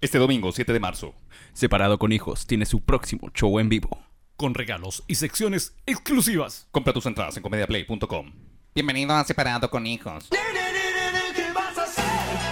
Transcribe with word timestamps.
Este 0.00 0.18
domingo, 0.18 0.52
7 0.52 0.72
de 0.72 0.78
marzo. 0.78 1.12
Separado 1.52 1.98
con 1.98 2.12
hijos 2.12 2.46
tiene 2.46 2.66
su 2.66 2.82
próximo 2.82 3.30
show 3.34 3.58
en 3.58 3.68
vivo. 3.68 3.98
Con 4.36 4.54
regalos 4.54 5.02
y 5.08 5.16
secciones 5.16 5.74
exclusivas. 5.86 6.68
Compra 6.70 6.92
tus 6.92 7.04
entradas 7.06 7.36
en 7.36 7.42
comediaplay.com. 7.42 8.32
Bienvenido 8.76 9.12
a 9.14 9.24
Separado 9.24 9.68
con 9.68 9.88
Hijos. 9.88 10.28
¿Qué 10.30 11.52
vas 11.52 11.78
a 11.78 11.82
hacer 11.82 12.04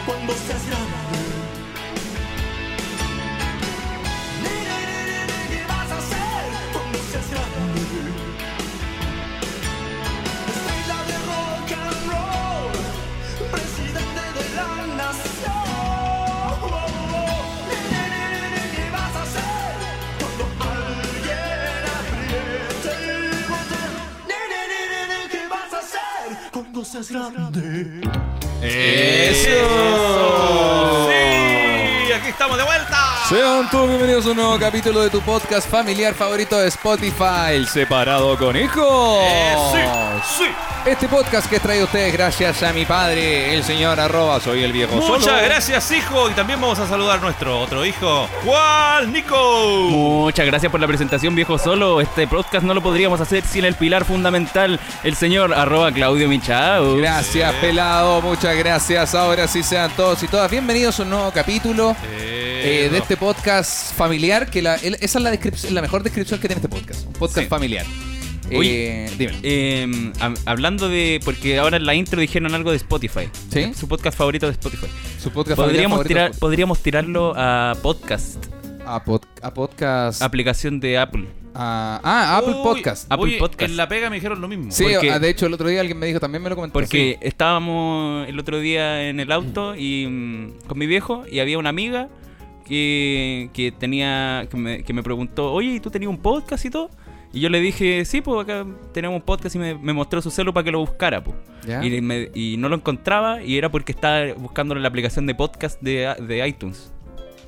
cuando 0.05 0.33
seas 0.33 0.67
grande? 0.67 1.06
Grande? 27.05 28.01
¡Eso! 28.63 29.51
¡Sí! 31.09 32.13
¡Aquí 32.13 32.29
estamos 32.29 32.57
de 32.57 32.65
vuelta! 32.65 33.16
Sean 33.29 33.69
todos 33.71 33.89
bienvenidos 33.89 34.25
a 34.27 34.31
un 34.31 34.37
nuevo 34.37 34.57
capítulo 34.57 35.01
de 35.01 35.11
tu 35.11 35.21
podcast 35.21 35.69
familiar 35.69 36.15
favorito 36.15 36.57
de 36.59 36.69
Spotify, 36.69 37.67
Separado 37.69 38.39
con 38.39 38.57
Hijos. 38.57 39.19
Eh, 39.21 39.55
sí, 39.73 40.45
sí. 40.45 40.45
Este 40.89 41.09
podcast 41.09 41.51
que 41.51 41.59
trae 41.59 41.81
a 41.81 41.85
ustedes 41.85 42.13
gracias 42.13 42.63
a 42.63 42.73
mi 42.73 42.85
padre, 42.85 43.53
el 43.57 43.65
señor 43.65 43.99
arroba, 43.99 44.39
soy 44.39 44.63
el 44.63 44.73
viejo 44.73 44.95
Muchas 44.95 45.25
solo. 45.25 45.43
gracias, 45.43 45.91
hijo. 45.91 46.31
Y 46.31 46.35
también 46.35 46.61
vamos 46.61 46.79
a 46.79 46.87
saludar 46.87 47.19
a 47.19 47.21
nuestro 47.23 47.59
otro 47.59 47.85
hijo, 47.85 48.29
Juan 48.45 49.13
Nico. 49.13 49.89
Muchas 49.91 50.47
gracias 50.47 50.71
por 50.71 50.81
la 50.81 50.87
presentación, 50.87 51.35
viejo 51.35 51.59
solo. 51.59 52.01
Este 52.01 52.29
podcast 52.29 52.65
no 52.65 52.75
lo 52.75 52.81
podríamos 52.81 53.21
hacer 53.21 53.43
sin 53.43 53.65
el 53.65 53.75
pilar 53.75 54.05
fundamental, 54.05 54.79
el 55.03 55.17
señor 55.17 55.53
arroba 55.53 55.91
Claudio 55.91 56.29
Michao. 56.29 56.95
Gracias, 56.99 57.53
pelado, 57.57 58.23
muchas 58.23 58.55
gracias. 58.57 59.17
Ahora 59.17 59.49
sí 59.49 59.65
sean 59.65 59.91
todos 59.97 60.23
y 60.23 60.29
todas 60.29 60.49
bienvenidos 60.49 61.01
a 61.01 61.03
un 61.03 61.11
nuevo 61.11 61.33
capítulo 61.33 61.97
eh, 62.05 62.89
de 62.93 62.99
este 62.99 63.16
podcast 63.19 63.95
familiar. 63.95 64.51
Que 64.51 64.63
la- 64.63 64.77
el- 64.77 64.95
esa 65.01 65.19
es 65.19 65.23
la, 65.25 65.31
descripción, 65.31 65.75
la 65.75 65.83
mejor 65.83 66.03
descripción 66.03 66.41
que 66.41 66.49
tiene 66.49 66.61
este 66.63 66.69
podcast. 66.69 67.07
Un 67.07 67.13
podcast 67.15 67.45
Sí. 67.45 67.49
familiar. 67.49 67.87
Oye, 68.55 69.07
Eh, 69.07 69.11
dime. 69.19 69.33
Eh, 69.43 69.87
hab- 70.21 70.39
hablando 70.47 70.89
de. 70.89 71.21
Porque 71.25 71.59
ahora 71.59 71.79
en 71.79 71.87
la 71.87 71.95
intro 71.95 72.21
dijeron 72.21 72.55
algo 72.55 72.71
de 72.71 72.77
Spotify. 72.77 73.29
¿Sí? 73.53 73.73
Su 73.75 73.89
podcast 73.89 74.17
favorito 74.17 74.47
de 74.47 74.53
Spotify. 74.53 74.87
Su 75.19 75.31
podcast 75.33 75.57
Podríamos, 75.57 75.99
familiar 75.99 76.07
tirar, 76.07 76.23
favorito. 76.29 76.39
podríamos 76.41 76.83
tirarlo 76.83 77.33
a 77.37 77.75
podcast, 77.83 78.37
A, 78.87 79.05
pod- 79.05 79.25
a 79.43 79.53
podcast. 79.53 80.23
aplicación 80.23 80.79
de 80.79 80.97
Apple. 80.99 81.27
a- 81.59 82.01
ah, 82.05 82.37
Apple 82.37 82.53
Uy, 82.55 82.63
Podcast. 82.63 83.07
Apple 83.11 83.25
oye, 83.25 83.39
Podcast. 83.39 83.71
En 83.71 83.79
la 83.79 83.89
pega 83.89 84.11
me 84.11 84.17
dijeron 84.17 84.41
lo 84.43 84.47
mismo. 84.47 84.71
Sí, 84.71 84.85
porque- 84.93 85.11
ah, 85.11 85.19
de 85.19 85.31
hecho 85.31 85.47
el 85.47 85.55
otro 85.55 85.67
día 85.69 85.81
alguien 85.81 85.99
me 85.99 86.05
dijo, 86.07 86.21
también 86.21 86.43
me 86.43 86.51
lo 86.51 86.55
comentó. 86.55 86.75
Porque 86.75 87.17
estábamos 87.23 88.29
el 88.29 88.39
otro 88.39 88.61
día 88.61 89.09
en 89.09 89.21
el 89.21 89.33
auto 89.33 89.75
y 89.75 90.07
mm, 90.07 90.67
con 90.69 90.79
mi 90.79 90.87
viejo 90.87 91.25
y 91.33 91.39
había 91.41 91.57
una 91.59 91.71
amiga 91.71 92.09
que, 92.67 93.49
que 93.53 93.73
tenía 93.73 94.47
que 94.51 94.57
me, 94.57 94.83
que 94.85 94.93
me 94.93 95.03
preguntó, 95.03 95.53
oye, 95.53 95.75
¿y 95.75 95.81
tú 95.81 95.91
tenías 95.91 96.11
un 96.11 96.19
podcast 96.19 96.65
y 96.65 96.71
todo? 96.71 96.91
Y 97.33 97.41
yo 97.41 97.49
le 97.51 97.61
dije, 97.61 98.05
sí, 98.05 98.21
pues 98.23 98.43
acá 98.43 98.67
tenemos 98.93 99.17
un 99.17 99.23
podcast 99.23 99.55
y 99.57 99.59
me, 99.59 99.75
me 99.75 99.93
mostró 99.93 100.23
su 100.23 100.31
celu 100.31 100.53
para 100.55 100.65
que 100.65 100.71
lo 100.73 100.79
buscara, 100.81 101.23
pues. 101.23 101.37
¿Ya? 101.67 101.85
Y, 101.85 102.01
me- 102.01 102.31
y 102.35 102.57
no 102.59 102.69
lo 102.69 102.77
encontraba 102.77 103.43
y 103.43 103.57
era 103.59 103.71
porque 103.71 103.93
estaba 103.93 104.33
buscándolo 104.35 104.79
en 104.79 104.83
la 104.83 104.89
aplicación 104.89 105.27
de 105.27 105.35
podcast 105.35 105.81
de, 105.83 106.15
de 106.27 106.49
iTunes. 106.49 106.93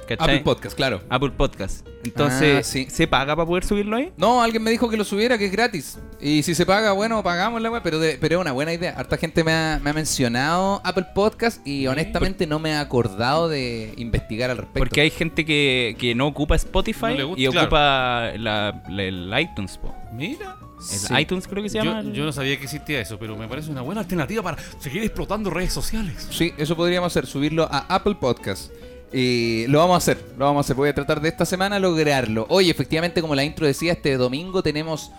¿Cachai? 0.09 0.37
Apple 0.37 0.41
Podcast, 0.45 0.77
claro. 0.77 1.03
Apple 1.09 1.31
Podcast. 1.37 1.87
Entonces, 2.05 2.57
Ah, 2.59 2.63
sí. 2.63 2.87
¿se 2.91 3.07
paga 3.07 3.37
para 3.37 3.47
poder 3.47 3.65
subirlo 3.65 3.97
ahí? 3.97 4.13
No, 4.17 4.43
alguien 4.43 4.63
me 4.63 4.71
dijo 4.71 4.89
que 4.89 4.97
lo 4.97 5.05
subiera, 5.05 5.37
que 5.37 5.47
es 5.47 5.53
gratis. 5.53 5.99
Y 6.21 6.43
si 6.43 6.55
se 6.55 6.65
paga, 6.65 6.93
bueno, 6.93 7.23
pagamos 7.23 7.61
la 7.61 7.71
web, 7.71 7.83
pero, 7.85 7.99
de- 7.99 8.17
pero 8.21 8.37
es 8.37 8.41
una 8.41 8.53
buena 8.53 8.73
idea. 8.73 8.95
Harta 8.97 9.17
gente 9.17 9.45
me 9.45 9.53
ha, 9.53 9.81
me 9.83 9.91
ha 9.91 9.93
mencionado 9.93 10.81
Apple 10.85 11.07
Podcast 11.15 11.65
y 11.67 11.87
honestamente 11.87 12.47
no 12.47 12.59
me 12.59 12.71
he 12.71 12.77
acordado 12.77 13.49
de 13.49 13.93
investigar 13.99 14.51
al 14.51 14.57
respecto. 14.59 14.79
Porque 14.79 15.01
hay 15.03 15.11
gente 15.11 15.45
que, 15.45 15.97
que 15.99 16.15
no 16.15 16.27
ocupa 16.27 16.57
Spotify 16.57 17.03
No 17.03 17.15
le 17.15 17.25
gusta, 17.25 17.41
y 17.43 17.47
claro. 17.49 17.67
ocupa 17.67 18.33
la- 18.39 18.83
la- 18.89 19.03
el 19.05 19.33
iTunes, 19.41 19.77
po. 19.79 19.95
Mira. 20.13 20.57
El 20.79 20.85
Sí. 20.99 21.13
iTunes 21.19 21.49
creo 21.49 21.61
que 21.63 21.69
se 21.69 21.79
llama. 21.79 22.03
Yo, 22.03 22.11
yo 22.13 22.25
no 22.25 22.33
sabía 22.33 22.57
que 22.57 22.63
existía 22.65 23.01
eso, 23.01 23.19
pero 23.19 23.37
me 23.37 23.49
parece 23.49 23.69
una 23.71 23.83
buena 23.83 24.01
alternativa 24.01 24.43
para 24.45 24.57
seguir 24.79 25.03
explotando 25.03 25.51
redes 25.51 25.73
sociales. 25.73 26.29
Sí, 26.31 26.55
eso 26.57 26.77
podríamos 26.77 27.09
hacer, 27.13 27.27
subirlo 27.27 27.65
a 27.71 27.79
Apple 27.93 28.15
Podcast. 28.15 28.71
Y 29.13 29.67
lo 29.69 29.79
vamos 29.79 29.95
a 29.95 29.99
hacer, 29.99 30.23
lo 30.39 30.45
vamos 30.45 30.59
a 30.59 30.67
hacer. 30.67 30.77
Voy 30.77 30.89
a 30.89 30.95
tratar 30.95 31.21
de 31.21 31.29
esta 31.29 31.45
semana 31.47 31.79
lograrlo. 31.79 32.47
Oye, 32.51 32.71
efectivamente, 32.71 33.21
como 33.21 33.35
la 33.35 33.45
intro 33.45 33.67
decía, 33.67 33.93
este 33.93 34.17
domingo 34.17 34.63
tenemos 34.63 35.11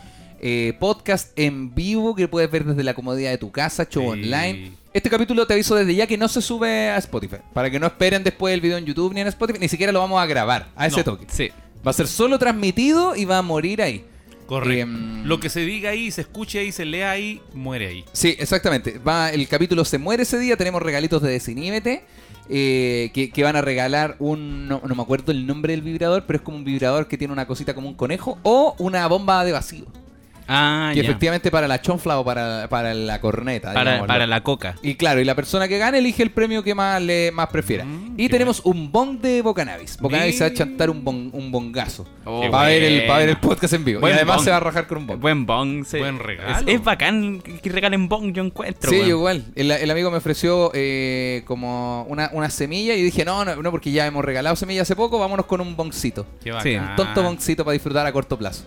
eh, 0.41 0.73
podcast 0.79 1.37
en 1.37 1.73
vivo 1.75 2.15
que 2.15 2.27
puedes 2.27 2.49
ver 2.51 2.63
desde 2.65 2.83
la 2.83 2.93
comodidad 2.93 3.31
de 3.31 3.37
tu 3.37 3.51
casa, 3.51 3.87
show 3.89 4.03
Sí. 4.03 4.09
online. 4.21 4.71
Este 4.93 5.09
capítulo 5.09 5.45
te 5.45 5.53
aviso 5.53 5.75
desde 5.75 5.93
ya 5.95 6.07
que 6.07 6.17
no 6.17 6.27
se 6.27 6.41
sube 6.41 6.89
a 6.89 6.97
Spotify. 6.97 7.37
Para 7.53 7.69
que 7.69 7.79
no 7.79 7.87
esperen 7.87 8.23
después 8.23 8.53
el 8.53 8.61
video 8.61 8.77
en 8.77 8.85
YouTube 8.85 9.13
ni 9.13 9.21
en 9.21 9.27
Spotify, 9.27 9.59
ni 9.59 9.67
siquiera 9.67 9.91
lo 9.91 9.99
vamos 9.99 10.21
a 10.21 10.25
grabar 10.25 10.67
a 10.75 10.87
ese 10.87 10.97
No. 10.97 11.03
toque. 11.03 11.25
Sí. 11.29 11.49
Va 11.85 11.91
a 11.91 11.93
ser 11.93 12.07
solo 12.07 12.37
transmitido 12.39 13.15
y 13.15 13.25
va 13.25 13.37
a 13.39 13.41
morir 13.41 13.81
ahí. 13.81 14.03
Correcto. 14.49 14.81
Em, 14.81 15.23
Lo 15.25 15.39
que 15.39 15.47
se 15.49 15.59
diga 15.61 15.91
ahí, 15.91 16.09
se 16.09 16.21
escuche 16.21 16.57
ahí, 16.57 16.71
se 16.71 16.83
lea 16.83 17.11
ahí, 17.11 17.39
muere 17.53 17.87
ahí. 17.87 18.03
Sí, 18.13 18.35
exactamente. 18.39 18.97
Va, 18.97 19.29
el 19.29 19.47
capítulo 19.47 19.85
se 19.85 19.99
muere 19.99 20.23
ese 20.23 20.39
día. 20.39 20.57
Tenemos 20.57 20.81
regalitos 20.81 21.21
de 21.21 21.29
Desiníbete. 21.29 22.03
eh, 22.49 23.11
que, 23.13 23.29
que 23.29 23.43
van 23.43 23.55
a 23.55 23.61
regalar 23.61 24.15
un. 24.17 24.67
No, 24.67 24.81
no 24.83 24.95
me 24.95 25.03
acuerdo 25.03 25.31
el 25.31 25.45
nombre 25.45 25.73
del 25.73 25.83
vibrador, 25.83 26.23
pero 26.25 26.37
es 26.37 26.43
como 26.43 26.57
un 26.57 26.63
vibrador 26.63 27.07
que 27.07 27.15
tiene 27.15 27.31
una 27.31 27.45
cosita 27.45 27.75
como 27.75 27.87
un 27.87 27.93
conejo. 27.93 28.39
O 28.41 28.75
una 28.79 29.05
bomba 29.05 29.45
de 29.45 29.51
vacío. 29.51 29.85
Ah, 30.49 30.89
que 30.93 31.03
ya. 31.03 31.09
efectivamente 31.09 31.51
para 31.51 31.67
la 31.67 31.79
chonfla 31.79 32.19
o 32.19 32.25
para, 32.25 32.67
para 32.69 32.93
la 32.93 33.21
corneta. 33.21 33.71
Para, 33.71 34.05
para 34.05 34.25
la 34.25 34.41
coca. 34.41 34.75
Y 34.81 34.95
claro, 34.95 35.21
y 35.21 35.23
la 35.25 35.35
persona 35.35 35.67
que 35.67 35.77
gane 35.77 35.99
elige 35.99 36.23
el 36.23 36.31
premio 36.31 36.63
que 36.63 36.73
más 36.73 37.01
le 37.01 37.31
más 37.31 37.47
prefiera. 37.49 37.85
Mm, 37.85 38.15
y 38.17 38.29
tenemos 38.29 38.61
un 38.65 38.91
bong 38.91 39.19
de 39.21 39.41
Bocanabis. 39.43 39.97
Bocanabis 39.99 40.37
se 40.37 40.43
va 40.43 40.49
a 40.49 40.53
chantar 40.53 40.89
un, 40.89 41.03
bon, 41.03 41.29
un 41.31 41.51
bongazo. 41.51 42.07
Oh, 42.25 42.49
va, 42.49 42.63
a 42.63 42.67
ver 42.67 42.83
el, 42.83 43.09
va 43.09 43.17
a 43.17 43.19
ver 43.19 43.29
el 43.29 43.37
podcast 43.37 43.73
en 43.73 43.85
vivo. 43.85 43.99
Buen 43.99 44.13
y 44.13 44.15
además 44.15 44.37
bong. 44.37 44.45
se 44.45 44.51
va 44.51 44.57
a 44.57 44.61
rajar 44.61 44.87
con 44.87 44.97
un 44.97 45.07
bong. 45.07 45.19
Buen 45.19 45.45
bong. 45.45 45.85
sí. 45.85 45.99
Buen 45.99 46.17
regalo. 46.19 46.67
Es, 46.67 46.75
es 46.75 46.83
bacán 46.83 47.41
que 47.41 47.69
regalen 47.69 48.09
bong, 48.09 48.33
yo 48.33 48.43
encuentro. 48.43 48.89
Sí, 48.89 48.97
igual. 48.97 49.45
El, 49.55 49.69
el 49.69 49.91
amigo 49.91 50.09
me 50.09 50.17
ofreció 50.17 50.71
eh, 50.73 51.43
como 51.45 52.03
una, 52.09 52.29
una 52.33 52.49
semilla 52.49 52.95
y 52.95 53.03
dije, 53.03 53.23
no, 53.23 53.45
no, 53.45 53.55
no, 53.55 53.71
porque 53.71 53.91
ya 53.91 54.07
hemos 54.07 54.25
regalado 54.25 54.55
semillas 54.55 54.83
hace 54.83 54.95
poco, 54.95 55.19
vámonos 55.19 55.45
con 55.45 55.61
un 55.61 55.75
boncito. 55.75 56.25
Qué 56.43 56.53
Sí. 56.63 56.75
Un 56.75 56.95
tonto 56.95 57.21
boncito 57.23 57.63
para 57.63 57.73
disfrutar 57.73 58.05
a 58.05 58.11
corto 58.11 58.37
plazo. 58.37 58.65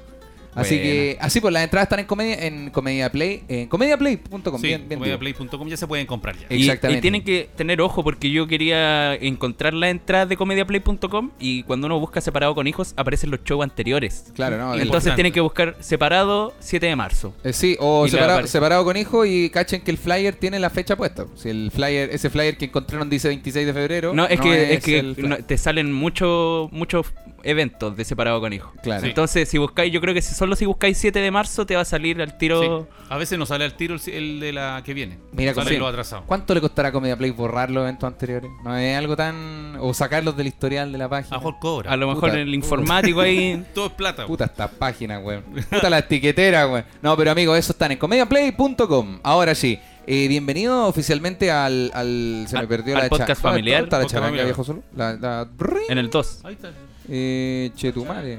Así 0.54 0.76
que, 0.76 1.18
así 1.20 1.40
pues, 1.40 1.52
las 1.52 1.64
entradas 1.64 1.86
están 1.86 2.00
en 2.00 2.06
comedia, 2.06 2.46
en 2.46 2.70
Comedia 2.70 3.10
Play, 3.10 3.42
en 3.48 3.68
comediaplay.com. 3.68 4.60
Sí, 4.60 4.66
bien, 4.66 4.88
bien 4.88 4.98
comediaplay.com 5.00 5.68
ya 5.68 5.76
se 5.76 5.86
pueden 5.86 6.06
comprar 6.06 6.36
ya. 6.36 6.46
Y, 6.50 6.62
Exactamente. 6.62 6.98
y 6.98 7.00
tienen 7.00 7.24
que 7.24 7.48
tener 7.56 7.80
ojo 7.80 8.04
porque 8.04 8.30
yo 8.30 8.46
quería 8.46 9.14
encontrar 9.14 9.74
la 9.74 9.88
entrada 9.88 10.26
de 10.26 10.36
comediaplay.com 10.36 11.30
y 11.38 11.62
cuando 11.62 11.86
uno 11.86 11.98
busca 11.98 12.20
separado 12.20 12.54
con 12.54 12.66
hijos 12.66 12.92
aparecen 12.96 13.30
los 13.30 13.42
shows 13.44 13.62
anteriores. 13.62 14.32
Claro, 14.34 14.58
no. 14.58 14.74
Entonces 14.74 14.86
Importante. 14.86 15.14
tienen 15.16 15.32
que 15.32 15.40
buscar 15.40 15.76
separado 15.80 16.54
7 16.60 16.86
de 16.86 16.96
marzo. 16.96 17.34
Eh, 17.44 17.52
sí, 17.52 17.76
o 17.80 18.06
separado, 18.08 18.84
con 18.84 18.96
hijo 18.96 19.24
y 19.24 19.50
cachen 19.50 19.80
que 19.80 19.90
el 19.90 19.98
flyer 19.98 20.34
tiene 20.34 20.58
la 20.58 20.70
fecha 20.70 20.96
puesta. 20.96 21.26
Si 21.34 21.48
el 21.48 21.70
flyer, 21.70 22.10
ese 22.12 22.30
flyer 22.30 22.56
que 22.56 22.66
encontraron 22.66 23.08
dice 23.08 23.28
26 23.28 23.66
de 23.66 23.72
febrero. 23.72 24.12
No, 24.12 24.26
es 24.26 24.40
que, 24.40 24.74
es 24.74 24.84
que 24.84 25.02
no, 25.02 25.36
te 25.38 25.56
salen 25.56 25.92
muchos 25.92 26.70
muchos 26.72 27.06
eventos 27.44 27.96
de 27.96 28.04
separado 28.04 28.40
con 28.40 28.52
hijos. 28.52 28.72
Claro. 28.82 29.06
Entonces, 29.06 29.48
si 29.48 29.58
buscáis, 29.58 29.92
yo 29.92 30.00
creo 30.00 30.14
que 30.14 30.22
si 30.22 30.34
solo 30.34 30.56
si 30.56 30.66
buscáis 30.66 30.96
7 30.98 31.18
de 31.18 31.30
marzo 31.30 31.66
te 31.66 31.74
va 31.74 31.82
a 31.82 31.84
salir 31.84 32.20
al 32.22 32.38
tiro. 32.38 32.60
Sí. 32.88 32.96
A 33.10 33.16
veces 33.16 33.38
no 33.38 33.46
sale 33.46 33.64
al 33.64 33.74
tiro 33.74 33.94
el, 33.94 34.12
el 34.12 34.40
de 34.40 34.52
la 34.52 34.82
que 34.84 34.94
viene. 34.94 35.18
Mira 35.32 35.52
sale 35.54 35.78
lo 35.78 35.86
atrasado. 35.86 36.22
¿Cuánto 36.26 36.54
le 36.54 36.60
costará 36.60 36.88
a 36.88 36.92
Comedia 36.92 37.16
Play 37.16 37.30
borrar 37.30 37.70
los 37.70 37.82
eventos 37.82 38.06
anteriores? 38.06 38.50
No 38.64 38.76
es 38.76 38.96
algo 38.96 39.16
tan. 39.16 39.76
o 39.80 39.92
sacarlos 39.94 40.36
del 40.36 40.46
historial 40.46 40.92
de 40.92 40.98
la 40.98 41.04
A 41.06 41.08
página. 41.10 41.36
lo 41.36 41.40
mejor 41.42 41.58
cobra. 41.60 41.92
A 41.92 41.96
lo 41.96 42.06
mejor 42.08 42.30
Puta. 42.30 42.40
el 42.40 42.54
informático 42.54 43.20
ahí. 43.20 43.64
Todo 43.74 43.86
es 43.86 43.92
plata. 43.92 44.26
Puta 44.26 44.44
estas 44.46 44.70
páginas, 44.70 45.22
weón. 45.24 45.42
Puta 45.70 45.90
la 45.90 45.98
etiquetera, 45.98 46.66
weón. 46.66 46.84
No, 47.02 47.16
pero 47.16 47.30
amigos, 47.32 47.58
eso 47.58 47.72
están 47.72 47.92
en 47.92 47.98
comediaplay.com. 47.98 49.20
Ahora 49.22 49.54
sí. 49.54 49.78
Eh, 50.04 50.26
bienvenido 50.26 50.86
oficialmente 50.86 51.52
al, 51.52 51.90
al- 51.94 52.46
Se 52.48 52.58
me 52.58 52.66
perdió 52.66 52.96
al 52.96 53.04
la 53.04 53.08
podcast 53.08 53.28
cha- 53.28 53.34
¿Dónde 53.34 53.60
familiar. 53.60 53.82
la 53.84 53.88
Podcast 54.00 54.14
familiar. 54.14 54.44
viejo 54.46 54.64
solo? 54.64 54.82
La, 54.96 55.12
la... 55.14 55.48
en 55.88 55.98
el 55.98 56.10
2. 56.10 56.40
Ahí 56.44 56.54
está. 56.54 56.72
Eh, 57.08 57.70
chetumare. 57.74 58.38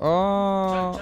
Oh. 0.00 0.98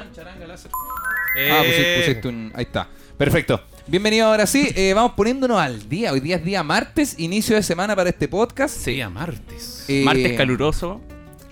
Eh, 1.36 1.50
Ah, 1.52 1.58
pusiste, 1.62 1.96
pusiste 1.98 2.28
un. 2.28 2.52
Ahí 2.54 2.64
está. 2.64 2.88
Perfecto. 3.16 3.60
Bienvenido 3.86 4.26
ahora 4.26 4.46
sí. 4.46 4.68
Eh, 4.74 4.92
vamos 4.94 5.12
poniéndonos 5.12 5.60
al 5.60 5.88
día. 5.88 6.12
Hoy 6.12 6.20
día 6.20 6.36
es 6.36 6.44
día 6.44 6.62
martes, 6.62 7.18
inicio 7.18 7.56
de 7.56 7.62
semana 7.62 7.94
para 7.94 8.10
este 8.10 8.28
podcast. 8.28 8.84
Día 8.86 9.08
martes. 9.08 9.84
Eh, 9.88 10.02
Martes 10.04 10.32
caluroso. 10.36 11.00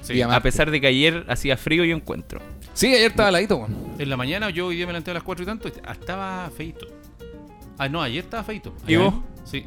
Sí. 0.03 0.15
día 0.15 0.33
A 0.35 0.41
pesar 0.43 0.71
de 0.71 0.81
que 0.81 0.87
ayer 0.89 1.25
hacía 1.29 1.57
frío, 1.57 1.85
yo 1.85 1.97
encuentro. 1.97 2.41
Sí, 2.75 2.89
ayer 2.89 3.11
estaba 3.11 3.31
ladito. 3.31 3.67
En 3.99 4.11
la 4.11 4.17
mañana 4.17 4.51
yo 4.51 4.67
hoy 4.67 4.77
día 4.77 4.87
me 4.87 4.93
levanté 4.93 5.13
a 5.13 5.15
las 5.15 5.23
4 5.23 5.43
y 5.43 5.47
tanto. 5.47 5.71
ah, 5.85 5.93
Estaba 5.93 6.51
feito. 6.57 6.87
Ah, 7.79 7.89
no, 7.89 8.03
ayer 8.03 8.25
estaba 8.25 8.43
feito. 8.45 8.75
¿Y 8.87 8.97
vos? 8.97 9.15
Sí. 9.45 9.65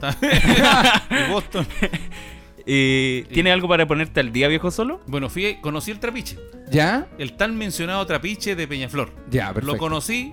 Boston. 1.30 1.66
Eh, 2.72 3.26
¿Tiene 3.32 3.50
algo 3.50 3.66
para 3.66 3.88
ponerte 3.88 4.20
al 4.20 4.30
día, 4.32 4.46
viejo 4.46 4.70
solo? 4.70 5.00
Bueno, 5.08 5.28
fui, 5.28 5.56
conocí 5.60 5.90
el 5.90 5.98
trapiche. 5.98 6.38
¿Ya? 6.70 7.08
El 7.18 7.32
tan 7.32 7.56
mencionado 7.56 8.06
trapiche 8.06 8.54
de 8.54 8.68
Peñaflor. 8.68 9.10
Ya, 9.28 9.48
perfecto. 9.48 9.72
Lo 9.72 9.76
conocí 9.78 10.32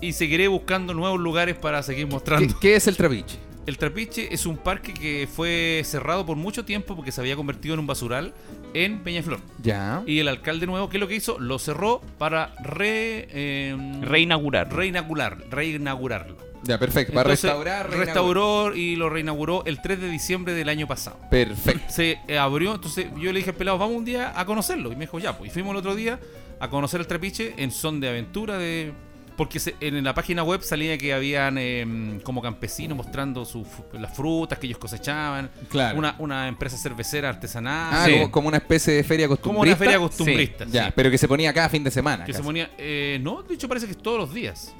y 0.00 0.12
seguiré 0.12 0.46
buscando 0.46 0.94
nuevos 0.94 1.18
lugares 1.18 1.56
para 1.56 1.82
seguir 1.82 2.06
¿Qué, 2.06 2.12
mostrando. 2.12 2.58
qué 2.60 2.76
es 2.76 2.86
el 2.86 2.96
trapiche? 2.96 3.36
El 3.66 3.78
Trapiche 3.78 4.28
es 4.32 4.44
un 4.44 4.58
parque 4.58 4.92
que 4.92 5.26
fue 5.26 5.80
cerrado 5.86 6.26
por 6.26 6.36
mucho 6.36 6.66
tiempo 6.66 6.94
porque 6.94 7.10
se 7.10 7.22
había 7.22 7.34
convertido 7.34 7.72
en 7.72 7.80
un 7.80 7.86
basural 7.86 8.34
en 8.74 8.98
Peñaflor. 9.02 9.40
Ya. 9.62 10.02
Y 10.06 10.18
el 10.18 10.28
alcalde 10.28 10.66
nuevo, 10.66 10.90
¿qué 10.90 10.98
es 10.98 11.00
lo 11.00 11.08
que 11.08 11.14
hizo? 11.16 11.38
Lo 11.40 11.58
cerró 11.58 12.02
para 12.18 12.54
re, 12.62 13.26
eh, 13.30 13.74
Reinaugurar. 14.02 14.70
reinaugurar, 14.70 15.38
reinaugurarlo. 15.50 16.36
Ya, 16.66 16.78
perfecto. 16.78 17.12
Para 17.12 17.28
Entonces, 17.30 17.44
restaurar. 17.50 17.90
Restauró 17.90 18.74
y 18.74 18.96
lo 18.96 19.08
reinauguró 19.10 19.62
el 19.66 19.80
3 19.80 20.00
de 20.00 20.08
diciembre 20.08 20.52
del 20.54 20.68
año 20.68 20.86
pasado. 20.86 21.18
Perfecto. 21.30 21.84
Se 21.88 22.18
eh, 22.28 22.38
abrió, 22.38 22.74
entonces 22.74 23.06
yo 23.16 23.32
le 23.32 23.38
dije 23.38 23.50
al 23.50 23.56
pelado, 23.56 23.78
vamos 23.78 23.96
un 23.96 24.04
día 24.04 24.32
a 24.38 24.44
conocerlo. 24.44 24.90
Y 24.92 24.96
me 24.96 25.02
dijo, 25.02 25.18
ya, 25.18 25.36
pues. 25.36 25.50
Y 25.50 25.52
fuimos 25.52 25.72
el 25.72 25.76
otro 25.78 25.94
día 25.94 26.18
a 26.60 26.68
conocer 26.70 27.00
el 27.00 27.06
trapiche 27.06 27.54
en 27.58 27.70
son 27.70 28.00
de 28.00 28.08
aventura 28.08 28.58
de... 28.58 28.92
Porque 29.36 29.58
se- 29.58 29.74
en 29.80 30.04
la 30.04 30.14
página 30.14 30.44
web 30.44 30.62
salía 30.62 30.96
que 30.96 31.12
habían 31.12 31.56
eh, 31.58 32.20
como 32.22 32.40
campesinos 32.40 32.96
mostrando 32.96 33.44
sus 33.44 33.66
fu- 33.66 33.82
las 33.94 34.14
frutas 34.16 34.60
que 34.60 34.68
ellos 34.68 34.78
cosechaban. 34.78 35.50
Claro. 35.68 35.98
Una, 35.98 36.14
una 36.20 36.46
empresa 36.46 36.76
cervecera 36.76 37.30
artesanal. 37.30 37.90
Ah, 37.92 38.04
Sí. 38.06 38.12
como, 38.12 38.30
como 38.30 38.48
una 38.48 38.58
especie 38.58 38.94
de 38.94 39.02
feria 39.02 39.26
como 39.26 39.36
costumbrista. 39.36 39.76
una 39.76 39.84
feria 39.84 39.98
costumbrista. 39.98 40.64
Ya, 40.70 40.86
sí. 40.86 40.92
pero 40.94 41.10
que 41.10 41.18
se 41.18 41.26
ponía 41.26 41.52
cada 41.52 41.68
fin 41.68 41.82
de 41.82 41.90
semana. 41.90 42.24
Que 42.24 42.32
se 42.32 42.44
ponía... 42.44 42.70
eh, 42.78 43.18
no, 43.22 43.42
de 43.42 43.54
hecho 43.56 43.66
parece 43.66 43.86
que 43.86 43.92
es 43.92 43.98
todos 43.98 44.18
los 44.20 44.32
días. 44.32 44.72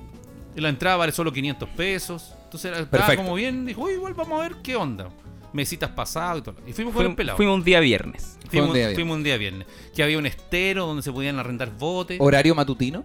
Y 0.56 0.61
la 0.61 0.69
entrada 0.69 0.97
vale 0.97 1.12
solo 1.12 1.33
500 1.33 1.69
pesos. 1.71 2.35
Entonces 2.45 2.71
era- 2.71 2.81
estaba 2.81 3.17
como 3.17 3.35
bien. 3.35 3.67
Dijo, 3.67 3.83
"Uy, 3.83 3.95
igual 3.95 4.15
vamos 4.15 4.39
a 4.41 4.49
ver 4.49 4.56
qué 4.62 4.77
onda. 4.77 5.09
Mesitas 5.53 5.91
pasadas 5.91 6.39
y 6.39 6.43
todo. 6.43 6.56
Y 6.67 6.73
fuimos 6.73 6.95
con 6.95 7.06
el 7.06 7.15
pelado. 7.15 7.37
fuimos 7.37 7.56
un 7.56 7.65
día 7.65 7.79
viernes. 7.81 8.37
Fue 8.41 8.45
un 8.45 8.51
Fuimos, 8.51 8.75
día 8.75 8.81
viernes. 8.83 8.95
fuimos 8.97 9.17
un 9.17 9.23
día 9.25 9.37
viernes. 9.37 9.67
Que 9.95 10.03
había 10.03 10.19
un 10.19 10.27
estero 10.27 10.87
donde 10.87 11.03
se 11.03 11.12
podían 11.12 11.39
arrendar 11.39 11.71
botes. 11.77 12.19
¿Horario 12.21 12.55
matutino? 12.55 13.05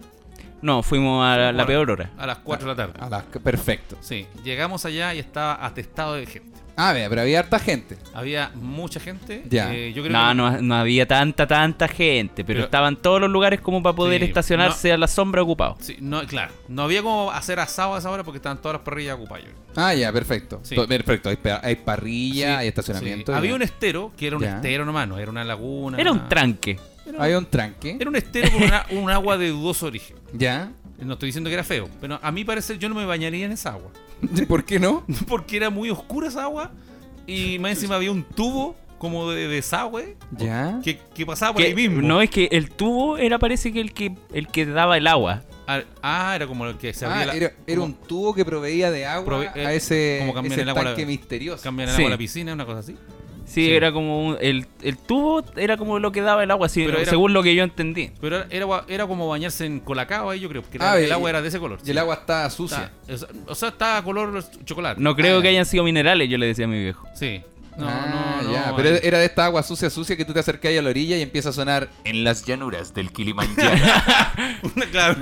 No, 0.62 0.82
fuimos 0.82 1.24
a 1.24 1.36
la, 1.36 1.52
la 1.52 1.66
peor 1.66 1.90
hora. 1.90 2.10
A 2.18 2.26
las 2.26 2.38
4 2.38 2.68
de 2.68 2.74
la 2.74 2.76
tarde. 2.92 3.00
A 3.04 3.08
las- 3.08 3.24
perfecto. 3.42 3.96
Sí, 4.00 4.26
llegamos 4.44 4.84
allá 4.84 5.14
y 5.14 5.18
estaba 5.18 5.64
atestado 5.64 6.14
de 6.14 6.26
gente. 6.26 6.50
Ah, 6.76 6.92
vea, 6.94 7.10
pero 7.10 7.20
había 7.22 7.40
harta 7.40 7.58
gente. 7.58 7.98
Había 8.14 8.52
mucha 8.54 9.00
gente. 9.00 9.44
Ya. 9.50 9.74
eh, 9.74 9.92
yo 9.92 10.02
creo 10.02 10.14
No, 10.16 10.28
que- 10.28 10.34
no, 10.34 10.62
no 10.62 10.74
había 10.76 11.06
tanta, 11.06 11.46
tanta 11.46 11.88
gente, 11.88 12.42
pero, 12.42 12.58
Pero- 12.58 12.64
estaban 12.64 12.96
todos 12.96 13.20
los 13.20 13.28
lugares 13.28 13.60
como 13.60 13.82
para 13.82 13.94
poder 13.94 14.20
Sí, 14.22 14.26
estacionarse 14.28 14.90
a 14.92 14.96
la 14.96 15.06
sombra 15.06 15.42
ocupado. 15.42 15.76
Sí, 15.80 15.96
no, 16.00 16.22
claro. 16.26 16.52
No 16.68 16.82
había 16.84 17.02
como 17.02 17.30
hacer 17.32 17.60
asado 17.60 17.94
a 17.96 17.98
esa 17.98 18.10
hora 18.10 18.22
porque 18.24 18.38
estaban 18.38 18.58
todas 18.58 18.74
las 18.76 18.82
parrillas 18.82 19.16
ocupadas. 19.16 19.44
Ah, 19.76 19.92
ya, 19.94 20.10
perfecto. 20.12 20.60
Sí. 20.62 20.74
To- 20.74 20.86
Perfecto. 20.88 21.28
Hay, 21.28 21.38
hay 21.62 21.76
parrilla, 21.76 22.46
Sí, 22.46 22.52
hay 22.60 22.68
estacionamiento. 22.68 23.32
sí. 23.32 23.38
Había 23.38 23.50
ya. 23.50 23.56
un 23.56 23.62
estero 23.62 24.12
que 24.16 24.26
era 24.28 24.36
un 24.36 24.42
Ya. 24.42 24.56
estero 24.56 24.84
nomás, 24.86 25.06
no 25.06 25.18
era 25.18 25.30
una 25.30 25.44
laguna. 25.44 25.98
Era 26.00 26.10
un 26.12 26.28
tranque. 26.30 26.78
Hay 27.18 27.32
un 27.34 27.46
tranque. 27.46 27.96
Era 27.98 28.08
un 28.10 28.16
estero 28.16 28.50
con 28.52 28.62
una- 28.62 28.86
un 28.90 29.10
agua 29.10 29.36
de 29.38 29.48
dudoso 29.48 29.86
origen. 29.86 30.16
Ya. 30.32 30.72
No 30.98 31.14
estoy 31.14 31.28
diciendo 31.28 31.48
que 31.48 31.54
era 31.54 31.64
feo, 31.64 31.88
pero 32.00 32.18
a 32.22 32.30
mi 32.30 32.44
parecer 32.44 32.78
yo 32.78 32.88
no 32.90 32.94
me 32.94 33.06
bañaría 33.06 33.46
en 33.46 33.52
esa 33.52 33.70
agua. 33.70 33.90
¿Por 34.48 34.64
qué 34.64 34.78
no? 34.78 35.04
Porque 35.28 35.56
era 35.56 35.70
muy 35.70 35.88
oscura 35.90 36.28
esa 36.28 36.42
agua 36.44 36.72
y 37.26 37.58
más 37.58 37.72
encima 37.72 37.96
había 37.96 38.12
un 38.12 38.22
tubo 38.22 38.76
como 38.98 39.30
de 39.30 39.48
desagüe 39.48 40.16
Ya. 40.36 40.78
que, 40.84 40.98
que 41.14 41.24
pasaba 41.24 41.54
por 41.54 41.62
Que- 41.62 41.68
ahí 41.68 41.74
mismo. 41.74 42.02
no 42.02 42.20
es 42.20 42.28
que 42.28 42.48
el 42.52 42.70
tubo 42.70 43.16
era 43.16 43.38
parece 43.38 43.72
que 43.72 43.80
el 43.80 43.94
que 43.94 44.14
el 44.34 44.46
que 44.48 44.66
daba 44.66 44.98
el 44.98 45.06
agua. 45.06 45.42
Ah, 45.66 45.82
Ah, 46.02 46.32
era 46.36 46.46
como 46.46 46.66
el 46.66 46.76
que 46.76 46.92
se 46.92 47.06
Ah, 47.06 47.12
abría 47.12 47.26
la- 47.26 47.34
era, 47.34 47.52
era 47.66 47.80
un 47.80 47.94
tubo 47.94 48.34
que 48.34 48.44
proveía 48.44 48.90
de 48.90 49.06
agua 49.06 49.38
Prove- 49.54 49.64
a 49.66 49.72
ese, 49.72 50.16
como 50.20 50.34
cambian 50.34 50.52
ese 50.52 50.62
el 50.62 50.68
agua 50.68 50.82
la- 50.82 50.90
tanque 50.90 51.06
misterioso. 51.06 51.62
cambian 51.62 51.88
el 51.88 51.94
Sí. 51.94 52.02
agua 52.02 52.08
a 52.08 52.10
la 52.10 52.18
piscina, 52.18 52.52
una 52.52 52.66
cosa 52.66 52.80
así. 52.80 52.96
Sí, 53.50 53.64
Sí. 53.66 53.72
era 53.72 53.90
como 53.90 54.28
un- 54.28 54.36
el, 54.40 54.66
el 54.82 54.96
tubo 54.96 55.42
era 55.56 55.76
como 55.76 55.98
lo 55.98 56.12
que 56.12 56.20
daba 56.20 56.44
el 56.44 56.50
agua, 56.52 56.68
sí, 56.68 56.84
Pero 56.86 56.98
era- 56.98 57.10
según 57.10 57.32
lo 57.32 57.42
que 57.42 57.52
yo 57.56 57.64
entendí. 57.64 58.10
Pero 58.20 58.44
era, 58.48 58.84
era, 58.88 59.06
como 59.08 59.28
bañarse 59.28 59.66
en 59.66 59.80
colacao 59.80 60.30
ahí, 60.30 60.38
yo 60.38 60.48
creo. 60.48 60.62
Que 60.62 60.78
Ah, 60.80 60.92
era- 60.94 60.98
el 61.00 61.08
y- 61.08 61.10
agua 61.10 61.30
era 61.30 61.42
de 61.42 61.48
ese 61.48 61.58
color. 61.58 61.80
Y 61.84 61.90
el 61.90 61.98
agua 61.98 62.14
estaba 62.14 62.48
sucia. 62.50 62.92
Está- 63.08 63.26
o 63.48 63.54
sea, 63.56 63.70
estaba 63.70 64.02
color 64.04 64.44
chocolate. 64.64 65.00
No 65.00 65.16
creo 65.16 65.38
Ah, 65.38 65.42
que 65.42 65.46
ya. 65.48 65.50
hayan 65.50 65.66
sido 65.66 65.82
minerales, 65.82 66.28
yo 66.30 66.38
le 66.38 66.46
decía 66.46 66.66
a 66.66 66.68
mi 66.68 66.78
viejo. 66.78 67.08
Sí. 67.14 67.42
No, 67.76 67.86
Ah, 67.88 68.40
no, 68.42 68.48
no. 68.48 68.52
ya. 68.52 68.72
Pero 68.76 68.88
era 69.02 69.18
de 69.18 69.24
esta 69.26 69.44
agua 69.46 69.62
sucia, 69.62 69.88
sucia 69.90 70.16
que 70.16 70.24
tú 70.24 70.32
te 70.32 70.40
acercas 70.40 70.76
a 70.76 70.82
la 70.82 70.90
orilla 70.90 71.16
y 71.16 71.22
empieza 71.22 71.48
a 71.50 71.52
sonar 71.52 71.88
en 72.04 72.24
las 72.24 72.44
llanuras 72.44 72.92
del 72.94 73.10
Kilimanjaro. 73.12 73.70
claro. 74.90 75.16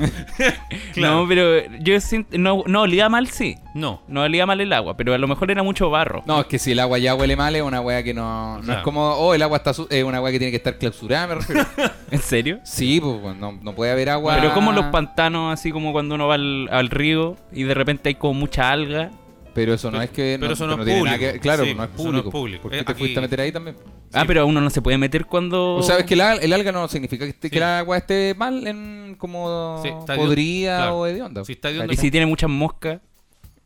claro. 0.95 1.15
No, 1.23 1.29
pero 1.29 1.62
yo 1.81 2.00
siento, 2.00 2.37
no, 2.39 2.62
no 2.67 2.83
olía 2.83 3.09
mal, 3.09 3.29
sí. 3.29 3.56
No. 3.75 4.03
No 4.09 4.23
olía 4.23 4.47
mal 4.47 4.61
el 4.61 4.73
agua, 4.73 4.97
pero 4.97 5.15
a 5.15 5.19
lo 5.19 5.29
mejor 5.29 5.50
era 5.50 5.62
mucho 5.62 5.91
barro. 5.91 6.23
no, 6.27 6.41
es 6.41 6.47
que 6.47 6.59
si 6.59 6.73
el 6.73 6.81
agua 6.81 6.99
ya 6.99 7.15
huele 7.15 7.37
mal 7.37 7.55
es 7.55 7.62
una 7.62 7.81
weá 7.81 8.03
que 8.03 8.15
no, 8.15 8.61
no 8.62 8.73
es 8.73 8.79
como, 8.81 9.03
oh, 9.12 9.35
el 9.35 9.43
agua 9.43 9.59
está 9.59 9.73
sucia, 9.75 9.97
es 9.99 10.05
una 10.05 10.21
weá 10.21 10.33
que 10.33 10.39
tiene 10.39 10.50
que 10.50 10.56
estar 10.56 10.79
clausurada, 10.79 11.27
me 11.29 11.35
refiero. 11.37 11.67
¿En 12.11 12.21
serio? 12.21 12.61
sí, 12.65 13.00
pues 13.00 13.37
no, 13.37 13.53
no 13.62 13.75
puede 13.75 13.93
haber 13.93 14.11
agua. 14.11 14.37
Pero 14.41 14.53
como 14.55 14.73
los 14.73 14.87
pantanos, 14.87 15.53
así 15.53 15.71
como 15.71 15.93
cuando 15.93 16.15
uno 16.15 16.27
va 16.27 16.35
al, 16.35 16.69
al 16.71 16.91
río 16.91 17.37
y 17.53 17.65
de 17.65 17.75
repente 17.75 18.09
hay 18.09 18.15
como 18.17 18.35
mucha 18.35 18.71
alga. 18.71 19.11
Pero 19.55 19.75
eso 19.75 19.91
no 19.91 20.00
es 20.00 20.11
que. 20.11 20.37
Pero 20.41 20.53
eso 20.53 20.67
no 20.67 20.75
es 20.75 20.85
tiene 20.85 21.03
nada 21.03 21.17
público. 21.17 21.33
que- 21.35 21.41
Claro, 21.41 21.65
Sí, 21.65 21.75
no 21.75 21.85
es 21.85 21.91
eso 21.91 21.99
no 21.99 22.19
es 22.19 22.23
público. 22.23 22.31
público. 22.31 22.62
¿Por 22.62 22.71
qué 22.73 22.79
Eh, 22.79 22.85
te 22.85 22.93
aquí- 22.93 22.99
fuiste 23.00 23.19
a 23.19 23.23
meter 23.23 23.41
ahí 23.41 23.53
también? 23.53 23.77
Ah, 24.12 24.25
pero 24.27 24.47
uno 24.47 24.61
no 24.61 24.71
se 24.71 24.83
puede 24.83 24.99
meter 24.99 25.27
cuando. 25.27 25.77
O 25.77 25.83
sabes 25.83 26.05
que 26.05 26.15
el, 26.15 26.21
al- 26.21 26.43
el 26.43 26.53
alga 26.53 26.71
no 26.73 26.87
significa 26.89 27.27
que, 27.27 27.33
Sí. 27.41 27.50
que 27.50 27.56
el 27.59 27.62
agua 27.65 27.97
esté 27.97 28.35
mal 28.37 28.67
en 28.67 29.17
como 29.19 29.81
Sí, 29.83 29.89
está 29.89 30.12
de- 30.15 30.19
podrida 30.19 30.77
claro. 30.77 30.99
o 30.99 31.06
hedionda. 31.06 31.45
Si 31.45 31.53
está 31.53 31.71
hedionda, 31.71 31.93
Y 31.93 31.97
si 31.97 32.11
tiene 32.11 32.27
muchas 32.27 32.50
moscas. 32.50 33.00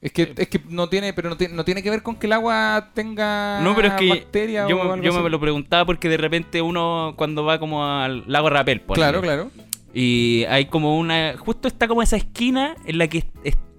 Es 0.00 0.10
que, 0.12 0.32
es 0.36 0.48
que 0.48 0.60
no 0.68 0.88
tiene, 0.88 1.12
pero 1.12 1.28
no 1.28 1.36
tiene, 1.36 1.54
no 1.54 1.64
tiene 1.64 1.80
que 1.80 1.88
ver 1.88 2.02
con 2.02 2.16
que 2.16 2.26
el 2.26 2.32
agua 2.32 2.90
tenga 2.92 3.60
No, 3.62 3.76
pero 3.76 3.86
es 3.86 3.94
que 3.94 4.08
bacteria 4.08 4.66
yo, 4.68 4.74
o 4.80 4.84
me, 4.84 4.90
algo 4.94 5.04
yo 5.04 5.12
así. 5.12 5.20
me 5.22 5.30
lo 5.30 5.38
preguntaba 5.38 5.84
porque 5.86 6.08
de 6.08 6.16
repente 6.16 6.60
uno 6.60 7.14
cuando 7.16 7.44
va 7.44 7.60
como 7.60 7.86
al 7.86 8.24
lago 8.26 8.50
Rapel, 8.50 8.80
ponele, 8.80 9.00
Claro, 9.00 9.20
claro. 9.20 9.50
Y 9.94 10.44
hay 10.48 10.64
como 10.66 10.98
una. 10.98 11.34
Justo 11.38 11.68
está 11.68 11.86
como 11.86 12.02
esa 12.02 12.16
esquina 12.16 12.74
en 12.84 12.98
la 12.98 13.06
que. 13.06 13.24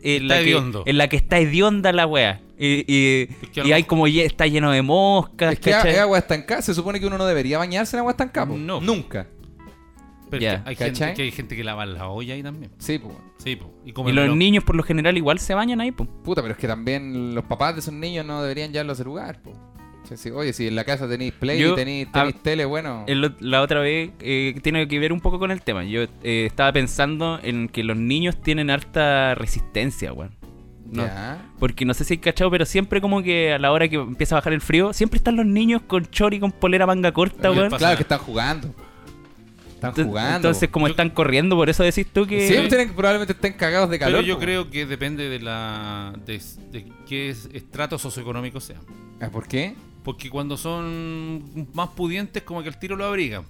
En, 0.03 0.27
la 0.27 0.35
Está 0.35 0.43
que 0.43 0.49
hediondo. 0.49 0.83
en 0.85 0.97
la 0.97 1.07
que 1.09 1.15
está 1.17 1.39
hedionda 1.39 1.91
la 1.91 2.05
wea. 2.05 2.41
Y, 2.57 2.85
y, 2.87 3.29
y 3.63 3.71
hay 3.71 3.83
como. 3.83 4.07
Está 4.07 4.45
lleno 4.47 4.71
de 4.71 4.81
moscas. 4.81 5.53
Es 5.53 5.59
que 5.59 5.71
¿cachai? 5.71 5.93
es 5.93 5.99
agua 5.99 6.17
estancada. 6.19 6.61
Se 6.61 6.73
supone 6.73 6.99
que 6.99 7.07
uno 7.07 7.17
no 7.17 7.25
debería 7.25 7.57
bañarse 7.57 7.95
en 7.95 7.99
agua 7.99 8.11
estancada. 8.11 8.47
po. 8.47 8.57
No. 8.57 8.79
Nunca. 8.79 9.27
Pero 10.29 10.39
que 10.39 10.47
hay, 10.69 10.75
gente, 10.75 11.13
que 11.13 11.21
hay 11.21 11.31
gente 11.31 11.55
que 11.55 11.63
lava 11.63 11.85
la 11.85 12.07
olla 12.09 12.33
ahí 12.33 12.41
también. 12.41 12.71
Sí, 12.79 12.97
pues. 12.97 13.15
Sí, 13.37 13.55
po. 13.55 13.71
Y, 13.85 13.89
Y 13.89 14.13
los 14.13 14.27
lo- 14.27 14.35
niños 14.35 14.63
por 14.63 14.75
lo 14.75 14.81
general 14.83 15.15
igual 15.15 15.37
se 15.39 15.53
bañan 15.53 15.79
ahí, 15.81 15.91
pues. 15.91 16.09
Puta, 16.23 16.41
pero 16.41 16.53
es 16.53 16.59
que 16.59 16.67
también 16.67 17.35
los 17.35 17.43
papás 17.45 17.75
de 17.75 17.81
esos 17.81 17.93
niños 17.93 18.25
no 18.25 18.41
deberían 18.41 18.71
llevarlos 18.71 18.97
a 18.97 19.01
ese 19.01 19.03
lugar. 19.03 19.41
po. 19.43 19.51
Oye, 20.35 20.53
si 20.53 20.67
en 20.67 20.75
la 20.75 20.83
casa 20.83 21.07
tenéis 21.07 21.33
play 21.33 21.59
Yo- 21.59 21.73
y 21.73 21.75
tenéis, 21.75 22.07
ah, 22.09 22.19
tenéis 22.19 22.43
tele, 22.43 22.65
bueno. 22.65 23.03
El- 23.07 23.35
la 23.39 23.61
otra 23.61 23.79
vez 23.79 24.11
eh, 24.19 24.53
tiene 24.61 24.87
que 24.87 24.99
ver 24.99 25.13
un 25.13 25.21
poco 25.21 25.39
con 25.39 25.49
el 25.51 25.61
tema. 25.61 25.83
Yo 25.85 26.01
eh, 26.23 26.45
estaba 26.45 26.71
pensando 26.73 27.39
en 27.41 27.67
que 27.69 27.83
los 27.83 27.97
niños 27.97 28.41
tienen 28.41 28.69
harta 28.69 29.33
resistencia, 29.35 30.11
weón. 30.13 30.31
No. 30.91 31.05
Porque 31.57 31.85
no 31.85 31.93
sé 31.95 32.03
si 32.03 32.15
hay 32.15 32.17
cachado, 32.19 32.51
pero 32.51 32.65
siempre 32.65 33.01
como 33.01 33.23
que 33.23 33.53
a 33.53 33.57
la 33.57 33.71
hora 33.71 33.87
que 33.87 33.95
empieza 33.95 34.35
a 34.35 34.39
bajar 34.39 34.53
el 34.53 34.61
frío, 34.61 34.93
siempre 34.93 35.17
están 35.17 35.35
los 35.35 35.45
niños 35.45 35.81
con 35.87 36.05
chori 36.05 36.39
con 36.39 36.51
polera 36.51 36.85
manga 36.85 37.11
corta, 37.11 37.49
weón. 37.51 37.69
Claro 37.71 37.95
que 37.97 38.03
están 38.03 38.19
jugando. 38.19 38.67
Están 39.73 39.89
Entonces- 39.89 40.05
jugando. 40.05 40.35
Entonces, 40.35 40.69
como 40.69 40.87
Yo- 40.87 40.91
están 40.91 41.09
corriendo, 41.09 41.55
por 41.55 41.69
eso 41.69 41.81
decís 41.83 42.05
tú 42.13 42.27
que. 42.27 42.47
Sí, 42.47 42.53
tienen- 42.69 42.93
probablemente 42.93 43.33
estén 43.33 43.53
cagados 43.53 43.89
de 43.89 43.97
calor. 43.99 44.19
Pero 44.19 44.27
yo 44.27 44.35
po. 44.35 44.41
creo 44.41 44.69
que 44.69 44.85
depende 44.85 45.27
de 45.29 45.39
la 45.39 46.13
de, 46.25 46.39
de 46.71 46.85
qué 47.07 47.29
es- 47.29 47.49
estrato 47.53 47.97
socioeconómico 47.97 48.59
sea. 48.59 48.77
Ah, 49.19 49.29
¿Por 49.29 49.47
qué? 49.47 49.73
Porque 50.03 50.29
cuando 50.29 50.57
son 50.57 51.67
más 51.73 51.89
pudientes, 51.89 52.43
como 52.43 52.61
que 52.61 52.69
el 52.69 52.77
tiro 52.77 52.95
lo 52.95 53.05
abrigan. 53.05 53.45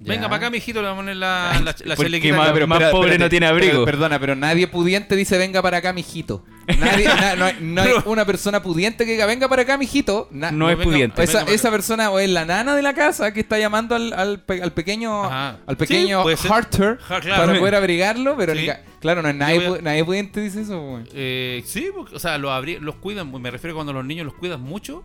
Ya. 0.00 0.12
Venga 0.14 0.28
para 0.28 0.36
acá, 0.36 0.50
mijito, 0.50 0.80
le 0.80 0.86
vamos 0.86 1.00
a 1.00 1.02
poner 1.02 1.16
la, 1.16 1.60
la, 1.64 1.74
la 1.84 1.96
chalequita. 1.96 2.36
más- 2.36 2.52
Pero- 2.52 2.66
más 2.68 2.82
pobre 2.92 3.18
no 3.18 3.28
tiene 3.28 3.46
abrigo. 3.46 3.72
pero- 3.72 3.84
perdona, 3.84 4.20
pero 4.20 4.36
nadie 4.36 4.68
pudiente 4.68 5.16
dice 5.16 5.36
venga 5.38 5.60
para 5.60 5.78
acá, 5.78 5.92
mijito. 5.92 6.44
Nadie, 6.78 7.04
na- 7.20 7.34
no, 7.34 7.44
hay, 7.46 7.56
no 7.60 7.82
hay 7.82 7.90
una 8.04 8.24
persona 8.24 8.62
pudiente 8.62 9.04
que 9.04 9.12
diga 9.12 9.26
venga 9.26 9.48
para 9.48 9.62
acá, 9.62 9.76
mijito. 9.76 10.28
Na- 10.30 10.52
No 10.52 10.70
es 10.70 10.78
venga- 10.78 10.90
pudiente. 10.92 11.22
esa, 11.24 11.42
esa 11.42 11.70
persona 11.72 12.10
o 12.12 12.20
es 12.20 12.30
la 12.30 12.44
nana 12.44 12.76
de 12.76 12.82
la 12.82 12.94
casa 12.94 13.32
que 13.34 13.40
está 13.40 13.58
llamando 13.58 13.96
al, 13.96 14.12
al, 14.12 14.40
pe- 14.40 14.62
al 14.62 14.72
pequeño 14.72 15.24
Ajá. 15.24 15.58
al 15.66 15.76
pequeño 15.76 16.22
Sí. 16.36 16.46
Harter 16.48 16.98
Ja, 17.00 17.20
claro. 17.20 17.46
para 17.46 17.58
poder 17.58 17.74
abrigarlo, 17.74 18.36
pero 18.36 18.54
Sí. 18.54 18.68
claro, 19.00 19.20
no 19.22 19.28
es 19.30 19.34
nadie, 19.34 19.68
voy 19.68 19.78
a- 19.80 19.82
nadie 19.82 20.04
pudiente 20.04 20.40
dice 20.40 20.60
eso. 20.60 21.00
Eh, 21.12 21.60
sí, 21.66 21.88
porque, 21.92 22.14
o 22.14 22.18
sea, 22.20 22.38
los, 22.38 22.52
abri- 22.52 22.78
los 22.78 22.94
cuidan. 22.94 23.32
Me 23.42 23.50
refiero 23.50 23.74
cuando 23.74 23.92
los 23.92 24.04
niños 24.04 24.26
los 24.26 24.34
cuidan 24.34 24.60
mucho, 24.62 25.02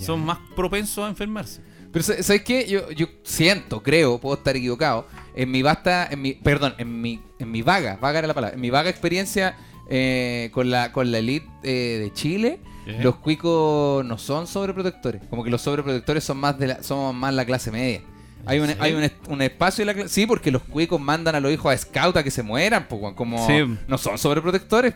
son 0.00 0.24
más 0.24 0.38
propensos 0.56 1.04
a 1.04 1.08
enfermarse. 1.08 1.62
Pero 1.92 2.02
sa- 2.04 2.22
¿sabes 2.22 2.42
qué? 2.42 2.66
Yo, 2.68 2.90
yo 2.92 3.06
siento, 3.24 3.82
creo, 3.82 4.18
puedo 4.20 4.36
estar 4.36 4.56
equivocado. 4.56 5.06
En 5.34 5.50
mi 5.50 5.62
vasta, 5.62 6.06
en 6.10 6.22
mi, 6.22 6.34
perdón, 6.34 6.74
en 6.78 7.00
mi, 7.00 7.20
en 7.38 7.50
mi 7.50 7.62
vaga, 7.62 7.98
vaga 8.00 8.20
era 8.20 8.28
la 8.28 8.34
palabra, 8.34 8.54
en 8.54 8.60
mi 8.60 8.70
vaga 8.70 8.90
experiencia 8.90 9.56
eh, 9.88 10.50
con 10.52 10.70
la 10.70 10.92
con 10.92 11.10
la 11.10 11.18
elite 11.18 11.48
eh, 11.64 11.98
de 12.00 12.12
Chile, 12.12 12.60
los 13.02 13.16
cuicos 13.16 14.04
no 14.04 14.18
son 14.18 14.46
sobreprotectores. 14.46 15.22
Como 15.30 15.44
que 15.44 15.50
los 15.50 15.62
sobreprotectores 15.62 16.24
son 16.24 16.38
más 16.38 16.58
de 16.58 16.66
la, 16.68 16.82
somos 16.82 17.14
más 17.14 17.32
la 17.34 17.44
clase 17.44 17.70
media. 17.70 18.02
Hay 18.46 18.58
un, 18.58 18.70
hay 18.80 18.94
un, 18.94 19.08
un 19.28 19.42
espacio 19.42 19.82
en 19.82 19.86
la 19.88 19.94
clase. 19.94 20.08
Sí, 20.08 20.26
porque 20.26 20.50
los 20.50 20.62
cuicos 20.62 21.00
mandan 21.00 21.34
a 21.34 21.40
los 21.40 21.52
hijos 21.52 21.72
a 21.72 21.76
scout 21.76 22.16
a 22.16 22.22
que 22.24 22.30
se 22.30 22.42
mueran, 22.42 22.86
pues, 22.88 23.14
como 23.14 23.46
Sí. 23.46 23.62
no 23.86 23.98
son 23.98 24.16
sobreprotectores. 24.18 24.94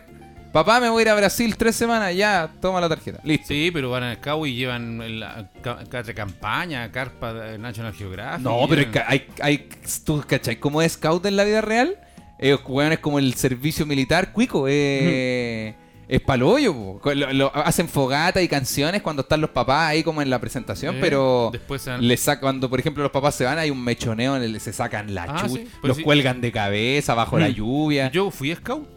Papá, 0.55 0.79
me 0.79 0.87
voy 0.89 1.01
a 1.01 1.01
ir 1.01 1.09
a 1.09 1.15
Brasil 1.15 1.57
tres 1.57 1.75
semanas, 1.75 2.15
ya, 2.15 2.49
toma 2.61 2.79
la 2.79 2.87
tarjeta. 2.87 3.19
Listo. 3.25 3.47
Sí, 3.49 3.71
pero 3.73 3.89
van 3.89 4.03
al 4.03 4.21
cabo 4.21 4.45
y 4.47 4.55
llevan 4.55 5.19
la 5.19 5.51
ca- 5.61 5.79
ca- 5.89 6.01
de 6.01 6.13
campaña, 6.13 6.89
carpa 6.93 7.33
de 7.33 7.57
National 7.57 7.93
Geographic. 7.93 8.39
No, 8.41 8.65
pero 8.69 8.83
llevan- 8.83 9.03
hay, 9.05 9.27
hay, 9.41 9.67
¿tú 10.05 10.23
cachai? 10.25 10.57
¿Cómo 10.57 10.81
es 10.81 10.93
scout 10.93 11.25
en 11.25 11.35
la 11.35 11.43
vida 11.43 11.59
real? 11.59 11.97
Eh, 12.39 12.55
weón, 12.69 12.93
es 12.93 12.99
como 12.99 13.19
el 13.19 13.33
servicio 13.33 13.85
militar 13.85 14.31
cuico, 14.31 14.65
eh, 14.69 15.75
es 16.07 16.21
paloyo, 16.21 17.01
lo- 17.03 17.33
lo- 17.33 17.53
hacen 17.53 17.89
fogata 17.89 18.41
y 18.41 18.47
canciones 18.47 19.01
cuando 19.01 19.23
están 19.23 19.41
los 19.41 19.49
papás 19.49 19.89
ahí 19.89 20.03
como 20.03 20.21
en 20.21 20.29
la 20.29 20.39
presentación, 20.39 20.95
Eh, 20.95 20.99
pero 21.01 21.49
después 21.51 21.81
se 21.81 21.89
van- 21.89 22.07
le 22.07 22.15
saca, 22.15 22.39
cuando 22.39 22.69
por 22.69 22.79
ejemplo 22.79 23.03
los 23.03 23.11
papás 23.11 23.35
se 23.35 23.43
van 23.43 23.57
hay 23.59 23.71
un 23.71 23.83
mechoneo, 23.83 24.37
en 24.37 24.43
el, 24.43 24.61
se 24.61 24.71
sacan 24.71 25.13
la 25.13 25.23
Ah, 25.23 25.49
sí, 25.49 25.67
pues 25.81 25.89
los 25.89 25.97
sí. 25.97 26.03
cuelgan 26.03 26.39
de 26.39 26.53
cabeza 26.53 27.13
bajo 27.13 27.37
la 27.39 27.49
Mm. 27.49 27.53
lluvia. 27.55 28.09
Yo 28.11 28.31
fui 28.31 28.55
scout 28.55 28.87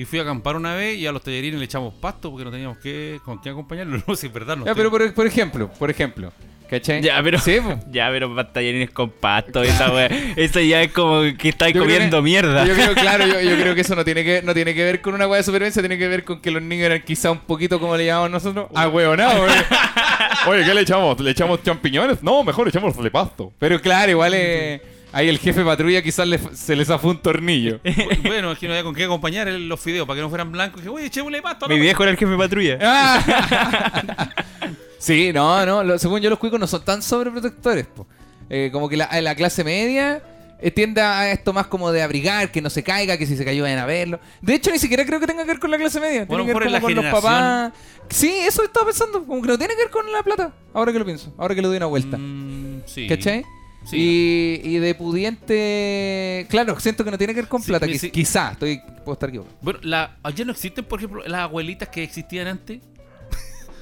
y 0.00 0.06
fui 0.06 0.18
a 0.18 0.22
acampar 0.22 0.56
una 0.56 0.74
vez 0.74 0.96
y 0.96 1.06
a 1.06 1.12
los 1.12 1.22
tallerines 1.22 1.58
le 1.58 1.66
echamos 1.66 1.92
pasto 1.92 2.30
porque 2.30 2.44
no 2.46 2.50
teníamos 2.50 2.78
que, 2.78 3.20
con 3.22 3.38
qué 3.40 3.50
acompañarlo. 3.50 4.02
No 4.08 4.16
sé, 4.16 4.28
es 4.28 4.32
verdad. 4.32 4.56
No 4.56 4.64
Ya, 4.64 4.74
pero 4.74 4.90
por, 4.90 5.12
por 5.12 5.26
ejemplo, 5.26 5.70
por 5.78 5.90
ejemplo, 5.90 6.32
¿cachai? 6.70 7.02
Ya, 7.02 7.22
pero. 7.22 7.38
Sí. 7.38 7.58
Ya, 7.92 8.08
pero 8.10 8.34
pantallarines 8.34 8.90
con 8.92 9.10
pasto, 9.10 9.62
esa 9.62 9.92
wea. 9.92 10.06
Eso 10.36 10.58
ya 10.60 10.80
es 10.82 10.90
como 10.92 11.20
que 11.36 11.50
estáis 11.50 11.72
creo 11.74 11.84
comiendo 11.84 12.16
que- 12.16 12.22
mierda. 12.22 12.64
Yo 12.64 12.72
creo, 12.74 12.94
claro, 12.94 13.26
yo, 13.26 13.40
yo 13.42 13.56
creo 13.56 13.74
que 13.74 13.82
eso 13.82 13.94
no 13.94 14.04
tiene 14.04 14.24
que 14.24 14.40
no 14.42 14.54
tiene 14.54 14.74
que 14.74 14.84
ver 14.84 15.02
con 15.02 15.12
una 15.12 15.26
weá 15.26 15.36
de 15.36 15.42
supervivencia, 15.42 15.82
tiene 15.82 15.98
que 15.98 16.08
ver 16.08 16.24
con 16.24 16.40
que 16.40 16.50
los 16.50 16.62
niños 16.62 16.86
eran 16.86 17.02
quizá 17.02 17.30
un 17.30 17.40
poquito 17.40 17.78
como 17.78 17.94
le 17.96 18.06
llamamos 18.06 18.30
nosotros, 18.30 18.68
a 18.74 18.88
hueonado. 18.88 19.44
Oye, 20.46 20.64
¿qué 20.64 20.72
le 20.72 20.80
echamos? 20.80 21.20
¿Le 21.20 21.30
echamos 21.32 21.62
champiñones? 21.62 22.22
No, 22.22 22.42
mejor 22.42 22.68
echamos 22.68 22.96
de 23.02 23.10
pasto. 23.10 23.52
Pero 23.58 23.78
claro, 23.82 24.10
igual 24.12 24.32
eh, 24.34 24.80
ahí 25.12 25.28
el 25.28 25.38
jefe 25.38 25.64
patrulla 25.64 26.02
quizás 26.02 26.26
le- 26.26 26.38
se 26.54 26.76
le 26.76 26.84
zafó 26.84 27.08
un 27.08 27.18
tornillo. 27.18 27.80
Bu- 27.82 28.22
Bueno, 28.28 28.52
es 28.52 28.58
que 28.58 28.66
no 28.66 28.72
había 28.74 28.84
con 28.84 28.94
qué 28.94 29.04
acompañar 29.04 29.48
el- 29.48 29.68
los 29.68 29.80
fideos 29.80 30.06
para 30.06 30.16
que 30.16 30.22
no 30.22 30.28
fueran 30.28 30.50
blancos. 30.52 30.80
Dije, 30.82 30.88
oye, 30.94 31.06
echémosle 31.06 31.42
pasto. 31.42 31.68
Mi 31.68 31.78
viejo 31.78 32.02
era 32.02 32.12
el 32.12 32.18
jefe 32.18 32.36
patrulla. 32.36 32.78
Ah. 32.82 34.28
sí, 34.98 35.32
no, 35.32 35.64
no, 35.66 35.82
lo- 35.84 35.98
según 35.98 36.20
yo 36.20 36.30
los 36.30 36.38
cuicos 36.38 36.58
no 36.60 36.66
son 36.66 36.84
tan 36.84 37.02
sobreprotectores. 37.02 37.86
po. 37.86 38.06
Eh, 38.48 38.70
como 38.72 38.88
que 38.88 38.96
la, 38.96 39.08
la 39.20 39.34
clase 39.36 39.62
media 39.62 40.22
eh, 40.60 40.70
tiende 40.72 41.00
a 41.00 41.30
esto 41.30 41.52
más 41.52 41.68
como 41.68 41.92
de 41.92 42.02
abrigar, 42.02 42.50
que 42.50 42.60
no 42.60 42.68
se 42.68 42.82
caiga, 42.82 43.16
que 43.16 43.24
si 43.26 43.36
se 43.36 43.44
cayó 43.44 43.62
vayan 43.62 43.78
a 43.78 43.86
verlo. 43.86 44.18
De 44.42 44.54
hecho, 44.54 44.70
ni 44.72 44.78
siquiera 44.78 45.04
creo 45.06 45.20
que 45.20 45.26
tenga 45.26 45.42
que 45.44 45.48
ver 45.48 45.58
con 45.60 45.70
la 45.70 45.78
clase 45.78 46.00
media. 46.00 46.24
Bueno, 46.24 46.44
Tiene 46.44 46.46
que 46.46 46.52
por 46.52 46.62
ver 46.64 46.72
como 46.72 46.80
con 46.82 46.94
los 46.96 47.04
generación. 47.04 47.22
papás. 47.32 47.72
Sí, 48.10 48.28
eso 48.42 48.64
estaba 48.64 48.86
pensando. 48.86 49.24
Como 49.24 49.40
que 49.40 49.48
no 49.48 49.56
tiene 49.58 49.74
que 49.74 49.82
ver 49.82 49.90
con 49.90 50.10
la 50.12 50.22
plata. 50.22 50.52
Ahora 50.74 50.92
que 50.92 50.98
lo 50.98 51.04
pienso. 51.04 51.32
Ahora 51.38 51.54
que 51.54 51.62
le 51.62 51.68
doy 51.68 51.76
una 51.76 51.86
vuelta. 51.86 52.16
Mm, 52.18 52.82
sí. 52.86 53.06
¿Cachai? 53.06 53.44
Sí. 53.84 54.60
Y, 54.64 54.68
y 54.76 54.78
de 54.78 54.94
pudiente. 54.94 56.46
Claro, 56.50 56.78
siento 56.80 57.04
que 57.04 57.10
no 57.10 57.18
tiene 57.18 57.34
que 57.34 57.40
ver 57.40 57.48
con 57.48 57.62
Sí, 57.62 57.68
plata. 57.68 57.86
me- 57.86 57.92
quiz- 57.92 57.98
sí. 58.00 58.10
Quizá, 58.10 58.52
estoy, 58.52 58.80
puedo 59.04 59.14
estar 59.14 59.28
equivocado. 59.28 59.56
Bueno, 59.62 59.80
la, 59.82 60.16
ayer 60.22 60.46
no 60.46 60.52
existen, 60.52 60.84
por 60.84 60.98
ejemplo, 61.00 61.22
las 61.26 61.40
abuelitas 61.40 61.88
que 61.88 62.02
existían 62.02 62.46
antes. 62.46 62.80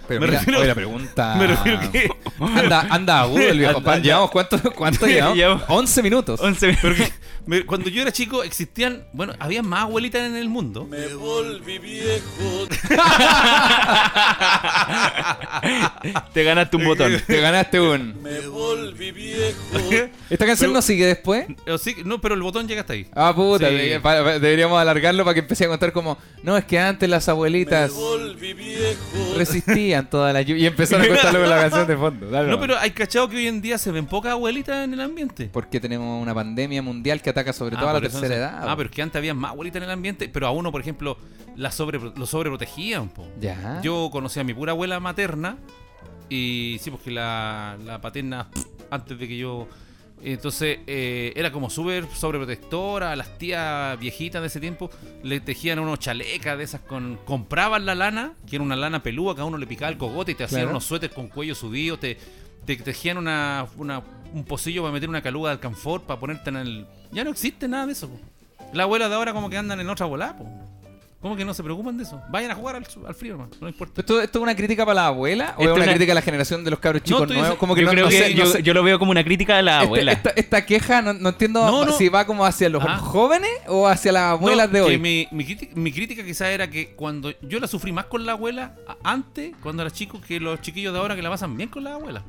Pero 0.09 0.21
Me 0.21 0.27
mira, 0.27 0.38
refiero- 0.38 0.59
oye, 0.61 0.69
la 0.69 0.75
pregunta. 0.75 1.35
Me 1.37 1.47
refiero 1.47 1.81
que. 1.93 2.09
Anda, 2.41 2.87
anda 2.91 3.21
agudo 3.21 3.41
el 3.43 3.59
viejo. 3.59 3.79
Anda- 3.79 3.99
¿Llevamos 3.99 4.31
cuánto, 4.31 4.59
cuánto 4.73 5.07
llevamos? 5.07 5.37
Llevamos- 5.37 5.65
11 5.69 6.03
minutos. 6.03 6.41
11 6.41 6.79
Pero 6.81 6.95
que 6.97 7.12
me- 7.47 7.67
cuando 7.67 7.91
yo 7.91 8.00
era 8.03 8.11
chico 8.11 8.43
existían, 8.43 9.05
bueno, 9.12 9.35
había 9.38 9.62
más 9.62 9.83
abuelitas 9.83 10.23
en 10.23 10.37
el 10.37 10.49
mundo. 10.49 10.88
Te 16.33 16.45
ganaste 16.45 16.77
un 16.77 16.85
botón. 16.85 17.21
Te 17.27 17.41
ganaste 17.41 17.81
un. 17.81 18.15
¿Esta 20.31 20.47
canción 20.47 20.69
Pero- 20.71 20.73
no 20.73 20.83
sigue 20.83 21.07
después? 21.07 21.47
Eh, 21.67 21.77
sí, 21.79 21.97
no, 22.05 22.21
pero 22.21 22.35
el 22.35 22.43
botón 22.43 22.69
llega 22.69 22.83
hasta 22.83 22.93
ahí. 22.93 23.07
Ah, 23.15 23.33
puta, 23.35 23.69
Sí. 23.69 23.75
deberíamos 23.75 24.81
alargarlo 24.81 25.25
para 25.25 25.35
que 25.35 25.41
empiece 25.41 25.65
a 25.65 25.69
contar 25.69 25.93
como, 25.93 26.19
no, 26.43 26.57
es 26.57 26.65
que 26.65 26.79
antes 26.79 27.09
las 27.09 27.29
abuelitas 27.29 27.93
resistían 29.37 29.98
toda 30.05 30.33
la 30.33 30.43
lluvia 30.43 30.62
y 30.64 30.67
empezaron 30.67 31.05
a 31.05 31.09
contarlo 31.09 31.40
con 31.40 31.50
la 31.50 31.57
canción 31.61 31.87
de 31.87 31.97
fondo. 31.97 32.31
Dale 32.31 32.50
No, 32.50 32.59
pero 32.61 32.78
hay 32.78 32.90
cachado 32.90 33.28
que 33.28 33.37
hoy 33.37 33.47
en 33.47 33.61
día 33.61 33.78
se 33.78 33.90
ven 33.93 34.07
pocas 34.07 34.33
abuelitas 34.33 34.85
en 34.85 34.93
el 34.95 35.00
ambiente. 35.00 35.49
Porque 35.52 35.81
tenemos 35.81 36.23
una 36.23 36.35
pandemia 36.35 36.83
mundial 36.83 37.21
que 37.23 37.31
ataca 37.31 37.52
sobre 37.52 37.76
Ah, 37.76 37.81
todo 37.81 37.90
a 37.90 37.93
la 37.95 38.00
tercera 38.00 38.35
edad. 38.37 38.59
Ah, 38.69 38.75
pero 38.76 38.88
es 38.88 38.95
que 38.95 39.02
antes 39.02 39.17
había 39.17 39.35
más 39.35 39.52
abuelitas 39.52 39.78
en 39.78 39.85
el 39.85 39.90
ambiente, 39.90 40.28
pero 40.28 40.47
a 40.47 40.50
uno, 40.50 40.71
por 40.73 40.81
ejemplo, 40.81 41.19
la 41.57 41.71
sobre, 41.71 41.99
lo 41.99 42.26
sobreprotegían. 42.26 43.09
po. 43.09 43.26
Ya. 43.40 43.81
Yo 43.83 44.09
conocí 44.12 44.38
a 44.40 44.45
mi 44.45 44.55
pura 44.55 44.73
abuela 44.73 45.00
materna 45.00 45.57
y 46.28 46.78
sí, 46.81 46.90
porque 46.90 47.11
la, 47.11 47.76
la 47.85 48.00
paterna, 48.00 48.49
antes 48.90 49.19
de 49.19 49.28
que 49.28 49.37
yo... 49.37 49.69
Entonces 50.23 50.79
eh, 50.87 51.33
era 51.37 51.53
como 51.53 51.71
súper 51.71 52.05
sobreprotectora, 52.15 53.15
las 53.17 53.39
tías 53.39 53.99
viejitas 53.99 54.41
de 54.41 54.49
ese 54.49 54.61
tiempo 54.61 54.91
le 55.23 55.41
tejían 55.41 55.79
unos 55.79 55.99
chalecas 56.01 56.59
de 56.59 56.65
esas 56.65 56.81
con... 56.81 57.19
Compraban 57.25 57.87
la 57.87 57.95
lana, 57.95 58.33
que 58.49 58.57
era 58.57 58.65
una 58.65 58.77
lana 58.77 59.03
pelúa, 59.03 59.35
que 59.35 59.41
a 59.43 59.45
uno 59.45 59.59
le 59.59 59.67
picaba 59.67 59.91
el 59.91 59.99
cogote 59.99 60.33
y 60.33 60.35
te 60.35 60.45
hacían 60.45 60.61
Claro. 60.63 60.71
unos 60.71 60.85
suéteres 60.85 61.15
con 61.15 61.29
cuello 61.29 61.55
subido, 61.55 61.99
te, 61.99 62.19
te 62.67 62.77
tejían 62.77 63.17
una, 63.19 63.67
una- 63.77 64.03
un 64.35 64.45
pocillo 64.45 64.83
para 64.83 64.93
meter 64.93 65.09
una 65.09 65.23
caluga 65.23 65.51
de 65.51 65.55
alcanfor, 65.55 66.03
para 66.03 66.19
ponerte 66.21 66.51
en 66.51 66.57
el... 66.57 66.87
Ya 67.13 67.25
no 67.25 67.31
existe 67.31 67.67
nada 67.69 67.87
de 67.87 67.93
eso. 67.93 68.09
po. 68.09 68.19
La 68.75 68.83
abuela 68.83 69.09
de 69.09 69.15
ahora 69.15 69.33
como 69.33 69.49
que 69.49 69.57
andan 69.57 69.81
en 69.81 69.89
otra 69.89 70.05
volada. 70.07 70.37
¿Cómo 71.21 71.35
que 71.35 71.45
no 71.45 71.53
se 71.53 71.65
preocupan 71.65 71.97
de 71.97 72.05
eso? 72.05 72.23
Vayan 72.31 72.53
a 72.53 72.55
jugar 72.55 72.77
al, 72.77 72.87
al 73.07 73.15
frío, 73.15 73.33
hermano. 73.33 73.51
No 73.61 73.69
importa. 73.69 74.03
¿Esto, 74.03 74.21
¿Esto 74.21 74.39
es 74.39 74.43
una 74.45 74.55
crítica 74.55 74.87
para 74.87 74.95
la 75.03 75.07
abuela 75.09 75.55
o 75.57 75.63
Esto 75.63 75.73
es 75.75 75.83
una 75.83 75.87
crítica 75.91 76.13
a 76.13 76.15
la 76.15 76.23
generación 76.23 76.63
de 76.63 76.71
los 76.71 76.79
cabros 76.79 77.03
chicos 77.03 77.27
nuevos? 77.27 77.49
dic- 77.49 77.57
Como 77.57 77.75
que 77.75 77.81
yo 77.81 77.87
no, 77.89 77.91
creo 77.93 78.05
no 78.05 78.11
que 78.11 78.19
sé, 78.19 78.31
no 78.31 78.37
yo, 78.37 78.47
sé. 78.47 78.63
yo 78.63 78.73
lo 78.73 78.85
veo 78.85 79.01
como 79.01 79.11
una 79.11 79.25
crítica 79.25 79.59
a 79.59 79.63
la 79.63 79.73
Este- 79.79 79.85
abuela. 79.87 80.13
esta, 80.13 80.31
esta 80.31 80.65
queja 80.65 81.03
no, 81.03 81.15
no 81.15 81.31
entiendo 81.31 81.65
No, 81.67 81.87
no. 81.87 81.93
si 81.93 82.09
va 82.09 82.25
como 82.25 82.47
hacia 82.47 82.69
los 82.69 82.85
Ah. 82.87 82.99
jóvenes 82.99 83.51
o 83.67 83.89
hacia 83.89 84.13
las 84.13 84.23
abuelas 84.31 84.69
No, 84.69 84.75
de 84.75 84.79
que 84.79 84.87
hoy. 84.93 84.99
Mi, 84.99 85.27
mi, 85.33 85.45
crítica, 85.45 85.73
mi 85.75 85.91
crítica 85.93 86.25
quizá 86.25 86.53
era 86.53 86.71
que 86.71 86.95
cuando 86.95 87.33
yo 87.43 87.59
la 87.59 87.67
sufrí 87.67 87.91
más 87.91 88.05
con 88.05 88.25
la 88.25 88.33
abuela 88.33 88.77
antes, 89.03 89.55
cuando 89.61 89.83
era 89.83 89.91
chico, 89.91 90.21
que 90.21 90.39
los 90.39 90.61
chiquillos 90.61 90.93
de 90.93 91.01
ahora 91.01 91.17
que 91.17 91.23
la 91.23 91.31
pasan 91.31 91.57
bien 91.57 91.69
con 91.69 91.83
la 91.83 91.95
abuela. 91.95 92.23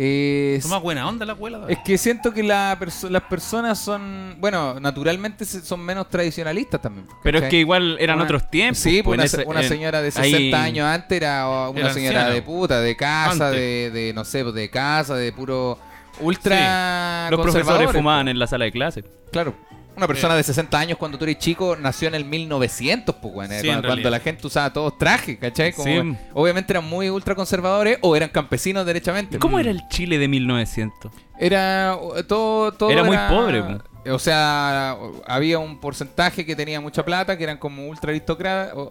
Es, 0.00 0.62
Son 0.62 0.70
más 0.70 0.80
buena 0.80 1.08
onda 1.08 1.26
la 1.26 1.32
abuela. 1.32 1.62
es 1.68 1.78
que 1.84 1.98
siento 1.98 2.32
que 2.32 2.44
la 2.44 2.76
perso- 2.78 3.08
las 3.10 3.22
personas 3.22 3.80
son, 3.80 4.36
bueno, 4.38 4.78
naturalmente 4.78 5.44
son 5.44 5.80
menos 5.80 6.08
tradicionalistas 6.08 6.80
también. 6.80 7.08
Pero 7.24 7.38
es 7.40 7.48
que 7.48 7.56
igual 7.56 7.96
eran 7.98 8.14
Una- 8.16 8.24
otros 8.26 8.48
tiempos. 8.48 8.78
Sí, 8.78 9.02
pues 9.02 9.32
pues, 9.32 9.44
una, 9.44 9.58
ese- 9.60 9.68
señora 9.70 10.00
de 10.00 10.12
ahí- 10.14 10.30
60 10.30 10.62
años 10.62 10.86
antes 10.86 11.16
era 11.16 11.48
una 11.68 11.80
Era 11.80 11.92
señora 11.92 12.30
de 12.30 12.42
puta, 12.42 12.80
de 12.80 12.94
casa, 12.96 13.50
de, 13.50 13.90
de, 13.90 14.12
no 14.14 14.24
sé, 14.24 14.44
pues, 14.44 14.54
de 14.54 14.70
casa, 14.70 15.16
de 15.16 15.32
puro 15.32 15.76
ultra 16.20 17.28
Los 17.30 17.40
profesores 17.40 17.66
conservadores, 17.66 17.96
fumaban 18.00 18.28
en 18.28 18.38
la 18.38 18.46
sala 18.46 18.66
de 18.66 18.70
clase. 18.72 19.04
Claro. 19.32 19.52
Una 19.98 20.06
persona 20.06 20.36
de 20.36 20.42
60 20.44 20.78
años 20.78 20.96
cuando 20.96 21.18
tú 21.18 21.24
eres 21.24 21.38
chico 21.38 21.76
nació 21.76 22.06
en 22.08 22.14
el 22.14 22.24
1900, 22.24 23.16
pues, 23.16 23.34
weón, 23.34 23.52
eh, 23.52 23.60
Sí, 23.60 23.68
cuando, 23.84 24.08
la 24.08 24.20
gente 24.20 24.46
usaba 24.46 24.72
todos 24.72 24.96
trajes, 24.96 25.38
¿cachai? 25.38 25.72
Como, 25.72 25.88
Sí. 25.88 26.16
Obviamente 26.34 26.72
eran 26.72 26.84
muy 26.84 27.10
ultra 27.10 27.34
conservadores 27.34 27.98
o 28.00 28.14
eran 28.14 28.28
campesinos 28.28 28.86
derechamente. 28.86 29.38
¿Cómo 29.38 29.58
era 29.58 29.70
el 29.70 29.80
Chile 29.88 30.18
de 30.18 30.28
1900? 30.28 31.12
Era 31.38 31.98
uh, 32.00 32.22
todo, 32.22 32.72
todo 32.72 32.90
Era 32.90 33.02
muy 33.02 33.16
pobre, 33.28 33.62
pues. 33.62 33.78
O 34.14 34.18
sea, 34.18 34.96
había 35.26 35.58
un 35.58 35.80
porcentaje 35.80 36.46
que 36.46 36.56
tenía 36.56 36.80
mucha 36.80 37.04
plata, 37.04 37.36
que 37.36 37.44
eran 37.44 37.58
como 37.58 37.88
ultra 37.88 38.12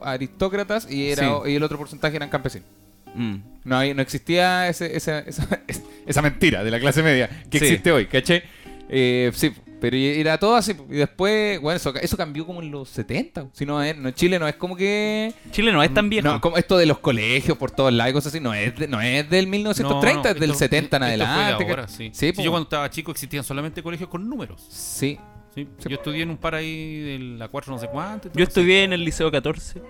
aristócratas, 0.04 0.92
y, 0.92 1.10
era, 1.10 1.24
Sí. 1.24 1.52
y 1.52 1.56
el 1.56 1.64
otro 1.64 1.78
porcentaje 1.78 2.18
eran 2.18 2.30
campesinos. 2.30 2.68
Mm. 3.16 3.36
No, 3.64 3.94
no 3.94 4.02
existía 4.02 4.68
ese- 4.68 4.96
esa, 4.96 5.20
esa, 5.20 5.48
esa 6.06 6.22
mentira 6.22 6.64
de 6.64 6.72
la 6.72 6.80
clase 6.80 7.02
media 7.02 7.30
que 7.50 7.58
existe 7.58 7.92
hoy, 7.92 8.06
¿cachai? 8.06 8.44
Eh, 8.90 9.32
sí, 9.34 9.52
pero 9.80 9.96
era 9.98 10.38
todo 10.38 10.56
así. 10.56 10.74
Y 10.90 10.96
después, 10.96 11.60
bueno, 11.62 11.78
eso, 11.78 11.94
eso 11.96 12.18
cambió 12.18 12.46
como 12.46 12.62
en 12.62 12.72
los 12.72 12.90
70. 12.90 13.48
Si 13.54 13.66
no, 13.66 13.82
es, 13.82 13.96
no, 13.98 14.12
Chile 14.12 14.40
no 14.40 14.48
es 14.48 14.56
como 14.56 14.76
que... 14.76 15.34
Chile 15.52 15.72
no 15.72 15.82
es 15.84 15.94
tan 15.94 16.10
viejo. 16.10 16.28
No, 16.28 16.42
como 16.42 16.58
esto 16.58 16.78
de 16.78 16.86
los 16.86 17.00
colegios 17.00 17.58
por 17.58 17.72
todos 17.72 17.94
lados 17.94 18.12
y 18.12 18.14
cosas 18.14 18.34
así, 18.34 18.40
no 18.44 18.54
es, 18.54 18.76
de- 18.78 18.88
no 18.88 19.00
es 19.02 19.30
del 19.30 19.48
1930, 19.48 20.18
No, 20.18 20.24
no, 20.24 20.30
es 20.36 20.40
del 20.40 20.50
esto- 20.52 20.60
70 20.60 20.98
en 20.98 21.04
esto 21.04 21.26
fue 21.26 21.34
de 21.36 21.42
adelante. 21.54 21.84
sí. 21.88 22.04
Sí, 22.06 22.10
Sí, 22.14 22.32
pues, 22.34 22.44
yo 22.46 22.52
cuando 22.52 22.64
estaba 22.66 22.90
chico 22.90 23.12
existían 23.12 23.44
solamente 23.44 23.82
colegios 23.84 24.10
con 24.10 24.28
números. 24.30 24.66
sí. 24.70 25.18
Sí. 25.56 25.68
Yo 25.90 25.96
estudié 25.96 26.22
en 26.22 26.30
un 26.30 26.38
par 26.38 26.54
ahí 26.54 27.00
de 27.00 27.18
la 27.40 27.48
4 27.48 27.74
no 27.74 27.80
sé 27.80 27.88
cuánto. 27.88 28.30
Yo 28.32 28.44
estudié 28.44 28.84
en 28.84 28.94
el 28.94 29.04
Liceo 29.04 29.32
14. 29.32 29.82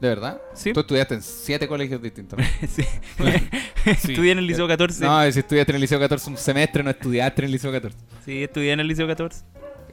¿De 0.00 0.08
verdad? 0.08 0.40
Sí. 0.54 0.72
Tú 0.72 0.80
estudiaste 0.80 1.14
en 1.14 1.22
siete 1.22 1.66
colegios 1.66 2.00
distintos. 2.00 2.38
sí. 2.68 2.84
Sí. 3.84 4.12
estudié 4.12 4.32
en 4.32 4.38
el 4.38 4.46
Liceo 4.46 4.68
14. 4.68 5.02
No, 5.04 5.32
si 5.32 5.38
estudiaste 5.38 5.72
en 5.72 5.76
el 5.76 5.80
Liceo 5.80 5.98
14 5.98 6.30
un 6.30 6.36
semestre, 6.36 6.82
no 6.82 6.90
estudiaste 6.90 7.40
en 7.40 7.46
el 7.46 7.52
Liceo 7.52 7.72
14. 7.72 7.96
Sí, 8.24 8.42
estudié 8.42 8.72
en 8.72 8.80
el 8.80 8.88
Liceo 8.88 9.06
14. 9.06 9.42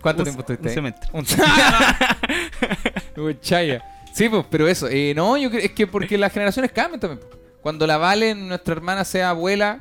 ¿Cuánto 0.02 0.22
Un- 0.22 0.26
tiempo 0.26 0.42
estuviste 0.42 0.64
un 0.64 0.70
ahí? 0.70 0.76
semestre. 0.76 1.10
Un 1.14 1.26
Uy, 3.26 3.38
chaya. 3.40 3.84
Sí, 4.14 4.28
pues, 4.30 4.46
pero 4.50 4.68
eso. 4.68 4.88
eh, 4.90 5.14
no, 5.16 5.38
yo 5.38 5.50
creo 5.50 5.62
es 5.62 5.72
que 5.72 5.88
porque 5.88 6.18
las 6.18 6.32
generaciones 6.34 6.72
cambian 6.72 7.00
también. 7.00 7.22
Cuando 7.62 7.88
la 7.88 7.98
Valen, 7.98 8.48
nuestra 8.48 8.74
hermana, 8.74 9.04
sea 9.06 9.30
abuela, 9.32 9.80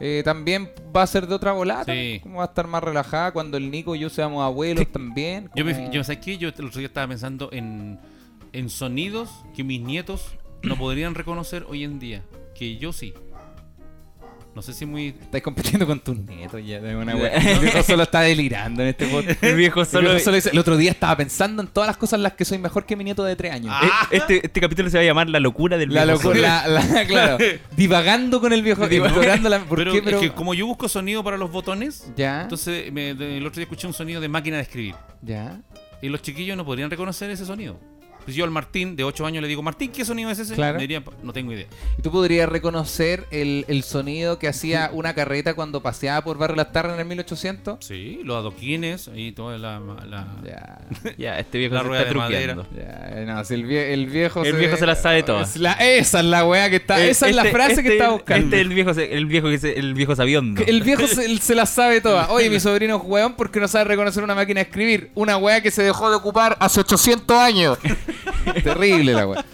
eh, 0.00 0.22
también 0.24 0.70
va 0.94 1.02
a 1.02 1.06
ser 1.06 1.26
de 1.26 1.34
otra 1.34 1.52
volada. 1.52 1.84
Sí. 1.92 2.20
Como 2.22 2.38
va 2.38 2.44
a 2.44 2.46
estar 2.46 2.66
más 2.66 2.82
relajada. 2.82 3.32
Cuando 3.32 3.56
el 3.56 3.70
Nico 3.70 3.94
y 3.94 4.00
yo 4.00 4.10
seamos 4.10 4.42
abuelos 4.44 4.86
también. 4.92 5.50
Yo, 5.54 5.64
me, 5.64 5.74
como- 5.74 5.90
yo 5.90 6.04
¿sabes 6.04 6.20
qué? 6.24 6.38
Yo 6.38 6.48
el 6.48 6.54
otro 6.66 6.78
día 6.78 6.86
estaba 6.86 7.08
pensando 7.08 7.48
en, 7.52 7.98
en 8.58 8.70
sonidos 8.70 9.30
que 9.54 9.64
mis 9.64 9.80
nietos 9.80 10.36
no 10.62 10.76
podrían 10.78 11.14
reconocer 11.14 11.64
hoy 11.68 11.84
en 11.84 11.98
día. 11.98 12.22
Que 12.54 12.76
yo 12.76 12.92
sí. 12.92 13.12
No 14.54 14.62
sé 14.62 14.72
si 14.72 14.86
muy. 14.86 15.08
Estáis 15.08 15.44
compitiendo 15.44 15.86
con 15.86 16.00
tus 16.00 16.16
nietos 16.16 16.62
ya 16.64 16.80
de 16.80 16.96
una 16.96 17.14
wea. 17.14 17.28
El 17.36 17.58
viejo 17.58 17.82
solo 17.82 18.04
está 18.04 18.22
delirando 18.22 18.80
en 18.80 18.88
este 18.88 19.04
podcast. 19.06 19.44
El 19.44 19.54
viejo 19.54 19.80
El 19.82 19.86
solo. 19.86 20.08
viejo 20.08 20.24
solo 20.24 20.36
dice, 20.36 20.48
el 20.50 20.58
otro 20.58 20.78
día 20.78 20.90
estaba 20.92 21.14
pensando 21.14 21.60
en 21.60 21.68
todas 21.68 21.86
las 21.88 21.98
cosas 21.98 22.14
en 22.16 22.22
las 22.22 22.32
que 22.32 22.46
soy 22.46 22.56
mejor 22.56 22.86
que 22.86 22.96
mi 22.96 23.04
nieto 23.04 23.22
de 23.22 23.36
tres 23.36 23.52
años. 23.52 23.74
Eh, 23.84 24.16
Este, 24.16 24.46
este 24.46 24.58
capítulo 24.62 24.88
se 24.88 24.96
va 24.96 25.02
a 25.02 25.04
llamar 25.04 25.28
La 25.28 25.40
locura 25.40 25.76
del 25.76 25.92
La 25.92 26.06
viejo 26.06 26.22
locura, 26.30 26.66
la, 26.66 26.82
la- 26.86 27.04
claro. 27.06 27.36
Divagando 27.76 28.40
con 28.40 28.54
el 28.54 28.62
viejo. 28.62 28.82
explorando 28.86 29.50
la- 29.50 29.58
¿Por 29.62 29.76
pero 29.76 29.92
qué? 29.92 29.98
es 29.98 30.04
Pero, 30.04 30.20
que 30.20 30.30
como 30.32 30.54
yo 30.54 30.64
busco 30.66 30.88
sonido 30.88 31.22
para 31.22 31.36
los 31.36 31.52
botones, 31.52 32.10
ya, 32.16 32.40
entonces 32.40 32.90
me- 32.90 33.10
el 33.10 33.42
otro 33.46 33.56
día 33.56 33.64
escuché 33.64 33.86
un 33.86 33.92
sonido 33.92 34.22
de 34.22 34.28
máquina 34.30 34.56
de 34.56 34.62
escribir. 34.62 34.94
ya. 35.20 35.60
Y 36.00 36.08
los 36.10 36.20
chiquillos 36.22 36.56
no 36.58 36.64
podrían 36.64 36.90
reconocer 36.90 37.30
ese 37.30 37.44
sonido. 37.46 37.78
Pues 38.26 38.36
yo 38.36 38.44
al 38.44 38.50
Martín, 38.50 38.96
de 38.96 39.04
8 39.04 39.24
años, 39.24 39.40
le 39.40 39.46
digo, 39.46 39.62
Martín, 39.62 39.92
¿qué 39.92 40.04
sonido 40.04 40.28
es 40.32 40.38
ese? 40.40 40.54
Claro. 40.54 40.80
Me 40.80 41.02
no 41.22 41.32
tengo 41.32 41.52
idea. 41.52 41.66
¿Y 41.96 42.02
tú 42.02 42.10
podrías 42.10 42.48
reconocer 42.48 43.24
el, 43.30 43.64
el 43.68 43.84
sonido 43.84 44.38
que 44.40 44.48
hacía 44.48 44.90
una 44.92 45.14
carreta 45.14 45.54
cuando 45.54 45.80
paseaba 45.80 46.24
por 46.24 46.36
Barrio 46.36 46.56
Las 46.56 46.72
Tarras 46.72 46.94
en 46.94 47.00
el 47.00 47.06
1800? 47.06 47.78
Sí, 47.86 48.20
los 48.24 48.36
adoquines 48.36 49.08
y 49.14 49.30
toda 49.30 49.58
la... 49.58 49.78
la- 49.78 50.26
Ya, 50.44 50.78
Ya, 51.18 51.38
este 51.38 51.58
viejo 51.58 51.74
La 51.76 51.82
se 51.82 51.86
rueda 51.86 52.02
está 52.02 52.12
truqueando. 52.14 52.66
ya, 52.76 53.24
no, 53.26 53.44
si 53.44 53.54
el, 53.54 53.64
vie- 53.64 53.92
el 53.92 54.06
viejo 54.06 54.42
El 54.44 54.56
viejo 54.56 54.76
se 54.76 54.86
la 54.86 54.96
sabe 54.96 55.22
todas. 55.22 55.54
Es 55.54 55.60
la- 55.62 55.74
esa 55.74 56.18
es 56.18 56.24
la 56.26 56.44
weá 56.44 56.68
que 56.68 56.76
está, 56.76 57.00
Eh, 57.00 57.10
esa 57.10 57.28
es 57.28 57.36
la 57.36 57.42
este- 57.42 57.52
frase 57.54 57.82
que 57.84 57.92
estaba 57.92 58.14
buscando. 58.14 58.44
Este 58.46 58.56
es 58.56 58.62
el 58.62 58.74
viejo, 58.74 58.92
se- 58.92 59.14
el 59.16 59.26
viejo, 59.26 59.48
que 59.50 59.58
se- 59.58 59.78
el 59.78 59.94
viejo 59.94 60.16
sabiondo. 60.16 60.62
El 60.66 60.82
viejo 60.82 61.06
se, 61.06 61.38
se 61.38 61.54
la 61.54 61.64
sabe 61.66 62.00
toda. 62.00 62.28
Oye, 62.32 62.50
mi 62.50 62.58
sobrino 62.58 62.96
es 62.96 63.02
weón 63.04 63.34
porque 63.36 63.60
no 63.60 63.68
sabe 63.68 63.84
reconocer 63.84 64.24
una 64.24 64.34
máquina 64.34 64.58
de 64.60 64.68
escribir. 64.68 65.10
Una 65.14 65.36
weá 65.36 65.60
que 65.60 65.70
se 65.70 65.84
dejó 65.84 66.10
de 66.10 66.16
ocupar 66.16 66.56
hace 66.58 66.80
800 66.80 67.36
años. 67.38 67.78
Terrible 68.64 69.12
la 69.12 69.26
weá. 69.26 69.44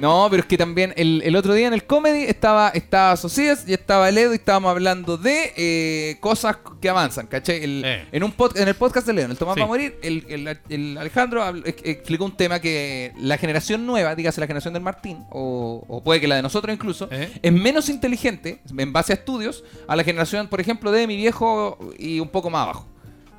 No, 0.00 0.26
pero 0.30 0.42
es 0.42 0.46
que 0.48 0.56
también 0.58 0.92
el, 0.96 1.22
el 1.24 1.36
otro 1.36 1.54
día 1.54 1.66
en 1.66 1.74
el 1.74 1.84
comedy 1.84 2.24
estaba, 2.24 2.68
estaba 2.70 3.16
Socias 3.16 3.64
y 3.66 3.72
estaba 3.72 4.10
Ledo 4.10 4.32
y 4.32 4.36
estábamos 4.36 4.70
hablando 4.70 5.16
de 5.16 5.52
eh, 5.56 6.16
cosas 6.20 6.56
que 6.80 6.88
avanzan, 6.88 7.26
¿cachai? 7.26 7.62
El- 7.62 7.82
Eh. 7.84 8.06
en, 8.12 8.22
un 8.24 8.32
pod- 8.36 8.56
en 8.58 8.68
el 8.68 8.74
podcast 8.74 9.06
de 9.06 9.12
Ledo, 9.12 9.24
en 9.26 9.30
el 9.32 9.38
Tomás 9.38 9.54
Sí. 9.54 9.60
va 9.60 9.64
a 9.64 9.68
morir, 9.68 9.98
el, 10.02 10.24
el- 10.28 10.58
el 10.68 10.98
Alejandro 10.98 11.42
habl- 11.42 11.62
ex- 11.66 11.82
explicó 11.84 12.24
un 12.24 12.36
tema 12.36 12.60
que 12.60 13.12
la 13.20 13.36
generación 13.38 13.86
nueva, 13.86 14.14
dígase 14.14 14.40
la 14.40 14.46
generación 14.46 14.74
del 14.74 14.82
Martín, 14.82 15.18
o, 15.30 15.84
o 15.88 16.02
puede 16.02 16.20
que 16.20 16.28
la 16.28 16.36
de 16.36 16.42
nosotros 16.42 16.74
incluso, 16.74 17.08
Eh. 17.10 17.30
es 17.42 17.52
menos 17.52 17.88
inteligente, 17.88 18.60
en 18.76 18.92
base 18.92 19.12
a 19.12 19.16
estudios, 19.16 19.64
a 19.86 19.96
la 19.96 20.04
generación, 20.04 20.48
por 20.48 20.60
ejemplo, 20.60 20.90
de 20.92 21.06
mi 21.06 21.16
viejo 21.16 21.78
y 21.98 22.20
un 22.20 22.28
poco 22.28 22.50
más 22.50 22.62
abajo. 22.64 22.86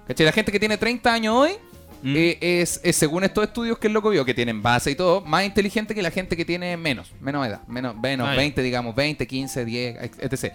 ¿Cachai? 0.08 0.26
La 0.26 0.32
gente 0.32 0.52
que 0.52 0.60
tiene 0.60 0.76
30 0.78 1.14
años 1.14 1.36
hoy 1.36 1.52
Mm. 2.02 2.14
eh, 2.16 2.38
es, 2.42 2.80
es, 2.84 2.96
según 2.96 3.24
estos 3.24 3.44
estudios 3.46 3.78
que 3.78 3.88
el 3.88 3.94
loco 3.94 4.10
vio, 4.10 4.24
que 4.26 4.34
tienen 4.34 4.62
base 4.62 4.92
y 4.92 4.96
todo, 4.96 5.22
más 5.22 5.44
inteligente 5.46 5.94
que 5.94 6.02
la 6.02 6.12
gente 6.12 6.38
que 6.38 6.46
tiene 6.46 6.78
menos, 6.78 7.12
menos 7.20 7.46
edad, 7.48 7.62
menos, 7.68 7.96
menos 7.98 8.28
Ah, 8.28 8.32
ya. 8.32 8.38
20, 8.38 8.62
digamos, 8.62 8.96
20, 8.96 9.28
15, 9.28 9.66
10, 9.66 9.98
etc. 10.20 10.54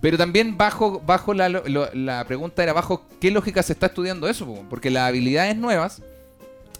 Pero 0.00 0.16
también 0.18 0.56
bajo, 0.56 1.00
bajo 1.00 1.32
la, 1.34 1.48
lo- 1.48 1.64
la 1.94 2.24
pregunta 2.26 2.62
era 2.62 2.72
bajo 2.72 3.06
qué 3.20 3.30
lógica 3.30 3.62
se 3.62 3.72
está 3.72 3.86
estudiando 3.86 4.28
eso, 4.28 4.46
po? 4.46 4.64
porque 4.70 4.90
las 4.90 5.08
habilidades 5.08 5.56
nuevas, 5.56 6.02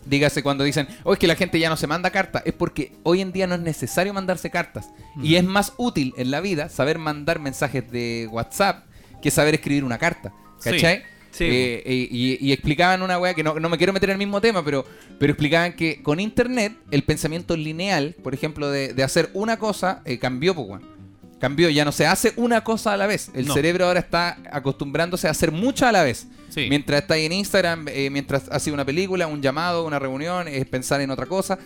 dígase 0.06 0.42
cuando 0.42 0.64
dicen, 0.64 0.87
oh, 1.02 1.14
es 1.14 1.18
que 1.18 1.26
la 1.26 1.35
gente 1.35 1.59
ya 1.59 1.68
no 1.71 1.76
se 1.76 1.87
manda 1.87 2.11
cartas, 2.11 2.42
es 2.44 2.52
porque 2.52 2.92
hoy 3.04 3.21
en 3.23 3.33
día 3.33 3.47
no 3.47 3.54
es 3.54 3.61
necesario 3.62 4.12
mandarse 4.12 4.50
cartas. 4.50 4.90
Y 5.23 5.37
es 5.37 5.44
más 5.44 5.73
útil 5.78 6.12
en 6.18 6.30
la 6.30 6.40
vida 6.40 6.68
saber 6.68 6.99
mandar 6.99 7.38
mensajes 7.40 7.90
de 7.90 8.28
WhatsApp 8.30 8.85
que 9.23 9.30
saber 9.30 9.54
escribir 9.54 9.83
una 9.85 9.97
carta. 9.97 10.33
¿Cachai? 10.62 10.99
Sí, 10.99 11.02
Eh, 11.41 11.83
eh, 11.85 12.09
y, 12.11 12.47
y 12.49 12.53
explicaban 12.53 13.03
una 13.03 13.19
weá 13.19 13.35
que 13.35 13.43
no, 13.43 13.59
no 13.59 13.69
me 13.69 13.76
quiero 13.79 13.93
meter 13.93 14.11
en 14.11 14.14
el 14.14 14.19
mismo 14.19 14.41
tema, 14.41 14.64
pero, 14.64 14.85
pero 15.19 15.33
explicaban 15.33 15.75
que 15.75 16.03
con 16.03 16.21
internet 16.21 16.75
el 16.91 17.03
pensamiento 17.03 17.57
lineal, 17.57 18.14
por 18.23 18.35
ejemplo, 18.35 18.71
de, 18.71 18.93
de 18.95 19.03
hacer 19.03 19.31
una 19.35 19.59
cosa, 19.59 20.03
eh, 20.05 20.19
cambió, 20.19 20.55
pues, 20.55 20.69
weón. 20.69 20.95
Cambió, 21.41 21.69
ya 21.69 21.85
no 21.85 21.93
se 21.93 22.07
hace 22.07 22.33
una 22.37 22.62
cosa 22.64 22.95
a 22.95 22.97
la 22.97 23.07
vez. 23.07 23.31
El 23.35 23.47
No. 23.47 23.55
cerebro 23.55 23.87
ahora 23.87 24.00
está 24.00 24.38
acostumbrándose 24.50 25.29
a 25.29 25.33
hacer 25.33 25.50
muchas 25.53 25.91
a 25.91 25.93
la 25.93 26.03
vez. 26.03 26.26
Sí. 26.49 26.67
Mientras 26.71 27.03
está 27.03 27.14
ahí 27.14 27.26
en 27.26 27.33
Instagram, 27.33 27.87
eh, 27.88 28.09
mientras 28.11 28.49
hace 28.50 28.73
una 28.73 28.85
película, 28.85 29.26
un 29.26 29.43
llamado, 29.43 29.85
una 29.85 29.99
reunión, 29.99 30.49
es 30.49 30.64
pensar 30.67 31.00
en 31.03 31.11
otra 31.11 31.26
cosa. 31.26 31.59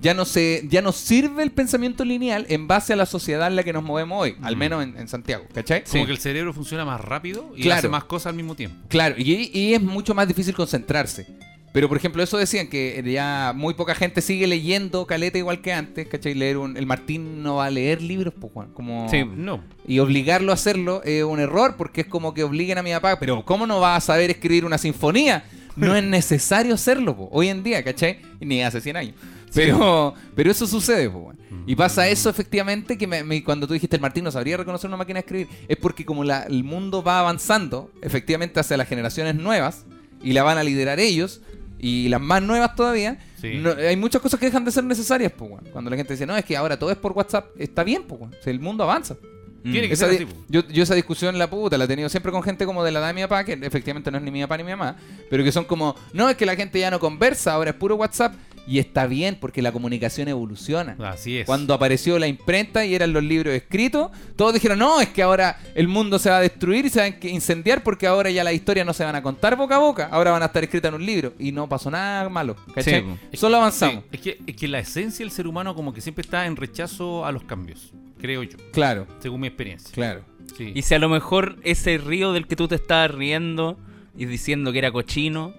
Ya 0.00 0.14
no 0.14 0.24
se, 0.24 0.64
ya 0.68 0.82
no 0.82 0.90
sirve 0.92 1.42
el 1.42 1.52
pensamiento 1.52 2.04
lineal 2.04 2.46
en 2.48 2.66
base 2.66 2.92
a 2.92 2.96
la 2.96 3.06
sociedad 3.06 3.46
en 3.48 3.56
la 3.56 3.62
que 3.62 3.72
nos 3.72 3.82
movemos 3.84 4.22
hoy, 4.22 4.36
al 4.42 4.56
menos 4.56 4.82
en, 4.82 4.96
en 4.96 5.06
Santiago, 5.08 5.44
¿cachai? 5.54 5.84
Como 5.84 6.06
que 6.06 6.12
el 6.12 6.18
cerebro 6.18 6.52
funciona 6.52 6.84
más 6.84 7.00
rápido 7.00 7.52
y 7.56 7.62
Claro. 7.62 7.78
hace 7.78 7.88
más 7.88 8.04
cosas 8.04 8.28
al 8.28 8.34
mismo 8.34 8.54
tiempo. 8.54 8.76
Claro, 8.88 9.14
y, 9.18 9.50
y 9.56 9.74
es 9.74 9.82
mucho 9.82 10.14
más 10.14 10.26
difícil 10.26 10.54
concentrarse. 10.54 11.26
Pero, 11.72 11.88
por 11.88 11.96
ejemplo, 11.96 12.22
eso 12.22 12.36
decían 12.36 12.68
que 12.68 13.02
ya 13.06 13.54
muy 13.56 13.72
poca 13.72 13.94
gente 13.94 14.20
sigue 14.20 14.46
leyendo 14.46 15.06
caleta 15.06 15.38
igual 15.38 15.62
que 15.62 15.72
antes, 15.72 16.06
¿cachai? 16.06 16.34
Leer 16.34 16.58
un, 16.58 16.76
el 16.76 16.84
Martín 16.84 17.42
no 17.42 17.56
va 17.56 17.64
a 17.66 17.70
leer 17.70 18.02
libros, 18.02 18.34
pues, 18.38 18.52
Juan, 18.52 18.72
como... 18.74 19.08
Sí. 19.08 19.24
No. 19.24 19.62
Y 19.88 19.98
obligarlo 19.98 20.50
a 20.52 20.54
hacerlo 20.54 21.02
es 21.02 21.24
un 21.24 21.40
error 21.40 21.76
porque 21.78 22.02
es 22.02 22.06
como 22.08 22.34
que 22.34 22.42
obliguen 22.44 22.76
a 22.76 22.82
mi 22.82 22.90
papá, 22.92 23.18
pero 23.18 23.42
¿cómo 23.46 23.66
no 23.66 23.80
va 23.80 23.96
a 23.96 24.00
saber 24.02 24.28
escribir 24.30 24.66
una 24.66 24.76
sinfonía? 24.76 25.44
No 25.74 25.96
es 25.96 26.04
necesario 26.04 26.74
hacerlo, 26.74 27.16
po, 27.16 27.28
hoy 27.32 27.48
en 27.48 27.62
día, 27.62 27.82
¿cachai? 27.82 28.18
Ni 28.40 28.62
hace 28.62 28.82
100 28.82 28.96
años. 28.98 29.14
Pero, 29.54 30.14
pero 30.34 30.50
eso 30.50 30.66
sucede, 30.66 31.08
weón. 31.08 31.38
Y 31.66 31.76
pasa 31.76 32.08
eso 32.08 32.28
efectivamente 32.30 32.96
que 32.98 33.06
me- 33.06 33.22
me- 33.22 33.44
cuando 33.44 33.66
tú 33.66 33.74
dijiste 33.74 33.96
el 33.96 34.02
Martín 34.02 34.24
no 34.24 34.30
sabría 34.32 34.56
reconocer 34.56 34.88
una 34.88 34.96
máquina 34.96 35.18
de 35.18 35.20
escribir, 35.20 35.48
es 35.68 35.76
porque 35.76 36.04
como 36.04 36.24
la- 36.24 36.42
el 36.44 36.64
mundo 36.64 37.02
va 37.02 37.20
avanzando, 37.20 37.90
efectivamente 38.02 38.58
hacia 38.60 38.76
las 38.76 38.88
generaciones 38.88 39.34
nuevas, 39.36 39.84
y 40.22 40.32
la 40.32 40.42
van 40.42 40.58
a 40.58 40.64
liderar 40.64 40.98
ellos, 41.00 41.40
y 41.78 42.08
las 42.08 42.20
más 42.20 42.42
nuevas 42.42 42.74
todavía, 42.74 43.18
Sí. 43.40 43.54
no- 43.58 43.72
hay 43.72 43.96
muchas 43.96 44.22
cosas 44.22 44.38
que 44.40 44.46
dejan 44.46 44.64
de 44.64 44.70
ser 44.72 44.84
necesarias, 44.84 45.32
pues. 45.36 45.52
Cuando 45.72 45.90
la 45.90 45.96
gente 45.96 46.14
dice, 46.14 46.26
no, 46.26 46.36
es 46.36 46.44
que 46.44 46.56
ahora 46.56 46.78
todo 46.78 46.90
es 46.90 46.96
por 46.96 47.12
WhatsApp, 47.12 47.46
está 47.58 47.84
bien, 47.84 48.04
pues, 48.04 48.20
el 48.46 48.58
mundo 48.60 48.84
avanza. 48.84 49.16
Tiene 49.62 49.86
que 49.86 49.94
Esa 49.94 50.08
ser 50.08 50.24
así. 50.24 50.26
yo, 50.48 50.66
yo 50.66 50.82
esa 50.82 50.96
discusión 50.96 51.38
la 51.38 51.48
puta 51.48 51.78
la 51.78 51.84
he 51.84 51.86
tenido 51.88 52.08
siempre 52.08 52.32
con 52.32 52.42
gente 52.42 52.66
como 52.66 52.82
de 52.82 52.90
la 52.90 52.98
edad 52.98 53.06
de 53.08 53.14
mi 53.14 53.22
papá, 53.22 53.44
que 53.44 53.52
efectivamente 53.52 54.10
no 54.10 54.18
es 54.18 54.24
ni 54.24 54.32
mi 54.32 54.42
papá 54.42 54.56
ni 54.56 54.64
mi 54.64 54.70
mamá, 54.72 54.96
pero 55.30 55.44
que 55.44 55.52
son 55.52 55.64
como, 55.66 55.94
no, 56.12 56.28
es 56.28 56.36
que 56.36 56.44
la 56.44 56.56
gente 56.56 56.80
ya 56.80 56.90
no 56.90 56.98
conversa, 56.98 57.52
ahora 57.52 57.70
es 57.70 57.76
puro 57.76 57.94
WhatsApp, 57.94 58.34
y 58.66 58.78
está 58.78 59.06
bien 59.06 59.36
porque 59.40 59.60
la 59.62 59.72
comunicación 59.72 60.28
evoluciona. 60.28 60.96
Así 61.00 61.38
es. 61.38 61.46
Cuando 61.46 61.74
apareció 61.74 62.18
la 62.18 62.28
imprenta 62.28 62.84
y 62.84 62.94
eran 62.94 63.12
los 63.12 63.22
libros 63.22 63.52
escritos, 63.54 64.10
todos 64.36 64.54
dijeron, 64.54 64.78
no, 64.78 65.00
es 65.00 65.08
que 65.08 65.22
ahora 65.22 65.58
el 65.74 65.88
mundo 65.88 66.18
se 66.18 66.30
va 66.30 66.38
a 66.38 66.40
destruir 66.40 66.86
y 66.86 66.88
se 66.90 67.00
va 67.00 67.06
a 67.20 67.26
incendiar 67.28 67.82
porque 67.82 68.06
ahora 68.06 68.30
ya 68.30 68.44
las 68.44 68.54
historias 68.54 68.86
no 68.86 68.92
se 68.92 69.04
van 69.04 69.16
a 69.16 69.22
contar 69.22 69.56
boca 69.56 69.76
a 69.76 69.78
boca, 69.78 70.08
ahora 70.12 70.30
van 70.30 70.42
a 70.42 70.46
estar 70.46 70.62
escritas 70.62 70.90
en 70.90 70.94
un 70.94 71.04
libro. 71.06 71.34
Y 71.38 71.50
no 71.52 71.68
pasó 71.68 71.90
nada 71.90 72.28
malo, 72.28 72.56
¿cachai? 72.74 73.04
Sí. 73.30 73.36
Solo 73.36 73.56
avanzamos. 73.56 74.04
Sí, 74.04 74.08
es, 74.12 74.20
que, 74.20 74.38
es 74.46 74.56
que 74.56 74.68
la 74.68 74.78
esencia 74.78 75.24
del 75.24 75.32
ser 75.32 75.46
humano 75.46 75.74
como 75.74 75.92
que 75.92 76.00
siempre 76.00 76.22
está 76.22 76.46
en 76.46 76.54
rechazo 76.56 77.26
a 77.26 77.32
los 77.32 77.42
cambios, 77.44 77.92
creo 78.20 78.42
yo, 78.44 78.58
Claro, 78.72 79.06
según 79.20 79.40
mi 79.40 79.48
experiencia. 79.48 79.90
claro. 79.92 80.24
Sí. 80.56 80.72
Y 80.74 80.82
si 80.82 80.94
a 80.94 80.98
lo 80.98 81.08
mejor 81.08 81.56
ese 81.64 81.96
río 81.98 82.32
del 82.32 82.46
que 82.46 82.56
tú 82.56 82.68
te 82.68 82.74
estabas 82.74 83.10
riendo 83.10 83.78
y 84.16 84.26
diciendo 84.26 84.70
que 84.70 84.78
era 84.78 84.92
cochino, 84.92 85.54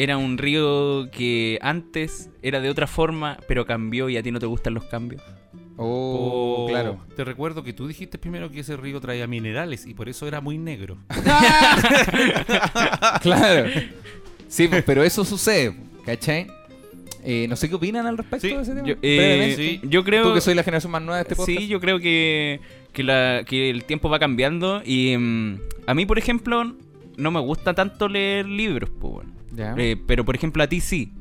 era 0.00 0.16
un 0.16 0.38
río 0.38 1.10
que 1.10 1.58
antes 1.60 2.30
era 2.42 2.60
de 2.60 2.70
otra 2.70 2.86
forma, 2.86 3.36
pero 3.48 3.66
cambió 3.66 4.08
y 4.08 4.16
a 4.16 4.22
ti 4.22 4.30
no 4.30 4.38
te 4.38 4.46
gustan 4.46 4.74
los 4.74 4.84
cambios. 4.84 5.20
Oh, 5.76 6.64
O- 6.64 6.66
claro. 6.68 6.98
Te 7.16 7.24
recuerdo 7.24 7.62
que 7.64 7.72
tú 7.72 7.86
dijiste 7.88 8.16
primero 8.18 8.48
que 8.50 8.60
ese 8.60 8.76
río 8.76 9.00
traía 9.00 9.26
minerales 9.26 9.86
y 9.86 9.94
por 9.94 10.08
eso 10.08 10.26
era 10.28 10.40
muy 10.40 10.56
negro. 10.58 10.98
claro. 13.22 13.70
Sí, 14.48 14.68
pues, 14.68 14.82
pero 14.84 15.02
eso 15.04 15.24
sucede, 15.24 15.74
¿cachai? 16.04 16.46
Eh, 17.24 17.46
no 17.48 17.56
sé 17.56 17.68
qué 17.68 17.74
opinan 17.74 18.06
al 18.06 18.16
respecto 18.16 18.46
Sí, 18.48 18.54
de 18.54 18.62
ese 18.62 18.74
tema. 18.74 18.86
Yo, 18.86 18.94
eh, 19.02 19.54
sí. 19.56 19.80
yo 19.82 20.04
creo 20.04 20.28
Tú 20.28 20.34
que 20.34 20.40
soy 20.40 20.54
la 20.54 20.62
generación 20.62 20.92
más 20.92 21.02
nueva 21.02 21.16
de 21.16 21.22
este 21.22 21.36
podcast. 21.36 21.58
Sí, 21.58 21.66
yo 21.68 21.80
creo 21.80 21.98
que, 21.98 22.60
que, 22.92 23.02
la- 23.02 23.42
que 23.46 23.70
el 23.70 23.84
tiempo 23.84 24.08
va 24.08 24.18
cambiando 24.18 24.82
y 24.84 25.16
mm, 25.16 25.58
a 25.86 25.94
mí, 25.94 26.06
por 26.06 26.18
ejemplo, 26.18 26.74
no 27.16 27.30
me 27.30 27.40
gusta 27.40 27.74
tanto 27.74 28.08
leer 28.08 28.46
libros, 28.46 28.90
pues, 29.00 29.12
bueno. 29.14 29.32
Eh, 29.76 29.96
pero 30.06 30.24
por 30.24 30.34
ejemplo 30.34 30.62
a 30.62 30.66
ti 30.66 30.80
sí. 30.80 31.12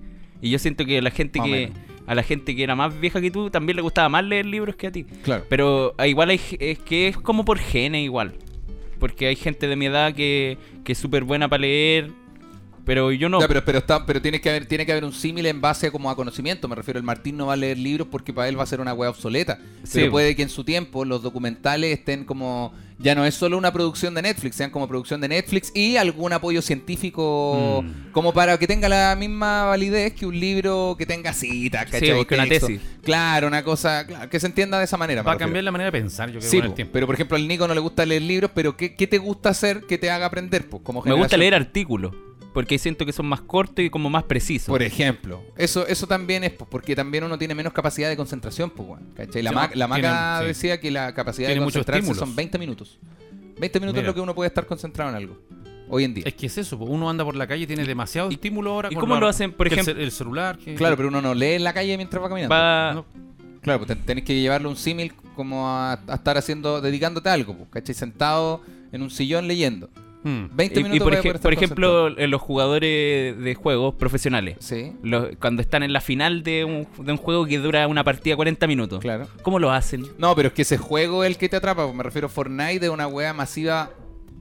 Y 0.42 0.50
yo 0.50 0.60
siento 0.60 0.86
que 0.86 1.00
a 1.00 1.02
la 1.02 1.12
gente 1.12 1.40
Más 1.40 1.48
que 1.48 1.72
a 2.08 2.16
la 2.16 2.24
gente 2.24 2.56
que 2.56 2.64
era 2.64 2.74
más 2.74 2.98
vieja 3.00 3.20
que 3.20 3.30
tú 3.30 3.50
también 3.50 3.76
le 3.76 3.82
gustaba 3.82 4.08
más 4.08 4.24
leer 4.24 4.46
libros 4.46 4.78
que 4.78 4.88
a 4.88 4.92
ti. 4.92 5.04
Claro. 5.24 5.44
Pero 5.50 5.94
ah, 5.98 6.08
igual 6.08 6.30
hay, 6.30 6.40
es 6.60 6.80
que 6.80 7.10
es 7.10 7.18
como 7.18 7.44
por 7.44 7.60
genes 7.60 8.02
igual. 8.02 8.34
Porque 8.98 9.28
hay 9.28 9.36
gente 9.36 9.68
de 9.68 9.76
mi 9.76 9.88
edad 9.88 10.14
que, 10.14 10.58
que 10.86 10.94
es 10.94 10.98
súper 10.98 11.26
buena 11.26 11.50
para 11.50 11.62
leer. 11.62 12.12
Pero 12.88 13.12
yo 13.12 13.30
no. 13.30 13.40
Ya, 13.40 13.48
pero, 13.48 13.64
pero, 13.64 13.78
está, 13.78 14.04
pero 14.06 14.20
tiene 14.22 14.42
que 14.42 14.50
haber, 14.50 14.66
tiene 14.66 14.86
que 14.86 14.92
haber 14.94 15.04
un 15.06 15.14
símil 15.14 15.46
en 15.46 15.62
base 15.62 15.92
como 15.92 16.10
a 16.10 16.16
conocimiento. 16.16 16.68
Me 16.68 16.74
refiero, 16.76 16.98
el 16.98 17.04
Martín 17.04 17.38
no 17.38 17.46
va 17.48 17.54
a 17.54 17.58
leer 17.58 17.78
libros 17.78 18.08
porque 18.10 18.34
para 18.34 18.48
él 18.50 18.58
va 18.58 18.64
a 18.64 18.66
ser 18.66 18.80
una 18.82 18.94
wea 18.96 19.10
obsoleta. 19.12 19.60
Sí, 19.84 20.00
pero 20.00 20.12
puede 20.12 20.36
que 20.36 20.42
en 20.42 20.50
su 20.50 20.64
tiempo 20.64 21.06
los 21.06 21.22
documentales 21.22 22.00
estén 22.00 22.24
como. 22.26 22.74
Ya 23.00 23.14
no 23.14 23.26
es 23.28 23.36
solo 23.36 23.60
una 23.60 23.72
producción 23.72 24.16
de 24.16 24.24
Netflix, 24.24 24.56
sean 24.56 24.72
como 24.72 24.88
producción 24.88 25.22
de 25.22 25.28
Netflix 25.28 25.72
y 25.76 25.98
algún 25.98 26.34
apoyo 26.34 26.64
científico 26.64 27.84
Mm. 27.84 28.12
como 28.12 28.34
para 28.34 28.58
que 28.58 28.66
tenga 28.66 28.90
la 28.90 29.16
misma 29.16 29.66
validez 29.66 30.14
que 30.14 30.26
un 30.26 30.40
libro 30.40 30.96
que 30.98 31.06
tenga 31.06 31.32
citas, 31.34 31.86
¿cachai? 31.92 32.12
o 32.14 32.26
que 32.26 32.34
una 32.34 32.48
tesis. 32.48 32.82
Claro, 33.04 33.48
una 33.48 33.64
cosa, 33.64 34.06
claro, 34.08 34.30
que 34.30 34.40
se 34.40 34.48
entienda 34.48 34.80
de 34.80 34.86
esa 34.86 34.98
manera. 34.98 35.22
Va 35.22 35.34
a 35.34 35.38
cambiar 35.38 35.64
la 35.64 35.72
manera 35.72 35.92
de 35.92 36.00
pensar, 36.00 36.32
yo 36.32 36.40
creo, 36.40 36.50
Sí, 36.50 36.58
con 36.58 36.66
el 36.66 36.72
po, 36.72 36.76
tiempo. 36.76 36.94
pero 36.94 37.06
por 37.06 37.14
ejemplo 37.16 37.38
al 37.38 37.48
Nico 37.48 37.68
no 37.68 37.74
le 37.76 37.80
gusta 37.82 38.06
leer 38.06 38.22
libros, 38.24 38.50
pero 38.56 38.76
¿qué, 38.76 38.96
qué 38.96 39.06
te 39.06 39.18
gusta 39.20 39.50
hacer 39.50 39.82
que 39.82 39.98
te 40.00 40.10
haga 40.10 40.26
aprender? 40.26 40.68
Pues, 40.68 40.82
como 40.84 41.04
me 41.04 41.14
gusta 41.14 41.38
leer 41.38 41.54
artículos. 41.54 42.14
Porque 42.54 42.80
siento 42.80 43.06
que 43.06 43.14
son 43.14 43.28
más 43.28 43.42
cortos 43.42 43.86
y 43.86 43.90
como 43.90 44.10
más 44.10 44.24
precisos. 44.24 44.68
Por 44.70 44.82
ejemplo, 44.82 45.44
eso 45.58 45.86
eso 45.88 46.08
también 46.08 46.44
es 46.44 46.52
pues, 46.52 46.68
porque 46.72 46.96
también 46.96 47.24
uno 47.24 47.38
tiene 47.38 47.54
menos 47.54 47.72
capacidad 47.74 48.10
de 48.10 48.18
concentración, 48.18 48.70
pues, 48.72 48.90
weón, 48.90 49.10
¿cachai? 49.16 49.44
La, 49.44 49.50
Sí, 49.52 49.56
ma- 49.56 49.68
no, 49.68 49.76
la 49.76 49.88
maca 49.88 50.02
tiene- 50.40 50.42
sí. 50.42 50.48
decía 50.60 50.80
que 50.80 50.90
la 50.92 51.14
capacidad 51.14 51.48
Tiene 51.50 51.60
de 51.60 51.66
concentrarse 51.66 52.14
son 52.16 52.36
20 52.36 52.58
minutos. 52.58 53.00
20 53.60 53.80
minutos 53.80 53.96
Mira. 53.96 54.02
es 54.02 54.08
lo 54.08 54.14
que 54.16 54.22
uno 54.22 54.34
puede 54.34 54.48
estar 54.48 54.66
concentrado 54.66 55.10
en 55.12 55.16
algo. 55.18 55.38
Hoy 55.90 56.04
en 56.04 56.14
día. 56.16 56.24
Es 56.28 56.34
que 56.34 56.48
es 56.48 56.58
eso, 56.58 56.78
po. 56.78 56.86
uno 56.86 57.10
anda 57.10 57.24
por 57.24 57.36
la 57.36 57.48
calle 57.48 57.64
y 57.64 57.68
tiene 57.68 57.86
demasiado 57.86 58.30
estímulo 58.30 58.72
ahora. 58.72 58.90
y 58.92 58.96
con 58.96 59.02
cómo 59.02 59.20
lo 59.20 59.28
hacen, 59.28 59.54
por 59.54 59.68
ejemplo? 59.68 59.94
El, 60.02 60.12
celular. 60.12 60.58
que- 60.58 60.76
Claro, 60.76 60.98
pero 60.98 61.08
uno 61.10 61.22
no 61.22 61.34
lee 61.34 61.54
en 61.54 61.64
la 61.64 61.74
calle 61.74 61.96
mientras 61.96 62.22
va 62.24 62.28
caminando. 62.30 62.54
Va, 62.56 62.94
No. 62.94 63.06
Claro, 63.62 63.80
pues 63.80 63.88
ten- 63.90 64.06
tenés 64.06 64.24
que 64.24 64.40
llevarle 64.40 64.68
un 64.68 64.76
símil 64.78 65.14
como 65.36 65.68
a, 65.70 65.94
a 66.08 66.16
estar 66.16 66.38
haciendo, 66.38 66.82
dedicándote 66.82 67.30
a 67.30 67.34
algo, 67.34 67.56
pues, 67.56 67.70
¿cachai? 67.70 67.94
Sentado 67.96 68.62
en 68.92 69.02
un 69.02 69.10
sillón 69.10 69.48
leyendo. 69.48 69.90
Hmm. 70.28 70.56
20 70.56 70.80
y, 70.80 70.84
minutos 70.84 70.96
y 70.96 71.00
por, 71.00 71.14
ej- 71.14 71.40
por 71.40 71.54
ejemplo, 71.54 72.10
los 72.10 72.42
jugadores 72.42 73.38
de 73.38 73.56
juegos 73.56 73.96
profesionales. 73.96 74.58
Sí, 74.60 74.94
los- 75.04 75.28
cuando 75.40 75.62
están 75.62 75.84
en 75.84 75.94
la 75.94 76.02
final 76.02 76.44
de 76.44 76.66
un, 76.66 76.88
de 77.06 77.12
un 77.12 77.18
juego 77.18 77.46
que 77.46 77.58
dura 77.60 77.88
una 77.88 78.04
partida 78.04 78.36
40 78.36 78.68
minutos. 78.68 79.00
claro. 79.00 79.28
¿Cómo 79.42 79.60
lo 79.60 79.72
hacen? 79.72 80.06
No, 80.18 80.36
pero 80.36 80.50
es 80.50 80.54
que 80.54 80.64
ese 80.64 80.78
juego 80.78 81.24
es 81.24 81.30
el 81.32 81.38
que 81.38 81.48
te 81.50 81.56
atrapa. 81.56 81.92
Me 81.94 82.04
refiero 82.04 82.28
a 82.28 82.30
Fortnite 82.30 82.80
de 82.80 82.90
una 82.90 83.08
wea 83.08 83.34
masiva 83.34 83.92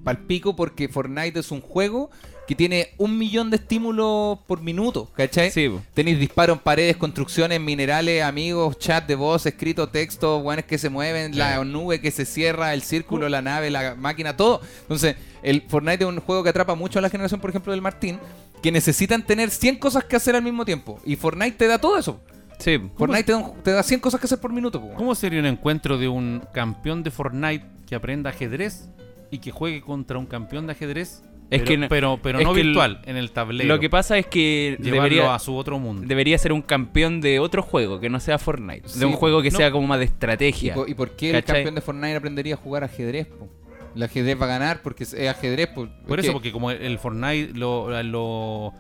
pal 0.03 0.19
pico 0.19 0.55
porque 0.57 0.89
Fortnite 0.89 1.39
es 1.41 1.51
un 1.51 1.61
juego 1.61 2.11
que 2.47 2.55
tiene 2.55 2.91
un 2.97 3.19
millón 3.19 3.51
de 3.51 3.57
estímulos 3.57 4.39
por 4.47 4.61
minuto, 4.61 5.11
¿cachai? 5.17 5.51
Sí. 5.51 5.69
Tenéis 5.95 6.21
disparos 6.21 6.59
en 6.59 6.63
paredes, 6.63 6.97
construcciones, 6.97 7.61
minerales, 7.61 8.23
amigos, 8.23 8.79
chat 8.79 9.05
de 9.09 9.17
voz, 9.17 9.47
escrito, 9.47 9.89
texto, 9.89 10.39
weones 10.39 10.65
que 10.65 10.79
se 10.79 10.89
mueven, 10.89 11.37
la 11.37 11.65
nube 11.65 12.01
que 12.01 12.13
se 12.13 12.25
cierra, 12.25 12.73
el 12.73 12.83
círculo, 12.83 13.29
la 13.29 13.43
nave, 13.43 13.69
la 13.71 13.97
máquina, 13.97 14.37
todo. 14.37 14.61
Entonces, 14.83 15.17
el 15.47 15.63
Fortnite 15.69 16.05
es 16.05 16.11
un 16.11 16.21
juego 16.21 16.43
que 16.43 16.51
atrapa 16.51 16.75
mucho 16.75 16.99
a 16.99 17.03
la 17.03 17.09
generación, 17.09 17.41
por 17.41 17.51
ejemplo, 17.51 17.73
del 17.73 17.81
Martín, 17.81 18.19
que 18.63 18.71
necesitan 18.73 19.25
tener 19.25 19.51
100 19.51 19.77
cosas 19.77 20.05
que 20.05 20.17
hacer 20.17 20.35
al 20.37 20.43
mismo 20.43 20.65
tiempo. 20.65 20.99
Y 21.05 21.17
Fortnite 21.17 21.53
te 21.57 21.67
da 21.67 21.79
todo 21.79 21.97
eso. 21.99 22.21
Sí. 22.59 22.79
Fortnite 22.97 23.25
te 23.25 23.33
da, 23.33 23.39
un- 23.39 23.63
te 23.63 23.71
da 23.71 23.83
100 23.83 24.01
cosas 24.01 24.21
que 24.21 24.27
hacer 24.27 24.39
por 24.41 24.53
minuto. 24.53 24.81
po. 24.81 24.95
¿Cómo 24.95 25.15
sería 25.15 25.41
un 25.41 25.47
encuentro 25.47 25.99
de 25.99 26.09
un 26.09 26.43
campeón 26.53 27.03
de 27.03 27.11
Fortnite 27.11 27.65
que 27.87 27.95
aprenda 27.95 28.31
ajedrez 28.31 28.89
y 29.31 29.39
que 29.39 29.51
juegue 29.51 29.81
contra 29.83 30.19
un 30.19 30.27
campeón 30.27 30.67
de 30.67 30.73
ajedrez? 30.73 31.23
Es 31.49 31.61
pero, 31.61 31.65
que 31.65 31.77
no- 31.77 31.89
pero, 31.89 32.19
pero 32.21 32.39
es 32.41 32.45
no 32.45 32.55
que 32.55 32.61
el- 32.63 32.67
virtual, 32.69 33.03
en 33.05 33.17
el 33.17 33.31
tablero. 33.31 33.69
Lo 33.73 33.79
que 33.79 33.89
pasa 33.89 34.19
es 34.19 34.27
que 34.27 34.77
Llevarlo 34.81 35.03
debería, 35.05 35.35
a 35.35 35.39
su 35.39 35.55
otro 35.55 35.79
mundo. 35.79 36.03
debería 36.05 36.37
ser 36.39 36.53
un 36.53 36.61
campeón 36.63 37.21
de 37.21 37.39
otro 37.39 37.63
juego, 37.63 38.01
que 38.01 38.09
no 38.11 38.19
sea 38.19 38.39
Fortnite. 38.39 38.89
Sí, 38.89 38.99
de 38.99 39.07
un 39.07 39.13
juego 39.13 39.43
que 39.43 39.53
no. 39.53 39.57
sea 39.59 39.71
como 39.71 39.87
más 39.87 40.01
de 40.01 40.07
¿Y 40.07 40.09
estrategia. 40.09 40.75
por, 40.75 40.91
y 40.91 40.95
por 40.95 41.11
qué 41.13 41.31
el 41.31 41.45
campeón 41.45 41.77
de 41.77 41.83
Fortnite 41.83 42.17
aprendería 42.17 42.55
a 42.55 42.57
jugar 42.57 42.83
ajedrez? 42.83 43.29
po? 43.29 43.49
El 43.97 44.03
ajedrez 44.03 44.41
va 44.41 44.45
a 44.45 44.49
ganar 44.49 44.83
porque 44.83 45.05
es 45.05 45.15
ajedrez. 45.15 45.69
po. 45.69 45.89
Por 46.07 46.19
Es 46.21 46.25
eso, 46.27 46.33
que- 46.33 46.35
porque 46.35 46.53
como 46.53 46.71
el- 46.71 46.99
Fortnite 46.99 47.53
lo, 47.59 48.03
lo, 48.03 48.73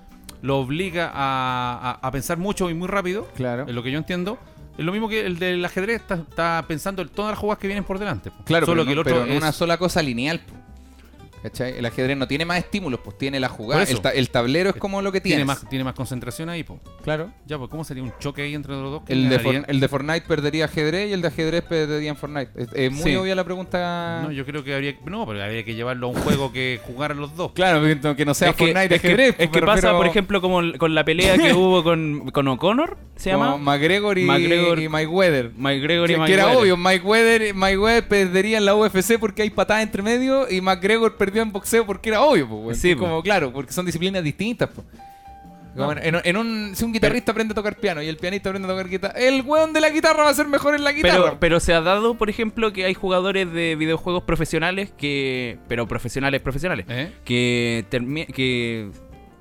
lo 0.42 0.58
obliga 0.58 1.10
a, 1.12 1.98
a- 2.02 2.06
a 2.06 2.10
pensar 2.10 2.36
mucho 2.38 2.68
y 2.70 2.74
muy 2.74 2.86
rápido, 2.86 3.26
Claro. 3.34 3.64
es 3.66 3.74
lo 3.74 3.82
que 3.82 3.90
yo 3.90 3.98
entiendo. 3.98 4.38
Es 4.76 4.84
lo 4.84 4.92
mismo 4.92 5.08
que 5.08 5.24
el 5.24 5.38
del 5.38 5.64
ajedrez, 5.64 6.02
está, 6.02 6.16
está 6.16 6.62
pensando 6.68 7.00
en 7.00 7.08
todas 7.08 7.30
las 7.32 7.38
jugadas 7.38 7.58
que 7.60 7.66
vienen 7.66 7.82
por 7.84 7.98
delante. 7.98 8.30
po. 8.30 8.44
Claro, 8.44 8.66
Solo 8.66 8.82
pero, 8.82 8.86
que 8.86 8.92
el 8.92 8.98
otro 8.98 9.12
pero 9.14 9.24
en 9.26 9.32
es- 9.32 9.38
una 9.42 9.52
sola 9.52 9.78
cosa 9.78 10.02
lineal. 10.02 10.40
po. 10.40 10.52
¿Cachai? 11.46 11.78
El 11.78 11.86
ajedrez 11.86 12.16
no 12.16 12.26
tiene 12.26 12.44
más 12.44 12.58
estímulos, 12.58 12.98
pues 13.04 13.16
tiene 13.16 13.38
la 13.38 13.48
jugada. 13.48 13.84
El, 13.84 14.00
ta- 14.00 14.10
el 14.10 14.30
tablero 14.30 14.70
es 14.70 14.76
como 14.76 15.00
lo 15.00 15.12
que 15.12 15.20
tiene 15.20 15.36
tiene. 15.36 15.44
más, 15.44 15.68
tiene 15.68 15.84
más 15.84 15.94
concentración 15.94 16.48
ahí. 16.48 16.64
Po. 16.64 16.80
Claro. 17.04 17.30
Ya, 17.46 17.56
pues, 17.56 17.70
¿cómo 17.70 17.84
sería 17.84 18.02
un 18.02 18.12
choque 18.18 18.42
ahí 18.42 18.54
entre 18.54 18.72
los 18.72 18.90
dos? 18.90 19.02
¿Quién 19.06 19.18
El 19.20 19.28
de, 19.28 19.64
el 19.68 19.78
de 19.80 19.88
Fortnite 19.88 20.22
perdería 20.26 20.64
ajedrez 20.64 21.08
y 21.08 21.12
el 21.12 21.22
de 21.22 21.28
ajedrez 21.28 21.62
perdería 21.62 22.10
en 22.10 22.16
Fortnite. 22.16 22.50
Es, 22.56 22.68
es 22.74 22.90
muy 22.92 23.02
Sí. 23.12 23.16
obvia 23.16 23.34
la 23.36 23.44
pregunta. 23.44 24.22
No, 24.24 24.32
yo 24.32 24.44
creo 24.44 24.64
que 24.64 24.74
habría. 24.74 24.96
No, 25.04 25.24
pero 25.24 25.42
habría 25.42 25.64
que 25.64 25.74
llevarlo 25.76 26.08
a 26.08 26.10
un 26.10 26.16
juego 26.16 26.52
que 26.52 26.80
jugaran 26.86 27.18
los 27.18 27.36
dos. 27.36 27.52
Claro, 27.52 27.80
que- 27.82 28.16
que 28.16 28.24
no 28.24 28.34
sea 28.34 28.50
es 28.50 28.56
que, 28.56 28.64
Fortnite 28.72 28.94
es 28.96 29.00
que- 29.00 29.06
ajedrez. 29.08 29.34
es 29.38 29.50
que 29.50 29.60
me 29.60 29.66
pasa, 29.66 29.92
por 29.96 30.06
ejemplo, 30.06 30.40
como 30.40 30.60
con 30.78 30.94
la 30.96 31.04
pelea 31.04 31.38
que 31.38 31.52
hubo 31.54 31.84
con, 31.84 32.30
con 32.32 32.48
O'Connor, 32.48 32.98
¿se 33.14 33.30
como 33.30 33.44
llama? 33.44 33.56
McGregor 33.58 34.18
y, 34.18 34.26
McGregor- 34.26 34.82
y 34.82 34.88
Mike 34.88 35.06
Weather. 35.06 35.52
McGregor 35.56 36.10
y 36.10 36.14
Que, 36.14 36.18
Mike 36.18 36.26
que 36.28 36.34
era 36.34 36.46
Weather. 36.46 36.60
obvio, 36.62 36.76
Mike 36.76 37.04
Weather, 37.06 37.54
Mike 37.54 37.78
Weather 37.78 38.08
perdería 38.08 38.58
en 38.58 38.64
la 38.64 38.74
UFC 38.74 39.18
porque 39.20 39.42
hay 39.42 39.50
patadas 39.50 39.82
entre 39.82 40.02
medio 40.02 40.50
y 40.50 40.60
McGregor 40.60 41.16
perdió 41.16 41.35
en 41.42 41.52
boxeo 41.52 41.84
porque 41.86 42.08
era 42.10 42.22
obvio, 42.22 42.46
weón. 42.46 42.74
Sí, 42.74 42.90
Es 42.92 42.96
como 42.96 43.22
claro, 43.22 43.52
porque 43.52 43.72
son 43.72 43.86
disciplinas 43.86 44.22
distintas. 44.22 44.70
Como 45.76 45.92
en, 45.92 46.36
un, 46.38 46.72
si 46.74 46.84
un 46.86 46.92
guitarrista 46.92 47.32
aprende 47.32 47.52
a 47.52 47.54
tocar 47.54 47.76
piano 47.76 48.00
y 48.00 48.08
el 48.08 48.16
pianista 48.16 48.48
aprende 48.48 48.66
a 48.66 48.70
tocar 48.70 48.88
guitarra, 48.88 49.18
el 49.18 49.42
weón 49.42 49.74
de 49.74 49.80
la 49.82 49.90
guitarra 49.90 50.24
va 50.24 50.30
a 50.30 50.34
ser 50.34 50.48
mejor 50.48 50.74
en 50.74 50.82
la 50.82 50.92
guitarra. 50.92 51.22
Pero, 51.24 51.36
pero 51.38 51.60
se 51.60 51.74
ha 51.74 51.82
dado, 51.82 52.14
por 52.14 52.30
ejemplo, 52.30 52.72
que 52.72 52.86
hay 52.86 52.94
jugadores 52.94 53.52
de 53.52 53.76
videojuegos 53.76 54.22
profesionales 54.22 54.90
que. 54.96 55.58
Pero 55.68 55.86
profesionales, 55.86 56.40
profesionales. 56.40 56.86
¿Eh? 56.88 57.12
Que, 57.26 57.84
que 58.34 58.90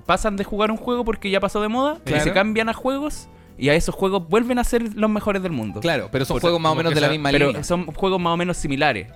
pasan 0.04 0.36
de 0.36 0.44
jugar 0.44 0.70
un 0.70 0.76
juego 0.76 1.06
porque 1.06 1.30
ya 1.30 1.40
pasó 1.40 1.62
de 1.62 1.68
moda, 1.68 2.00
Claro. 2.04 2.20
y 2.20 2.24
se 2.24 2.32
cambian 2.32 2.68
a 2.68 2.74
juegos 2.74 3.28
y 3.58 3.68
a 3.70 3.74
esos 3.74 3.94
juegos 3.94 4.28
vuelven 4.28 4.58
a 4.58 4.64
ser 4.64 4.94
los 4.94 5.10
mejores 5.10 5.42
del 5.42 5.52
mundo. 5.52 5.80
claro, 5.80 6.08
pero 6.12 6.24
son 6.24 6.40
juegos 6.40 6.60
más 6.60 6.72
o 6.72 6.74
menos 6.74 6.94
de 6.94 7.00
la 7.00 7.08
misma 7.08 7.30
Pero 7.30 7.48
línea. 7.48 7.64
son 7.64 7.86
juegos 7.86 8.20
más 8.20 8.32
o 8.34 8.36
menos 8.36 8.56
similares. 8.56 9.08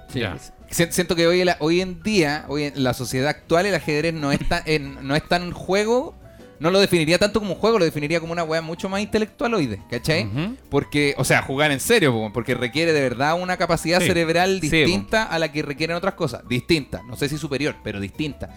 Siento 0.70 1.16
que 1.16 1.26
hoy, 1.26 1.42
hoy 1.59 1.81
en 1.81 2.03
día, 2.03 2.44
hoy 2.48 2.64
en 2.64 2.83
la 2.85 2.94
sociedad 2.94 3.29
actual, 3.29 3.66
el 3.66 3.74
ajedrez 3.74 4.14
no 4.14 4.31
es 4.33 4.38
tan, 4.48 4.62
en- 4.66 5.07
no 5.07 5.16
es 5.16 5.26
tan 5.29 5.50
juego. 5.53 6.14
No 6.61 6.70
lo 6.70 6.79
definiría 6.79 7.16
tanto 7.18 7.40
como 7.40 7.55
un 7.55 7.59
juego, 7.59 7.79
lo 7.79 7.87
definiría 7.87 8.20
como 8.20 8.33
una 8.33 8.44
weá 8.44 8.61
mucho 8.61 8.90
más 8.90 9.00
intelectualoide, 9.00 9.81
¿cachai? 9.90 10.26
Ujú. 10.26 10.57
Porque, 10.68 11.14
o 11.16 11.24
sea, 11.24 11.40
jugar 11.40 11.70
en 11.70 11.81
serio, 11.81 12.12
po, 12.12 12.31
porque 12.35 12.55
requiere 12.55 12.92
de 12.92 13.00
verdad 13.00 13.40
una 13.40 13.57
capacidad 13.57 13.98
Sí. 13.98 14.09
cerebral 14.09 14.59
Sí, 14.61 14.68
distinta 14.68 15.22
a 15.24 15.38
la 15.38 15.50
que 15.50 15.62
requieren 15.62 15.96
otras 15.96 16.12
cosas. 16.14 16.46
Distinta, 16.46 17.00
no 17.09 17.16
sé 17.16 17.31
si 17.31 17.38
superior, 17.38 17.76
pero 17.83 17.98
distinta. 17.98 18.50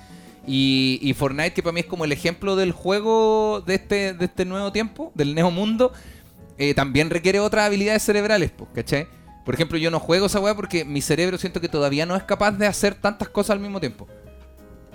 Y, 0.45 0.99
y 1.01 1.13
Fortnite, 1.13 1.53
que 1.53 1.63
para 1.63 1.73
mí 1.73 1.79
es 1.82 1.86
como 1.86 2.03
el 2.06 2.12
ejemplo 2.12 2.56
del 2.56 2.71
juego 2.73 3.62
de 3.65 3.75
este, 3.75 4.13
de 4.13 4.25
este 4.25 4.43
nuevo 4.45 4.71
tiempo, 4.71 5.12
del 5.15 5.36
Neo 5.36 5.51
Mundo, 5.51 5.93
eh, 6.58 6.73
también 6.73 7.10
requiere 7.10 7.39
otras 7.39 7.65
habilidades 7.65 8.03
cerebrales, 8.03 8.51
¿cachai? 8.73 9.08
Por 9.45 9.53
ejemplo, 9.53 9.77
yo 9.77 9.89
no 9.91 9.99
juego 9.99 10.25
esa 10.27 10.39
weá 10.39 10.56
porque 10.56 10.86
mi 10.86 11.01
cerebro 11.01 11.38
siento 11.38 11.62
que 11.62 11.69
todavía 11.69 12.06
no 12.06 12.15
es 12.15 12.23
capaz 12.23 12.51
de 12.51 12.65
hacer 12.67 12.95
tantas 12.95 13.29
cosas 13.29 13.51
al 13.51 13.60
mismo 13.60 13.79
tiempo. 13.79 14.08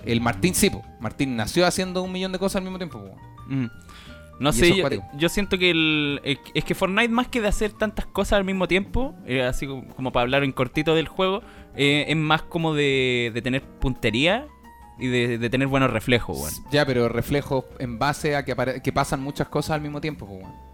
El 0.05 0.21
Martín 0.21 0.55
sí, 0.55 0.69
po. 0.69 0.83
Martín 0.99 1.35
nació 1.35 1.65
haciendo 1.65 2.01
un 2.03 2.11
millón 2.11 2.31
de 2.31 2.39
cosas 2.39 2.57
al 2.57 2.63
mismo 2.63 2.77
tiempo, 2.77 2.99
po. 2.99 3.15
Mm. 3.47 3.65
No 4.39 4.53
sé, 4.53 4.73
yo, 4.73 4.87
yo 5.17 5.27
siento 5.29 5.57
que 5.57 5.69
el, 5.71 6.21
es- 6.23 6.37
es 6.53 6.63
que 6.63 6.73
Fortnite 6.73 7.09
más 7.09 7.27
que 7.27 7.41
de 7.41 7.49
hacer 7.49 7.73
tantas 7.73 8.05
cosas 8.05 8.33
al 8.37 8.45
mismo 8.45 8.67
tiempo, 8.69 9.13
eh, 9.25 9.43
así 9.43 9.67
como, 9.67 9.85
como 9.95 10.11
para 10.13 10.21
hablar 10.21 10.43
en 10.45 10.53
cortito 10.53 10.95
del 10.95 11.09
juego, 11.09 11.41
eh, 11.75 12.05
es 12.07 12.15
más 12.15 12.43
como 12.43 12.73
de, 12.73 13.31
de 13.33 13.41
tener 13.41 13.61
puntería 13.63 14.47
y 14.99 15.07
de, 15.07 15.37
de 15.37 15.49
tener 15.49 15.67
buenos 15.67 15.91
reflejos, 15.91 16.37
weón. 16.37 16.53
Ya, 16.71 16.85
pero 16.85 17.09
reflejos 17.09 17.65
en 17.79 17.97
base 17.99 18.35
a 18.35 18.43
que, 18.45 18.55
apare- 18.55 18.81
que 18.81 18.91
pasan 18.91 19.21
muchas 19.21 19.47
cosas 19.47 19.71
al 19.71 19.81
mismo 19.81 20.01
tiempo, 20.01 20.25
po, 20.27 20.33
weón. 20.33 20.69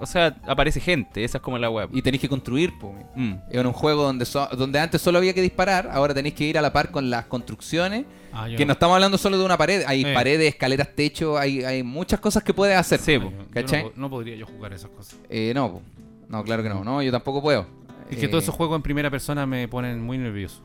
O 0.00 0.06
sea, 0.06 0.36
aparece 0.46 0.78
gente, 0.78 1.24
esa 1.24 1.38
es 1.38 1.42
como 1.42 1.58
la 1.58 1.68
web. 1.70 1.88
Y 1.92 2.02
tenéis 2.02 2.20
que 2.20 2.28
construir, 2.28 2.78
po. 2.78 2.94
Mm. 3.16 3.32
Es 3.50 3.64
un 3.64 3.72
juego 3.72 4.04
donde, 4.04 4.24
so- 4.26 4.46
donde 4.56 4.78
antes 4.78 5.00
solo 5.02 5.18
había 5.18 5.34
que 5.34 5.42
disparar, 5.42 5.88
ahora 5.92 6.14
tenéis 6.14 6.34
que 6.36 6.44
ir 6.44 6.56
a 6.56 6.62
la 6.62 6.72
par 6.72 6.90
con 6.92 7.10
las 7.10 7.26
construcciones. 7.26 8.04
Ah, 8.32 8.48
yo 8.48 8.56
Que 8.56 8.64
no 8.64 8.74
estamos 8.74 8.94
hablando 8.94 9.18
solo 9.18 9.36
de 9.38 9.44
una 9.44 9.56
pared, 9.58 9.82
hay 9.88 10.02
Eh. 10.04 10.14
paredes, 10.14 10.48
escaleras, 10.54 10.94
techo, 10.94 11.36
hay, 11.36 11.64
hay 11.64 11.82
muchas 11.82 12.20
cosas 12.20 12.44
que 12.44 12.54
puedes 12.54 12.76
hacer. 12.76 13.00
Sí, 13.00 13.14
Yo- 13.14 13.22
po. 13.22 13.30
yo 13.30 13.50
¿cachai? 13.52 13.82
No, 13.84 13.92
no 13.96 14.10
podría 14.10 14.36
yo 14.36 14.46
jugar 14.46 14.72
esas 14.72 14.90
cosas. 14.90 15.18
Eh, 15.28 15.50
no, 15.52 15.72
po. 15.72 15.82
no, 16.28 16.44
claro 16.44 16.62
que 16.62 16.68
no, 16.68 16.84
no, 16.84 17.02
yo 17.02 17.10
tampoco 17.10 17.42
puedo. 17.42 17.66
Es 18.08 18.18
que 18.18 18.26
Eh, 18.26 18.28
todos 18.28 18.44
esos 18.44 18.54
juegos 18.54 18.76
en 18.76 18.82
primera 18.82 19.10
persona 19.10 19.46
me 19.46 19.66
ponen 19.66 20.00
muy 20.00 20.16
nervioso. 20.16 20.62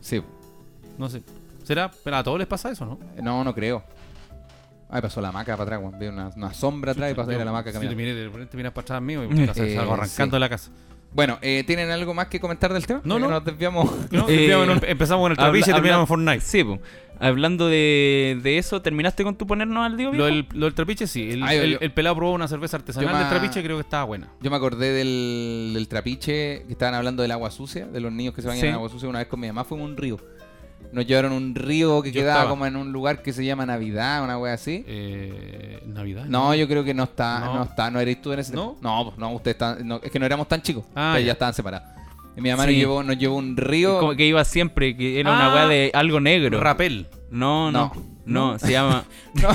Sí, 0.00 0.20
po. 0.20 0.26
No 0.96 1.08
sé. 1.10 1.22
¿Será? 1.66 1.90
Pero 2.04 2.16
a 2.16 2.22
todos 2.22 2.38
les 2.38 2.46
pasa 2.46 2.70
eso, 2.70 2.86
¿no? 2.86 2.98
no, 3.22 3.42
no 3.44 3.54
creo. 3.54 3.82
Ay, 4.88 5.02
pasó 5.02 5.20
la 5.20 5.32
maca 5.32 5.56
para 5.56 5.64
atrás, 5.64 5.80
weón. 5.82 5.98
Vi 5.98 6.06
una, 6.06 6.30
una 6.36 6.54
sombra 6.54 6.92
atrás 6.92 7.10
y 7.10 7.14
pasó 7.14 7.32
Yo- 7.32 7.44
la 7.44 7.50
maca 7.52 7.72
Si 7.72 7.78
te 7.80 7.94
miré 7.96 8.14
de 8.14 8.26
repente 8.28 8.56
miras 8.56 8.72
para 8.72 8.82
atrás 8.84 9.02
mío 9.02 9.24
y 9.24 9.26
puta, 9.46 9.52
Eh, 9.64 9.74
salgo 9.74 9.94
arrancando 9.94 10.24
sí. 10.24 10.36
de 10.36 10.40
la 10.40 10.48
casa. 10.48 10.70
Bueno, 11.12 11.38
eh, 11.40 11.64
¿tienen 11.66 11.90
algo 11.90 12.12
más 12.14 12.26
que 12.28 12.38
comentar 12.38 12.72
del 12.72 12.86
tema? 12.86 13.00
No, 13.02 13.18
no. 13.18 13.28
Nos 13.28 13.44
desviamos. 13.44 13.90
No, 14.12 14.26
Eh, 14.28 14.52
Empezamos 14.86 15.24
con 15.24 15.32
el 15.32 15.38
trapiche 15.38 15.70
y 15.70 15.74
terminamos 15.74 16.02
en 16.04 16.06
Fortnite. 16.08 16.40
Sí, 16.40 16.62
po. 16.62 16.78
Hablando 17.18 17.66
de, 17.68 18.38
de 18.42 18.58
eso, 18.58 18.82
¿terminaste 18.82 19.24
con 19.24 19.34
tu 19.36 19.46
ponernos 19.46 19.84
al 19.84 19.96
Diego? 19.96 20.12
Lo 20.12 20.26
del, 20.26 20.46
lo 20.52 20.66
del 20.66 20.74
trapiche 20.74 21.06
sí. 21.06 21.30
El, 21.32 21.42
Ah, 21.42 21.54
yo- 21.54 21.62
el- 21.62 21.70
yo- 21.72 21.78
el 21.80 21.90
pelado 21.92 22.14
probó 22.16 22.32
una 22.32 22.46
cerveza 22.46 22.76
artesanal 22.76 23.18
del 23.18 23.28
trapiche 23.30 23.62
creo 23.64 23.76
que 23.78 23.80
estaba 23.82 24.04
buena. 24.04 24.28
Yo 24.42 24.50
me 24.50 24.56
acordé 24.56 24.92
del, 24.92 25.72
del 25.74 25.88
trapiche 25.88 26.64
que 26.66 26.72
estaban 26.72 26.94
hablando 26.94 27.22
del 27.22 27.32
agua 27.32 27.50
sucia, 27.50 27.86
de 27.86 28.00
los 28.00 28.12
niños 28.12 28.34
que 28.34 28.42
se 28.42 28.48
bañan 28.48 28.60
Sí. 28.60 28.66
en 28.68 28.74
agua 28.74 28.88
sucia. 28.90 29.08
Una 29.08 29.18
vez 29.20 29.28
con 29.28 29.40
mi 29.40 29.46
mamá 29.48 29.64
fuimos 29.64 29.86
a 29.86 29.90
un 29.90 29.96
río. 29.96 30.18
Nos 30.92 31.06
llevaron 31.06 31.32
un 31.32 31.54
río 31.54 32.00
que 32.02 32.10
Yo 32.12 32.20
quedaba 32.20 32.38
estaba. 32.40 32.50
como 32.50 32.64
en 32.64 32.76
un 32.76 32.92
lugar 32.92 33.20
que 33.22 33.32
se 33.32 33.44
llama 33.44 33.66
Navidad, 33.66 34.22
una 34.22 34.38
wea 34.38 34.54
así. 34.54 34.84
Eh, 34.86 35.82
Navidad. 35.86 36.24
No, 36.26 36.54
yo 36.54 36.66
creo 36.68 36.84
que 36.84 36.94
no 36.94 37.04
está, 37.04 37.40
no, 37.40 37.54
No. 37.56 37.62
está, 37.64 37.90
no 37.90 38.00
eres 38.00 38.22
tú 38.22 38.32
en 38.32 38.38
ese 38.38 38.54
¿No? 38.54 38.76
No, 38.80 39.04
pues 39.04 39.18
no, 39.18 39.32
ustedes 39.32 39.56
están, 39.56 39.86
no, 39.86 40.00
es 40.02 40.10
que 40.10 40.18
no 40.18 40.24
éramos 40.26 40.48
tan 40.48 40.62
chicos, 40.62 40.84
Ah, 40.94 41.10
ustedes 41.10 41.24
ya. 41.24 41.26
ya. 41.26 41.32
estaban 41.32 41.54
separados. 41.54 41.88
Y 42.36 42.40
mi 42.40 42.50
mamá 42.50 42.64
Sí. 42.64 42.70
nos 42.72 42.78
llevó, 42.78 43.02
nos 43.02 43.18
llevó 43.18 43.36
un 43.36 43.56
río. 43.56 43.98
Como 43.98 44.14
que 44.14 44.26
iba 44.26 44.44
siempre, 44.44 44.96
que 44.96 45.18
era 45.20 45.32
una 45.32 45.50
Ah. 45.50 45.54
weá 45.54 45.66
de 45.68 45.90
algo 45.94 46.20
negro. 46.20 46.60
Rapel. 46.60 47.08
No, 47.30 47.70
no, 47.72 47.92
No. 47.94 48.15
No, 48.26 48.58
se 48.58 48.72
llama... 48.72 49.04
No, 49.34 49.50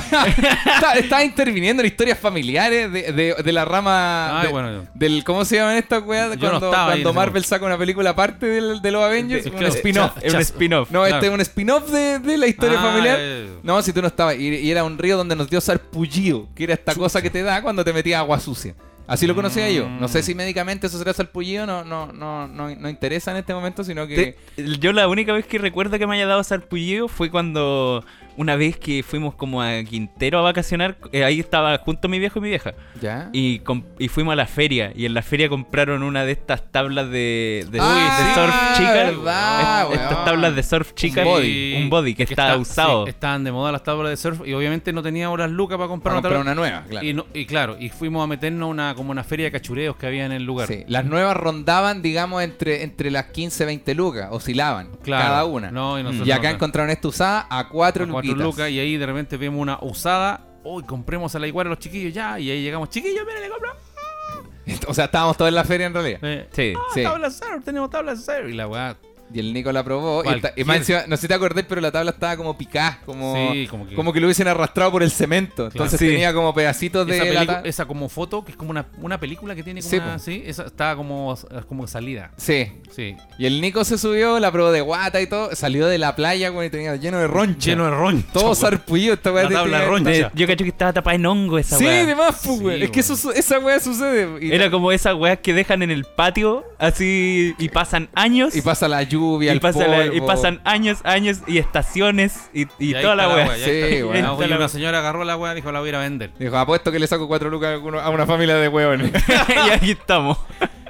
está- 0.95 1.23
interviniendo 1.23 1.81
en 1.81 1.87
historias 1.87 2.17
familiares 2.19 2.91
de, 2.91 3.11
de, 3.11 3.35
de 3.43 3.51
la 3.51 3.65
rama 3.65 4.39
Ay, 4.41 4.47
de- 4.47 4.51
bueno. 4.53 4.85
del 4.93 5.23
¿cómo 5.23 5.43
se 5.45 5.57
llaman 5.57 5.75
estas 5.77 6.03
weas? 6.03 6.29
No 6.37 6.39
Cuando, 6.39 6.69
cuando 6.71 7.13
Marvel 7.13 7.43
saca 7.45 7.65
una 7.65 7.77
película 7.77 8.11
aparte 8.11 8.45
del- 8.47 8.81
de, 8.81 8.91
los 8.91 9.03
Avengers, 9.03 9.45
Es 9.45 9.51
un 9.51 9.63
spin-off. 9.65 10.11
Es 10.21 10.33
un 10.33 10.41
spin-off. 10.41 10.91
No, 10.91 11.05
este 11.05 11.27
es 11.27 11.31
un 11.33 11.41
spin-off 11.41 11.89
de, 11.89 12.19
de 12.19 12.37
la 12.37 12.47
historia 12.47 12.79
Ah, 12.79 12.83
familiar. 12.83 13.17
eh. 13.19 13.47
No, 13.63 13.81
si 13.81 13.91
tú 13.93 14.01
no 14.01 14.07
estabas. 14.07 14.35
Y, 14.35 14.47
y 14.55 14.71
era 14.71 14.83
un 14.83 14.97
río 14.97 15.17
donde 15.17 15.35
nos 15.35 15.49
dio 15.49 15.59
sarpullido, 15.61 16.47
que 16.55 16.63
era 16.65 16.73
esta 16.73 16.95
cosa 16.95 17.21
que 17.21 17.29
te 17.29 17.43
da 17.43 17.61
cuando 17.61 17.83
te 17.83 17.93
metías 17.93 18.19
agua 18.19 18.39
sucia. 18.39 18.75
Así 19.07 19.27
lo 19.27 19.35
conocía 19.35 19.69
yo. 19.69 19.89
No 19.89 20.05
Mm. 20.07 20.09
sé 20.09 20.23
si 20.23 20.35
médicamente 20.35 20.87
eso 20.87 20.97
será 20.97 21.11
salpullido, 21.13 21.65
no, 21.65 21.83
no, 21.83 22.13
no, 22.13 22.47
no, 22.47 22.73
no 22.73 22.89
interesa 22.89 23.31
en 23.31 23.37
este 23.37 23.53
momento, 23.53 23.83
sino 23.83 24.07
que. 24.07 24.37
Te- 24.55 24.77
yo 24.79 24.93
la 24.93 25.07
única 25.09 25.33
vez 25.33 25.45
que 25.45 25.57
recuerdo 25.57 25.97
que 25.99 26.07
me 26.07 26.15
haya 26.15 26.27
dado 26.27 26.43
sarpullido 26.43 27.09
fue 27.09 27.29
cuando 27.29 28.05
una 28.37 28.55
vez 28.55 28.77
que 28.77 29.03
fuimos 29.03 29.35
como 29.35 29.61
a 29.61 29.83
Quintero 29.83 30.39
a 30.39 30.41
vacacionar, 30.41 30.97
eh, 31.11 31.23
ahí 31.23 31.39
estaba 31.39 31.77
junto 31.79 32.07
mi 32.07 32.19
viejo 32.19 32.39
y 32.39 32.41
mi 32.41 32.49
vieja. 32.49 32.73
¿Ya? 33.01 33.29
Y, 33.33 33.61
y 33.99 34.07
fuimos 34.07 34.33
a 34.33 34.35
la 34.35 34.45
feria 34.47 34.91
y 34.95 35.05
en 35.05 35.13
la 35.13 35.21
feria 35.21 35.49
compraron 35.49 36.03
una 36.03 36.23
de 36.25 36.31
estas 36.31 36.71
tablas 36.71 37.09
de, 37.09 37.65
de, 37.71 37.79
Ah, 37.81 38.17
de 38.19 38.33
surf 38.41 38.55
sí, 38.73 38.77
chica. 38.83 38.93
verdad, 38.93 39.91
Est- 39.93 40.01
estas 40.01 40.25
tablas 40.25 40.55
de 40.55 40.63
surf 40.63 40.93
chica. 40.93 41.21
Un 41.21 41.27
body. 41.27 41.73
Un 41.83 41.89
body 41.89 42.15
que, 42.15 42.23
está, 42.23 42.55
usado. 42.57 43.05
sí, 43.05 43.09
estaban 43.09 43.43
de 43.43 43.51
moda 43.51 43.71
las 43.71 43.83
tablas 43.83 44.09
de 44.09 44.17
surf 44.17 44.41
y 44.47 44.53
obviamente 44.53 44.93
no 44.93 45.01
teníamos 45.03 45.37
las 45.39 45.49
lucas 45.51 45.77
para 45.77 45.87
comprar, 45.87 46.21
Para 46.21 46.29
una 46.29 46.41
comprar 46.41 46.55
tabla. 46.55 46.61
una 46.61 46.69
nueva, 46.79 46.85
claro. 46.89 47.05
Y, 47.07 47.13
no- 47.13 47.25
y 47.33 47.45
claro, 47.45 47.77
y 47.79 47.89
fuimos 47.89 48.23
a 48.23 48.27
meternos 48.27 48.67
a 48.67 48.69
una, 48.69 48.95
como 48.95 49.11
una 49.11 49.23
feria 49.23 49.45
de 49.47 49.51
cachureos 49.51 49.95
que 49.95 50.07
había 50.07 50.25
en 50.25 50.31
el 50.31 50.43
lugar. 50.43 50.67
Sí, 50.67 50.83
Las 50.87 51.05
nuevas 51.05 51.35
rondaban, 51.37 52.01
digamos, 52.01 52.43
entre, 52.43 52.83
entre 52.83 53.11
las 53.11 53.25
15 53.25 53.65
20 53.65 53.95
lucas, 53.95 54.27
oscilaban 54.31 54.89
Claro. 55.03 55.23
cada 55.23 55.45
una. 55.45 55.71
No, 55.71 55.99
y 55.99 56.31
acá 56.31 56.49
no- 56.49 56.55
encontraron 56.55 56.89
esta 56.91 57.07
usada 57.07 57.47
a 57.49 57.67
4 57.69 58.03
a 58.05 58.07
cuatro 58.21 58.43
luquitas. 58.43 58.45
lucas 58.57 58.69
y 58.71 58.79
ahí 58.79 58.97
de 58.97 59.05
repente 59.05 59.37
vemos 59.37 59.61
una 59.61 59.77
usada. 59.81 60.45
Uy, 60.63 60.83
compremos 60.83 61.33
a 61.35 61.39
la 61.39 61.47
igual 61.47 61.67
a 61.67 61.69
los 61.71 61.79
chiquillos 61.79 62.13
ya. 62.13 62.39
Y 62.39 62.49
ahí 62.51 62.61
llegamos, 62.63 62.89
chiquillos, 62.89 63.25
miren, 63.25 63.41
le 63.41 63.49
compramos. 63.49 63.81
O 64.87 64.93
sea, 64.93 65.05
estábamos 65.05 65.35
todos 65.37 65.49
en 65.49 65.55
la 65.55 65.63
feria 65.63 65.87
en 65.87 65.93
realidad. 65.93 66.19
Eh, 66.21 66.47
Sí. 66.51 66.73
ah, 66.77 66.81
Sí. 66.93 67.03
tabla 67.03 67.29
de 67.29 67.33
surf, 67.35 67.65
tenemos 67.65 67.89
tabla 67.89 68.11
de 68.15 68.21
surf. 68.21 68.47
Y 68.49 68.53
la 68.53 68.67
weá. 68.67 68.95
Y 69.33 69.39
el 69.39 69.53
Nico 69.53 69.71
la 69.71 69.83
probó. 69.83 70.21
Y, 70.21 70.25
Cualquier- 70.25 70.35
está- 70.51 70.53
y 70.61 70.63
más 70.65 70.77
encima, 70.77 71.03
no 71.07 71.15
sé 71.15 71.21
si 71.21 71.27
te 71.27 71.33
acordás, 71.33 71.65
pero 71.67 71.79
la 71.81 71.91
tabla 71.91 72.11
estaba 72.11 72.35
como 72.37 72.57
picada, 72.57 72.99
como, 73.05 73.35
Sí, 73.53 73.67
como 73.67 73.87
que- 73.87 73.95
como 73.95 74.11
que 74.13 74.19
lo 74.19 74.27
hubiesen 74.27 74.47
arrastrado 74.47 74.91
por 74.91 75.03
el 75.03 75.11
cemento. 75.11 75.67
Entonces 75.67 75.99
Sí. 75.99 76.07
tenía 76.07 76.33
como 76.33 76.53
pedacitos 76.53 77.07
de 77.07 77.15
esa, 77.17 77.43
la 77.45 77.61
esa 77.63 77.85
como 77.85 78.09
foto, 78.09 78.43
que 78.43 78.51
es 78.51 78.57
como 78.57 78.71
una, 78.71 78.85
una 79.01 79.19
película 79.19 79.55
que 79.55 79.63
tiene 79.63 79.81
como 79.81 79.89
Sí, 79.89 79.97
una. 79.97 80.19
Sí, 80.19 80.43
esa 80.45 80.63
estaba 80.63 80.95
como, 80.95 81.37
como 81.67 81.87
salida. 81.87 82.31
Sí. 82.37 82.71
Sí. 82.93 83.15
Y 83.37 83.45
el 83.45 83.61
Nico 83.61 83.83
se 83.85 83.97
subió, 83.97 84.39
la 84.39 84.51
probó 84.51 84.71
de 84.71 84.81
guata 84.81 85.21
y 85.21 85.27
todo. 85.27 85.55
Salió 85.55 85.87
de 85.87 85.97
la 85.97 86.15
playa 86.15 86.49
güey, 86.49 86.67
y 86.67 86.69
tenía 86.69 86.95
lleno 86.97 87.17
de 87.19 87.27
roncha. 87.27 87.69
Lleno 87.71 87.85
de 87.85 87.91
roncha. 87.91 88.27
Todo 88.33 88.53
sarpullido 88.55 89.13
esta 89.13 89.31
weá. 89.31 89.47
Tabla 89.47 89.85
roncha. 89.85 90.09
De- 90.09 90.31
yo 90.33 90.47
cacho 90.47 90.63
que 90.63 90.69
estaba 90.69 90.91
tapada 90.93 91.15
en 91.15 91.25
hongo 91.25 91.57
esa 91.57 91.77
Sí, 91.77 91.85
weá. 91.85 92.05
de 92.05 92.15
más, 92.15 92.41
pues, 92.43 92.57
Sí, 92.57 92.61
güey. 92.61 92.83
Es 92.83 92.91
que 92.91 92.99
eso, 92.99 93.31
esa 93.31 93.59
weá 93.59 93.79
sucede. 93.79 94.45
Y, 94.45 94.51
Era 94.51 94.69
como 94.69 94.91
esas 94.91 95.15
weas 95.15 95.39
que 95.39 95.53
dejan 95.53 95.81
en 95.83 95.91
el 95.91 96.03
patio 96.03 96.65
así 96.79 97.55
y 97.57 97.69
pasan 97.69 98.09
años. 98.13 98.55
y 98.55 98.61
pasa 98.61 98.87
la 98.87 99.03
lluvia, 99.03 99.20
y, 99.41 99.47
el 99.47 99.59
pasa 99.59 99.87
la- 99.87 100.05
y 100.07 100.09
polvo. 100.11 100.25
pasan 100.27 100.61
años, 100.63 100.99
años 101.03 101.41
y 101.47 101.57
estaciones 101.57 102.49
y, 102.53 102.63
y 102.79 102.91
Y 102.91 102.95
ahí 102.95 103.01
toda 103.01 103.15
la 103.15 103.29
weá, 103.29 103.55
Sí, 103.55 104.03
weón. 104.03 104.25
Ah, 104.25 104.33
oye, 104.33 104.55
una 104.55 104.67
señora 104.67 104.99
agarró 104.99 105.23
la 105.23 105.37
weá 105.37 105.51
y 105.53 105.55
dijo, 105.55 105.71
la 105.71 105.79
voy 105.79 105.87
a 105.87 105.89
ir 105.89 105.95
a 105.95 105.99
vender. 105.99 106.31
Dijo, 106.39 106.57
apuesto 106.57 106.91
que 106.91 106.99
le 106.99 107.07
saco 107.07 107.27
cuatro 107.27 107.49
lucas 107.49 107.75
a 107.75 107.77
uno- 107.79 107.99
a 107.99 108.09
una 108.09 108.25
familia 108.25 108.55
de 108.55 108.67
huevones. 108.67 109.11
y 109.67 109.69
aquí 109.69 109.91
estamos. 109.91 110.37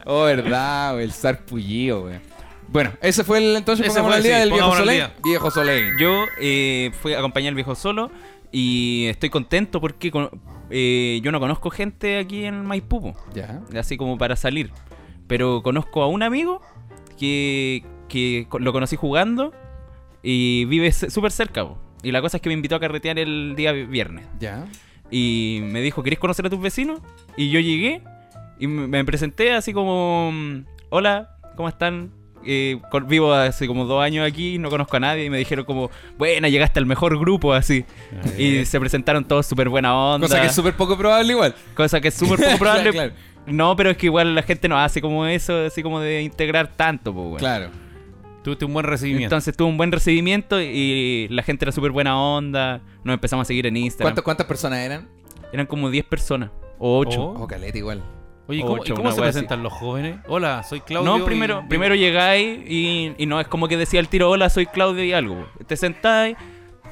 oh, 0.06 0.24
verdad, 0.24 1.00
el 1.02 1.12
sarpullido, 1.12 2.02
güey. 2.04 2.20
Bueno, 2.68 2.92
ese 3.02 3.24
fue 3.26 3.40
el 3.40 3.56
entonces 3.58 3.86
Ese 3.88 4.02
fue, 4.02 4.22
día 4.22 4.36
sí, 4.36 4.40
del 4.40 4.52
viejo 4.54 4.76
Soleil. 4.76 5.04
Viejo 5.24 5.52
Soleil. 5.52 5.98
Yo 6.00 6.26
eh, 6.40 6.92
fui 7.02 7.14
a 7.14 7.20
acompañar 7.20 7.50
al 7.50 7.56
viejo 7.56 7.76
solo 7.76 8.10
y 8.52 9.08
estoy 9.10 9.30
contento 9.30 9.82
porque 9.82 10.10
con- 10.10 10.30
eh, 10.70 11.20
yo 11.22 11.34
no 11.34 11.40
conozco 11.42 11.70
gente 11.70 12.18
aquí 12.18 12.46
en 12.46 12.66
Maipú, 12.66 13.14
Ya. 13.34 13.60
así 13.78 13.98
como 13.98 14.18
para 14.18 14.38
salir. 14.38 14.72
Pero 15.28 15.62
conozco 15.64 16.02
a 16.02 16.08
un 16.08 16.24
amigo 16.24 16.62
que, 17.20 17.84
que 18.12 18.48
lo 18.60 18.74
conocí 18.74 18.96
jugando 18.96 19.54
y 20.24 20.66
vive 20.66 20.92
súper 20.92 21.32
cerca. 21.32 21.64
po. 21.68 21.78
Y 22.04 22.12
la 22.12 22.22
cosa 22.22 22.38
es 22.38 22.42
que 22.44 22.50
me 22.50 22.54
invitó 22.54 22.76
a 22.76 22.80
carretear 22.80 23.20
el 23.20 23.54
día 23.56 23.72
vi- 23.72 23.86
viernes. 23.86 24.26
Ya. 24.40 24.66
Y 25.10 25.60
me 25.64 25.82
dijo, 25.82 26.04
¿querés 26.04 26.20
conocer 26.20 26.46
a 26.46 26.50
tus 26.50 26.60
vecinos? 26.62 27.00
Y 27.38 27.50
yo 27.50 27.60
llegué 27.60 28.02
y 28.60 28.68
me 28.68 29.04
presenté 29.06 29.54
así 29.54 29.74
como, 29.74 30.32
mm, 30.32 30.66
hola, 30.90 31.38
¿cómo 31.56 31.68
están? 31.70 32.12
Eh, 32.44 32.80
vivo 33.06 33.32
hace 33.34 33.68
como 33.68 33.86
dos 33.86 34.04
años 34.04 34.28
aquí, 34.28 34.58
no 34.58 34.72
conozco 34.72 34.98
a 34.98 35.00
nadie 35.00 35.26
y 35.26 35.30
me 35.30 35.38
dijeron 35.38 35.64
como, 35.64 35.92
buena, 36.18 36.50
llegaste 36.50 36.80
al 36.80 36.88
mejor 36.88 37.20
grupo 37.20 37.54
así. 37.54 37.86
Y 38.38 38.66
se 38.66 38.80
presentaron 38.80 39.26
todos 39.26 39.46
súper 39.46 39.70
buena 39.70 39.96
onda. 39.96 40.26
Cosa 40.28 40.42
que 40.42 40.48
es 40.48 40.56
súper 40.56 40.74
poco 40.76 40.98
probable 40.98 41.34
igual. 41.34 41.54
cosa 41.76 42.02
que 42.02 42.08
es 42.08 42.16
súper 42.16 42.40
poco 42.40 42.58
probable. 42.60 42.92
Claro, 42.92 43.14
No, 43.46 43.76
pero 43.76 43.92
es 43.92 43.98
que 43.98 44.08
igual 44.08 44.34
la 44.34 44.42
gente 44.42 44.68
no 44.68 44.80
hace 44.80 45.02
como 45.02 45.26
eso, 45.28 45.66
así 45.66 45.84
como 45.84 46.00
de 46.00 46.24
integrar 46.24 46.68
tanto, 46.76 47.14
pues, 47.14 47.26
weón. 47.26 47.38
Claro. 47.38 47.70
Tuviste 48.44 48.66
un 48.66 48.74
buen 48.74 48.86
recibimiento. 48.86 49.26
Entonces 49.36 49.56
tuvo 49.56 49.68
un 49.68 49.78
buen 49.78 49.92
recibimiento 49.92 50.60
y 50.60 51.28
la 51.30 51.44
gente 51.44 51.66
era 51.66 51.72
súper 51.72 51.92
buena 51.92 52.20
onda. 52.20 52.82
Nos 53.04 53.14
empezamos 53.14 53.46
a 53.46 53.48
seguir 53.48 53.68
en 53.68 53.78
Instagram. 53.78 54.08
¿Cuántas, 54.08 54.24
¿Cuántas 54.24 54.48
personas 54.48 54.80
eran? 54.80 55.08
Eran 55.54 55.68
como 55.68 55.90
10 55.90 56.06
personas. 56.06 56.50
O 56.80 56.98
8. 57.00 57.22
Oh. 57.22 57.48
Caleta 57.48 57.78
igual. 57.78 58.04
Oye, 58.48 58.60
¿y 58.60 58.62
¿cómo, 58.64 58.74
Ocho, 58.74 58.94
y 58.94 58.96
cómo 58.96 59.08
una 59.10 59.16
se 59.16 59.22
presentan 59.22 59.62
los 59.64 59.72
jóvenes? 59.72 60.18
Hola, 60.28 60.64
soy 60.64 60.82
Claudio. 60.82 61.20
No, 61.20 61.24
primero, 61.24 61.62
y- 61.64 61.70
primero 61.70 61.94
llegáis 61.96 62.60
y, 62.68 63.14
y 63.18 63.26
no 63.28 63.40
es 63.40 63.48
como 63.48 63.68
que 63.68 63.78
decía 63.78 64.00
el 64.00 64.08
tiro, 64.08 64.30
hola, 64.30 64.50
soy 64.50 64.66
Claudio 64.66 65.04
y 65.04 65.14
algo. 65.14 65.48
Te 65.68 65.78
sentáis, 65.78 66.36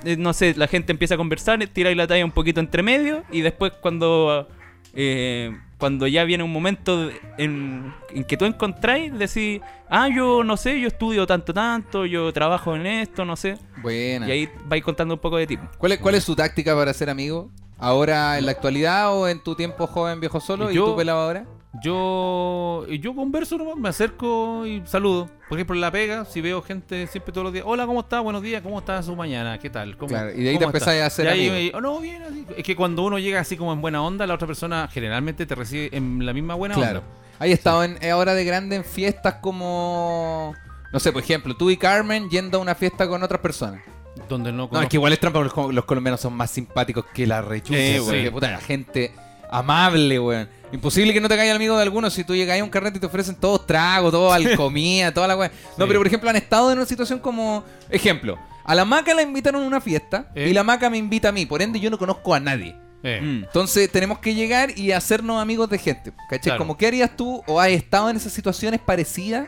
eh, 0.06 0.16
no 0.16 0.32
sé, 0.34 0.54
la 0.56 0.68
gente 0.68 0.92
empieza 0.92 1.16
a 1.16 1.18
conversar, 1.18 1.66
tiráis 1.68 1.98
la 1.98 2.06
talla 2.06 2.24
un 2.24 2.32
poquito 2.32 2.60
entre 2.60 2.84
medio 2.84 3.24
y 3.32 3.42
después 3.42 3.74
cuando 3.82 4.48
eh, 4.94 5.58
cuando 5.80 6.06
ya 6.08 6.26
viene 6.26 6.44
un 6.44 6.52
momento 6.52 7.10
en, 7.38 7.94
en 8.14 8.24
que 8.26 8.36
tú 8.36 8.46
encontráis, 8.46 9.18
decís, 9.18 9.62
ah, 9.90 10.10
yo 10.14 10.44
no 10.44 10.58
sé, 10.58 10.80
yo 10.80 10.90
estudio 10.90 11.26
tanto, 11.26 11.54
tanto, 11.54 12.06
yo 12.06 12.32
trabajo 12.34 12.76
en 12.76 12.86
esto, 12.86 13.24
no 13.24 13.38
sé. 13.38 13.58
Buena. 13.82 14.28
Y 14.28 14.32
ahí 14.32 14.50
vais 14.66 14.84
contando 14.84 15.14
un 15.14 15.20
poco 15.22 15.38
de 15.38 15.48
ti. 15.48 15.58
¿Cuál, 15.78 15.94
es, 15.94 16.00
¿Cuál 16.00 16.16
es 16.16 16.24
su 16.26 16.36
táctica 16.36 16.76
para 16.76 16.94
ser 16.94 17.10
amigo? 17.10 17.50
¿Ahora 17.78 18.38
en 18.38 18.46
la 18.46 18.52
actualidad 18.52 19.18
o 19.18 19.30
en 19.30 19.42
tu 19.42 19.56
tiempo 19.56 19.88
joven 19.88 20.20
viejo 20.20 20.42
solo? 20.42 20.70
¿Y, 20.70 20.76
tú 20.76 20.98
pelado 20.98 21.22
ahora? 21.22 21.46
Yo, 21.74 22.88
yo 22.88 23.14
converso 23.14 23.58
nomás, 23.58 23.76
me 23.78 23.90
acerco 23.90 24.66
y 24.66 24.82
saludo. 24.86 25.30
Por 25.48 25.58
ejemplo, 25.60 25.76
en 25.76 25.82
la 25.82 25.92
pega, 25.92 26.26
si 26.26 26.42
veo 26.42 26.64
gente 26.64 27.06
siempre 27.06 27.32
todos 27.32 27.46
los 27.46 27.54
días, 27.54 27.64
hola, 27.68 27.86
¿cómo 27.86 28.00
está? 28.00 28.20
Buenos 28.22 28.42
días, 28.42 28.64
¿cómo 28.64 28.80
está 28.80 29.02
su 29.04 29.16
mañana? 29.16 29.60
¿Qué 29.60 29.70
tal? 29.70 29.96
¿Cómo, 29.96 30.10
Claro, 30.10 30.32
y 30.32 30.42
de 30.44 30.50
ahí 30.50 30.58
te 30.58 30.66
está?" 30.66 30.92
a 30.92 31.06
hacer 31.06 31.28
ahí 31.28 31.72
oh, 31.76 31.80
no, 31.80 32.00
bien, 32.00 32.24
así. 32.24 32.46
Es 32.58 32.64
que 32.64 32.76
cuando 32.76 33.04
uno 33.04 33.20
llega 33.20 33.40
así 33.40 33.56
como 33.56 33.72
en 33.72 33.82
buena 33.82 34.02
onda, 34.02 34.26
la 34.26 34.34
otra 34.34 34.48
persona 34.48 34.90
generalmente 34.92 35.46
te 35.46 35.54
recibe 35.54 35.96
en 35.96 36.26
la 36.26 36.34
misma 36.34 36.56
buena 36.56 36.74
Claro. 36.74 37.00
onda. 37.00 37.12
¿Hay 37.38 37.52
estado 37.52 37.84
en, 37.84 37.98
eh, 38.02 38.10
ahora 38.10 38.34
de 38.34 38.44
grande 38.46 38.76
en 38.76 38.84
fiestas 38.84 39.36
como... 39.36 40.56
No 40.92 41.00
sé, 41.00 41.12
por 41.12 41.22
ejemplo, 41.22 41.56
tú 41.56 41.70
y 41.70 41.78
Carmen 41.78 42.30
yendo 42.30 42.58
a 42.58 42.62
una 42.62 42.74
fiesta 42.74 43.08
con 43.08 43.22
otras 43.22 43.42
personas. 43.42 43.82
Donde 44.28 44.52
no 44.52 44.68
No, 44.72 44.82
es 44.82 44.90
que 44.90 44.98
igual 44.98 45.14
es 45.14 45.20
trampa, 45.20 45.40
porque 45.40 45.62
los, 45.62 45.74
los 45.74 45.86
colombianos 45.86 46.20
son 46.20 46.34
más 46.34 46.50
simpáticos 46.50 47.06
que 47.14 47.28
la 47.28 47.42
rechucha. 47.44 47.80
Eh, 47.80 48.32
puta, 48.32 48.52
la 48.52 48.60
gente 48.60 49.14
amable, 49.50 50.20
weón. 50.20 50.50
Imposible 50.72 51.14
que 51.14 51.20
no 51.22 51.28
te 51.28 51.36
caiga 51.36 51.56
amigo 51.56 51.76
de 51.76 51.82
alguno 51.84 52.10
si 52.12 52.24
tú 52.24 52.36
llegas 52.36 52.60
a 52.60 52.64
un 52.64 52.70
carrete 52.70 52.98
y 52.98 53.00
te 53.00 53.08
ofrecen 53.08 53.36
todos 53.36 53.66
tragos, 53.66 54.12
todo 54.12 54.32
comida, 54.58 55.12
toda 55.14 55.28
la 55.28 55.36
weá. 55.36 55.52
No, 55.78 55.88
pero 55.88 56.00
por 56.00 56.08
ejemplo 56.08 56.30
han 56.30 56.36
estado 56.36 56.72
en 56.72 56.78
una 56.78 56.86
situación 56.88 57.20
como... 57.20 57.64
Ejemplo, 57.90 58.38
a 58.64 58.76
la 58.76 58.86
maca 58.86 59.14
la 59.16 59.24
invitaron 59.24 59.64
a 59.64 59.68
una 59.68 59.82
fiesta 59.82 60.32
Eh. 60.36 60.50
y 60.50 60.54
la 60.54 60.64
maca 60.64 60.90
me 60.90 60.98
invita 60.98 61.30
a 61.30 61.32
mí, 61.32 61.46
por 61.48 61.62
ende 61.62 61.80
yo 61.80 61.90
no 61.90 61.98
conozco 61.98 62.34
a 62.34 62.40
nadie. 62.40 62.76
Eh, 63.02 63.20
Mm. 63.22 63.44
Entonces 63.46 63.90
tenemos 63.92 64.20
que 64.20 64.36
llegar 64.36 64.78
y 64.78 64.92
hacernos 64.92 65.42
amigos 65.42 65.70
de 65.70 65.78
gente. 65.78 66.12
¿Cachai? 66.30 66.40
Claro. 66.42 66.58
Como, 66.60 66.78
¿qué 66.78 66.86
harías 66.88 67.16
tú 67.16 67.42
o 67.48 67.60
has 67.60 67.70
estado 67.70 68.10
en 68.10 68.18
esas 68.18 68.34
situaciones 68.34 68.80
parecidas? 68.82 69.48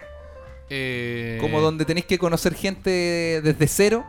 eh, 0.70 1.38
Como 1.42 1.60
donde 1.60 1.84
tenéis 1.86 2.06
que 2.06 2.18
conocer 2.18 2.56
gente 2.56 3.42
desde 3.44 3.68
cero. 3.68 4.06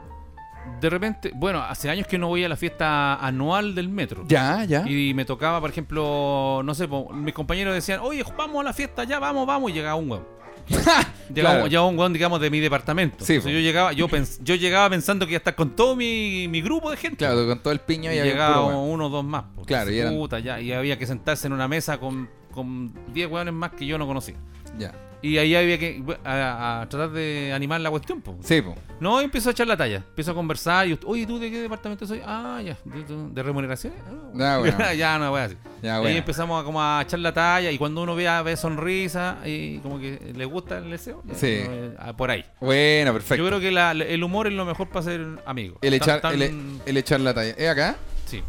De 0.81 0.91
repente, 0.91 1.31
bueno, 1.35 1.61
hace 1.63 1.89
años 1.91 2.07
que 2.07 2.19
no 2.19 2.29
voy 2.29 2.43
a 2.45 2.49
la 2.49 2.57
fiesta 2.57 3.15
anual 3.17 3.75
del 3.75 3.89
metro. 3.89 4.25
Ya, 4.27 4.65
ya. 4.65 4.85
Y 4.89 5.15
me 5.15 5.25
tocaba, 5.25 5.61
por 5.61 5.71
ejemplo, 5.71 6.61
no 6.65 6.75
sé, 6.75 6.89
mis 7.15 7.35
compañeros 7.35 7.75
decían, 7.75 8.01
oye, 8.03 8.25
vamos 8.37 8.61
a 8.61 8.65
la 8.65 8.73
fiesta, 8.73 9.05
ya 9.05 9.19
vamos, 9.19 9.47
vamos, 9.47 9.71
y 9.71 9.75
llegaba 9.75 9.95
un 9.97 10.11
hueón. 10.11 10.25
Llegaba, 10.69 11.05
Claro. 11.35 11.67
llegaba 11.67 11.87
un 11.87 11.99
hueón, 11.99 12.13
digamos, 12.13 12.41
de 12.41 12.51
mi 12.51 12.61
departamento. 12.61 13.25
Sí, 13.25 13.35
Entonces 13.35 13.53
yo 13.55 13.61
llegaba, 13.61 13.93
yo, 13.93 14.09
pens- 14.09 14.39
yo 14.43 14.55
llegaba 14.55 14.91
pensando 14.91 15.25
que 15.27 15.33
iba 15.33 15.37
a 15.39 15.41
estar 15.41 15.55
con 15.55 15.71
todo 15.77 15.97
mi, 15.97 16.47
mi 16.49 16.61
grupo 16.63 16.91
de 16.91 16.97
gente. 16.97 17.17
Claro, 17.19 17.47
con 17.47 17.59
todo 17.61 17.73
el 17.73 17.81
piño 17.81 18.13
y 18.13 18.17
y, 18.17 18.19
un 18.21 18.25
llegaba 18.25 18.67
weón. 18.67 18.91
uno 18.91 19.07
o 19.07 19.09
dos 19.09 19.25
más. 19.25 19.45
Claro, 19.67 19.91
y 19.91 19.99
eran- 19.99 20.15
puta, 20.15 20.39
ya, 20.41 20.61
y 20.61 20.73
había 20.73 20.99
que 20.99 21.07
sentarse 21.07 21.47
en 21.47 21.53
una 21.53 21.69
mesa 21.69 21.99
con, 21.99 22.29
con 22.53 22.93
10 23.13 23.31
hueones 23.31 23.55
más 23.55 23.71
que 23.73 23.87
yo 23.87 23.99
no 23.99 24.07
conocía. 24.07 24.35
Ya. 24.79 24.93
Y 25.23 25.39
ahí 25.39 25.55
había 25.55 25.79
que 25.79 26.03
a, 26.25 26.83
a 26.83 26.89
tratar 26.89 27.11
de 27.13 27.53
animar 27.55 27.81
la 27.81 27.91
cuestión. 27.91 28.21
po. 28.21 28.37
Sí, 28.43 28.61
po. 28.61 28.75
No, 28.99 29.21
y 29.21 29.25
empiezo 29.25 29.49
a 29.51 29.53
echar 29.53 29.69
la 29.69 29.77
talla. 29.77 29.99
Empiezo 29.99 30.33
a 30.33 30.35
conversar. 30.35 30.89
Y, 30.89 30.99
oye, 31.07 31.27
¿tú 31.27 31.39
de 31.39 31.49
qué 31.51 31.63
departamento 31.63 32.07
soy? 32.07 32.21
Ah, 32.27 32.61
ya. 32.65 32.77
¿De, 32.85 33.05
de- 33.05 33.29
de 33.31 33.43
remuneración? 33.43 33.93
Ah, 34.41 34.59
bueno. 34.59 34.77
ya, 34.97 35.19
no, 35.19 35.31
voy 35.31 35.41
a 35.41 35.43
decir. 35.45 35.59
Ya, 35.81 35.89
Y 35.89 35.91
ahí 35.95 36.01
bueno. 36.03 36.19
empezamos 36.19 36.61
a, 36.61 36.65
como 36.65 36.83
a 36.83 37.03
echar 37.03 37.21
la 37.21 37.33
talla. 37.33 37.71
Y 37.71 37.79
cuando 37.79 38.03
uno 38.03 38.15
ve, 38.17 38.29
ve 38.45 38.57
sonrisa 38.57 39.39
y 39.45 39.79
como 39.79 39.99
que 40.01 40.33
le 40.35 40.45
gusta 40.45 40.79
el 40.79 40.91
deseo, 40.91 41.23
Sí. 41.35 41.47
eh, 41.51 41.95
ah, 42.01 42.17
por 42.17 42.31
ahí. 42.31 42.45
Bueno, 42.61 43.13
perfecto. 43.13 43.37
Yo 43.43 43.47
creo 43.49 43.61
que 43.61 43.71
la- 43.71 43.93
el 43.93 44.25
humor 44.25 44.49
es 44.49 44.53
lo 44.55 44.65
mejor 44.65 44.89
para 44.89 45.05
ser 45.05 45.25
amigo. 45.47 45.79
El 45.83 45.95
echar, 45.95 46.21
tan- 46.21 46.35
el, 46.41 46.81
el 46.85 46.97
echar 46.97 47.21
la 47.21 47.33
talla. 47.33 47.51
¿Es 47.57 47.69
acá? 47.69 47.97
Sí. 48.27 48.43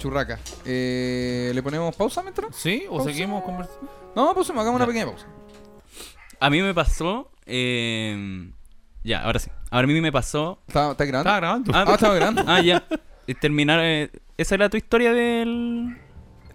Churraca. 0.00 0.38
Eh, 0.64 1.52
¿Le 1.54 1.62
ponemos 1.62 1.94
pausa 1.94 2.20
mientras? 2.22 2.54
¿Sí? 2.56 2.84
¿O 2.88 2.96
Pausa. 2.96 3.12
seguimos 3.12 3.44
conversando? 3.44 3.88
No, 4.16 4.34
pues 4.34 4.50
hagamos 4.50 4.74
una 4.74 4.86
pequeña 4.86 5.06
pausa. 5.06 5.26
A 6.40 6.50
mí 6.50 6.62
me 6.62 6.74
pasó. 6.74 7.30
eh, 7.46 8.50
ya, 9.04 9.22
ahora 9.22 9.38
sí. 9.38 9.50
Ahora 9.70 9.84
a 9.84 9.88
mí 9.88 10.00
me 10.00 10.12
pasó. 10.12 10.60
¿Está, 10.66 10.90
está 10.92 11.04
grabando? 11.04 11.28
Estaba 11.30 11.40
grabando. 11.40 11.72
Ah, 11.74 11.94
estaba 11.94 12.14
grabando. 12.14 12.44
Ah, 12.46 12.60
ya. 12.60 12.84
Y 13.26 13.34
terminar. 13.34 13.80
eh, 13.82 14.10
esa 14.36 14.54
era 14.56 14.68
tu 14.68 14.76
historia 14.76 15.12
del. 15.12 15.96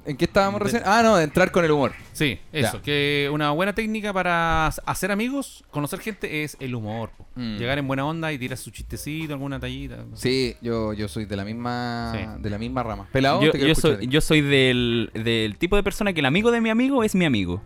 ¿En 0.04 0.18
qué 0.18 0.26
estábamos 0.26 0.60
De- 0.60 0.64
recién? 0.66 0.84
Ah, 0.86 1.02
no, 1.04 1.16
de 1.16 1.24
entrar 1.24 1.52
con 1.52 1.64
el 1.64 1.70
humor. 1.72 1.94
Sí, 2.12 2.40
eso. 2.52 2.78
Ya. 2.78 2.82
Que 2.82 3.30
una 3.32 3.52
buena 3.52 3.74
técnica 3.74 4.12
para 4.12 4.66
hacer 4.68 5.12
amigos, 5.12 5.64
conocer 5.70 6.00
gente, 6.00 6.44
es 6.44 6.58
el 6.60 6.74
humor. 6.74 7.12
po. 7.16 7.28
Mm. 7.36 7.58
Llegar 7.58 7.78
en 7.78 7.88
buena 7.88 8.06
onda 8.06 8.32
y 8.34 8.40
tirar 8.40 8.58
su 8.58 8.72
chistecito, 8.72 9.34
alguna 9.34 9.60
tallita. 9.60 10.04
Sí, 10.16 10.56
yo, 10.62 10.94
yo 10.94 11.08
soy 11.08 11.26
de 11.26 11.36
la 11.36 11.46
misma 11.46 12.14
Sí. 12.16 12.42
de 12.42 12.50
la 12.50 12.58
misma 12.58 12.82
rama. 12.84 13.08
Pelado, 13.12 13.42
yo, 13.44 13.52
te 13.52 13.60
quiero 13.60 13.68
yo 13.68 13.72
escuchar 13.74 13.98
soy, 13.98 14.08
yo 14.08 14.22
soy 14.22 14.42
del, 14.42 15.12
del 15.14 15.56
tipo 15.58 15.76
de 15.76 15.84
persona 15.84 16.14
que 16.14 16.20
el 16.22 16.26
amigo 16.26 16.50
de 16.52 16.62
mi 16.62 16.70
amigo 16.72 17.04
es 17.04 17.14
mi 17.14 17.26
amigo. 17.26 17.62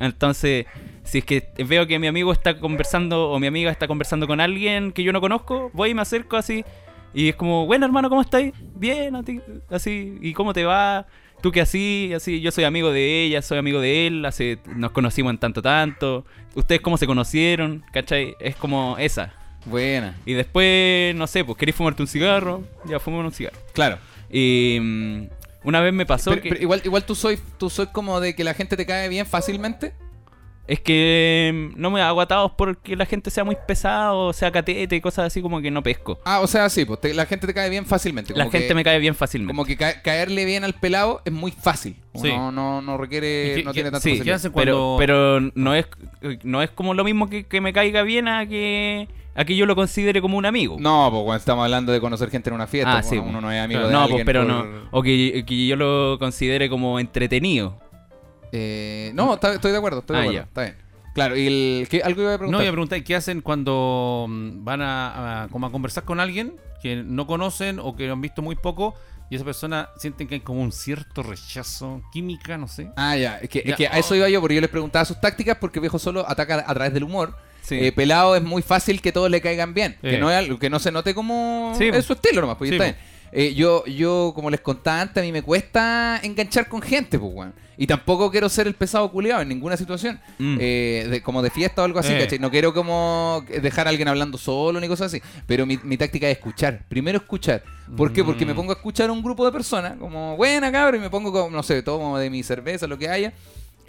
Entonces, 0.00 0.66
si 1.04 1.18
es 1.18 1.24
que 1.24 1.48
veo 1.66 1.86
que 1.86 1.98
mi 1.98 2.06
amigo 2.06 2.32
está 2.32 2.58
conversando 2.58 3.30
o 3.30 3.38
mi 3.38 3.46
amiga 3.46 3.70
está 3.70 3.88
conversando 3.88 4.26
con 4.26 4.40
alguien 4.40 4.92
que 4.92 5.02
yo 5.02 5.12
no 5.12 5.20
conozco, 5.20 5.70
voy 5.72 5.90
y 5.90 5.94
me 5.94 6.02
acerco 6.02 6.36
así. 6.36 6.64
Y 7.14 7.30
es 7.30 7.36
como, 7.36 7.66
bueno 7.66 7.86
hermano, 7.86 8.08
¿cómo 8.08 8.20
estáis? 8.20 8.52
Bien, 8.74 9.16
a 9.16 9.22
ti, 9.22 9.40
así. 9.70 10.18
¿Y 10.20 10.32
cómo 10.34 10.52
te 10.52 10.64
va? 10.64 11.06
¿Tú 11.40 11.52
qué 11.52 11.60
así? 11.60 12.12
Así, 12.14 12.40
yo 12.40 12.50
soy 12.50 12.64
amigo 12.64 12.90
de 12.90 13.24
ella, 13.24 13.42
soy 13.42 13.58
amigo 13.58 13.80
de 13.80 14.06
él, 14.06 14.24
hace, 14.24 14.58
nos 14.66 14.90
conocimos 14.90 15.30
en 15.30 15.38
tanto 15.38 15.62
tanto. 15.62 16.26
¿Ustedes 16.54 16.80
cómo 16.80 16.96
se 16.96 17.06
conocieron? 17.06 17.84
¿Cachai? 17.92 18.36
Es 18.40 18.56
como 18.56 18.96
esa. 18.98 19.32
Buena. 19.64 20.16
Y 20.26 20.32
después, 20.32 21.14
no 21.14 21.26
sé, 21.26 21.44
pues 21.44 21.56
queréis 21.56 21.76
fumarte 21.76 22.02
un 22.02 22.08
cigarro, 22.08 22.64
ya 22.86 22.98
fumamos 22.98 23.26
un 23.26 23.32
cigarro. 23.32 23.58
Claro. 23.72 23.98
Y 24.30 24.78
mm, 24.80 25.26
una 25.68 25.80
vez 25.80 25.92
me 25.92 26.06
pasó 26.06 26.30
Pero, 26.30 26.42
que... 26.42 26.48
pero 26.48 26.62
igual, 26.62 26.80
igual 26.84 27.04
tú 27.04 27.14
soy, 27.14 27.38
tú 27.58 27.68
soy 27.70 27.86
como 27.88 28.20
de 28.20 28.34
que 28.34 28.42
la 28.44 28.54
gente 28.54 28.76
te 28.76 28.86
cae 28.86 29.08
bien 29.08 29.26
fácilmente. 29.26 29.92
Es 30.66 30.80
que 30.80 31.70
mm, 31.74 31.80
no 31.80 31.90
me 31.90 32.02
hago 32.02 32.20
atados 32.20 32.52
porque 32.58 32.94
la 32.94 33.06
gente 33.06 33.30
sea 33.30 33.42
muy 33.42 33.56
pesado, 33.66 34.34
sea 34.34 34.50
catete 34.52 34.96
y 34.96 35.00
cosas 35.00 35.26
así 35.28 35.40
como 35.40 35.62
que 35.62 35.70
no 35.70 35.82
pesco. 35.82 36.20
Ah, 36.26 36.40
o 36.40 36.46
sea, 36.46 36.68
sí, 36.68 36.84
pues 36.84 37.00
te- 37.00 37.14
la 37.14 37.24
gente 37.24 37.46
te 37.46 37.54
cae 37.54 37.70
bien 37.70 37.86
fácilmente. 37.86 38.34
La 38.34 38.44
gente 38.50 38.68
que- 38.68 38.74
me 38.74 38.84
cae 38.84 38.98
bien 38.98 39.14
fácilmente. 39.14 39.50
Como 39.50 39.64
que 39.64 39.78
ca- 39.78 40.02
caerle 40.02 40.44
bien 40.44 40.64
al 40.64 40.74
pelado 40.74 41.22
es 41.24 41.32
muy 41.32 41.52
fácil. 41.52 41.96
Sí. 42.14 42.28
No, 42.28 42.52
no, 42.52 42.82
no 42.82 42.98
requiere, 42.98 43.52
¿Y 43.52 43.54
qué- 43.56 43.64
no 43.64 43.72
tiene 43.72 43.90
tanto 43.90 44.02
sí, 44.02 44.10
¿Qué 44.10 44.16
facilidad. 44.18 44.36
hacen 44.36 44.52
pero, 44.52 44.72
cuando.? 44.74 44.96
pero 44.98 45.40
no 45.54 45.74
es 45.74 45.86
no 46.42 46.60
es 46.62 46.68
como 46.70 46.92
lo 46.92 47.02
mismo 47.02 47.30
que, 47.30 47.44
que 47.46 47.62
me 47.62 47.72
caiga 47.72 48.02
bien 48.02 48.28
a 48.28 48.46
que 48.46 49.08
a 49.40 49.44
que 49.44 49.54
yo 49.56 49.64
lo 49.66 49.74
considere 49.76 50.20
como 50.20 50.36
un 50.36 50.44
amigo. 50.46 50.76
No, 50.80 51.08
pues 51.10 51.22
cuando 51.22 51.38
estamos 51.38 51.64
hablando 51.64 51.92
de 51.92 52.00
conocer 52.00 52.28
gente 52.30 52.50
en 52.50 52.54
una 52.54 52.66
fiesta, 52.66 52.90
Ah, 52.92 53.00
pues, 53.00 53.08
sí, 53.10 53.16
uno 53.18 53.30
pues. 53.32 53.42
no 53.42 53.52
es 53.52 53.60
amigo 53.62 53.80
Claro. 53.80 53.86
de 53.88 53.92
no, 53.94 54.00
alguien 54.02 54.16
pues, 54.18 54.24
pero 54.26 54.40
por- 54.46 54.66
no. 54.66 54.88
O 54.90 55.02
que, 55.02 55.44
que 55.46 55.66
yo 55.66 55.76
lo 55.76 56.18
considere 56.18 56.68
como 56.68 56.98
entretenido. 56.98 57.78
Eh, 58.52 59.12
no, 59.14 59.34
está- 59.34 59.54
estoy 59.54 59.72
de 59.72 59.78
acuerdo, 59.78 60.00
estoy 60.00 60.16
de 60.16 60.20
Ah, 60.20 60.22
acuerdo. 60.24 60.40
ya. 60.40 60.48
Está 60.48 60.62
bien. 60.62 60.76
Claro, 61.14 61.36
y 61.36 61.46
el, 61.46 61.88
¿qué, 61.88 62.02
algo 62.02 62.22
iba 62.22 62.30
a 62.30 62.32
No, 62.34 62.38
preguntar. 62.38 62.60
voy 62.60 62.68
a 62.68 62.72
preguntar, 62.72 63.04
¿qué 63.04 63.16
hacen 63.16 63.40
cuando 63.40 64.26
mm, 64.28 64.64
van 64.64 64.82
a, 64.82 65.42
a- 65.44 65.48
como 65.48 65.66
a 65.66 65.72
conversar 65.72 66.04
con 66.04 66.20
alguien 66.20 66.54
que 66.82 66.96
no 66.96 67.26
conocen 67.26 67.78
o 67.80 67.96
que 67.96 68.08
han 68.08 68.20
visto 68.20 68.40
muy 68.40 68.54
poco 68.54 68.94
y 69.30 69.34
esa 69.34 69.44
persona 69.44 69.88
sienten 69.98 70.26
que 70.28 70.36
hay 70.36 70.40
como 70.40 70.62
un 70.62 70.70
cierto 70.72 71.22
rechazo, 71.22 72.00
química, 72.12 72.56
no 72.56 72.68
sé? 72.68 72.90
Ah, 72.96 73.16
ya. 73.16 73.38
Es 73.38 73.48
que, 73.50 73.58
es 73.60 73.64
Ya. 73.66 73.76
que 73.76 73.86
a 73.88 73.98
eso 73.98 74.14
iba 74.14 74.28
yo, 74.28 74.40
porque 74.40 74.54
yo 74.54 74.60
les 74.60 74.70
preguntaba 74.70 75.04
sus 75.04 75.20
tácticas, 75.20 75.58
porque 75.60 75.80
viejo 75.80 75.98
solo 75.98 76.24
ataca 76.28 76.64
a 76.66 76.72
través 76.74 76.94
del 76.94 77.04
humor. 77.04 77.36
Sí. 77.68 77.78
Eh, 77.80 77.92
pelado 77.92 78.34
es 78.36 78.42
muy 78.42 78.62
fácil 78.62 79.00
que 79.02 79.12
todos 79.12 79.30
le 79.30 79.40
caigan 79.40 79.74
bien. 79.74 79.96
Que, 80.00 80.18
no, 80.18 80.30
es 80.30 80.36
algo- 80.36 80.58
que 80.58 80.70
no 80.70 80.78
se 80.78 80.90
note 80.90 81.14
como. 81.14 81.74
Sí, 81.76 81.84
es 81.92 82.04
su 82.04 82.14
estilo 82.14 82.40
nomás, 82.40 82.56
pues 82.56 82.70
Sí, 82.70 82.74
está 82.76 82.84
bien. 82.84 82.96
Eh, 83.30 83.52
yo, 83.54 83.84
yo, 83.84 84.32
como 84.34 84.48
les 84.48 84.60
contaba 84.60 85.02
antes, 85.02 85.20
a 85.22 85.24
mí 85.26 85.32
me 85.32 85.42
cuesta 85.42 86.18
enganchar 86.22 86.66
con 86.66 86.80
gente, 86.80 87.18
pues, 87.18 87.30
weón. 87.34 87.52
Y 87.76 87.86
tampoco 87.86 88.30
quiero 88.30 88.48
ser 88.48 88.66
el 88.66 88.74
pesado 88.74 89.12
culiado 89.12 89.42
en 89.42 89.48
ninguna 89.48 89.76
situación. 89.76 90.18
Mm. 90.38 90.56
Eh, 90.58 91.06
de- 91.10 91.22
como 91.22 91.42
de 91.42 91.50
fiesta 91.50 91.82
o 91.82 91.84
algo 91.84 91.98
así, 91.98 92.12
Eh. 92.14 92.18
¿cachai? 92.20 92.38
No 92.38 92.50
quiero 92.50 92.72
como 92.72 93.44
dejar 93.60 93.86
a 93.86 93.90
alguien 93.90 94.08
hablando 94.08 94.38
solo 94.38 94.80
ni 94.80 94.88
cosas 94.88 95.08
así. 95.12 95.22
Pero 95.46 95.66
mi, 95.66 95.78
mi 95.84 95.98
táctica 95.98 96.26
es 96.28 96.38
escuchar. 96.38 96.84
Primero 96.88 97.18
escuchar. 97.18 97.62
¿Por 97.96 98.12
qué? 98.14 98.24
Porque 98.24 98.46
me 98.46 98.54
Mm. 98.54 98.56
pongo 98.56 98.72
a 98.72 98.76
escuchar 98.76 99.10
a 99.10 99.12
un 99.12 99.22
grupo 99.22 99.44
de 99.44 99.52
personas, 99.52 99.96
como, 99.98 100.34
buena 100.36 100.72
cabrón, 100.72 101.00
y 101.00 101.04
me 101.04 101.10
pongo 101.10 101.30
como, 101.30 101.50
no 101.54 101.62
sé, 101.62 101.82
tomo 101.82 102.18
de 102.18 102.30
mi 102.30 102.42
cerveza, 102.42 102.86
lo 102.86 102.96
que 102.98 103.08
haya. 103.10 103.32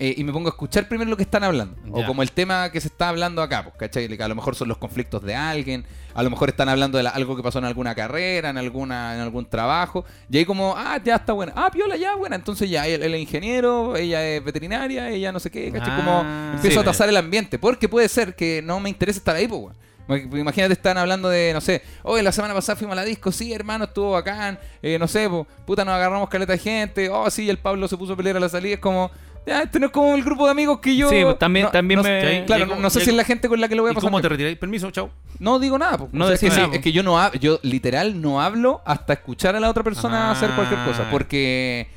Eh, 0.02 0.14
y 0.18 0.24
me 0.24 0.32
pongo 0.32 0.48
a 0.48 0.52
escuchar 0.52 0.88
primero 0.88 1.10
lo 1.10 1.18
que 1.18 1.24
están 1.24 1.44
hablando. 1.44 1.76
O 1.92 2.00
Ya. 2.00 2.08
como 2.08 2.24
el 2.24 2.32
tema 2.32 2.72
que 2.72 2.80
se 2.80 2.88
está 2.88 3.10
hablando 3.10 3.42
acá, 3.42 3.64
pues, 3.64 3.76
¿cachai? 3.76 4.08
Que 4.08 4.24
a 4.24 4.28
lo 4.30 4.36
mejor 4.36 4.56
son 4.56 4.70
los 4.70 4.78
conflictos 4.78 5.22
de 5.24 5.36
alguien, 5.36 5.86
a 6.14 6.24
lo 6.24 6.30
mejor 6.30 6.48
están 6.50 6.70
hablando 6.70 6.98
de 6.98 7.04
la- 7.04 7.10
algo 7.10 7.36
que 7.36 7.44
pasó 7.44 7.60
en 7.60 7.66
alguna 7.66 7.94
carrera, 7.94 8.50
en 8.50 8.58
alguna 8.58 9.14
en 9.16 9.20
algún 9.22 9.46
trabajo. 9.46 10.06
Y 10.32 10.38
ahí 10.38 10.46
como, 10.46 10.74
ah, 10.78 10.98
ya 11.04 11.18
está 11.18 11.34
buena. 11.34 11.52
Ah, 11.56 11.70
piola, 11.70 11.98
ya, 11.98 12.16
buena. 12.16 12.36
Entonces 12.38 12.70
ya, 12.70 12.88
él, 12.88 13.04
él 13.04 13.14
es 13.14 13.20
ingeniero, 13.22 13.96
ella 13.98 14.26
es 14.26 14.44
veterinaria, 14.44 15.10
ella 15.10 15.32
no 15.34 15.40
sé 15.42 15.52
qué, 15.52 15.72
¿cachai? 15.72 15.92
Ah, 15.92 15.98
como 15.98 16.22
empiezo 16.56 16.76
sí. 16.80 16.82
a 16.82 16.84
tasar 16.86 17.10
el 17.10 17.18
ambiente. 17.18 17.60
Porque 17.60 17.90
puede 17.90 18.08
ser 18.08 18.36
que 18.36 18.62
no 18.64 18.80
me 18.80 18.90
interese 18.90 19.20
estar 19.20 19.36
ahí, 19.36 19.48
pues. 19.48 19.76
Imagínate, 20.10 20.74
están 20.74 20.98
hablando 20.98 21.30
de, 21.30 21.54
no 21.54 21.62
sé, 21.62 21.84
hoy 22.02 22.24
la 22.24 22.32
semana 22.32 22.56
pasada 22.56 22.76
fuimos 22.76 22.94
a 22.94 22.96
la 22.96 23.06
disco, 23.06 23.32
sí, 23.32 23.54
hermano, 23.54 23.84
estuvo 23.84 24.10
bacán, 24.14 24.58
eh, 24.82 24.98
no 24.98 25.08
sé, 25.08 25.30
po, 25.30 25.46
puta, 25.68 25.86
nos 25.86 25.94
agarramos 25.94 26.28
caleta 26.30 26.54
de 26.54 26.58
gente, 26.58 27.10
oh, 27.10 27.30
sí, 27.30 27.48
el 27.48 27.60
Pablo 27.60 27.88
se 27.88 27.96
puso 27.96 28.14
a 28.14 28.18
pelear 28.18 28.36
a 28.38 28.40
la 28.40 28.50
salida, 28.50 28.74
es 28.74 28.80
como, 28.80 29.12
ya, 29.46 29.62
este 29.64 29.80
no 29.80 29.88
es 29.88 29.92
como 29.92 30.16
el 30.16 30.24
grupo 30.24 30.46
de 30.46 30.52
amigos 30.52 30.80
que 30.80 30.96
yo... 30.96 31.10
Sí, 31.10 31.22
pues, 31.24 31.40
también- 31.40 31.66
no- 31.66 31.72
también 31.72 31.98
no- 32.00 32.04
me- 32.04 32.44
Claro, 32.46 32.76
no, 32.76 32.90
sé 32.90 33.02
si 33.02 33.10
es 33.10 33.16
la 33.16 33.24
gente 33.24 33.48
con 33.50 33.60
la 33.60 33.68
que 33.68 33.76
lo 33.76 33.82
voy 33.84 33.90
a 33.90 33.92
¿Y 33.94 33.96
pasar. 33.96 34.10
cómo 34.10 34.22
te 34.22 34.30
retiráis? 34.30 34.58
Permiso, 34.58 34.92
chao. 34.92 35.10
No 35.40 35.58
digo 35.60 35.78
nada, 35.78 35.98
po. 35.98 36.10
No 36.12 36.26
O 36.26 36.28
sea, 36.28 36.36
es, 36.36 36.40
que, 36.42 36.52
sí, 36.52 36.62
po. 36.68 36.74
es 36.74 36.80
que 36.82 36.92
yo 36.92 37.02
no 37.04 37.20
hablo, 37.20 37.40
yo 37.40 37.60
literal 37.64 38.22
no 38.22 38.42
hablo 38.42 38.82
hasta 38.86 39.14
escuchar 39.14 39.56
a 39.56 39.60
la 39.60 39.70
otra 39.70 39.84
persona 39.84 40.30
Ah. 40.30 40.32
hacer 40.32 40.52
cualquier 40.52 40.84
cosa, 40.86 41.08
porque... 41.10 41.88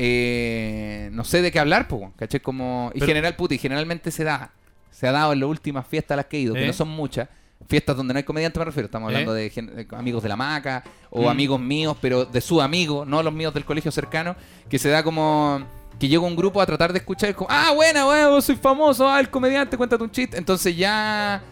eh, 0.00 1.10
no 1.12 1.24
sé 1.24 1.42
de 1.42 1.50
qué 1.50 1.58
hablar, 1.58 1.88
pues, 1.88 2.02
¿cachai? 2.16 2.40
Como, 2.40 2.90
y 2.94 3.00
Pero- 3.00 3.06
general, 3.08 3.36
puta, 3.36 3.54
y 3.54 3.58
generalmente 3.58 4.10
se 4.10 4.24
da, 4.24 4.50
se 4.90 5.06
ha 5.08 5.12
dado 5.12 5.32
en 5.32 5.40
las 5.40 5.48
últimas 5.48 5.86
fiestas 5.86 6.14
a 6.14 6.16
las 6.16 6.26
que 6.26 6.36
he 6.36 6.40
ido, 6.40 6.54
que 6.54 6.64
¿Eh? 6.64 6.66
no 6.66 6.72
son 6.72 6.88
muchas, 6.88 7.28
fiestas 7.68 7.96
donde 7.96 8.14
no 8.14 8.18
hay 8.18 8.24
comediante 8.24 8.58
me 8.58 8.64
refiero, 8.66 8.86
estamos 8.86 9.10
¿Eh? 9.10 9.14
hablando 9.14 9.34
de, 9.34 9.86
amigos 9.96 10.22
de 10.22 10.28
la 10.28 10.36
maca, 10.36 10.84
o 11.10 11.22
Mm. 11.22 11.28
amigos 11.28 11.60
míos, 11.60 11.96
pero 12.00 12.24
de 12.24 12.40
su 12.40 12.60
amigo, 12.62 13.04
no 13.04 13.22
los 13.22 13.32
míos 13.32 13.52
del 13.52 13.64
colegio 13.64 13.90
cercano, 13.90 14.36
que 14.70 14.78
se 14.78 14.88
da 14.88 15.02
como 15.02 15.62
que 15.98 16.08
llega 16.08 16.22
un 16.22 16.36
grupo 16.36 16.60
a 16.60 16.66
tratar 16.66 16.92
de 16.92 16.98
escuchar, 17.00 17.34
como, 17.34 17.48
ah, 17.50 17.72
buena, 17.74 18.04
vos 18.28 18.44
soy 18.44 18.56
famoso, 18.56 19.08
ah, 19.08 19.18
el 19.20 19.28
comediante, 19.30 19.76
cuéntate 19.76 20.02
un 20.02 20.10
chiste, 20.10 20.36
entonces 20.38 20.76
ya 20.76 21.42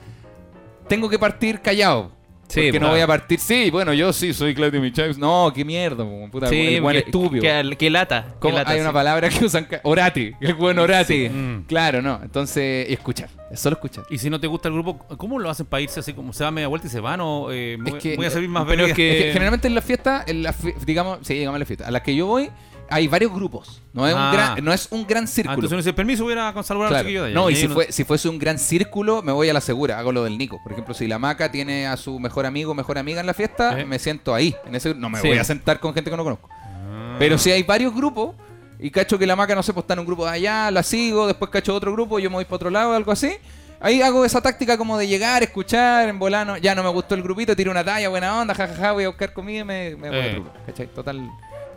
tengo 0.89 1.09
que 1.09 1.19
partir 1.19 1.61
callado. 1.61 2.15
Sí, 2.49 2.61
porque 2.61 2.75
no 2.75 2.79
claro. 2.79 2.93
voy 2.93 3.01
a 3.01 3.07
partir. 3.09 3.41
Sí, 3.41 3.71
bueno, 3.73 3.93
yo 3.93 4.13
sí 4.13 4.33
soy 4.33 4.55
Claudio 4.55 4.81
Michaus. 4.81 5.19
No, 5.19 5.51
qué 5.53 5.65
mierda, 5.65 6.07
puta, 6.31 6.47
Sí, 6.47 6.77
el 6.77 6.81
buen 6.81 6.93
que, 6.93 6.99
estúpido. 7.01 7.43
que, 7.43 7.77
que 7.77 7.91
lata. 7.91 8.25
que 8.35 8.39
¿Cómo? 8.39 8.55
lata, 8.57 8.71
Hay 8.71 8.77
sí. 8.77 8.83
una 8.83 8.93
palabra 8.93 9.29
que 9.29 9.45
usan. 9.45 9.67
Orati. 9.83 10.31
El 10.41 10.55
buen 10.55 10.79
orati. 10.79 11.27
Sí. 11.27 11.29
Mm. 11.29 11.65
Claro, 11.67 12.03
no. 12.03 12.21
Entonces, 12.23 12.89
y 12.89 12.93
escuchar. 12.93 13.31
Es 13.51 13.59
solo 13.59 13.75
escuchar. 13.75 14.05
Y 14.11 14.19
si 14.19 14.31
no 14.31 14.39
te 14.39 14.47
gusta 14.47 14.69
el 14.69 14.75
grupo, 14.75 14.97
¿cómo 15.17 15.41
lo 15.41 15.51
hacen 15.51 15.67
para 15.67 15.81
irse 15.81 15.99
así 15.99 16.13
como 16.13 16.33
se 16.33 16.45
da 16.45 16.53
media 16.53 16.69
vuelta 16.69 16.87
y 16.87 16.91
se 16.91 17.01
van 17.01 17.21
o 17.21 17.51
eh, 17.51 17.79
Es 17.85 17.91
voy- 17.93 17.99
que- 17.99 18.15
voy 18.15 18.27
a 18.27 18.31
servir 18.31 18.49
más 18.49 18.65
pero 18.65 18.87
es 18.87 18.95
que- 18.95 19.19
Es 19.19 19.25
que 19.25 19.33
generalmente 19.33 19.67
en 19.67 19.75
la 19.75 19.83
fiesta, 19.83 20.23
en 20.25 20.45
la 20.45 20.53
fi- 20.53 20.75
digamos, 20.87 21.19
sí, 21.23 21.35
digamos 21.35 21.57
en 21.57 21.61
la 21.61 21.67
fiesta, 21.67 21.89
a 21.89 21.91
las 21.91 22.03
que 22.03 22.15
yo 22.15 22.27
voy, 22.27 22.49
hay 22.91 23.09
varios 23.09 23.33
grupos. 23.33 23.83
No 23.93 24.07
es, 24.07 24.15
Ah. 24.17 24.27
un, 24.31 24.33
gran, 24.37 24.65
no 24.65 24.73
es 24.73 24.89
un 24.91 25.07
gran 25.07 25.25
Ah, 25.25 25.27
círculo. 25.27 25.55
entonces 25.55 25.73
uno 25.73 25.79
dice, 25.83 25.93
permiso, 25.93 26.25
voy 26.25 26.33
a 26.33 26.37
ir 26.37 26.39
a 26.41 26.63
saludar 26.63 26.89
a 26.89 26.91
los 26.91 26.91
Claro. 26.91 27.03
chiquillos 27.05 27.23
de 27.25 27.29
allá. 27.31 27.35
No, 27.35 27.51
y 27.51 27.57
si, 27.57 27.69
fue, 27.69 27.91
si 27.93 28.05
fuese 28.05 28.29
un 28.29 28.39
gran 28.39 28.59
círculo, 28.59 29.23
me 29.23 29.33
voy 29.33 29.49
a 29.49 29.53
la 29.53 29.61
segura, 29.61 29.99
hago 29.99 30.13
lo 30.13 30.25
del 30.25 30.37
Nico. 30.39 30.59
Por 30.63 30.73
ejemplo, 30.73 30.95
si 30.95 31.07
la 31.07 31.19
maca 31.19 31.51
tiene 31.51 31.87
a 31.87 31.97
su 31.97 32.19
mejor 32.21 32.47
amigo 32.47 32.73
o 32.73 32.75
mejor 32.75 32.99
amiga 32.99 33.21
en 33.21 33.27
la 33.27 33.35
fiesta, 33.35 33.79
¿Eh? 33.81 33.85
me 33.85 33.99
siento 33.99 34.35
ahí. 34.35 34.55
En 34.67 34.75
ese, 34.75 34.95
no 34.95 35.09
me 35.11 35.21
Sí. 35.21 35.29
voy 35.29 35.39
a 35.39 35.45
sentar 35.45 35.81
con 35.81 35.95
gente 35.95 36.11
que 36.11 36.17
no 36.17 36.25
conozco. 36.25 36.49
Ah. 36.53 37.17
Pero 37.19 37.39
si 37.39 37.51
hay 37.51 37.63
varios 37.63 37.95
grupos, 37.95 38.35
y 38.79 38.91
cacho 38.91 39.19
que 39.19 39.27
la 39.27 39.35
maca, 39.37 39.55
no 39.55 39.63
sé, 39.63 39.73
pues 39.73 39.85
está 39.85 39.95
en 39.95 40.01
un 40.01 40.07
grupo 40.07 40.25
de 40.27 40.33
allá, 40.33 40.71
la 40.71 40.83
sigo, 40.83 41.27
después 41.27 41.51
cacho 41.51 41.75
otro 41.75 41.93
grupo, 41.93 42.19
yo 42.19 42.29
me 42.29 42.37
voy 42.37 42.45
para 42.45 42.57
otro 42.57 42.71
lado, 42.71 42.95
algo 42.95 43.11
así. 43.13 43.33
Ahí 43.81 44.01
hago 44.03 44.25
esa 44.25 44.41
táctica 44.41 44.79
como 44.79 44.97
de 44.99 45.07
llegar, 45.09 45.43
escuchar, 45.43 46.09
en 46.09 46.19
volano, 46.19 46.57
ya 46.57 46.75
no 46.75 46.83
me 46.83 46.89
gustó 46.91 47.15
el 47.15 47.23
grupito, 47.23 47.55
tiro 47.57 47.71
una 47.71 47.85
talla, 47.85 48.09
buena 48.09 48.39
onda, 48.41 48.55
jajaja, 48.55 48.93
voy 48.93 49.05
a 49.05 49.09
buscar 49.09 49.33
comida 49.33 49.61
y 49.61 49.65
me, 49.65 49.97
me 49.97 50.09
voy 50.09 50.19
a 50.19 50.27
Eh. 50.27 50.31
otro 50.31 50.43
grupo. 50.43 50.59
¿Cachai? 50.67 50.87
Total. 50.89 51.31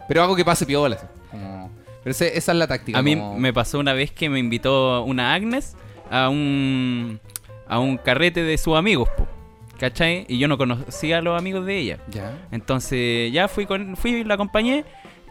Pero 0.09 0.21
hago 0.23 0.35
que 0.35 0.43
pase 0.43 0.65
piola. 0.65 0.97
así, 0.97 1.05
como- 1.31 1.71
Pero 2.03 2.11
ese- 2.11 2.37
esa 2.37 2.51
es 2.51 2.57
la 2.57 2.67
táctica. 2.67 2.99
A 2.99 3.01
mí 3.01 3.15
como- 3.15 3.37
me 3.39 3.53
pasó 3.53 3.79
una 3.79 3.93
vez 3.93 4.11
que 4.11 4.29
me 4.29 4.39
invitó 4.39 5.03
una 5.03 5.33
Agnes 5.33 5.77
a 6.11 6.27
un 6.27 7.19
a 7.67 7.79
un 7.79 7.97
carrete 7.97 8.41
de 8.43 8.57
sus 8.57 8.75
amigos, 8.75 9.07
po, 9.15 9.27
¿cachai? 9.79 10.25
Y 10.27 10.39
yo 10.39 10.47
no 10.47 10.57
conocía 10.57 11.19
a 11.19 11.21
los 11.21 11.37
amigos 11.39 11.65
de 11.67 11.77
ella. 11.77 11.97
Ya. 12.09 12.35
Entonces 12.51 13.31
ya 13.31 13.47
fui 13.47 13.65
con 13.67 13.95
fui 13.95 14.11
y 14.11 14.23
la 14.23 14.33
acompañé 14.33 14.85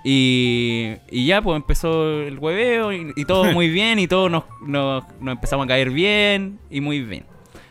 y, 0.04 0.92
y 1.10 1.26
ya 1.26 1.42
pues 1.42 1.56
empezó 1.56 2.20
el 2.22 2.38
hueveo 2.38 2.92
y, 2.92 3.12
y 3.16 3.24
todo 3.24 3.44
muy 3.52 3.68
bien 3.68 3.98
y 3.98 4.06
todos 4.06 4.30
nos, 4.30 4.44
nos, 4.64 5.02
nos 5.20 5.32
empezamos 5.32 5.64
a 5.64 5.68
caer 5.68 5.90
bien 5.90 6.58
y 6.70 6.80
muy 6.80 7.00
bien. 7.02 7.24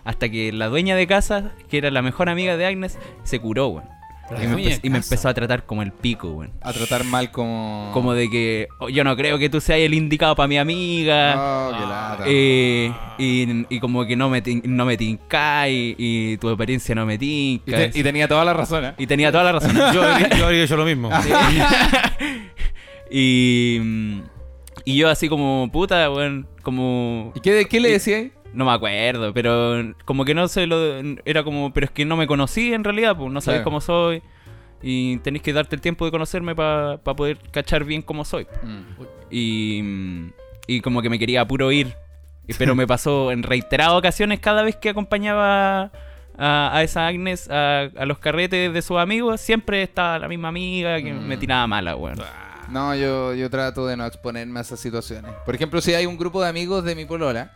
Hasta 0.03 0.29
que 0.29 0.51
la 0.53 0.67
dueña 0.67 0.95
de 0.95 1.07
casa, 1.07 1.51
que 1.69 1.77
era 1.77 1.91
la 1.91 2.01
mejor 2.01 2.29
amiga 2.29 2.55
de 2.57 2.65
Agnes, 2.65 2.97
se 3.23 3.39
curó, 3.39 3.67
weón. 3.69 3.89
Y, 4.29 4.45
me, 4.47 4.55
empe- 4.63 4.79
y 4.83 4.87
empezó 4.87 5.29
a 5.29 5.33
tratar 5.33 5.65
como 5.65 5.81
el 5.81 5.91
pico, 5.93 6.29
weón. 6.31 6.51
A 6.61 6.73
tratar 6.73 7.03
mal 7.05 7.31
como. 7.31 7.91
Como 7.93 8.13
de 8.13 8.29
que 8.29 8.67
"Oh, 8.79 8.89
yo 8.89 9.03
no 9.05 9.15
creo 9.15 9.37
que 9.37 9.49
tú 9.49 9.61
seas 9.61 9.79
el 9.79 9.93
indicado 9.93 10.35
para 10.35 10.47
mi 10.47 10.57
amiga. 10.57 11.35
Oh, 11.37 11.71
qué 11.73 11.79
lata. 11.85 12.23
Eh, 12.27 12.91
y, 13.17 13.65
y 13.73 13.79
como 13.79 14.05
que 14.05 14.15
no 14.17 14.29
me, 14.29 14.43
no 14.63 14.83
me 14.85 14.97
tinca 14.97 15.69
y, 15.69 15.95
y 15.97 16.37
tu 16.37 16.49
experiencia 16.49 16.93
no 16.93 17.05
me 17.05 17.13
Y, 17.15 17.17
tinca. 17.17 17.89
te- 17.89 17.99
y 17.99 18.03
tenía 18.03 18.27
toda 18.27 18.43
la 18.43 18.53
razón, 18.53 18.83
¿eh? 18.85 18.93
Y 18.97 19.07
tenía 19.07 19.31
toda 19.31 19.45
la 19.45 19.51
razón. 19.53 19.73
Yo, 19.93 20.03
yo 20.37 20.45
habría 20.45 20.63
hecho 20.63 20.75
lo 20.75 20.83
mismo. 20.85 21.09
y, 23.09 23.79
y 24.85 24.95
yo 24.97 25.09
así 25.09 25.29
como 25.29 25.69
puta, 25.71 26.09
weón, 26.11 26.47
como... 26.63 27.31
¿Y 27.35 27.39
qué, 27.39 27.65
qué 27.69 27.79
le 27.79 27.89
Y- 27.89 27.91
decía 27.93 28.17
ahí? 28.17 28.31
No 28.57 28.65
me 28.65 28.71
acuerdo, 28.71 29.33
pero 29.33 29.93
como 30.03 30.25
que 30.25 30.33
no 30.33 30.47
sé, 30.47 30.65
lo, 30.65 30.97
era 31.25 31.43
como, 31.43 31.71
pero 31.71 31.85
es 31.85 31.91
que 31.91 32.05
no 32.05 32.17
me 32.17 32.25
conocí 32.25 32.73
en 32.73 32.83
realidad, 32.83 33.15
pues 33.15 33.31
no 33.31 33.39
sabéis 33.39 33.59
Claro. 33.59 33.65
cómo 33.65 33.81
soy. 33.81 34.21
y 34.81 35.17
tenéis 35.17 35.41
que 35.43 35.53
darte 35.53 35.75
el 35.75 35.81
tiempo 35.81 36.05
de 36.05 36.11
conocerme 36.11 36.55
para 36.55 36.97
poder 36.97 37.37
cachar 37.51 37.83
bien 37.83 38.01
cómo 38.01 38.23
soy. 38.25 38.47
Mm. 38.63 38.81
Y, 39.31 39.83
y 40.67 40.81
como 40.81 41.01
que 41.01 41.09
me 41.09 41.19
quería 41.19 41.45
puro 41.47 41.71
ir. 41.71 41.93
Pero 42.57 42.75
me 42.75 42.87
pasó 42.87 43.31
en 43.31 43.43
reiteradas 43.43 43.93
ocasiones 43.93 44.39
cada 44.39 44.63
vez 44.63 44.75
que 44.75 44.89
acompañaba 44.89 45.91
a, 46.37 46.77
a 46.77 46.83
esa 46.83 47.07
Agnes 47.07 47.49
a, 47.49 47.89
a 47.97 48.05
los 48.05 48.19
carretes 48.19 48.73
de 48.73 48.81
sus 48.81 48.97
amigos, 48.97 49.41
siempre 49.41 49.81
estaba 49.83 50.19
la 50.19 50.27
misma 50.27 50.47
amiga 50.49 51.01
que 51.01 51.13
me 51.13 51.35
Mm. 51.35 51.39
tiraba 51.39 51.67
mala, 51.67 51.95
weón. 51.95 52.19
No, 52.69 52.93
yo, 52.95 53.33
yo 53.33 53.49
trato 53.49 53.85
de 53.87 53.95
no 53.97 54.05
exponerme 54.05 54.59
a 54.59 54.61
esas 54.61 54.79
situaciones. 54.79 55.31
Por 55.45 55.55
ejemplo, 55.55 55.79
si 55.81 55.93
hay 55.93 56.05
un 56.05 56.17
grupo 56.17 56.41
de 56.41 56.49
amigos 56.49 56.83
de 56.83 56.95
mi 56.95 57.05
polola 57.05 57.51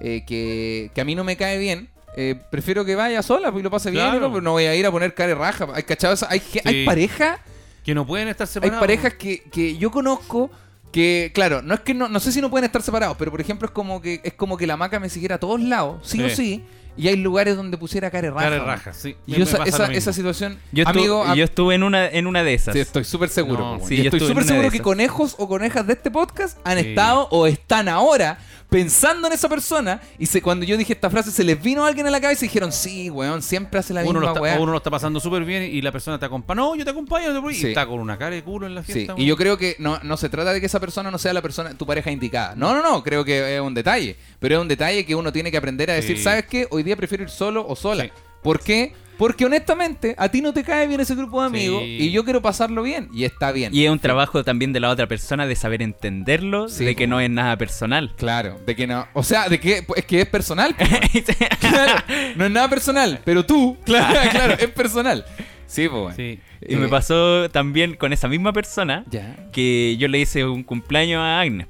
eh, 0.00 0.24
que, 0.26 0.90
que 0.94 1.00
a 1.00 1.04
mí 1.04 1.14
no 1.14 1.24
me 1.24 1.36
cae 1.36 1.58
bien, 1.58 1.88
eh, 2.16 2.34
prefiero 2.50 2.84
que 2.84 2.94
vaya 2.94 3.22
sola 3.22 3.52
y 3.56 3.62
lo 3.62 3.70
pase 3.70 3.90
bien. 3.90 4.04
Claro. 4.04 4.20
¿no? 4.20 4.28
Pero 4.30 4.42
no 4.42 4.52
voy 4.52 4.64
a 4.64 4.74
ir 4.74 4.86
a 4.86 4.90
poner 4.90 5.14
cara 5.14 5.28
de 5.28 5.34
raja. 5.34 5.66
Hay, 5.74 5.82
¿cachado? 5.82 6.14
esa- 6.14 6.28
hay, 6.30 6.40
ge- 6.40 6.62
hay 6.64 6.74
Sí. 6.80 6.84
parejas 6.86 7.38
Que 7.84 7.94
no 7.94 8.06
pueden 8.06 8.28
estar 8.28 8.46
hay 8.46 8.52
separados. 8.52 8.80
parejas 8.80 9.14
que, 9.14 9.42
que 9.52 9.76
yo 9.76 9.90
conozco 9.90 10.50
que, 10.92 11.30
claro, 11.34 11.60
no 11.62 11.74
es 11.74 11.80
que 11.80 11.92
no, 11.92 12.08
no 12.08 12.20
sé 12.20 12.32
si 12.32 12.40
no 12.40 12.48
pueden 12.50 12.64
estar 12.64 12.80
separados, 12.82 13.16
pero 13.18 13.30
por 13.30 13.40
ejemplo 13.40 13.66
es 13.66 13.72
como 13.72 14.00
que 14.00 14.20
es 14.24 14.32
como 14.32 14.56
que 14.56 14.66
la 14.66 14.76
maca 14.78 14.98
me 14.98 15.10
siguiera 15.10 15.34
a 15.34 15.38
todos 15.38 15.60
lados, 15.60 16.08
sí, 16.08 16.22
o 16.22 16.28
Sí. 16.30 16.36
sí, 16.36 16.64
y 16.96 17.08
hay 17.08 17.16
lugares 17.16 17.56
donde 17.56 17.76
pusiera 17.76 18.10
cara 18.10 18.30
raja. 18.30 18.50
Cara 18.50 18.64
raja, 18.64 18.92
sí. 18.92 19.16
Y 19.26 19.32
Me- 19.32 19.38
yo 19.38 19.58
me 19.58 19.96
esa, 19.96 20.12
situación, 20.12 20.58
Yo, 20.72 20.84
estu- 20.84 20.88
amigo, 20.90 21.34
yo 21.34 21.44
estuve 21.44 21.74
en 21.74 21.82
una, 21.82 22.06
en 22.08 22.26
una 22.26 22.42
de 22.42 22.54
esas. 22.54 22.72
sí, 22.74 22.80
estoy 22.80 23.04
súper 23.04 23.28
seguro. 23.28 23.58
No, 23.78 23.86
sí, 23.86 23.94
estoy 23.96 24.06
estuve 24.18 24.28
súper 24.28 24.44
seguro 24.44 24.70
que 24.70 24.80
conejos 24.80 25.34
o 25.38 25.48
conejas 25.48 25.86
de 25.86 25.92
este 25.94 26.10
podcast 26.10 26.58
han 26.64 26.78
Sí. 26.78 26.88
estado 26.90 27.28
o 27.30 27.46
están 27.46 27.88
ahora 27.88 28.38
pensando 28.68 29.28
en 29.28 29.32
esa 29.32 29.48
persona 29.48 30.00
y 30.18 30.26
se, 30.26 30.42
cuando 30.42 30.66
yo 30.66 30.76
dije 30.76 30.92
esta 30.92 31.08
frase 31.08 31.30
se 31.30 31.44
les 31.44 31.62
vino 31.62 31.84
a 31.84 31.88
alguien 31.88 32.04
a 32.08 32.10
la 32.10 32.20
cabeza 32.20 32.44
y 32.44 32.48
dijeron, 32.48 32.72
sí, 32.72 33.08
weón, 33.10 33.40
siempre 33.40 33.78
hace 33.78 33.94
la 33.94 34.02
uno 34.02 34.18
misma 34.20 34.40
weá. 34.40 34.58
uno 34.58 34.72
lo 34.72 34.78
está 34.78 34.90
pasando 34.90 35.20
súper 35.20 35.44
bien 35.44 35.62
y 35.62 35.80
la 35.82 35.92
persona 35.92 36.18
te 36.18 36.26
acompaña. 36.26 36.56
No, 36.62 36.74
yo 36.74 36.84
te 36.84 36.90
acompaño. 36.90 37.26
te 37.26 37.30
preocupes", 37.30 37.58
Sí. 37.58 37.66
Y 37.66 37.68
está 37.70 37.86
con 37.86 38.00
una 38.00 38.18
cara 38.18 38.34
de 38.34 38.42
culo 38.42 38.66
en 38.66 38.74
la 38.74 38.82
Sí, 38.82 38.92
fiesta. 38.92 39.14
y 39.16 39.24
yo 39.24 39.36
creo 39.36 39.56
que 39.56 39.76
no, 39.78 40.00
no 40.02 40.16
se 40.16 40.28
trata 40.28 40.52
de 40.52 40.58
que 40.60 40.66
esa 40.66 40.80
persona 40.80 41.10
no 41.12 41.18
sea 41.18 41.32
la 41.32 41.42
persona, 41.42 41.74
tu 41.74 41.86
pareja 41.86 42.10
indicada. 42.10 42.54
No, 42.56 42.74
no, 42.74 42.82
no, 42.82 43.04
creo 43.04 43.24
que 43.24 43.54
es 43.56 43.60
un 43.60 43.72
detalle. 43.74 44.16
Pero 44.40 44.56
es 44.56 44.60
un 44.60 44.68
detalle 44.68 45.06
que 45.06 45.14
uno 45.14 45.32
tiene 45.32 45.50
que 45.52 45.56
aprender 45.56 45.90
a 45.90 45.94
decir, 45.94 46.16
Sí. 46.18 46.24
¿sabes 46.24 46.46
qué? 46.46 46.66
Hoy 46.70 46.82
día 46.86 46.96
prefiero 46.96 47.24
ir 47.24 47.30
solo 47.30 47.66
o 47.68 47.76
sola. 47.76 48.04
Sí. 48.04 48.10
¿Por 48.42 48.60
qué? 48.60 48.94
Porque 49.18 49.46
honestamente, 49.46 50.14
a 50.18 50.28
ti 50.28 50.42
no 50.42 50.52
te 50.52 50.62
cae 50.62 50.86
bien 50.86 51.00
ese 51.00 51.14
grupo 51.14 51.40
de 51.40 51.46
amigos 51.46 51.82
Sí. 51.82 51.96
y 52.00 52.10
yo 52.10 52.22
quiero 52.22 52.42
pasarlo 52.42 52.82
bien. 52.82 53.08
Y 53.14 53.24
está 53.24 53.50
bien. 53.50 53.74
Y 53.74 53.86
es 53.86 53.90
un 53.90 53.98
trabajo 53.98 54.44
también 54.44 54.74
de 54.74 54.80
la 54.80 54.90
otra 54.90 55.06
persona 55.06 55.46
de 55.46 55.56
saber 55.56 55.80
entenderlo, 55.80 56.68
Sí, 56.68 56.84
de 56.84 56.94
que 56.94 57.06
no 57.06 57.18
es 57.18 57.30
nada 57.30 57.56
personal. 57.56 58.12
Claro, 58.16 58.60
de 58.66 58.76
que 58.76 58.86
no. 58.86 59.06
O 59.14 59.22
sea, 59.22 59.48
de 59.48 59.58
que 59.58 59.82
es 59.96 60.04
que 60.04 60.20
es 60.20 60.28
personal. 60.28 60.76
Claro, 61.60 62.02
no 62.36 62.44
es 62.44 62.50
nada 62.50 62.68
personal, 62.68 63.20
pero 63.24 63.44
tú, 63.44 63.78
claro, 63.84 64.18
claro, 64.30 64.54
es 64.58 64.68
personal. 64.68 65.24
Sí, 65.66 65.88
pues, 65.88 66.00
bueno. 66.02 66.16
Sí. 66.16 66.38
Y 66.68 66.76
me 66.76 66.86
Eh, 66.86 66.88
pasó 66.88 67.48
también 67.50 67.96
con 67.96 68.12
esa 68.12 68.28
misma 68.28 68.52
persona 68.52 69.04
Ya, 69.10 69.48
que 69.52 69.96
yo 69.98 70.08
le 70.08 70.18
hice 70.20 70.44
un 70.44 70.62
cumpleaños 70.62 71.20
a 71.20 71.40
Agnes 71.40 71.66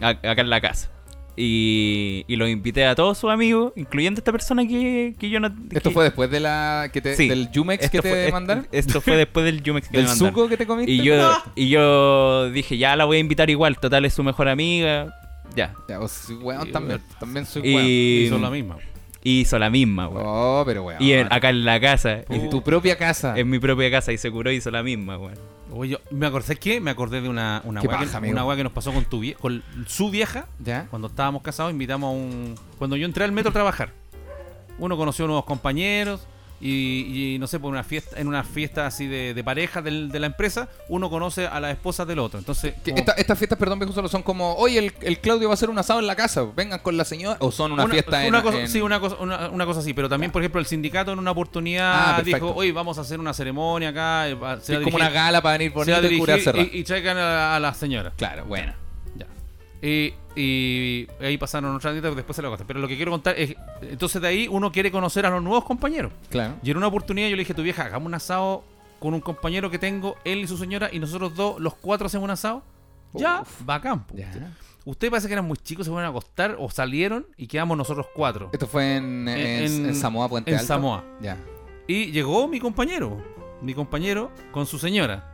ya. 0.00 0.08
acá 0.08 0.40
en 0.42 0.50
la 0.50 0.60
casa. 0.60 0.90
Y, 1.36 2.24
y 2.28 2.36
los 2.36 2.48
invité 2.48 2.86
a 2.86 2.94
todos 2.94 3.18
sus 3.18 3.30
amigos, 3.30 3.72
incluyendo 3.76 4.18
esta 4.20 4.30
persona 4.32 4.66
que, 4.66 5.14
que 5.18 5.28
yo 5.30 5.40
no. 5.40 5.48
Esto 5.70 5.90
que- 5.90 5.94
fue 5.94 6.04
después 6.04 6.30
de 6.30 6.40
la 6.40 6.90
que 6.92 7.00
te, 7.00 7.16
Sí. 7.16 7.28
del 7.28 7.48
Jumex 7.52 7.84
esto 7.84 7.98
que 7.98 8.02
te 8.02 8.08
fue- 8.08 8.32
mandaron. 8.32 8.66
Esto 8.72 9.00
fue 9.00 9.16
después 9.16 9.44
del 9.44 9.62
Jumex 9.64 9.88
que 9.88 9.96
Del 9.96 10.04
me 10.06 10.10
mandaron. 10.10 10.34
suco 10.34 10.48
que 10.48 10.56
te 10.56 10.66
comiste. 10.66 10.92
Y 10.92 11.02
yo, 11.02 11.14
y 11.56 11.68
yo 11.68 12.50
dije, 12.50 12.78
ya 12.78 12.94
la 12.96 13.04
voy 13.04 13.16
a 13.16 13.20
invitar 13.20 13.50
igual, 13.50 13.78
total 13.78 14.04
es 14.04 14.14
su 14.14 14.22
mejor 14.22 14.48
amiga. 14.48 15.14
Ya. 15.56 15.74
Ya, 15.88 15.98
vos 15.98 16.10
soy 16.12 16.36
weón 16.36 16.68
Y, 16.68 16.72
también. 16.72 17.00
También 17.20 17.46
soy 17.46 17.62
weón. 17.62 17.86
Y, 17.86 18.26
son 18.28 18.42
la 18.42 18.50
misma. 18.50 18.76
y 19.22 19.40
hizo 19.40 19.58
la 19.58 19.70
misma, 19.70 20.08
weón. 20.08 20.24
Oh, 20.26 20.62
pero 20.66 20.84
weón. 20.84 21.02
Y 21.02 21.12
en- 21.12 21.32
acá 21.32 21.50
en 21.50 21.64
la 21.64 21.80
casa, 21.80 22.20
En 22.28 22.48
tu 22.50 22.62
propia 22.62 22.96
casa. 22.96 23.36
en 23.38 23.50
mi 23.50 23.58
propia 23.58 23.90
casa, 23.90 24.12
y 24.12 24.18
se 24.18 24.30
curó 24.30 24.50
y 24.52 24.56
hizo 24.56 24.70
la 24.70 24.82
misma, 24.82 25.18
weón. 25.18 25.34
Oye, 25.76 25.90
yo 25.92 25.98
me 26.10 26.26
acordé, 26.26 26.46
¿sabes 26.46 26.60
qué? 26.60 26.80
Me 26.80 26.90
acordé 26.90 27.20
de 27.20 27.28
una, 27.28 27.60
una 27.64 27.80
Qué 27.80 27.88
que, 27.88 28.16
amigo. 28.16 28.32
una 28.32 28.44
weá 28.44 28.56
que 28.56 28.64
nos 28.64 28.72
pasó 28.72 28.92
con 28.92 29.04
tu 29.04 29.20
vie- 29.20 29.36
con 29.36 29.62
su 29.86 30.10
vieja. 30.10 30.46
¿Ya? 30.58 30.86
Cuando 30.90 31.08
estábamos 31.08 31.42
casados, 31.42 31.72
invitamos 31.72 32.08
a 32.08 32.10
un. 32.12 32.54
Cuando 32.78 32.96
yo 32.96 33.06
entré 33.06 33.24
al 33.24 33.32
metro 33.32 33.50
a 33.50 33.52
trabajar, 33.52 33.92
uno 34.78 34.96
conoció 34.96 35.24
a 35.24 35.28
nuevos 35.28 35.44
compañeros. 35.44 36.26
Y, 36.66 37.34
y, 37.34 37.38
no 37.38 37.46
sé, 37.46 37.60
por 37.60 37.70
una 37.70 37.84
fiesta, 37.84 38.18
en 38.18 38.26
una 38.26 38.42
fiesta 38.42 38.86
así 38.86 39.06
de, 39.06 39.34
de 39.34 39.44
pareja 39.44 39.82
del- 39.82 40.08
de 40.10 40.18
la 40.18 40.24
empresa, 40.28 40.70
uno 40.88 41.10
conoce 41.10 41.46
a 41.46 41.60
las 41.60 41.72
esposas 41.72 42.06
del 42.06 42.18
otro. 42.18 42.38
Entonces, 42.38 42.72
esta- 42.86 43.12
estas 43.12 43.36
fiestas, 43.36 43.58
perdón, 43.58 43.78
viejo, 43.80 43.92
solo 43.92 44.08
son 44.08 44.22
como, 44.22 44.54
oye, 44.54 44.78
el, 44.78 44.94
el 45.02 45.18
Claudio 45.18 45.48
va 45.48 45.52
a 45.52 45.56
hacer 45.56 45.68
un 45.68 45.78
asado 45.78 46.00
en 46.00 46.06
la 46.06 46.16
casa, 46.16 46.42
vengan 46.56 46.78
con 46.78 46.96
la 46.96 47.04
señora, 47.04 47.36
o 47.40 47.52
son 47.52 47.72
una, 47.72 47.86
fiesta 47.86 48.24
una 48.26 48.38
en, 48.38 48.42
cosa, 48.42 48.60
en- 48.60 48.68
Sí, 48.70 48.80
una 48.80 48.98
cosa, 48.98 49.16
una, 49.20 49.50
una 49.50 49.66
cosa 49.66 49.80
así. 49.80 49.92
Pero 49.92 50.08
también, 50.08 50.32
por 50.32 50.40
ejemplo, 50.40 50.58
el 50.58 50.64
sindicato 50.66 51.12
en 51.12 51.18
una 51.18 51.32
oportunidad 51.32 52.16
Ah, 52.18 52.22
dijo, 52.24 52.54
oye, 52.54 52.72
vamos 52.72 52.96
a 52.96 53.02
hacer 53.02 53.20
una 53.20 53.34
ceremonia 53.34 53.90
acá. 53.90 54.26
eh, 54.30 54.34
va- 54.34 54.58
se 54.58 54.76
a 54.76 54.80
como 54.80 54.96
una 54.96 55.10
gala 55.10 55.42
para 55.42 55.58
venir 55.58 55.70
se 55.84 55.90
va 55.92 55.98
a 55.98 56.00
bonito 56.00 56.34
y 56.36 56.40
cerrado. 56.40 56.66
y, 56.72 56.78
y 56.78 56.84
traigan 56.84 57.18
a, 57.18 57.56
a 57.56 57.60
las 57.60 57.76
señoras. 57.76 58.14
Claro, 58.16 58.46
bueno. 58.46 58.72
Ya. 59.16 59.26
Y, 59.86 60.14
y 60.36 61.06
ahí 61.20 61.38
pasaron 61.38 61.74
otras 61.76 61.94
dietas, 61.94 62.14
después 62.16 62.34
se 62.36 62.42
lo 62.42 62.48
conté. 62.50 62.64
Pero 62.64 62.80
lo 62.80 62.88
que 62.88 62.96
quiero 62.96 63.10
contar 63.12 63.38
es, 63.38 63.54
entonces 63.82 64.20
de 64.20 64.28
ahí 64.28 64.48
uno 64.48 64.72
quiere 64.72 64.90
conocer 64.90 65.26
a 65.26 65.30
los 65.30 65.42
nuevos 65.42 65.64
compañeros. 65.64 66.12
Claro. 66.30 66.54
Y 66.62 66.70
en 66.70 66.76
una 66.76 66.86
oportunidad 66.88 67.28
yo 67.28 67.36
le 67.36 67.40
dije 67.42 67.52
a 67.52 67.56
tu 67.56 67.62
vieja, 67.62 67.84
hagamos 67.84 68.06
un 68.06 68.14
asado 68.14 68.64
con 68.98 69.14
un 69.14 69.20
compañero 69.20 69.70
que 69.70 69.78
tengo, 69.78 70.16
él 70.24 70.38
y 70.40 70.46
su 70.46 70.56
señora, 70.56 70.88
y 70.92 70.98
nosotros 70.98 71.34
dos, 71.34 71.60
los 71.60 71.74
cuatro 71.74 72.06
hacemos 72.06 72.24
un 72.24 72.30
asado. 72.30 72.62
Ya, 73.12 73.42
Uf. 73.42 73.64
bacán. 73.64 74.04
po. 74.06 74.16
Ya. 74.16 74.32
Ustedes 74.86 75.10
parece 75.10 75.28
que 75.28 75.34
eran 75.34 75.46
muy 75.46 75.56
chicos, 75.56 75.86
se 75.86 75.90
fueron 75.90 76.06
a 76.06 76.10
acostar 76.10 76.56
o 76.58 76.68
salieron 76.68 77.26
y 77.36 77.46
quedamos 77.46 77.76
nosotros 77.78 78.06
cuatro. 78.14 78.50
Esto 78.52 78.66
fue 78.66 78.96
en, 78.96 79.28
en, 79.28 79.38
En- 79.64 79.86
en 79.86 79.94
Samoa, 79.94 80.28
Puente 80.28 80.50
en 80.50 80.56
Alto. 80.58 80.66
Samoa. 80.66 81.04
Ya. 81.22 81.38
Y 81.86 82.10
llegó 82.12 82.48
mi 82.48 82.60
compañero, 82.60 83.22
mi 83.62 83.72
compañero 83.72 84.30
con 84.52 84.66
su 84.66 84.78
señora. 84.78 85.30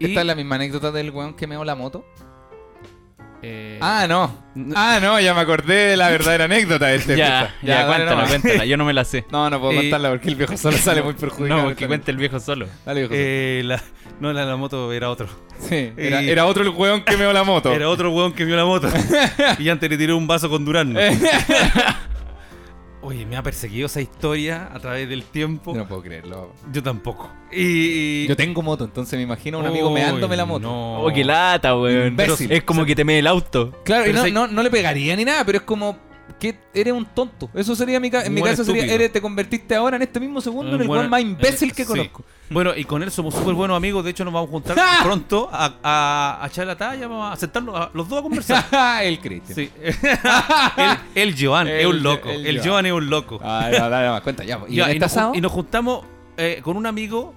Y, 0.00 0.06
¿Esta 0.06 0.20
es 0.20 0.26
la 0.26 0.34
misma 0.34 0.54
anécdota 0.56 0.90
del 0.90 1.10
weón 1.10 1.34
que 1.34 1.46
meó 1.46 1.64
la 1.64 1.74
moto? 1.76 2.04
Eh, 3.42 3.78
Ah, 3.80 4.06
no. 4.08 4.46
Ah, 4.74 4.98
no, 5.00 5.20
ya 5.20 5.32
me 5.34 5.40
acordé 5.40 5.74
de 5.90 5.96
la 5.96 6.10
verdadera 6.10 6.44
anécdota 6.46 6.86
de 6.86 6.96
este. 6.96 7.16
Ya, 7.16 7.54
ya, 7.62 7.84
dale 7.84 7.86
cuéntala, 8.06 8.26
cuéntala. 8.28 8.64
Yo 8.66 8.76
no 8.76 8.84
me 8.84 8.92
la 8.92 9.04
sé. 9.04 9.24
No, 9.30 9.48
no 9.50 9.60
puedo 9.60 9.72
Eh, 9.72 9.76
contarla 9.76 10.10
porque 10.10 10.28
el 10.28 10.34
viejo 10.34 10.56
solo 10.56 10.76
sale 10.78 11.02
muy 11.02 11.14
perjudicado. 11.14 11.60
No, 11.62 11.68
porque 11.68 11.86
cuente 11.86 12.10
el 12.10 12.16
viejo 12.16 12.40
solo. 12.40 12.66
Dale, 12.84 13.00
viejo. 13.00 13.14
eh, 13.16 13.62
la, 13.64 13.80
no, 14.20 14.32
la, 14.32 14.44
la 14.44 14.56
moto 14.56 14.92
era 14.92 15.10
otro. 15.10 15.28
sí, 15.60 15.92
era, 15.96 16.22
y- 16.22 16.30
era 16.30 16.46
otro 16.46 16.62
el 16.64 16.70
weón 16.70 17.02
que 17.02 17.16
meó 17.16 17.32
la 17.32 17.44
moto. 17.44 17.72
Era 17.72 17.88
otro 17.88 18.10
weón 18.10 18.32
que 18.32 18.44
vio 18.44 18.56
la 18.56 18.64
moto. 18.64 18.88
y 19.58 19.68
antes 19.68 19.88
le 19.88 19.96
tiré 19.96 20.12
un 20.12 20.26
vaso 20.26 20.48
con 20.50 20.64
durazno. 20.64 20.98
Oye, 23.08 23.24
me 23.24 23.38
ha 23.38 23.42
perseguido 23.42 23.86
esa 23.86 24.02
historia 24.02 24.68
a 24.70 24.78
través 24.80 25.08
del 25.08 25.22
tiempo. 25.24 25.74
No 25.74 25.88
puedo 25.88 26.02
creerlo. 26.02 26.52
Yo 26.70 26.82
tampoco. 26.82 27.30
Y. 27.50 28.26
Yo 28.26 28.36
tengo 28.36 28.60
moto, 28.60 28.84
entonces 28.84 29.16
me 29.16 29.22
imagino 29.22 29.56
a 29.56 29.60
un 29.62 29.66
amigo 29.66 29.88
Uy, 29.88 29.94
meándome 29.94 30.36
la 30.36 30.44
moto. 30.44 30.68
No. 30.68 31.00
Oh, 31.00 31.10
qué 31.10 31.24
lata, 31.24 31.74
weón. 31.74 32.08
Imbécil. 32.08 32.52
Es 32.52 32.64
como 32.64 32.84
que 32.84 32.94
te 32.94 33.06
mee 33.06 33.20
el 33.20 33.26
auto. 33.26 33.72
Claro, 33.82 34.10
y 34.10 34.12
no, 34.12 34.24
si- 34.24 34.30
no, 34.30 34.46
no 34.46 34.62
le 34.62 34.68
pegaría 34.68 35.16
ni 35.16 35.24
nada, 35.24 35.42
pero 35.46 35.56
es 35.56 35.64
como 35.64 35.96
que 36.38 36.58
eres 36.72 36.92
un 36.94 37.04
tonto. 37.06 37.50
Eso 37.54 37.74
sería 37.74 37.98
mi 38.00 38.10
ca- 38.10 38.24
en 38.24 38.32
mi 38.34 38.40
caso 38.42 38.64
sería 38.64 38.84
eres, 38.86 39.12
te 39.12 39.20
convertiste 39.20 39.74
ahora 39.74 39.96
en 39.96 40.02
este 40.02 40.20
mismo 40.20 40.40
segundo 40.40 40.76
en 40.76 40.82
el 40.82 40.86
buen- 40.88 41.08
más 41.08 41.20
imbécil 41.20 41.70
eh, 41.70 41.72
que 41.74 41.82
sí. 41.84 41.88
conozco. 41.88 42.24
Bueno, 42.50 42.74
y 42.76 42.84
con 42.84 43.02
él 43.02 43.10
somos 43.10 43.34
súper 43.34 43.54
buenos 43.54 43.76
amigos. 43.76 44.02
De 44.04 44.10
hecho, 44.10 44.24
nos 44.24 44.32
vamos 44.32 44.48
a 44.48 44.52
juntar 44.52 44.76
pronto 45.02 45.48
a, 45.52 45.74
a, 45.82 46.38
a 46.42 46.46
echar 46.46 46.66
la 46.66 46.76
talla. 46.76 47.06
Vamos 47.08 47.32
a 47.32 47.36
sentarnos 47.36 47.74
a- 47.76 47.90
los 47.92 48.08
dos 48.08 48.20
a 48.20 48.22
conversar. 48.22 48.64
el 49.04 49.18
Cristian. 49.20 49.54
Sí. 49.56 49.70
el, 50.76 50.98
el 51.30 51.34
Joan 51.38 51.68
es 51.68 51.86
un 51.86 52.02
loco. 52.02 52.28
el 52.30 52.46
El, 52.46 52.56
Joan. 52.58 52.68
Joan 52.68 52.86
es 52.86 52.92
un 52.92 53.10
loco. 53.10 53.40
Ay, 53.42 53.76
no, 53.78 54.22
cuenta, 54.22 54.44
ya. 54.44 54.60
¿Y, 54.68 54.76
Ya, 54.76 54.90
en 54.90 54.96
y, 54.96 54.98
nos, 55.00 55.12
asado? 55.12 55.28
jun- 55.30 55.38
y 55.38 55.40
nos 55.40 55.52
juntamos 55.52 56.04
eh, 56.36 56.60
con 56.62 56.76
un 56.76 56.86
amigo, 56.86 57.34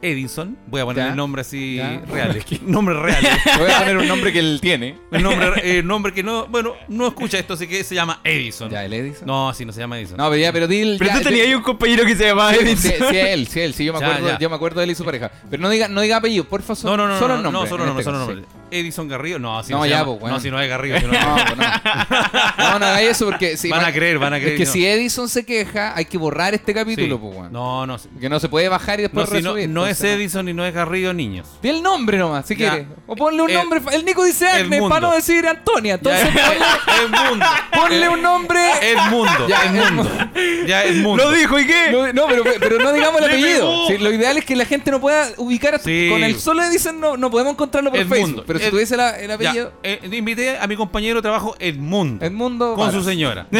Edison. 0.00 0.56
Voy 0.66 0.80
a 0.80 0.84
poner 0.84 1.08
el 1.08 1.16
nombre 1.16 1.40
así 1.42 1.76
Ya. 1.76 2.00
real. 2.10 2.40
nombre 2.62 2.94
real. 3.00 3.22
Voy 3.58 3.70
a 3.70 3.78
poner 3.80 3.98
un 3.98 4.08
nombre 4.08 4.32
que 4.32 4.38
él 4.38 4.58
tiene. 4.60 4.96
El 5.10 5.22
nombre, 5.22 5.48
eh, 5.62 5.82
nombre 5.82 6.12
que 6.12 6.22
no, 6.22 6.46
bueno, 6.46 6.74
no 6.88 7.08
escucha 7.08 7.38
esto, 7.38 7.54
así 7.54 7.66
que 7.66 7.82
se 7.84 7.94
llama 7.94 8.20
Edison. 8.24 8.70
Ya, 8.70 8.84
el 8.84 8.92
Edison. 8.92 9.26
No, 9.26 9.52
sí, 9.54 9.64
no 9.64 9.72
se 9.72 9.80
llama 9.80 9.98
Edison. 9.98 10.16
No, 10.16 10.28
pero 10.30 10.40
ya, 10.40 10.52
pero 10.52 10.68
di 10.68 10.96
Pero 10.98 11.10
ya, 11.10 11.18
tú 11.18 11.24
tenías 11.24 11.46
ahí 11.46 11.54
un 11.54 11.62
compañero 11.62 12.04
que 12.04 12.14
se 12.16 12.26
llamaba 12.26 12.52
Sí, 12.54 12.60
Edison. 12.60 12.92
sí, 12.92 13.04
sí, 13.10 13.16
él, 13.16 13.48
sí, 13.48 13.60
él, 13.60 13.74
sí, 13.74 13.84
yo 13.84 13.92
me 13.92 13.98
acuerdo, 14.04 14.28
ya. 14.28 14.38
yo 14.38 14.48
me 14.50 14.56
acuerdo 14.56 14.80
de 14.80 14.84
él 14.84 14.90
y 14.90 14.94
su 14.94 15.04
pareja. 15.04 15.30
Pero 15.50 15.62
no 15.62 15.68
diga, 15.70 15.88
no 15.88 16.00
diga 16.00 16.18
apellido, 16.18 16.44
porfa, 16.44 16.72
no, 16.72 16.76
solo, 16.76 16.96
no, 16.96 17.08
no, 17.08 17.18
solo 17.18 17.36
no, 17.36 17.42
nombre. 17.42 17.62
no, 17.62 17.66
solo 17.68 17.84
nombre, 17.86 18.00
este 18.02 18.12
solo 18.12 18.18
nombre. 18.24 18.44
Edison 18.70 19.08
Garrido, 19.08 19.38
no, 19.38 19.58
así 19.58 19.72
No, 19.72 19.78
no, 19.78 19.84
se 19.84 19.90
ya, 19.90 19.96
llama. 20.00 20.06
pues, 20.10 20.20
bueno. 20.20 20.36
No, 20.36 20.42
si 20.42 20.50
no 20.50 20.60
es 20.60 20.68
Garrido. 20.68 20.98
si 21.00 21.06
no-. 21.06 21.12
No, 21.12 21.36
pues 21.36 21.56
no. 21.56 21.64
No, 22.58 22.78
no 22.78 22.96
eso 22.98 23.24
porque 23.26 23.56
si 23.56 23.70
van 23.70 23.82
va- 23.82 23.86
a 23.88 23.92
creer, 23.92 24.18
van 24.18 24.34
a 24.34 24.36
creer. 24.38 24.52
Es 24.54 24.58
que 24.60 24.64
no. 24.66 24.72
si 24.72 24.86
Edison 24.86 25.28
se 25.28 25.44
queja, 25.46 25.96
hay 25.96 26.04
que 26.04 26.18
borrar 26.18 26.54
este 26.54 26.74
capítulo, 26.74 27.18
pues, 27.18 27.34
weón. 27.36 27.52
No, 27.52 27.86
no. 27.86 27.96
Que 28.20 28.28
no 28.28 28.38
se 28.40 28.48
puede 28.48 28.68
bajar 28.68 29.00
y 29.00 29.02
No, 29.04 29.08
después 29.08 29.28
no, 29.30 29.34
resubir. 29.54 29.68
no 29.68 29.86
es 29.88 30.02
Edison 30.02 30.46
ni 30.46 30.52
no 30.54 30.64
es 30.64 30.72
Garrido 30.74 31.12
Niños. 31.12 31.46
Di 31.62 31.68
el 31.70 31.82
nombre 31.82 32.18
nomás, 32.18 32.46
si 32.46 32.56
Ya. 32.56 32.70
quieres. 32.70 32.88
O 33.06 33.16
ponle 33.16 33.42
un 33.42 33.50
Eh, 33.50 33.54
nombre. 33.54 33.80
fa- 33.80 33.90
El 33.94 34.04
Nico 34.04 34.24
dice 34.24 34.46
Agnes 34.48 34.80
mundo. 34.80 34.88
para 34.94 35.00
no 35.08 35.14
decir 35.14 35.46
Antonia. 35.46 35.94
Entonces 35.94 36.28
el 37.02 37.10
mundo. 37.30 37.46
ponle 37.74 38.08
un 38.08 38.22
nombre. 38.22 38.60
El 38.82 38.98
mundo. 39.10 39.46
Ya, 39.48 39.62
el 39.64 39.92
mundo. 39.94 40.10
Ya, 40.66 40.84
el 40.84 41.02
mundo. 41.02 41.24
Lo 41.24 41.30
dijo, 41.32 41.58
¿y 41.58 41.66
qué? 41.66 41.90
No, 41.92 42.12
no, 42.12 42.26
pero, 42.26 42.44
pero 42.60 42.78
no 42.78 42.92
digamos 42.92 43.20
el 43.22 43.28
Le 43.28 43.32
apellido. 43.34 43.60
pegó. 43.70 43.86
Sí, 43.88 43.98
lo 43.98 44.12
ideal 44.12 44.36
es 44.38 44.44
que 44.44 44.56
la 44.56 44.64
gente 44.64 44.90
no 44.90 45.00
pueda 45.00 45.28
ubicar 45.36 45.74
a- 45.74 45.78
Sí. 45.78 46.08
con 46.10 46.22
el 46.22 46.38
solo 46.38 46.62
Edison 46.62 47.00
no, 47.00 47.16
no 47.16 47.30
podemos 47.30 47.52
encontrarlo 47.54 47.90
por 47.90 47.98
El 48.00 48.06
Facebook. 48.08 48.26
mundo. 48.28 48.44
Pero 48.46 48.58
si 48.58 48.64
El- 48.66 48.70
tuviese 48.70 48.96
la- 48.96 49.18
el 49.18 49.28
Ya, 49.28 49.34
apellido, 49.34 49.72
eh, 49.82 50.00
invité 50.12 50.58
a 50.58 50.66
mi 50.66 50.76
compañero 50.76 51.16
de 51.16 51.22
trabajo 51.22 51.54
Edmundo. 51.58 52.24
Edmundo. 52.24 52.74
con 52.74 52.92
su 52.92 53.02
señora. 53.02 53.46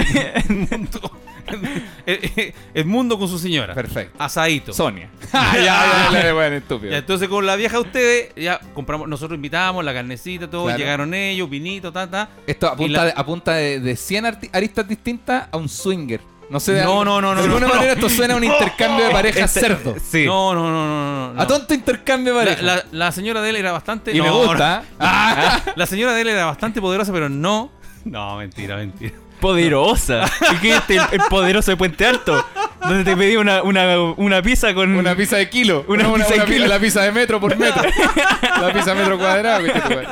Edmundo. 1.48 1.80
Eh, 2.10 2.54
Edmundo 2.72 3.18
con 3.18 3.28
su 3.28 3.38
señora. 3.38 3.74
Perfecto. 3.74 4.16
Asadito. 4.22 4.72
Sonia. 4.72 5.10
Ya, 5.32 6.10
ya, 6.12 6.22
ya, 6.22 6.32
bueno, 6.32 6.56
estúpido. 6.56 6.92
Ya, 6.92 6.98
entonces 6.98 7.28
con 7.28 7.44
la 7.44 7.56
vieja 7.56 7.76
de 7.76 7.82
ustedes, 7.82 8.32
ya 8.36 8.60
compramos, 8.74 9.08
nosotros 9.08 9.36
invitamos 9.36 9.84
la 9.84 9.92
carnecita, 9.92 10.48
todo, 10.48 10.64
Claro. 10.64 10.78
llegaron 10.78 11.12
ellos, 11.14 11.48
vinito, 11.50 11.92
ta, 11.92 12.08
ta. 12.08 12.28
Esto 12.46 12.68
apunta, 12.68 12.98
la- 13.00 13.04
de, 13.06 13.12
apunta 13.16 13.52
de, 13.54 13.80
de 13.80 13.96
100 13.96 14.24
arti- 14.24 14.50
aristas 14.52 14.88
distintas 14.88 15.48
a 15.50 15.56
un 15.56 15.68
swinger. 15.68 16.20
No 16.50 16.58
sé, 16.60 16.72
de, 16.72 16.82
No, 16.82 17.04
no, 17.04 17.20
no, 17.20 17.34
no, 17.34 17.40
de 17.42 17.46
alguna 17.46 17.66
no, 17.66 17.74
manera 17.74 17.94
no. 17.94 18.00
esto 18.00 18.08
suena 18.08 18.32
a 18.32 18.36
un 18.38 18.44
intercambio 18.44 19.04
de 19.04 19.10
parejas 19.12 19.54
Este- 19.54 19.60
cerdo. 19.68 19.94
Sí. 20.02 20.24
No, 20.24 20.54
no, 20.54 20.62
no, 20.70 20.86
no, 20.86 21.34
no. 21.34 21.40
A 21.42 21.46
tonto 21.46 21.74
intercambio 21.74 22.32
de 22.34 22.38
La, 22.46 22.50
parejas. 22.56 22.64
la- 22.64 22.98
la 23.06 23.12
señora 23.12 23.42
de 23.42 23.50
él 23.50 23.56
era 23.56 23.72
bastante. 23.72 24.16
y 24.16 24.20
me 24.22 24.30
gusta. 24.30 24.82
Ah, 24.98 25.60
La 25.76 25.84
señora 25.84 26.14
de 26.14 26.22
él 26.22 26.28
era 26.28 26.46
bastante 26.46 26.80
poderosa, 26.80 27.12
pero 27.12 27.28
no. 27.28 27.70
No, 28.06 28.36
mentira, 28.38 28.76
mentira. 28.76 29.12
Poderosa. 29.40 30.24
¿Y 30.52 30.56
qué 30.56 30.76
este, 30.76 30.96
el, 30.96 31.02
el 31.12 31.20
poderoso 31.30 31.70
de 31.70 31.76
Puente 31.76 32.06
Alto? 32.06 32.44
Donde 32.80 33.04
te 33.04 33.16
pedí 33.16 33.36
una, 33.36 33.62
una, 33.62 34.00
una 34.16 34.42
pizza 34.42 34.72
con. 34.74 34.94
una 34.96 35.14
pizza 35.14 35.36
de 35.36 35.48
kilo. 35.50 35.84
Una 35.88 36.04
No, 36.04 36.14
pizza 36.14 36.34
de 36.34 36.44
kilo. 36.44 36.66
La 36.66 36.78
pizza 36.78 37.02
de 37.02 37.12
metro 37.12 37.40
por 37.40 37.56
metro. 37.56 37.82
la 38.60 38.72
pizza 38.72 38.94
metro 38.94 39.18
cuadrado. 39.18 39.64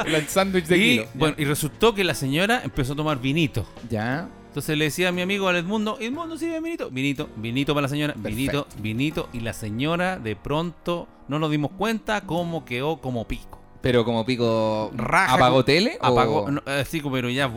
El 0.05 0.29
sándwich 0.29 0.67
de 0.67 0.77
Y, 0.77 0.81
kilo. 0.81 1.07
bueno, 1.15 1.35
y 1.39 1.45
resultó 1.45 1.95
que 1.95 2.05
la 2.05 2.15
señora 2.15 2.61
empezó 2.65 2.93
a 2.95 2.97
tomar 2.97 3.19
vinito. 3.21 3.67
Ya. 3.89 4.29
Entonces 4.49 4.77
le 4.79 4.87
decía 4.87 5.11
a 5.11 5.13
mi 5.13 5.21
amigo 5.21 5.49
al 5.49 5.57
Edmundo, 5.57 5.99
Edmundo 6.01 6.39
sí, 6.39 6.49
vinito, 6.49 6.89
vinito, 6.91 7.29
vinito 7.37 7.75
para 7.75 7.83
la 7.83 7.89
señora, 7.91 8.15
vinito, 8.17 8.65
Perfecto. 8.65 8.83
vinito. 8.83 9.29
Y 9.35 9.41
la 9.41 9.53
señora 9.53 10.19
de 10.19 10.35
pronto 10.35 11.09
no 11.29 11.39
nos 11.39 11.51
dimos 11.51 11.73
cuenta 11.77 12.23
cómo 12.23 12.65
quedó 12.65 12.97
como 12.99 13.29
pico. 13.29 13.61
Pero 13.83 14.05
como 14.05 14.25
pico. 14.25 14.91
Raja 14.97 15.35
¿Apagó 15.35 15.65
tele? 15.65 15.99
Apagó, 16.01 16.51
no, 16.51 16.63
así 16.67 17.01
como, 17.01 17.15
pero 17.17 17.29
ya. 17.29 17.51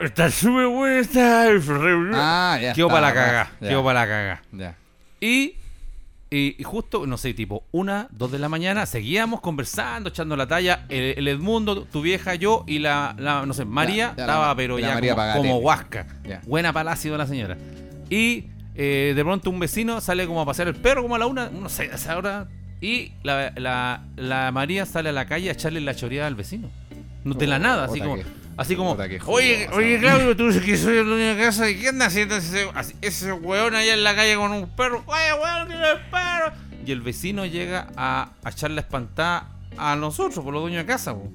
Está 0.00 0.30
súper 0.30 0.66
buena 0.66 0.98
esta. 1.00 1.46
Ah, 2.14 2.58
ya. 2.60 2.72
Quedó 2.72 2.86
está, 2.86 3.00
para 3.00 3.08
la 3.08 3.14
caga, 3.14 3.50
quedó 3.60 3.84
para 3.84 4.00
la 4.00 4.06
caga. 4.06 4.42
Ya. 4.52 4.76
Y, 5.20 5.54
y- 6.30 6.56
y 6.58 6.62
justo, 6.62 7.06
no 7.06 7.16
sé, 7.18 7.34
tipo, 7.34 7.64
una, 7.72 8.08
dos 8.10 8.30
de 8.32 8.38
la 8.38 8.48
mañana, 8.48 8.86
seguíamos 8.86 9.40
conversando, 9.40 10.08
echando 10.10 10.36
la 10.36 10.46
talla. 10.46 10.86
El, 10.88 11.14
el 11.18 11.28
Edmundo, 11.28 11.84
tu 11.84 12.00
vieja, 12.02 12.34
yo 12.34 12.64
y 12.66 12.78
la, 12.78 13.14
la, 13.18 13.44
no 13.46 13.52
sé, 13.54 13.64
María, 13.64 14.10
Ya, 14.10 14.16
ya 14.16 14.26
la- 14.26 14.32
estaba, 14.32 14.56
pero 14.56 14.78
ya 14.78 14.94
María 14.94 15.14
como, 15.14 15.34
como 15.34 15.58
huasca. 15.58 16.06
Ya. 16.24 16.40
Buena 16.46 16.72
palacio 16.72 17.12
de 17.12 17.18
la 17.18 17.26
señora. 17.26 17.56
Y 18.10 18.44
eh, 18.74 19.12
de 19.14 19.22
pronto 19.24 19.50
un 19.50 19.58
vecino 19.60 20.00
sale 20.00 20.26
como 20.26 20.40
a 20.40 20.46
pasear 20.46 20.68
el 20.68 20.76
perro, 20.76 21.02
como 21.02 21.14
a 21.14 21.18
la 21.18 21.26
una, 21.26 21.50
no 21.50 21.68
sé, 21.68 21.90
a 21.92 21.96
esa 21.96 22.16
hora. 22.16 22.48
Y 22.80 23.12
la, 23.24 23.52
la, 23.56 24.04
la 24.16 24.52
María 24.52 24.86
sale 24.86 25.08
a 25.08 25.12
la 25.12 25.26
calle 25.26 25.48
a 25.48 25.52
echarle 25.52 25.80
la 25.80 25.94
choreada 25.96 26.26
al 26.28 26.36
vecino. 26.36 26.70
No 27.24 27.34
de 27.34 27.46
la 27.48 27.56
Oh, 27.56 27.58
nada, 27.58 27.84
así 27.86 28.00
como. 28.00 28.14
que- 28.16 28.37
Así 28.58 28.74
como, 28.74 28.98
oye, 29.26 29.68
oye. 29.72 30.00
Claudio, 30.00 30.36
tú 30.36 30.48
dices 30.48 30.64
que 30.64 30.76
soy 30.76 30.96
el 30.96 31.06
dueño 31.06 31.36
de 31.36 31.36
casa 31.40 31.70
y 31.70 31.76
¿qué 31.76 31.90
andas 31.90 32.08
haciendo 32.08 32.34
ese, 32.34 32.68
ese 33.02 33.32
weón 33.32 33.76
allá 33.76 33.94
en 33.94 34.02
la 34.02 34.16
calle 34.16 34.34
con 34.34 34.50
un 34.50 34.68
perro? 34.70 35.04
Oye, 35.06 35.32
weón, 35.40 35.68
tiene 35.68 35.88
el 35.88 36.00
perro. 36.10 36.52
Y 36.84 36.90
el 36.90 37.00
vecino 37.00 37.46
llega 37.46 37.86
a, 37.96 38.30
a 38.42 38.50
echarle 38.50 38.74
la 38.74 38.80
espantada 38.80 39.48
a 39.76 39.94
nosotros, 39.94 40.44
por 40.44 40.52
los 40.52 40.62
dueños 40.62 40.84
de 40.84 40.86
casa, 40.86 41.14
po. 41.14 41.30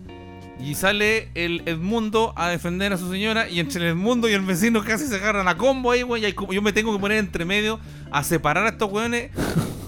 Y 0.60 0.76
sale 0.76 1.30
el 1.34 1.64
Edmundo 1.66 2.34
a 2.36 2.50
defender 2.50 2.92
a 2.92 2.98
su 2.98 3.10
señora 3.10 3.48
y 3.48 3.62
entre 3.62 3.82
el 3.84 3.92
Edmundo 3.92 4.28
y 4.28 4.34
el 4.34 4.42
vecino 4.42 4.84
casi 4.84 5.08
se 5.08 5.16
agarran 5.16 5.48
a 5.48 5.56
combo 5.58 5.92
ahí, 5.92 6.04
weón. 6.04 6.26
Y 6.26 6.54
yo 6.54 6.62
me 6.62 6.74
tengo 6.74 6.92
que 6.92 7.00
poner 7.00 7.20
entre 7.20 7.46
medio 7.46 7.80
a 8.12 8.22
separar 8.26 8.66
a 8.66 8.70
estos 8.70 8.92
weones. 8.92 9.32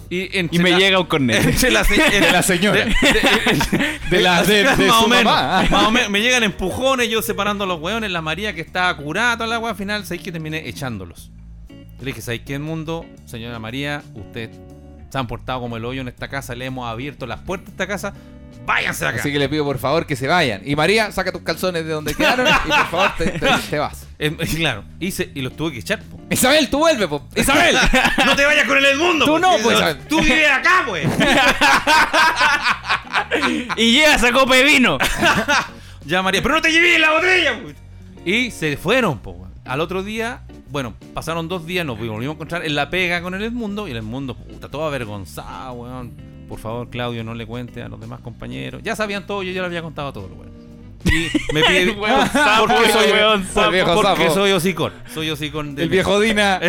Y, 0.09 0.29
me 0.59 0.71
la- 0.71 0.79
llega 0.79 0.99
un 0.99 1.05
cornet. 1.07 1.43
entre 1.45 1.71
la, 1.71 1.83
se- 1.83 1.95
De 2.19 2.31
la 2.31 2.43
señora. 2.43 2.85
de- 2.85 2.85
de- 2.85 3.99
De 4.09 4.21
la- 4.21 4.43
de- 4.43 4.63
más 4.63 4.77
su 4.99 5.05
o 5.05 5.07
menos, 5.07 5.23
mamá. 5.25 5.65
más 5.71 5.83
o 5.87 5.91
menos. 5.91 6.09
Me 6.09 6.21
llegan 6.21 6.43
empujones, 6.43 7.09
yo 7.09 7.21
separando 7.21 7.63
a 7.63 7.67
los 7.67 7.79
hueones, 7.79 8.11
la 8.11 8.21
María 8.21 8.53
que 8.53 8.61
estaba 8.61 8.95
curada, 8.97 9.37
toda 9.37 9.59
la 9.59 9.67
al 9.67 9.75
final, 9.75 10.03
¿sabéis 10.05 10.21
que 10.23 10.31
terminé 10.31 10.67
echándolos? 10.69 11.31
Yo 11.69 11.75
le 12.01 12.05
dije, 12.05 12.21
¿sabéis 12.21 12.43
qué, 12.45 12.59
mundo? 12.59 13.05
Señora 13.25 13.57
María, 13.59 14.03
usted 14.13 14.51
se 15.09 15.17
han 15.17 15.27
portado 15.27 15.61
como 15.61 15.77
el 15.77 15.85
hoyo 15.85 16.01
en 16.01 16.07
esta 16.09 16.27
casa, 16.27 16.53
le 16.55 16.65
hemos 16.65 16.87
abierto 16.87 17.25
las 17.25 17.39
puertas 17.39 17.67
de 17.67 17.71
esta 17.71 17.87
casa, 17.87 18.13
váyanse 18.65 19.05
de 19.05 19.09
acá. 19.11 19.19
Así 19.19 19.31
que 19.31 19.39
le 19.39 19.49
pido 19.49 19.63
por 19.63 19.77
favor 19.77 20.05
que 20.05 20.15
se 20.15 20.27
vayan. 20.27 20.61
Y 20.65 20.75
María, 20.75 21.11
saca 21.11 21.31
tus 21.31 21.41
calzones 21.41 21.85
de 21.85 21.91
donde 21.91 22.13
quedaron 22.15 22.47
y 22.47 22.67
por 22.69 22.87
favor 22.87 23.11
te, 23.17 23.25
te- 23.31 23.47
te 23.69 23.79
vas. 23.79 24.07
Eh, 24.17 24.35
claro, 24.55 24.83
hice, 24.99 25.29
y 25.35 25.41
los 25.41 25.55
tuve 25.55 25.73
que 25.73 25.79
echar, 25.79 26.01
po. 26.03 26.19
Isabel, 26.29 26.69
tú 26.69 26.79
vuelve, 26.79 27.07
po. 27.07 27.27
Isabel. 27.35 27.75
no 28.25 28.35
te 28.35 28.45
vayas 28.45 28.67
con 28.67 28.77
el 28.77 28.85
Edmundo, 28.85 29.25
Tú 29.25 29.31
po. 29.33 29.39
no, 29.39 29.57
pues, 29.61 29.75
Isabel. 29.77 29.97
Tú 30.07 30.21
vives 30.21 30.49
acá, 30.51 30.83
pues. 30.87 31.05
y 33.77 33.91
llega 33.93 34.15
esa 34.15 34.31
copa 34.31 34.55
de 34.55 34.63
vino. 34.63 34.97
Ya, 36.05 36.21
María, 36.21 36.41
pero 36.41 36.55
no 36.55 36.61
te 36.61 36.71
lleves 36.71 36.99
la 36.99 37.11
botella, 37.11 37.59
pues. 37.61 37.75
Y 38.25 38.51
se 38.51 38.77
fueron, 38.77 39.19
po. 39.19 39.31
weón. 39.31 39.53
Al 39.65 39.81
otro 39.81 40.03
día, 40.03 40.41
bueno, 40.69 40.93
pasaron 41.13 41.47
dos 41.47 41.65
días, 41.65 41.85
nos 41.85 41.97
volvimos 41.97 42.27
a 42.27 42.31
encontrar 42.33 42.65
en 42.65 42.75
la 42.75 42.89
pega 42.89 43.21
con 43.21 43.33
el 43.33 43.43
Edmundo. 43.43 43.87
Y 43.87 43.91
el 43.91 43.97
Edmundo, 43.97 44.35
puta, 44.35 44.69
todo 44.69 44.85
avergonzado, 44.85 45.73
weón. 45.73 46.13
Por 46.47 46.59
favor, 46.59 46.89
Claudio, 46.89 47.23
no 47.23 47.33
le 47.33 47.45
cuente 47.45 47.81
a 47.81 47.89
los 47.89 47.99
demás 47.99 48.21
compañeros. 48.21 48.81
Ya 48.83 48.95
sabían 48.95 49.25
todo, 49.25 49.43
yo 49.43 49.51
ya 49.51 49.61
lo 49.61 49.67
había 49.67 49.81
contado 49.81 50.13
todo, 50.13 50.27
weón. 50.27 50.51
Y 51.05 51.53
me 51.53 51.63
pide. 51.67 51.91
Weón 51.91 52.27
sapo, 52.29 52.67
porque 52.67 52.91
soy, 52.91 53.11
weón 53.11 53.45
sapo. 53.45 53.67
El 53.67 53.73
viejo 53.73 53.93
porque 53.95 54.23
sapo. 54.23 54.33
soy 54.33 54.51
hocicón. 54.51 54.93
Soy 55.13 55.29
hocicón 55.29 55.75
del 55.75 55.85
El 55.85 55.89
viejo 55.89 56.19
Dina. 56.19 56.59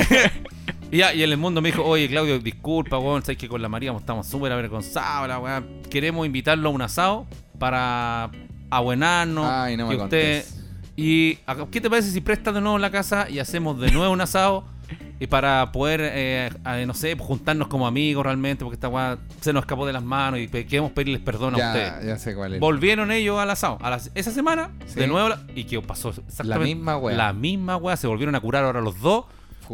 y, 0.90 0.98
ya, 0.98 1.12
y 1.14 1.22
el 1.22 1.36
mundo 1.36 1.60
me 1.60 1.70
dijo, 1.70 1.84
oye 1.84 2.08
Claudio, 2.08 2.38
disculpa, 2.38 2.98
weón, 2.98 3.22
sabes 3.22 3.38
que 3.38 3.48
con 3.48 3.60
la 3.60 3.68
María 3.68 3.92
estamos 3.92 4.26
súper 4.26 4.52
avergonzados, 4.52 5.28
la 5.28 5.38
weá. 5.38 5.62
Queremos 5.90 6.26
invitarlo 6.26 6.68
a 6.68 6.72
un 6.72 6.82
asado 6.82 7.26
para 7.58 8.30
abuenarnos. 8.70 9.46
Ay, 9.48 9.76
no 9.76 9.86
me 9.88 9.96
que 9.96 10.02
usted... 10.02 10.42
contés. 10.42 10.56
Y 10.96 11.36
¿qué 11.70 11.80
te 11.82 11.90
parece 11.90 12.10
si 12.10 12.22
prestas 12.22 12.54
de 12.54 12.60
nuevo 12.62 12.78
la 12.78 12.90
casa 12.90 13.28
y 13.28 13.38
hacemos 13.38 13.78
de 13.78 13.90
nuevo 13.90 14.12
un 14.12 14.20
asado? 14.22 14.64
Y 15.18 15.26
para 15.26 15.72
poder, 15.72 16.00
eh, 16.02 16.50
a- 16.64 16.76
no 16.78 16.94
sé, 16.94 17.16
juntarnos 17.18 17.68
como 17.68 17.86
amigos 17.86 18.24
realmente, 18.24 18.64
porque 18.64 18.74
esta 18.74 18.88
weá 18.88 19.18
se 19.40 19.52
nos 19.52 19.62
escapó 19.62 19.86
de 19.86 19.92
las 19.92 20.02
manos 20.02 20.40
y 20.40 20.48
queremos 20.48 20.92
pedirles 20.92 21.20
perdón 21.22 21.54
a 21.54 21.58
ya, 21.58 21.66
ustedes. 21.68 22.06
ya 22.06 22.18
sé 22.18 22.34
cuál 22.34 22.54
es. 22.54 22.60
Volvieron 22.60 23.10
ellos 23.10 23.38
al 23.38 23.50
asado. 23.50 23.78
A 23.80 23.90
las- 23.90 24.10
esa 24.14 24.30
semana, 24.30 24.70
Sí. 24.86 25.00
de 25.00 25.06
nuevo, 25.06 25.28
la- 25.30 25.42
y 25.54 25.64
que 25.64 25.80
pasó 25.80 26.10
exactamente 26.10 26.74
misma 26.74 26.96
weá. 26.98 27.16
La 27.16 27.32
misma 27.32 27.76
weá, 27.76 27.96
se 27.96 28.06
volvieron 28.06 28.34
a 28.34 28.40
curar 28.40 28.64
ahora 28.64 28.80
los 28.80 29.00
dos. 29.00 29.24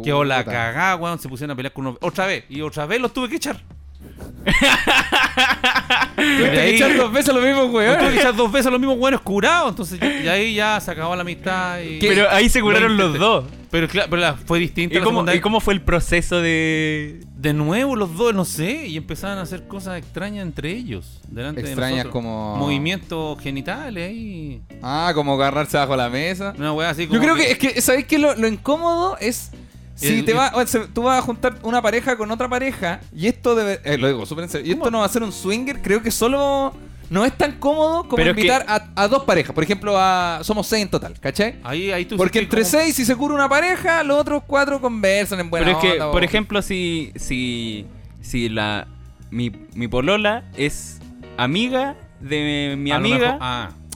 Quedó 0.03 0.23
la 0.23 0.43
cagada, 0.43 0.95
weón. 0.95 1.19
Se 1.19 1.29
pusieron 1.29 1.51
a 1.51 1.55
pelear 1.55 1.71
con 1.73 1.85
uno. 1.85 1.97
Otra 2.01 2.25
vez. 2.25 2.45
Y 2.49 2.61
otra 2.61 2.85
vez 2.87 2.99
los 2.99 3.13
tuve 3.13 3.29
que 3.29 3.35
echar. 3.35 3.61
Tuviste 6.15 6.51
que 6.51 6.75
echar 6.75 6.95
dos 6.97 7.11
veces 7.11 7.33
lo 7.33 7.41
mismo, 7.41 7.61
Los 7.63 7.71
tuve 7.71 7.87
weón. 7.89 7.99
que 8.11 8.19
echar 8.19 8.35
dos 8.35 8.51
veces 8.51 8.67
a 8.67 8.71
los 8.71 8.79
mismos 8.79 8.97
weones 8.99 9.19
curados. 9.21 9.69
Entonces, 9.69 9.99
y 10.01 10.27
ahí 10.27 10.53
ya 10.55 10.79
se 10.79 10.91
acabó 10.91 11.15
la 11.15 11.21
amistad. 11.21 11.79
Y... 11.81 11.99
Pero 11.99 12.29
ahí 12.29 12.49
se 12.49 12.61
curaron 12.61 12.95
Lo 12.97 13.09
los 13.09 13.19
dos. 13.19 13.45
Pero, 13.71 13.87
claro, 13.87 14.07
pero 14.09 14.21
la- 14.21 14.33
fue 14.35 14.59
distinta 14.59 14.95
¿Y 14.95 14.99
la 14.99 15.03
cómo, 15.03 15.31
¿Y 15.31 15.39
cómo 15.39 15.59
fue 15.59 15.73
el 15.73 15.81
proceso 15.81 16.39
de...? 16.41 17.21
De 17.35 17.53
nuevo 17.53 17.95
los 17.95 18.15
dos, 18.15 18.33
no 18.33 18.45
sé. 18.45 18.85
Y 18.87 18.95
empezaron 18.97 19.39
a 19.39 19.41
hacer 19.41 19.67
cosas 19.67 19.97
extrañas 19.97 20.43
entre 20.43 20.69
ellos. 20.71 21.19
Delante 21.27 21.61
Extrañas 21.61 21.89
de 21.89 21.95
nosotros. 22.03 22.13
como- 22.13 22.55
Movimientos 22.57 23.39
genitales 23.41 24.09
ahí. 24.09 24.61
Ah, 24.81 25.11
como 25.15 25.33
agarrarse 25.33 25.75
bajo 25.77 25.95
la 25.95 26.09
mesa. 26.09 26.53
Una 26.57 26.71
weá 26.73 26.89
así 26.91 27.07
como. 27.07 27.19
Yo 27.19 27.23
creo 27.23 27.35
que 27.35 27.51
es 27.51 27.57
que, 27.57 27.81
¿sabéis 27.81 28.05
qué? 28.05 28.19
Lo, 28.19 28.35
lo 28.35 28.47
incómodo 28.47 29.17
es. 29.19 29.51
Si 29.95 30.19
El- 30.19 30.25
te 30.25 30.33
va, 30.33 30.51
o 30.55 30.65
sea, 30.65 30.87
tú 30.93 31.03
vas 31.03 31.19
a 31.19 31.21
juntar 31.21 31.55
una 31.63 31.81
pareja 31.81 32.15
con 32.17 32.29
otra 32.31 32.49
pareja 32.49 32.99
y 33.15 33.27
esto 33.27 33.53
debe. 33.55 33.79
eh, 33.83 33.97
lo 33.97 34.07
digo 34.07 34.25
súper 34.25 34.45
en 34.45 34.49
serio. 34.49 34.67
Y 34.67 34.71
esto 34.75 34.89
no 34.91 34.99
va 34.99 35.05
a 35.05 35.09
ser 35.09 35.23
un 35.23 35.31
swinger, 35.31 35.81
creo 35.81 36.01
que 36.01 36.11
solo. 36.11 36.73
No 37.09 37.25
es 37.25 37.37
tan 37.37 37.59
cómodo 37.59 38.03
como 38.03 38.15
Pero 38.15 38.31
es 38.31 38.37
invitar 38.37 38.65
a, 38.67 38.87
a 38.95 39.07
dos 39.07 39.23
parejas. 39.25 39.53
Por 39.53 39.63
ejemplo, 39.63 39.93
a, 39.99 40.39
somos 40.41 40.65
seis 40.65 40.81
en 40.83 40.89
total, 40.89 41.13
¿cachai? 41.19 41.57
Ahí, 41.63 41.91
ahí 41.91 42.05
tú 42.05 42.17
Porque 42.17 42.39
entre 42.39 42.61
como- 42.61 42.71
seis, 42.71 42.95
si 42.95 43.05
se 43.05 43.15
cura 43.15 43.35
una 43.35 43.47
pareja, 43.47 44.01
los 44.03 44.17
otros 44.19 44.41
cuatro 44.47 44.81
conversan 44.81 45.39
en 45.41 45.49
buena 45.51 45.65
Pero 45.65 45.77
es 45.77 45.83
que, 45.97 46.01
o- 46.01 46.11
por 46.11 46.23
ejemplo, 46.23 46.61
si, 46.63 47.11
si, 47.15 47.85
si 48.21 48.49
la, 48.49 48.87
mi, 49.29 49.51
mi 49.75 49.87
polola 49.87 50.45
es 50.57 50.99
amiga 51.37 51.95
de 52.19 52.75
mi 52.79 52.89
lo 52.89 52.95
amiga 52.95 53.33
mejor- 53.33 53.41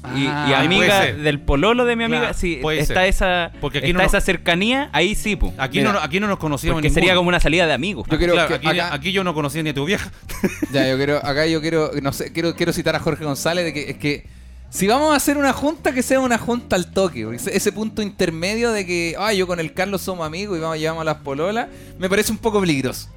ah. 0.10 0.18
y, 0.18 0.24
y 0.24 0.28
Ah, 0.28 0.60
amiga 0.62 1.06
del 1.06 1.40
pololo 1.40 1.86
de 1.86 1.96
mi 1.96 2.04
amiga, 2.06 2.20
Claro, 2.22 2.34
si 2.38 2.56
puede 2.58 2.80
está 2.80 2.96
ser. 3.02 3.06
esa 3.06 3.52
Porque 3.62 3.80
aquí 3.80 3.88
está 3.88 4.00
no- 4.00 4.06
esa 4.08 4.22
cercanía, 4.22 4.90
ahí 4.94 5.16
sí, 5.16 5.36
pu. 5.36 5.54
Aquí, 5.58 5.80
Mira, 5.80 5.94
no, 5.94 6.00
aquí 6.00 6.20
no 6.20 6.28
nos 6.28 6.38
conocíamos 6.40 6.78
Porque 6.82 6.90
sería 6.90 7.16
como 7.16 7.30
una 7.30 7.40
salida 7.40 7.66
de 7.68 7.74
amigos. 7.74 8.08
Yo 8.10 8.18
Claro, 8.18 8.48
que 8.48 8.54
aquí, 8.56 8.68
acá- 8.68 8.94
aquí 8.94 9.12
yo 9.12 9.24
no 9.24 9.34
conocía 9.34 9.64
ni 9.64 9.70
a 9.70 9.74
tu 9.74 9.86
vieja. 9.86 10.12
Ya, 10.72 10.88
yo 10.90 10.98
quiero, 10.98 11.18
acá 11.18 11.46
yo 11.48 11.62
quiero, 11.62 11.92
no 12.02 12.12
sé, 12.14 12.32
quiero, 12.34 12.56
quiero 12.56 12.74
citar 12.74 12.96
a 12.96 13.00
Jorge 13.00 13.24
González 13.24 13.64
de 13.66 13.74
que 13.74 13.90
es 13.92 13.98
que 13.98 14.26
si 14.70 14.86
vamos 14.86 15.14
a 15.14 15.16
hacer 15.16 15.38
una 15.38 15.54
junta, 15.54 15.94
que 15.94 16.04
sea 16.04 16.20
una 16.20 16.38
junta 16.38 16.76
al 16.76 16.92
toque. 16.92 17.26
Ese, 17.34 17.56
ese 17.56 17.72
punto 17.72 18.02
intermedio 18.02 18.72
de 18.74 18.86
que, 18.86 19.16
ah, 19.18 19.32
yo 19.32 19.48
con 19.48 19.62
el 19.62 19.74
Carlos 19.74 20.02
somos 20.02 20.28
amigos 20.28 20.58
y 20.58 20.62
vamos 20.62 20.78
llevamos 20.78 21.02
a 21.02 21.06
las 21.06 21.18
pololas, 21.18 21.68
me 21.98 22.10
parece 22.10 22.34
un 22.34 22.38
poco 22.38 22.60
peligroso. 22.60 23.10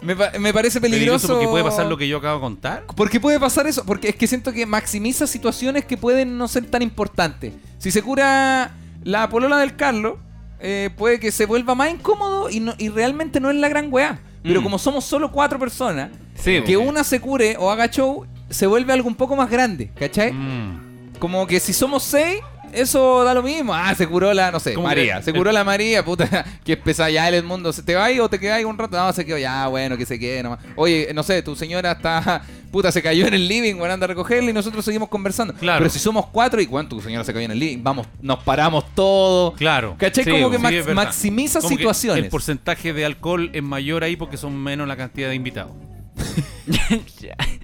Me, 0.00 0.14
pa- 0.14 0.32
me 0.38 0.52
parece 0.52 0.80
peligroso. 0.80 1.28
porque 1.28 1.48
puede 1.48 1.64
pasar 1.64 1.86
lo 1.86 1.96
que 1.96 2.06
yo 2.08 2.18
acabo 2.18 2.36
de 2.36 2.40
contar. 2.40 2.84
Porque 2.94 3.18
puede 3.20 3.40
pasar 3.40 3.66
eso, 3.66 3.84
porque 3.84 4.08
es 4.10 4.16
que 4.16 4.26
siento 4.26 4.52
que 4.52 4.64
maximiza 4.66 5.26
situaciones 5.26 5.84
que 5.84 5.96
pueden 5.96 6.38
no 6.38 6.46
ser 6.48 6.66
tan 6.66 6.82
importantes. 6.82 7.52
Si 7.78 7.90
se 7.90 8.02
cura 8.02 8.72
la 9.02 9.28
polola 9.28 9.58
del 9.58 9.74
Carlos, 9.76 10.18
eh, 10.60 10.90
puede 10.96 11.18
que 11.20 11.30
se 11.32 11.46
vuelva 11.46 11.74
más 11.74 11.90
incómodo 11.90 12.48
y, 12.50 12.60
no, 12.60 12.74
y 12.78 12.88
realmente 12.88 13.40
no 13.40 13.50
es 13.50 13.56
la 13.56 13.68
gran 13.68 13.88
weá. 13.92 14.20
Pero 14.42 14.60
Mm. 14.60 14.64
como 14.64 14.78
somos 14.78 15.04
solo 15.04 15.32
cuatro 15.32 15.58
personas, 15.58 16.10
Sí, 16.34 16.62
que 16.64 16.76
una 16.76 17.02
se 17.02 17.20
cure 17.20 17.56
o 17.58 17.70
haga 17.70 17.90
show, 17.90 18.24
se 18.50 18.66
vuelve 18.68 18.92
algo 18.92 19.08
un 19.08 19.16
poco 19.16 19.34
más 19.34 19.50
grande, 19.50 19.90
¿cachai? 19.98 20.32
Mm. 20.32 21.14
Como 21.18 21.44
que 21.48 21.58
si 21.58 21.72
somos 21.72 22.04
seis, 22.04 22.40
eso 22.72 23.24
da 23.24 23.34
lo 23.34 23.42
mismo. 23.42 23.74
Ah, 23.74 23.94
se 23.94 24.06
curó 24.06 24.32
la, 24.34 24.50
no 24.50 24.60
sé, 24.60 24.76
María. 24.76 25.18
que- 25.18 25.24
Se 25.24 25.32
curó 25.32 25.50
la 25.52 25.64
María, 25.64 26.04
puta. 26.04 26.44
Que 26.64 26.72
es 26.74 26.78
pesada 26.78 27.10
ya 27.10 27.28
el 27.28 27.42
mundo. 27.44 27.72
¿Se 27.72 27.82
te 27.82 27.94
va 27.94 28.04
ahí 28.04 28.18
o 28.20 28.28
te 28.28 28.38
quedas 28.38 28.58
ahí 28.58 28.64
un 28.64 28.76
rato? 28.76 28.96
No, 28.96 29.12
se 29.12 29.24
quedó 29.24 29.38
ya, 29.38 29.66
bueno, 29.68 29.96
que 29.96 30.04
se 30.06 30.18
quede 30.18 30.42
nomás. 30.42 30.60
Oye, 30.76 31.10
no 31.14 31.22
sé, 31.22 31.42
tu 31.42 31.54
señora 31.56 31.92
está, 31.92 32.42
puta, 32.72 32.92
se 32.92 33.02
cayó 33.02 33.26
en 33.26 33.34
el 33.34 33.48
living, 33.48 33.76
bueno, 33.76 33.94
anda 33.94 34.04
a 34.04 34.08
recogerla 34.08 34.50
y 34.50 34.52
nosotros 34.52 34.84
seguimos 34.84 35.08
conversando. 35.08 35.54
Claro. 35.54 35.78
Pero 35.78 35.90
si 35.90 35.98
somos 35.98 36.26
cuatro 36.26 36.60
y, 36.60 36.66
bueno, 36.66 36.88
tu 36.88 37.00
señora 37.00 37.24
se 37.24 37.32
cayó 37.32 37.44
en 37.46 37.52
el 37.52 37.58
living, 37.58 37.82
vamos, 37.82 38.06
nos 38.20 38.38
paramos 38.42 38.84
todo. 38.94 39.52
Claro. 39.54 39.96
¿Cachai? 39.98 40.24
Sí, 40.24 40.30
como 40.30 40.50
que 40.50 40.56
Sí, 40.58 40.62
max- 40.62 40.94
maximiza 40.94 41.60
Como 41.60 41.70
que 41.70 41.76
situaciones. 41.76 42.24
El 42.24 42.30
porcentaje 42.30 42.92
de 42.92 43.04
alcohol 43.04 43.50
es 43.52 43.62
mayor 43.62 44.04
ahí 44.04 44.16
porque 44.16 44.36
son 44.36 44.56
menos 44.56 44.86
la 44.88 44.96
cantidad 44.96 45.28
de 45.28 45.34
invitados. 45.34 45.72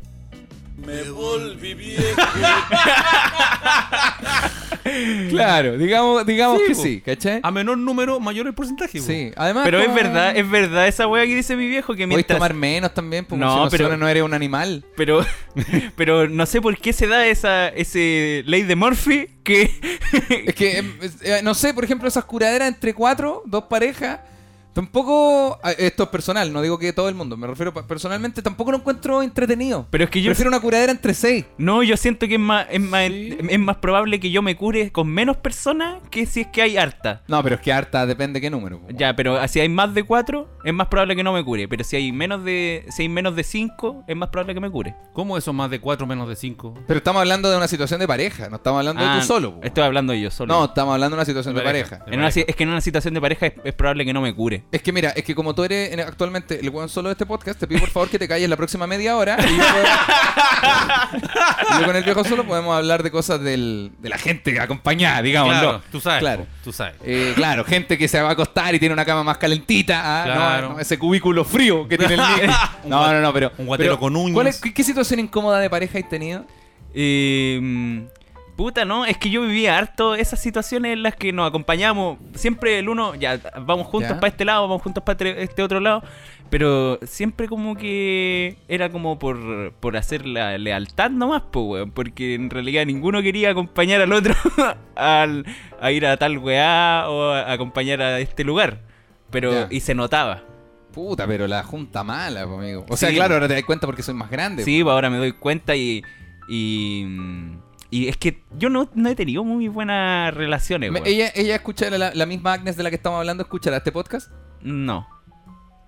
Claro, 5.31 5.79
digamos, 5.79 6.27
digamos 6.27 6.59
Sí, 6.61 6.65
que 6.69 6.75
po. 6.75 6.83
sí, 6.83 7.01
¿cachai? 7.01 7.41
A 7.43 7.51
menor 7.51 7.79
número, 7.79 8.21
mayor 8.21 8.47
el 8.47 8.55
porcentaje. 8.55 8.99
po. 9.01 9.05
Sí, 9.07 9.31
además. 9.35 9.65
Pero 9.65 9.81
es 9.81 9.93
verdad, 9.95 10.37
es 10.37 10.49
verdad 10.49 10.87
esa 10.87 11.07
wea 11.07 11.25
que 11.25 11.35
dice 11.35 11.57
mi 11.57 11.67
viejo 11.67 11.95
que 11.95 12.05
Podéis 12.05 12.17
mientras... 12.17 12.37
tomar 12.39 12.55
menos 12.55 12.93
también, 12.93 13.25
porque 13.25 13.43
No, 13.45 13.55
si 13.57 13.65
no, 13.65 13.71
pero- 13.71 13.85
solo 13.87 13.97
no 13.97 14.09
eres 14.09 14.23
un 14.23 14.35
animal. 14.35 14.85
Pero, 14.97 15.25
pero 15.97 16.29
no 16.29 16.45
sé 16.47 16.61
por 16.61 16.77
qué 16.77 16.93
se 16.93 17.07
da 17.07 17.27
esa 17.27 17.69
ese 17.69 18.43
ley 18.47 18.63
de 18.63 18.77
Murphy 18.77 19.29
que... 19.43 19.71
Es 20.29 20.55
que, 20.55 20.79
em, 20.79 20.93
eh, 21.23 21.41
no 21.43 21.55
sé, 21.55 21.73
por 21.75 21.85
ejemplo, 21.85 22.07
esas 22.07 22.25
curaderas 22.25 22.69
entre 22.69 22.95
cuatro, 22.95 23.43
dos 23.47 23.65
parejas, 23.65 24.21
tampoco. 24.75 25.59
ah, 25.63 25.71
Esto 25.73 26.03
es 26.05 26.09
personal, 26.11 26.53
no 26.53 26.61
digo 26.63 26.79
que 26.79 26.93
todo 26.93 27.09
el 27.09 27.15
mundo, 27.15 27.37
me 27.37 27.47
refiero 27.47 27.73
personalmente, 27.73 28.43
tampoco 28.43 28.71
lo 28.73 28.79
encuentro 28.79 29.23
entretenido. 29.23 29.87
Pero 29.91 30.05
es 30.05 30.11
que 30.11 30.21
yo... 30.21 30.29
Prefiero 30.31 30.49
una 30.51 30.61
curadera 30.61 30.93
entre 30.93 31.15
seis. 31.15 31.45
No, 31.59 31.83
yo 31.83 31.97
siento 31.97 32.27
que 32.29 32.35
es 32.35 32.41
más, 32.41 32.67
es, 32.71 32.81
más, 32.81 33.07
Sí. 33.09 33.37
es 33.49 33.59
más 33.59 33.77
probable 33.77 34.19
que 34.21 34.31
yo 34.31 34.43
me 34.43 34.57
cure 34.57 34.91
con 34.91 35.09
menos 35.09 35.37
personas 35.37 35.97
que 36.11 36.27
si 36.27 36.43
es 36.43 36.47
que 36.49 36.63
hay 36.63 36.77
harta. 36.77 37.23
No, 37.29 37.43
pero 37.43 37.55
es 37.57 37.61
que 37.61 37.73
harta 37.73 38.05
depende 38.07 38.41
qué 38.41 38.51
número. 38.51 38.81
po. 38.81 38.89
Ya, 38.91 39.15
pero 39.17 39.47
si 39.49 39.61
hay 39.61 39.69
más 39.69 39.95
de 39.95 40.03
cuatro, 40.03 40.49
es 40.65 40.73
más 40.75 40.89
probable 40.89 41.17
que 41.17 41.23
no 41.23 41.33
me 41.33 41.45
cure. 41.45 41.69
Pero 41.69 41.85
si 41.85 41.97
hay 41.97 42.13
menos 42.13 42.45
de 42.45 42.85
si 42.91 43.03
hay 43.03 43.09
menos 43.09 43.37
de 43.37 43.45
cinco, 43.45 44.05
es 44.09 44.17
más 44.17 44.29
probable 44.31 44.55
que 44.55 44.61
me 44.61 44.71
cure. 44.71 44.95
¿Cómo 45.13 45.37
eso 45.39 45.53
más 45.53 45.71
de 45.71 45.81
4 45.81 46.07
menos 46.07 46.29
de 46.29 46.35
5? 46.37 46.75
Pero 46.87 46.99
estamos 46.99 47.21
hablando 47.21 47.49
de 47.51 47.57
una 47.57 47.69
situación 47.69 48.01
de 48.01 48.09
pareja, 48.09 48.49
no 48.49 48.57
estamos 48.57 48.79
hablando 48.81 49.03
de 49.03 49.09
Ah, 49.09 49.19
tú 49.21 49.27
solo. 49.27 49.55
po. 49.55 49.61
Estoy 49.63 49.85
hablando 49.85 50.13
yo 50.15 50.31
solo. 50.31 50.53
No, 50.53 50.65
estamos 50.65 50.93
hablando 50.95 51.17
de 51.17 51.21
una 51.21 51.25
situación 51.27 51.55
de 51.55 51.61
De 51.61 51.65
pareja. 51.65 51.99
pareja. 51.99 52.13
En 52.13 52.19
una 52.21 52.31
si- 52.31 52.45
es 52.47 52.57
que 52.57 52.63
en 52.65 52.71
una 52.71 52.81
situación 52.81 53.15
de 53.15 53.21
pareja 53.21 53.47
es, 53.47 53.53
es 53.63 53.73
probable 53.75 54.05
que 54.05 54.13
no 54.13 54.21
me 54.21 54.35
cure. 54.35 54.64
Es 54.73 54.83
que 54.83 54.93
mira, 54.93 55.11
es 55.11 55.23
que 55.23 55.37
como 55.37 55.55
tú 55.55 55.63
eres 55.63 55.93
en- 55.93 56.01
actualmente 56.01 56.59
el 56.61 56.69
weón 56.71 56.89
solo 56.89 57.09
de 57.09 57.13
este 57.13 57.25
podcast, 57.27 57.61
te 57.61 57.67
pido 57.69 57.79
por 57.81 57.91
favor 57.91 58.09
que 58.09 58.19
te 58.19 58.27
calles 58.27 58.49
la 58.49 58.57
próxima 58.57 58.87
media 58.89 59.17
hora. 59.17 59.37
Y 59.39 59.57
yo, 59.57 59.63
puedo- 59.63 59.85
y 61.77 61.81
yo 61.81 61.87
con 61.87 61.95
el 61.97 62.03
viejo 62.03 62.25
solo 62.25 62.45
podemos 62.45 62.77
hablar 62.77 63.03
de 63.05 63.11
cosas 63.13 63.41
del, 63.41 63.93
de 64.01 64.09
la 64.09 64.19
gente 64.19 64.59
acompañada, 64.59 65.23
digamos. 65.23 65.53
Claro, 65.53 65.83
tú 65.93 66.01
sabes. 66.01 66.19
Claro. 66.21 66.43
po, 66.45 66.49
Tú 66.65 66.73
sabes. 66.73 66.95
Eh, 67.05 67.33
claro, 67.37 67.65
gente 67.65 67.97
que 67.97 68.09
se 68.09 68.21
va 68.21 68.31
a 68.31 68.33
acostar 68.33 68.75
y 68.75 68.81
tiene 68.81 68.93
una 68.93 69.05
cama 69.05 69.23
más 69.23 69.39
calentita. 69.39 70.01
ah, 70.03 70.25
Claro. 70.25 70.69
no, 70.71 70.75
no, 70.75 70.81
ese 70.81 70.99
cubículo 70.99 71.45
frío 71.45 71.87
que 71.87 71.97
tiene 71.97 72.15
el. 72.15 72.21
Un 72.85 72.91
No, 72.91 73.13
no, 73.13 73.21
no, 73.21 73.33
pero. 73.33 73.53
un 73.59 73.67
guatero 73.67 73.91
pero, 73.93 74.01
con 74.01 74.17
uñas. 74.17 74.35
¿cuál 74.35 74.47
es- 74.49 74.61
qué, 74.61 74.75
qué 74.75 74.83
situación 74.83 75.21
incómoda 75.21 75.61
de 75.61 75.71
pareja 75.71 75.99
has 75.99 76.09
tenido? 76.09 76.45
Eh, 76.95 77.59
mm, 77.63 77.99
puta, 78.57 78.85
no, 78.85 79.05
es 79.05 79.19
que 79.19 79.31
yo 79.31 79.43
vivía 79.43 79.77
harto 79.77 80.15
esas 80.15 80.41
situaciones 80.41 80.93
en 80.93 81.03
las 81.03 81.17
que 81.17 81.33
nos 81.33 81.49
acompañamos. 81.49 82.19
Siempre 82.35 82.79
el 82.79 82.89
uno, 82.89 83.15
ya, 83.15 83.41
vamos 83.63 83.87
juntos 83.87 84.13
para 84.15 84.29
este 84.29 84.45
lado, 84.45 84.63
vamos 84.63 84.83
juntos 84.83 85.03
para 85.05 85.29
este 85.31 85.63
otro 85.63 85.81
lado. 85.81 86.03
Pero 86.51 87.01
siempre 87.05 87.49
como 87.49 87.75
que 87.75 88.59
era 88.69 88.91
como 88.91 89.19
por, 89.19 89.73
por 89.81 89.97
hacer 89.97 90.25
la 90.27 90.57
lealtad 90.59 91.11
nomás, 91.11 91.43
pues, 91.51 91.65
weón. 91.67 91.91
Porque 91.91 92.35
en 92.35 92.49
realidad 92.51 92.87
ninguno 92.87 93.23
quería 93.23 93.51
acompañar 93.51 94.01
al 94.03 94.13
otro 94.13 94.35
al, 94.95 95.45
a 95.81 95.91
ir 95.91 96.07
a 96.07 96.17
tal 96.17 96.39
weá 96.39 97.07
o 97.09 97.31
a 97.33 97.51
acompañar 97.53 98.03
a 98.03 98.21
este 98.21 98.45
lugar. 98.45 98.83
Pero, 99.31 99.53
Ya. 99.53 99.69
y 99.71 99.81
se 99.81 99.95
notaba. 99.95 100.45
Puta, 100.93 101.27
pero 101.27 101.49
la 101.49 101.65
junta 101.65 102.05
mala, 102.05 102.43
amigo. 102.43 102.87
O 102.89 102.97
sea, 102.97 103.09
Sí. 103.09 103.17
claro, 103.17 103.35
ahora 103.35 103.49
te 103.49 103.55
das 103.55 103.65
cuenta 103.65 103.87
porque 103.89 104.05
soy 104.05 104.15
más 104.15 104.31
grande. 104.31 104.63
Sí, 104.63 104.81
pues 104.85 104.93
ahora 104.93 105.11
me 105.11 105.17
doy 105.17 105.33
cuenta 105.33 105.75
y. 105.75 106.05
Y, 106.49 107.05
y 108.01 108.09
es 108.09 108.17
que 108.17 108.43
yo 108.59 108.69
no, 108.71 108.89
no 108.95 109.09
he 109.09 109.15
tenido 109.15 109.45
muy 109.45 109.69
buenas 109.69 110.33
relaciones, 110.35 110.91
Me- 110.91 111.03
ella, 111.05 111.31
ella 111.35 111.55
escucha 111.57 111.91
la, 111.91 112.13
la 112.15 112.27
misma 112.27 112.55
Agnes 112.55 112.77
de 112.77 112.83
la 112.83 112.91
que 112.91 112.97
estamos 112.97 113.19
hablando, 113.19 113.43
escuchará 113.43 113.77
este 113.79 113.93
podcast. 113.93 114.31
No. 114.63 115.07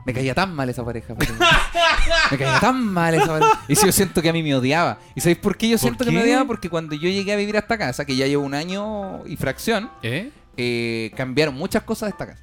Me 0.05 0.13
caía 0.15 0.35
tan 0.35 0.55
mal 0.55 0.69
esa 0.69 0.85
pareja. 0.85 1.15
me 2.31 2.39
caía 2.39 2.61
tan 2.61 2.85
mal 2.85 3.13
esa 3.15 3.27
pareja. 3.27 3.61
Y 3.67 3.75
si 3.75 3.87
yo 3.87 3.93
siento 3.93 4.23
que 4.23 4.29
a 4.29 4.33
mí 4.33 4.41
me 4.43 4.55
odiaba. 4.55 4.99
¿Y 5.17 5.21
sabéis 5.21 5.39
por 5.39 5.57
qué 5.57 5.69
yo 5.69 5.79
siento 5.79 6.05
que 6.05 6.13
me 6.13 6.19
qué? 6.19 6.23
odiaba? 6.25 6.45
Porque 6.47 6.71
cuando 6.71 6.95
yo 6.95 7.09
llegué 7.09 7.33
a 7.33 7.37
vivir 7.37 7.57
a 7.57 7.61
esta 7.61 7.77
casa, 7.77 8.05
que 8.05 8.15
ya 8.15 8.27
llevo 8.29 8.45
un 8.45 8.55
año 8.55 9.27
y 9.27 9.35
fracción, 9.37 9.91
¿Eh? 10.05 10.31
eh, 10.57 11.11
cambiaron 11.17 11.57
muchas 11.57 11.83
cosas 11.83 12.07
de 12.09 12.11
esta 12.11 12.27
casa. 12.27 12.43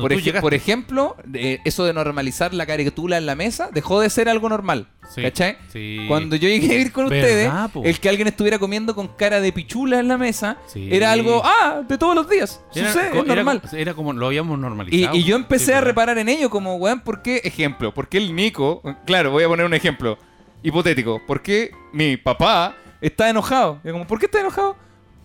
Cuando 0.00 0.08
Por, 0.08 0.12
tú 0.12 0.18
ej- 0.18 0.24
llegaste. 0.24 0.42
por 0.42 0.54
ejemplo, 0.54 1.16
eh, 1.34 1.58
eso 1.64 1.84
de 1.84 1.92
normalizar 1.92 2.52
la 2.54 2.66
caricatura 2.66 3.18
en 3.18 3.26
la 3.26 3.34
mesa 3.34 3.70
dejó 3.72 4.00
de 4.00 4.10
ser 4.10 4.28
algo 4.28 4.48
normal. 4.48 4.88
Sí, 5.14 5.20
¿Cachai? 5.22 5.56
sí. 5.72 6.04
Cuando 6.08 6.34
yo 6.36 6.48
llegué 6.48 6.66
a 6.66 6.70
vivir 6.70 6.92
con 6.92 7.08
¿Verdad, 7.08 7.24
ustedes, 7.64 7.70
po? 7.72 7.82
el 7.84 8.00
que 8.00 8.08
alguien 8.08 8.26
estuviera 8.28 8.58
comiendo 8.58 8.94
con 8.94 9.08
cara 9.08 9.40
de 9.40 9.52
pichula 9.52 10.00
en 10.00 10.08
la 10.08 10.16
mesa 10.18 10.56
Sí. 10.66 10.88
era 10.90 11.12
algo, 11.12 11.42
ah, 11.44 11.82
de 11.86 11.98
todos 11.98 12.14
los 12.14 12.28
días. 12.28 12.60
Era, 12.74 12.92
Sucede, 12.92 13.08
es 13.08 13.14
era 13.24 13.34
normal. 13.36 13.62
era 13.72 13.94
como 13.94 14.12
lo 14.12 14.26
habíamos 14.26 14.58
normalizado. 14.58 15.14
y 15.16 15.22
yo 15.24 15.36
empecé 15.36 15.74
a 15.74 15.80
reparar 15.82 16.16
en 16.18 16.28
ello 16.28 16.48
como, 16.50 16.76
weón, 16.76 17.00
¿por 17.00 17.20
qué? 17.22 17.40
Ejemplo, 17.44 17.92
¿por 17.92 18.08
qué 18.08 18.18
el 18.18 18.34
Nico, 18.34 18.82
claro, 19.06 19.30
voy 19.30 19.44
a 19.44 19.48
poner 19.48 19.66
un 19.66 19.74
ejemplo 19.74 20.18
hipotético, 20.62 21.20
¿por 21.26 21.42
qué 21.42 21.70
mi 21.92 22.16
papá 22.16 22.74
está 23.00 23.28
enojado? 23.28 23.80
Y 23.84 23.90
como, 23.90 24.06
¿por 24.06 24.18
qué 24.18 24.26
está 24.26 24.40
enojado? 24.40 24.76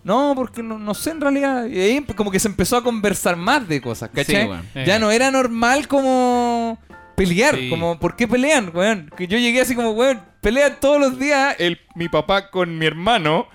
No, 0.02 0.32
porque 0.34 0.62
no, 0.62 0.78
no 0.78 0.94
sé 0.94 1.10
en 1.10 1.20
realidad. 1.20 1.66
Y 1.66 1.78
ahí 1.78 2.00
como 2.16 2.30
que 2.30 2.40
se 2.40 2.48
empezó 2.48 2.76
a 2.76 2.82
conversar 2.82 3.36
más 3.36 3.68
de 3.68 3.80
cosas, 3.80 4.10
¿cachai? 4.14 4.42
Sí, 4.42 4.48
weón. 4.48 4.66
Ya 4.86 4.96
Eh. 4.96 4.98
no 4.98 5.10
era 5.10 5.30
normal 5.30 5.86
como 5.88 6.78
pelear, 7.16 7.54
Sí. 7.56 7.68
como, 7.68 7.98
¿por 8.00 8.16
qué 8.16 8.26
pelean, 8.26 8.70
weón? 8.74 9.10
Que 9.16 9.26
yo 9.26 9.36
llegué 9.38 9.60
así 9.60 9.74
como, 9.74 9.90
weón, 9.90 10.20
pelean 10.40 10.78
todos 10.80 10.98
los 11.00 11.18
días 11.18 11.54
el, 11.58 11.78
mi 11.94 12.08
papá 12.08 12.50
con 12.50 12.78
mi 12.78 12.86
hermano. 12.86 13.46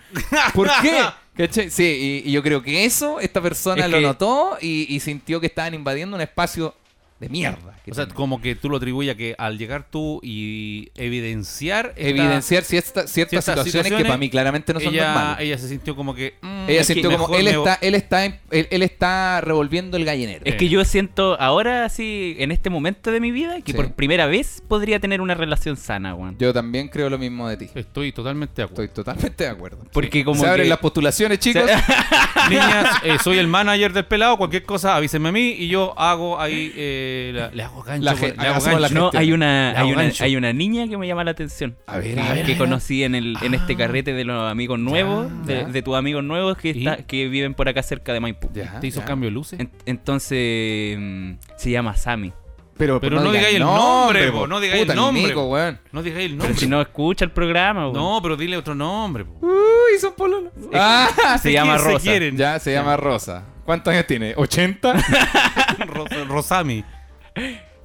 ¿Por 0.54 0.70
qué? 0.82 1.00
¿Cachai? 1.36 1.70
Sí, 1.70 2.22
y, 2.24 2.30
y 2.30 2.32
yo 2.32 2.42
creo 2.44 2.62
que 2.62 2.86
eso, 2.86 3.20
esta 3.20 3.42
persona 3.42 3.86
Es 3.86 3.92
lo 3.92 3.98
que- 3.98 4.04
notó 4.04 4.58
y, 4.62 4.86
y 4.94 5.00
sintió 5.00 5.40
que 5.42 5.48
estaban 5.48 5.74
invadiendo 5.74 6.16
un 6.16 6.22
espacio 6.22 6.76
de 7.20 7.28
mierda. 7.30 7.75
Que 7.86 7.92
O 7.92 7.94
sea, 7.94 8.08
como 8.08 8.42
que 8.42 8.56
tú 8.56 8.68
lo 8.68 8.78
atribuyes 8.78 9.14
a 9.14 9.16
que 9.18 9.36
al 9.38 9.60
llegar 9.60 9.86
tú 9.90 10.20
y 10.24 10.90
evidenciar. 10.96 11.94
esta- 11.96 12.02
evidenciar 12.10 12.64
cierta- 12.64 13.08
ciertas 13.08 13.44
ciertas 13.46 13.46
situaciones, 13.66 13.94
que 13.94 14.04
para 14.06 14.18
mí 14.18 14.30
claramente 14.30 14.74
no 14.74 14.80
son 14.80 14.94
ella, 14.94 15.14
normales. 15.14 15.38
ella 15.46 15.58
se 15.60 15.70
sintió 15.70 15.96
como 15.96 16.16
que. 16.16 16.34
mm, 16.42 16.66
Ella 16.68 16.82
es 16.82 16.88
que 16.88 16.94
sintió 16.96 17.18
como 17.18 17.36
él 17.36 17.48
está, 17.48 17.76
él 17.82 17.94
está, 17.96 18.26
en- 18.26 18.40
él, 18.50 18.68
él 18.72 18.82
está 18.82 19.40
revolviendo 19.42 19.98
el 19.98 20.06
gallinero. 20.06 20.42
Es 20.46 20.56
que 20.56 20.68
yo 20.68 20.84
siento 20.84 21.40
ahora, 21.40 21.86
así, 21.86 22.36
en 22.40 22.52
este 22.52 22.70
momento 22.72 23.12
de 23.12 23.20
mi 23.20 23.30
vida, 23.32 23.62
que 23.62 23.72
Sí. 23.72 23.76
por 23.78 23.94
primera 23.94 24.26
vez 24.26 24.64
podría 24.68 25.00
tener 25.00 25.22
una 25.22 25.36
relación 25.36 25.78
sana, 25.78 26.16
weón. 26.16 26.36
Yo 26.40 26.52
también 26.54 26.88
creo 26.88 27.10
lo 27.10 27.20
mismo 27.20 27.48
de 27.48 27.58
ti. 27.58 27.70
Estoy 27.76 28.12
totalmente 28.12 28.56
de 28.58 28.64
acuerdo. 28.64 28.84
Estoy 28.84 29.04
totalmente 29.04 29.44
de 29.44 29.50
acuerdo. 29.52 29.86
Porque 29.94 30.26
como 30.26 30.42
Se 30.42 30.48
abren 30.48 30.70
las 30.70 30.80
postulaciones, 30.80 31.38
chicos. 31.40 31.64
Niñas, 32.50 32.90
eh, 33.04 33.18
soy 33.24 33.38
el 33.38 33.48
manager 33.48 33.94
del 33.94 34.06
pelado. 34.06 34.38
Cualquier 34.38 34.64
cosa, 34.64 34.96
avísenme 34.96 35.30
a 35.30 35.32
mí 35.32 35.56
y 35.60 35.68
yo 35.68 35.94
hago 36.00 36.40
ahí. 36.40 36.72
eh, 36.76 37.32
la- 37.34 37.50
le 37.52 37.64
hago 37.64 37.75
gancho. 37.84 38.04
La 38.06 38.12
por- 38.12 38.20
ge- 38.20 38.36
le 38.36 38.48
hago 38.48 38.56
hacemos 38.58 38.82
la 38.82 38.88
gancho. 38.88 39.00
No, 39.00 39.06
gestión. 39.06 39.22
hay 39.22 39.32
una, 39.34 39.72
Le 39.72 39.78
hago 39.78 39.88
hay 39.88 39.94
una, 39.94 40.04
gancho. 40.04 40.24
hay 40.24 40.36
una 40.36 40.54
niña 40.54 40.88
que 40.88 40.98
me 40.98 41.08
llama 41.08 41.24
la 41.24 41.32
atención. 41.32 41.78
A 41.88 41.98
ver, 41.98 42.16
que, 42.16 42.22
a 42.22 42.34
ver, 42.34 42.36
que 42.38 42.42
a 42.44 42.46
ver. 42.48 42.58
conocí 42.58 43.04
en 43.04 43.16
el, 43.16 43.38
en 43.42 43.54
este 43.54 43.76
carrete 43.76 44.14
de 44.14 44.24
los 44.26 44.50
amigos 44.52 44.80
nuevos, 44.80 45.28
de, 45.46 45.58
ya. 45.62 45.64
de 45.66 45.82
tus 45.82 45.96
amigos 45.96 46.24
nuevos 46.24 46.58
que, 46.58 46.70
está- 46.72 46.98
que 46.98 47.28
viven 47.28 47.54
por 47.54 47.68
acá 47.70 47.84
cerca 47.84 48.14
de 48.14 48.20
Maipú. 48.20 48.50
Ya, 48.54 48.80
¿Te 48.80 48.88
hizo 48.88 49.00
ya. 49.02 49.06
cambio 49.06 49.30
de 49.30 49.34
luces? 49.34 49.60
En- 49.60 49.72
entonces 49.86 50.98
mm, 51.00 51.32
se 51.58 51.72
llama 51.72 51.96
Sammy. 51.98 52.32
Pero, 52.78 53.00
Pero 53.00 53.22
no 53.22 53.32
digáis 53.32 53.56
el 53.56 53.62
nombre, 53.62 54.30
po, 54.34 54.48
no 54.48 54.60
digáis 54.60 54.82
el 54.90 54.96
nombre, 54.98 55.24
Nico, 55.24 55.44
po. 55.44 55.54
weón. 55.54 55.80
No 55.94 56.04
digáis 56.04 56.26
el 56.26 56.32
Pero 56.34 56.44
nombre. 56.44 56.60
si 56.60 56.68
no 56.68 56.82
escucha 56.82 57.24
el 57.24 57.32
programa, 57.32 57.88
weón. 57.88 57.94
No, 57.94 58.20
pero 58.22 58.36
dile 58.36 58.58
otro 58.58 58.76
nombre. 58.76 59.24
po. 59.24 59.48
Uy, 59.48 59.98
son 60.02 60.14
pololos. 60.14 60.52
Ah, 60.74 61.40
se 61.42 61.54
llama 61.54 61.78
Rosa. 61.78 62.18
ya 62.34 62.60
se 62.60 62.74
llama 62.74 62.98
Rosa. 62.98 63.46
¿Cuántos 63.64 63.94
años 63.94 64.06
tiene? 64.08 64.36
¿80? 64.36 64.94
Ros- 65.88 66.28
Rosami. 66.28 66.84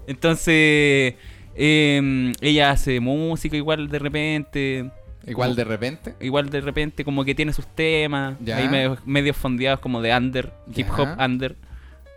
Entonces, 0.06 1.14
eh, 1.54 2.32
ella 2.40 2.70
hace 2.70 3.00
música 3.00 3.56
igual 3.56 3.88
de 3.88 3.98
repente. 3.98 4.90
Igual 5.26 5.54
de 5.54 5.64
repente. 5.64 6.14
Igual 6.20 6.48
de 6.50 6.60
repente 6.60 7.04
como 7.04 7.24
que 7.24 7.34
tiene 7.34 7.52
sus 7.52 7.66
temas. 7.66 8.36
Ya. 8.40 8.56
Ahí 8.56 8.68
medio, 8.68 8.96
medios 9.04 9.36
fondeados 9.36 9.80
como 9.80 10.00
de 10.00 10.14
under, 10.16 10.52
hip 10.74 10.88
hop 10.96 11.16
Ya. 11.18 11.24
under. 11.26 11.56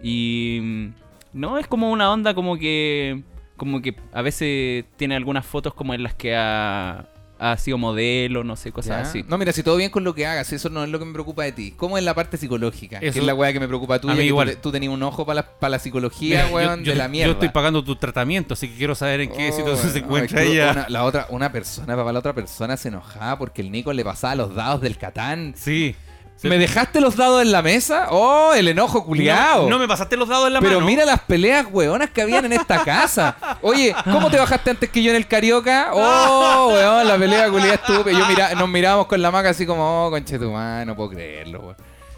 Y 0.02 0.90
no, 1.34 1.58
es 1.58 1.68
como 1.68 1.92
una 1.92 2.12
onda 2.12 2.34
como 2.34 2.58
que 2.58 3.22
como 3.58 3.82
que 3.82 3.96
a 4.12 4.22
veces 4.22 4.86
tiene 4.98 5.16
algunas 5.16 5.46
fotos 5.46 5.74
como 5.74 5.94
en 5.94 6.04
las 6.04 6.14
que 6.16 6.36
ha, 6.36 7.06
ha 7.52 7.58
sido 7.58 7.78
modelo, 7.78 8.44
no 8.44 8.56
sé, 8.56 8.72
cosas 8.72 9.04
Ya. 9.04 9.10
así. 9.10 9.26
No, 9.28 9.38
mira, 9.38 9.52
si 9.52 9.64
todo 9.64 9.76
bien 9.76 9.90
con 9.92 10.04
lo 10.04 10.16
que 10.16 10.26
hagas, 10.26 10.54
eso 10.54 10.70
no 10.70 10.84
es 10.84 10.90
lo 10.90 10.98
que 11.00 11.06
me 11.06 11.14
preocupa 11.14 11.44
de 11.44 11.52
ti. 11.52 11.74
¿Cómo 11.76 11.98
es 11.98 12.04
la 12.04 12.14
parte 12.14 12.38
psicológica? 12.38 13.00
Que 13.00 13.08
Eso- 13.08 13.20
es 13.20 13.26
la 13.26 13.34
weá 13.36 13.52
que 13.52 13.60
me 13.60 13.68
preocupa 13.68 14.00
tuya. 14.00 14.14
A 14.14 14.16
mí 14.16 14.22
que 14.22 14.28
igual. 14.28 14.58
Tú, 14.62 14.72
tenías 14.72 14.94
un 14.94 15.04
ojo 15.04 15.26
para 15.26 15.36
la, 15.42 15.60
pa' 15.60 15.70
la 15.70 15.80
psicología, 15.80 16.46
Mira, 16.46 16.56
weón, 16.56 16.80
yo, 16.80 16.86
yo 16.86 16.92
de 16.94 16.98
la 16.98 17.08
mierda. 17.08 17.28
Yo 17.28 17.34
estoy 17.34 17.50
pagando 17.50 17.84
tu 17.84 17.96
tratamiento, 17.96 18.54
así 18.54 18.68
que 18.70 18.76
quiero 18.78 18.96
saber 18.96 19.22
en 19.22 19.32
qué 19.32 19.50
Oh, 19.50 19.56
situación 19.56 19.92
se 19.92 20.00
encuentra 20.00 20.42
que 20.42 20.48
ella. 20.54 20.72
Una, 20.72 20.86
la 20.90 21.04
otra, 21.04 21.28
una 21.30 21.52
persona, 21.52 21.96
papá, 21.96 22.12
la 22.14 22.20
otra 22.20 22.34
persona 22.34 22.78
se 22.78 22.88
enojaba 22.88 23.38
porque 23.38 23.62
el 23.62 23.72
Nico 23.72 23.92
le 23.94 24.04
pasaba 24.06 24.36
los 24.36 24.56
dados 24.56 24.82
del 24.82 24.98
Catán. 24.98 25.54
Sí. 25.58 25.96
¿Me 26.42 26.58
dejaste 26.58 27.00
los 27.00 27.16
dados 27.16 27.42
en 27.42 27.54
la 27.54 27.62
mesa? 27.62 28.08
¡Oh, 28.12 28.54
el 28.54 28.68
enojo 28.68 29.06
culiao! 29.06 29.64
No, 29.64 29.70
no 29.70 29.80
me 29.80 29.88
pasaste 29.88 30.18
los 30.18 30.28
dados 30.28 30.48
en 30.48 30.54
la 30.54 30.60
Pero 30.60 30.74
mano. 30.76 30.86
mira 30.88 31.06
las 31.06 31.22
peleas 31.22 31.66
weonas 31.72 32.10
que 32.10 32.22
habían 32.22 32.44
en 32.44 32.52
esta 32.54 32.84
casa. 32.84 33.38
Oye, 33.62 33.96
¿cómo 34.04 34.30
te 34.30 34.38
bajaste 34.38 34.72
antes 34.72 34.90
que 34.90 35.02
yo 35.02 35.12
en 35.12 35.16
el 35.16 35.28
Carioca? 35.28 35.92
¡Oh, 35.94 36.72
weón! 36.74 37.08
La 37.08 37.18
pelea 37.18 37.50
culiada 37.50 37.76
estúpida. 37.76 38.18
Yo 38.20 38.26
mira, 38.28 38.54
nos 38.56 38.68
mirábamos 38.68 39.08
con 39.08 39.22
la 39.22 39.32
maca 39.32 39.50
así 39.52 39.66
como, 39.66 40.08
oh, 40.08 40.10
conchetumá, 40.10 40.84
no 40.84 40.96
puedo 40.98 41.12
creerlo, 41.12 41.60
weón. 41.62 41.76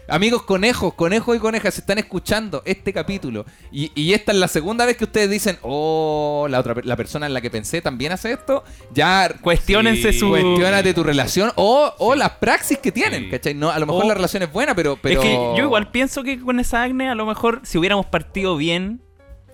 Amigos 0.08 0.42
conejos, 0.42 0.94
conejos 0.94 1.36
y 1.36 1.40
conejas, 1.40 1.74
se 1.74 1.80
están 1.80 1.98
escuchando 1.98 2.62
este 2.64 2.92
capítulo. 2.92 3.44
Y, 3.72 3.90
y 4.00 4.12
esta 4.14 4.30
es 4.30 4.38
la 4.38 4.46
segunda 4.46 4.86
vez 4.86 4.96
que 4.96 5.02
ustedes 5.04 5.28
dicen, 5.28 5.58
oh, 5.62 6.46
la 6.48 6.60
otra 6.60 6.76
la 6.84 6.94
persona 6.96 7.26
en 7.26 7.34
la 7.34 7.40
que 7.40 7.50
pensé 7.50 7.82
también 7.82 8.12
hace 8.12 8.30
esto. 8.32 8.62
Ya 8.94 9.34
Cuestiónense 9.40 10.12
Sí, 10.12 10.20
su. 10.20 10.28
cuestionate 10.28 10.94
tu 10.94 11.02
relación 11.02 11.50
o, 11.56 11.92
o 11.98 12.14
las 12.14 12.30
praxis 12.32 12.78
que 12.78 12.92
tienen, 12.92 13.24
Sí. 13.24 13.30
¿cachai? 13.30 13.54
No, 13.54 13.70
a 13.70 13.78
lo 13.80 13.86
mejor 13.86 14.04
O- 14.04 14.08
la 14.08 14.14
relación 14.14 14.44
es 14.44 14.52
buena, 14.52 14.76
pero, 14.76 14.96
pero... 15.00 15.20
Es 15.20 15.26
que 15.26 15.32
yo 15.34 15.64
igual 15.64 15.90
pienso 15.90 16.22
que 16.22 16.38
con 16.40 16.60
esa 16.60 16.84
acné, 16.84 17.08
a 17.08 17.14
lo 17.16 17.26
mejor, 17.26 17.60
si 17.64 17.76
hubiéramos 17.78 18.06
partido 18.06 18.56
bien, 18.56 19.00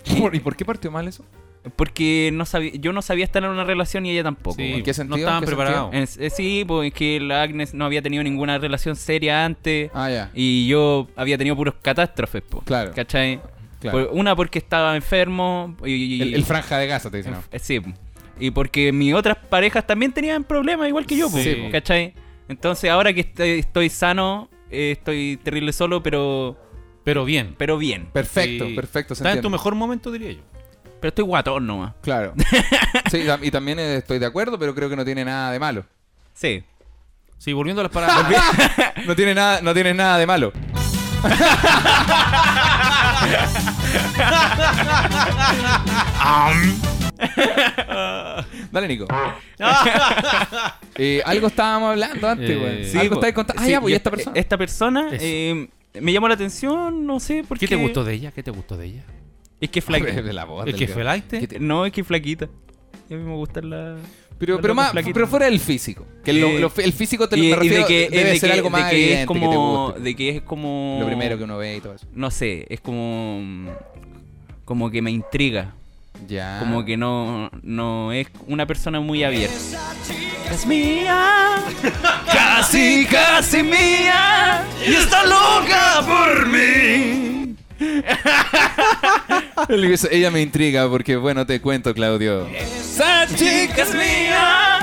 ¿Y 0.32 0.40
por 0.40 0.56
qué 0.56 0.64
partió 0.64 0.90
mal 0.90 1.06
eso? 1.08 1.24
Porque 1.76 2.30
no 2.32 2.44
sabía, 2.44 2.72
yo 2.74 2.92
no 2.92 3.02
sabía 3.02 3.24
estar 3.24 3.42
en 3.44 3.50
una 3.50 3.64
relación 3.64 4.04
y 4.06 4.10
ella 4.10 4.24
tampoco. 4.24 4.56
Sí, 4.56 4.72
¿En 4.72 4.82
qué 4.82 4.92
sentido? 4.94 5.16
no 5.16 5.20
estaban 5.20 5.42
¿En 5.42 5.48
qué 5.48 5.54
preparados. 5.56 6.18
Eh, 6.18 6.30
sí, 6.30 6.64
pues 6.66 6.92
que 6.92 7.20
la 7.20 7.42
Agnes 7.42 7.72
no 7.74 7.84
había 7.84 8.02
tenido 8.02 8.22
ninguna 8.24 8.58
relación 8.58 8.96
seria 8.96 9.44
antes. 9.44 9.90
Ah, 9.94 10.10
ya. 10.10 10.30
Y 10.34 10.66
yo 10.66 11.08
había 11.16 11.38
tenido 11.38 11.54
puros 11.56 11.74
catástrofes, 11.80 12.42
pues. 12.48 12.64
Claro. 12.64 12.92
¿Cachai? 12.94 13.40
Claro. 13.80 14.08
Por- 14.08 14.18
una 14.18 14.34
porque 14.36 14.58
estaba 14.58 14.96
enfermo. 14.96 15.76
Y, 15.84 15.90
y- 15.92 16.22
El, 16.22 16.34
el 16.34 16.44
franja 16.44 16.78
de 16.78 16.86
Gaza, 16.86 17.10
te 17.10 17.18
dicen. 17.18 17.34
eh, 17.50 17.58
sí. 17.58 17.80
Y 18.40 18.50
porque 18.50 18.90
mis 18.92 19.14
otras 19.14 19.36
parejas 19.36 19.86
también 19.86 20.10
tenían 20.12 20.42
problemas, 20.44 20.88
igual 20.88 21.06
que 21.06 21.16
yo, 21.16 21.30
pues. 21.30 21.44
Sí, 21.44 21.54
po. 21.54 21.70
¿Cachai? 21.70 22.14
Entonces 22.48 22.90
ahora 22.90 23.12
que 23.12 23.20
estoy, 23.20 23.50
estoy 23.60 23.88
sano, 23.88 24.48
eh, 24.70 24.92
estoy 24.98 25.38
terrible 25.42 25.72
solo, 25.72 26.02
pero, 26.02 26.56
Pero 27.04 27.24
bien. 27.24 27.54
pero 27.56 27.78
bien. 27.78 28.06
Perfecto, 28.12 28.66
Sí. 28.66 28.74
perfecto. 28.74 29.14
Se 29.14 29.20
Está 29.22 29.30
en 29.30 29.34
tu 29.34 29.38
entiende. 29.38 29.56
mejor 29.58 29.74
momento, 29.76 30.10
diría 30.10 30.32
yo. 30.32 30.40
Pero 31.02 31.08
estoy 31.08 31.24
guatón 31.24 31.66
nomás. 31.66 31.94
Claro. 32.00 32.32
Sí, 33.10 33.24
y 33.42 33.50
también 33.50 33.78
eh, 33.78 33.96
estoy 33.96 34.18
de 34.18 34.24
acuerdo, 34.26 34.58
pero 34.58 34.74
creo 34.74 34.88
que 34.88 34.96
no 34.96 35.04
tiene 35.04 35.22
nada 35.24 35.50
de 35.52 35.58
malo. 35.58 35.84
Sí. 36.32 36.62
Sí, 37.36 37.52
volviendo 37.52 37.80
a 37.80 37.84
las 37.84 37.92
palabras. 37.92 38.42
No 39.04 39.14
tiene 39.16 39.34
nada, 39.34 39.60
no 39.60 39.74
tiene 39.74 39.92
nada 39.92 40.16
de 40.16 40.26
malo. 40.26 40.52
Dale, 48.70 48.88
Nico. 48.88 49.06
Eh, 50.96 51.22
algo 51.24 51.46
estábamos 51.48 51.90
hablando 51.90 52.28
antes, 52.28 52.50
Eh, 52.50 52.56
güey. 52.56 52.84
sí, 52.86 52.98
algo 52.98 53.20
contando. 53.20 53.62
Ah, 53.62 53.64
Sí, 53.64 53.70
ya, 53.70 53.80
pues, 53.80 53.90
y 53.90 53.92
¿y 53.92 53.96
esta 53.96 54.10
persona? 54.10 54.36
Esta 54.38 54.58
persona 54.58 55.08
eh, 55.12 55.68
me 56.00 56.12
llamó 56.12 56.28
la 56.28 56.34
atención, 56.34 57.06
no 57.06 57.20
sé 57.20 57.44
por 57.46 57.58
qué. 57.58 57.66
¿Qué 57.66 57.76
te 57.76 57.82
gustó 57.82 58.04
de 58.04 58.14
ella? 58.14 58.32
¿Qué 58.32 58.42
te 58.42 58.50
gustó 58.50 58.76
de 58.76 58.86
ella? 58.86 59.02
Es 59.62 59.70
que 59.70 59.78
es 59.78 59.84
flaquita. 59.84 60.20
De 60.22 60.32
la 60.34 60.44
voz 60.44 60.66
¿El 60.66 60.72
del 60.72 60.78
que 60.78 60.86
Dios. 60.86 60.96
felaiste? 60.98 61.40
¿Qué 61.40 61.46
te- 61.48 61.58
No, 61.60 61.86
es 61.86 61.92
que 61.92 62.02
es 62.02 62.06
flaquita. 62.06 62.44
A 62.46 63.14
mí 63.14 63.16
me 63.16 63.34
gusta 63.34 63.62
la. 63.62 63.96
Pero, 64.38 64.60
pero, 64.60 64.74
más, 64.74 64.92
pero 64.92 65.28
fuera 65.28 65.46
del 65.46 65.60
físico. 65.60 66.04
Que 66.24 66.32
lo- 66.32 66.48
Eh, 66.48 66.58
lo- 66.58 66.72
el 66.78 66.92
físico 66.92 67.28
te 67.28 67.36
lo 67.36 67.44
Y, 67.44 67.46
me 67.46 67.52
y 67.52 67.54
refiero, 67.54 67.82
de 67.82 67.86
que, 67.86 68.10
debe 68.10 68.30
de 68.32 68.38
ser 68.40 68.50
que- 68.50 68.56
algo 68.56 68.68
de 68.68 68.70
más 68.72 68.90
que 68.90 68.96
evidente 68.96 69.22
es 69.22 69.28
que 69.28 69.34
te 69.34 69.40
como. 69.40 69.84
guste. 69.86 70.00
de 70.00 70.16
que 70.16 70.28
es 70.36 70.42
como. 70.42 70.96
Lo 71.00 71.06
primero 71.06 71.38
que 71.38 71.44
uno 71.44 71.56
ve 71.58 71.76
y 71.76 71.80
todo 71.80 71.94
eso. 71.94 72.06
No 72.12 72.30
sé, 72.30 72.66
es 72.68 72.80
como. 72.80 73.70
Como 74.64 74.90
que 74.90 75.00
me 75.00 75.10
intriga. 75.10 75.74
Ya. 76.28 76.58
Como 76.60 76.84
que 76.84 76.96
no, 76.96 77.50
no 77.62 78.12
es 78.12 78.28
una 78.46 78.66
persona 78.66 79.00
muy 79.00 79.22
abierta. 79.24 79.54
Es 80.50 80.66
mía, 80.66 81.62
casi, 82.32 83.06
casi 83.10 83.62
mía, 83.62 84.64
y 84.86 84.92
está 84.94 85.24
loca 85.24 86.02
por 86.06 86.46
mí. 86.48 87.41
Ella 90.10 90.30
me 90.30 90.42
intriga 90.42 90.88
porque, 90.88 91.16
bueno, 91.16 91.46
te 91.46 91.60
cuento, 91.60 91.94
Claudio. 91.94 92.46
Esa 92.48 93.26
chica 93.34 93.82
es 93.82 93.94
mía, 93.94 94.78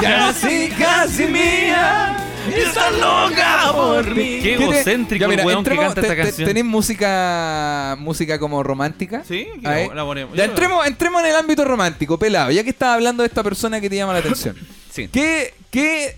casi, 0.00 0.68
casi 0.78 1.24
mía, 1.26 2.16
y 2.48 2.60
está 2.60 2.90
loca 2.90 3.72
por 3.72 4.06
mí. 4.14 4.40
Qué 4.42 4.42
¿Qué 4.42 4.56
te- 4.58 4.64
egocéntrico 4.64 5.24
el 5.30 5.44
weón 5.44 5.64
que 5.64 5.76
canta 5.76 5.94
te- 5.94 6.00
esta 6.02 6.16
canción. 6.16 6.46
¿Tenés 6.48 6.64
música, 6.64 7.96
música 7.98 8.38
como 8.38 8.62
romántica? 8.62 9.22
Sí, 9.26 9.48
la- 9.62 10.04
ponemos. 10.04 10.36
Ya 10.36 10.44
entremos, 10.44 10.86
entremos 10.86 11.22
en 11.22 11.30
el 11.30 11.36
ámbito 11.36 11.64
romántico, 11.64 12.18
pelado. 12.18 12.50
Ya 12.50 12.62
que 12.62 12.70
estás 12.70 12.90
hablando 12.94 13.22
de 13.22 13.28
esta 13.28 13.42
persona 13.42 13.80
que 13.80 13.88
te 13.90 13.96
llama 13.96 14.12
la 14.12 14.18
atención. 14.20 14.56
Sí. 14.90 15.08
¿Qué, 15.08 15.54
qué 15.70 16.16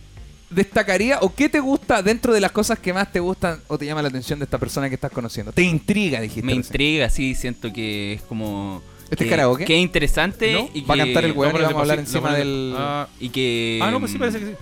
destacaría 0.51 1.19
o 1.21 1.35
qué 1.35 1.49
te 1.49 1.61
gusta 1.61 2.03
dentro 2.03 2.33
de 2.33 2.41
las 2.41 2.53
cosas 2.53 2.79
que 2.79 2.93
más 2.93 3.11
te 3.13 3.21
gustan 3.21 3.61
o 3.69 3.77
te 3.79 3.87
llama 3.87 4.03
la 4.03 4.09
atención 4.09 4.39
de 4.39 4.45
esta 4.45 4.59
persona 4.59 4.89
que 4.89 4.95
estás 4.95 5.11
conociendo? 5.11 5.53
Te 5.53 5.63
intriga, 5.63 6.21
dijiste. 6.21 6.43
Me 6.43 6.53
recién. 6.55 6.67
intriga, 6.67 7.11
sí, 7.11 7.35
siento 7.35 7.73
que 7.73 8.15
es 8.15 8.23
como... 8.23 8.83
¿Este 9.05 9.17
que, 9.19 9.25
es 9.25 9.31
karaoke? 9.31 9.65
Que 9.65 9.77
es 9.77 9.83
interesante 9.83 10.53
¿No? 10.53 10.69
y 10.75 10.81
Va 10.81 10.95
a 10.95 10.99
cantar 10.99 11.25
el 11.25 11.31
Lo 11.33 11.37
weón 11.39 11.55
y 11.57 11.59
vamos 11.61 11.77
a 11.77 11.81
hablar 11.81 11.99
encima 12.01 12.35
del... 12.35 12.75
Ah, 12.77 13.09
y 13.21 13.29
que... 13.29 13.79
ah, 13.83 13.91
no, 13.91 14.01
pues 14.01 14.11
sí 14.13 14.19
parece 14.19 14.41
que 14.41 14.47
sí. 14.47 14.53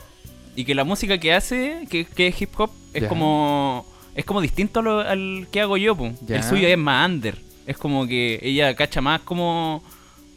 Y 0.57 0.65
que 0.65 0.75
la 0.75 0.85
música 0.85 1.19
que 1.19 1.33
hace, 1.33 1.87
que, 1.91 2.05
que 2.05 2.27
es 2.29 2.41
hip 2.43 2.51
hop, 2.59 2.71
es 2.93 3.05
como... 3.05 3.87
Es 4.15 4.25
como 4.25 4.41
distinto 4.41 4.79
a 4.81 4.83
lo- 4.83 5.01
al 5.01 5.49
que 5.51 5.61
hago 5.61 5.77
yo, 5.77 5.97
po. 5.97 6.13
Ya. 6.27 6.37
El 6.37 6.45
suyo 6.45 6.69
es 6.69 6.79
más 6.79 7.09
under. 7.09 7.37
Es 7.67 7.77
como 7.77 8.07
que 8.07 8.39
ella 8.43 8.75
cacha 8.77 9.01
más 9.01 9.21
como... 9.23 9.83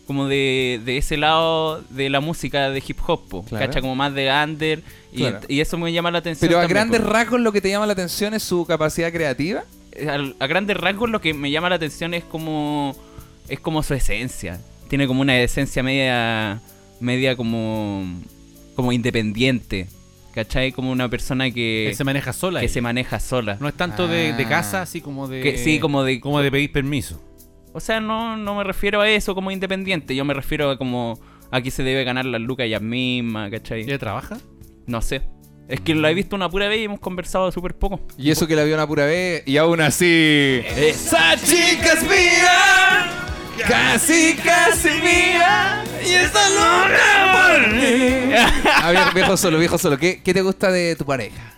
Como 0.07 0.25
de, 0.27 0.79
de 0.85 0.97
ese 0.97 1.17
lado 1.17 1.81
de 1.89 2.09
la 2.09 2.21
música 2.21 2.69
de 2.69 2.81
hip 2.87 2.97
hop, 3.05 3.27
po. 3.27 3.43
Claro. 3.43 3.65
Cacha 3.65 3.81
como 3.81 3.93
más 3.93 4.13
de 4.13 4.31
under. 4.31 4.81
Y, 5.17 5.21
Claro. 5.21 5.39
y 5.47 5.59
eso 5.59 5.77
me 5.77 5.91
llama 5.91 6.11
la 6.11 6.19
atención. 6.19 6.47
Pero 6.47 6.59
a 6.59 6.63
también, 6.63 6.89
grandes 6.89 7.03
rasgos 7.03 7.39
lo 7.41 7.51
que 7.51 7.61
te 7.61 7.69
llama 7.69 7.85
la 7.87 7.93
atención 7.93 8.33
es 8.33 8.43
su 8.43 8.65
capacidad 8.65 9.11
creativa. 9.11 9.63
al- 10.07 10.35
a 10.39 10.45
grandes 10.47 10.77
rasgos 10.77 11.09
lo 11.09 11.19
que 11.21 11.33
me 11.33 11.49
llama 11.49 11.69
la 11.69 11.75
atención 11.75 12.13
es 12.13 12.23
como 12.23 12.95
es 13.49 13.59
como 13.59 13.81
su 13.81 13.95
esencia 13.95 14.59
tiene 14.89 15.07
como 15.07 15.21
una 15.21 15.39
esencia 15.39 15.81
media 15.81 16.61
media 16.99 17.35
como 17.35 18.05
como 18.75 18.91
independiente 18.91 19.87
¿cachai? 20.35 20.71
como 20.71 20.91
una 20.91 21.09
persona 21.09 21.45
que, 21.49 21.87
Que 21.89 21.95
se 21.95 22.03
maneja 22.03 22.31
sola. 22.31 22.59
que 22.59 22.65
ella. 22.67 22.73
se 22.75 22.81
maneja 22.81 23.19
sola 23.19 23.57
No 23.59 23.67
es 23.69 23.73
tanto 23.73 24.07
de, 24.07 24.33
de 24.33 24.43
Ah. 24.45 24.49
casa, 24.49 24.81
así 24.83 25.01
como 25.01 25.27
de. 25.27 25.41
Que- 25.41 25.57
sí, 25.57 25.79
como 25.79 26.03
de- 26.03 26.19
Como 26.21 26.41
de 26.41 26.51
pedir 26.51 26.71
permiso. 26.71 27.19
o 27.73 27.79
sea 27.79 27.99
no, 27.99 28.37
no 28.37 28.53
me 28.53 28.63
refiero 28.63 29.01
a 29.01 29.09
eso 29.09 29.33
como 29.33 29.49
independiente 29.49 30.15
yo 30.15 30.23
me 30.25 30.35
refiero 30.35 30.69
a 30.69 30.77
como 30.77 31.19
aquí 31.49 31.71
se 31.71 31.81
debe 31.81 32.03
ganar 32.03 32.25
las 32.25 32.41
lucas 32.41 32.67
ella 32.67 32.79
misma 32.79 33.49
¿cachai? 33.49 33.81
¿Ella 33.81 33.97
trabaja? 33.97 34.37
No 34.87 35.01
sé 35.01 35.21
es 35.69 35.81
que 35.81 35.93
la 35.95 36.09
he 36.09 36.13
visto 36.13 36.35
una 36.35 36.49
pura 36.49 36.67
vez 36.69 36.79
y 36.79 36.83
hemos 36.85 36.99
conversado 37.01 37.51
súper 37.51 37.75
poco 37.75 37.99
Y 38.17 38.31
eso 38.31 38.47
que 38.47 38.55
la 38.55 38.63
vio 38.63 38.73
una 38.75 38.87
pura 38.87 39.05
vez 39.05 39.43
y 39.45 39.57
aún 39.57 39.81
así... 39.81 40.61
¡Esa 40.77 41.35
chica 41.35 41.91
es 41.93 42.03
mía! 42.03 43.11
¡Casi, 43.67 44.35
casi 44.35 44.89
mía! 45.01 45.83
¡Y 46.05 46.13
está 46.13 46.49
loca 46.49 47.59
por 47.59 47.73
mí! 47.73 48.33
Ah, 48.79 48.91
viejo, 48.91 49.11
viejo 49.13 49.35
solo, 49.37 49.59
viejo 49.59 49.77
solo. 49.77 49.97
¿Qué, 49.97 50.21
qué 50.23 50.33
te 50.33 50.41
gusta 50.41 50.71
de 50.71 50.95
tu 50.95 51.03
pareja? 51.05 51.53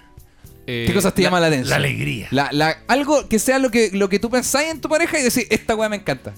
¿Qué 0.66 0.92
cosas 0.94 1.14
te 1.14 1.22
llama 1.22 1.40
la 1.40 1.48
atención? 1.48 1.70
La 1.70 1.76
alegría. 1.76 2.28
La, 2.32 2.50
la- 2.52 2.78
algo 2.88 3.28
que 3.28 3.38
sea 3.38 3.60
lo 3.60 3.70
que, 3.70 3.90
lo 3.94 4.08
que 4.10 4.18
tú 4.20 4.30
pensáis 4.32 4.72
en 4.72 4.82
tu 4.82 4.88
pareja 4.90 5.20
y 5.20 5.24
decir, 5.24 5.46
esta 5.52 5.76
weá 5.76 5.90
me 5.90 5.98
encanta. 5.98 6.34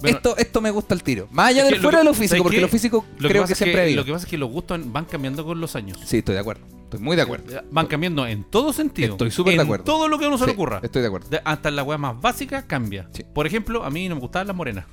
Bueno, 0.00 0.16
esto, 0.16 0.36
esto 0.36 0.60
me 0.60 0.70
gusta 0.70 0.94
el 0.94 1.02
tiro. 1.02 1.28
Más 1.30 1.48
allá 1.48 1.62
Es 1.62 1.68
de 1.68 1.74
que 1.74 1.80
fuera 1.80 1.98
que- 1.98 2.04
de 2.04 2.10
lo 2.10 2.14
físico, 2.14 2.28
¿sabes 2.30 2.42
porque 2.42 2.60
lo 2.60 2.68
físico 2.68 3.04
Lo 3.18 3.28
creo 3.28 3.44
que 3.46 3.54
siempre 3.54 3.80
ha 3.80 3.84
habido. 3.84 3.96
Lo 3.98 4.04
que 4.04 4.12
pasa 4.12 4.24
es 4.24 4.30
que 4.30 4.38
los 4.38 4.50
gustos 4.50 4.80
van 4.92 5.04
cambiando 5.04 5.44
con 5.44 5.60
los 5.60 5.76
años. 5.76 5.98
Sí, 6.04 6.18
estoy 6.18 6.34
de 6.34 6.40
acuerdo. 6.40 6.64
Estoy 6.84 7.00
muy 7.00 7.14
de 7.16 7.22
acuerdo. 7.22 7.62
Van 7.70 7.86
cambiando 7.86 8.26
en 8.26 8.42
todo 8.44 8.72
sentido. 8.72 9.12
Estoy 9.12 9.30
súper 9.30 9.54
de 9.56 9.62
acuerdo. 9.62 9.84
todo 9.84 10.08
lo 10.08 10.18
que 10.18 10.24
a 10.24 10.28
uno 10.28 10.38
se 10.38 10.44
le 10.46 10.50
Sí, 10.52 10.54
ocurra. 10.54 10.80
Estoy 10.82 11.02
de 11.02 11.08
acuerdo. 11.08 11.28
De- 11.28 11.40
hasta 11.44 11.70
la 11.70 11.82
weá 11.84 11.98
más 11.98 12.20
básica 12.20 12.66
cambia. 12.66 13.08
Sí. 13.12 13.24
Por 13.32 13.46
ejemplo, 13.46 13.84
a 13.84 13.90
mí 13.90 14.08
no 14.08 14.16
me 14.16 14.20
gustaban 14.20 14.48
las 14.48 14.56
morenas. 14.56 14.86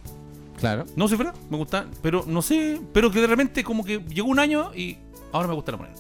Claro. 0.60 0.86
No 0.96 1.08
sé, 1.08 1.16
¿verdad? 1.16 1.36
Me 1.50 1.58
gustaban, 1.58 1.90
pero 2.02 2.24
no 2.28 2.42
sé, 2.42 2.80
pero 2.94 3.12
que 3.12 3.22
de 3.22 3.28
repente 3.28 3.64
como 3.64 3.84
que 3.86 4.00
llegó 4.10 4.28
un 4.28 4.40
año 4.40 4.72
y 4.76 4.98
ahora 5.32 5.48
me 5.48 5.54
gusta 5.56 5.72
la 5.72 5.78
morena. 5.80 5.96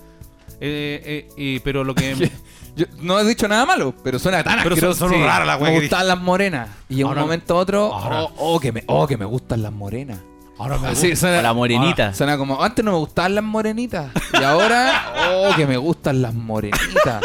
Eh, 0.60 1.01
eh, 1.05 1.30
eh, 1.38 1.62
pero 1.64 1.84
lo 1.84 1.93
que... 1.95 2.16
Yo 2.78 2.86
no 3.01 3.19
he 3.19 3.25
dicho 3.25 3.47
nada 3.47 3.65
malo, 3.65 3.93
pero 4.03 4.19
suena 4.19 4.43
tan 4.43 4.59
Pero 4.61 4.75
asqueroso. 4.75 4.99
son- 4.99 5.11
son 5.13 5.23
raras 5.23 5.47
las 5.47 5.59
weas 5.59 5.73
Me 5.73 5.80
gustan 5.82 6.07
las 6.07 6.19
morenas. 6.21 6.69
Y 6.89 7.01
en 7.01 7.07
Ahora- 7.07 7.21
un 7.21 7.28
momento 7.28 7.55
a 7.55 7.57
otro, 7.59 7.93
ahora- 7.93 8.23
oh, 8.23 8.34
oh, 8.55 8.59
que 8.59 8.71
me, 8.71 8.84
oh, 8.88 9.07
que 9.07 9.17
me 9.17 9.25
gustan 9.25 9.63
las 9.63 9.71
morenas. 9.73 10.19
ahora 10.59 10.78
me 10.78 10.88
Así 10.89 11.09
gusta. 11.09 11.28
suena, 11.28 11.41
la 11.41 11.53
morenita 11.53 12.13
suena 12.13 12.38
como, 12.38 12.63
antes 12.63 12.84
no 12.86 12.91
me 12.91 12.97
gustaban 12.97 13.36
las 13.36 13.43
morenitas. 13.43 14.11
Y 14.39 14.43
ahora, 14.43 15.13
oh, 15.32 15.55
que 15.55 15.65
me 15.67 15.78
gustan 15.78 16.21
las 16.21 16.34
morenitas. 16.34 17.21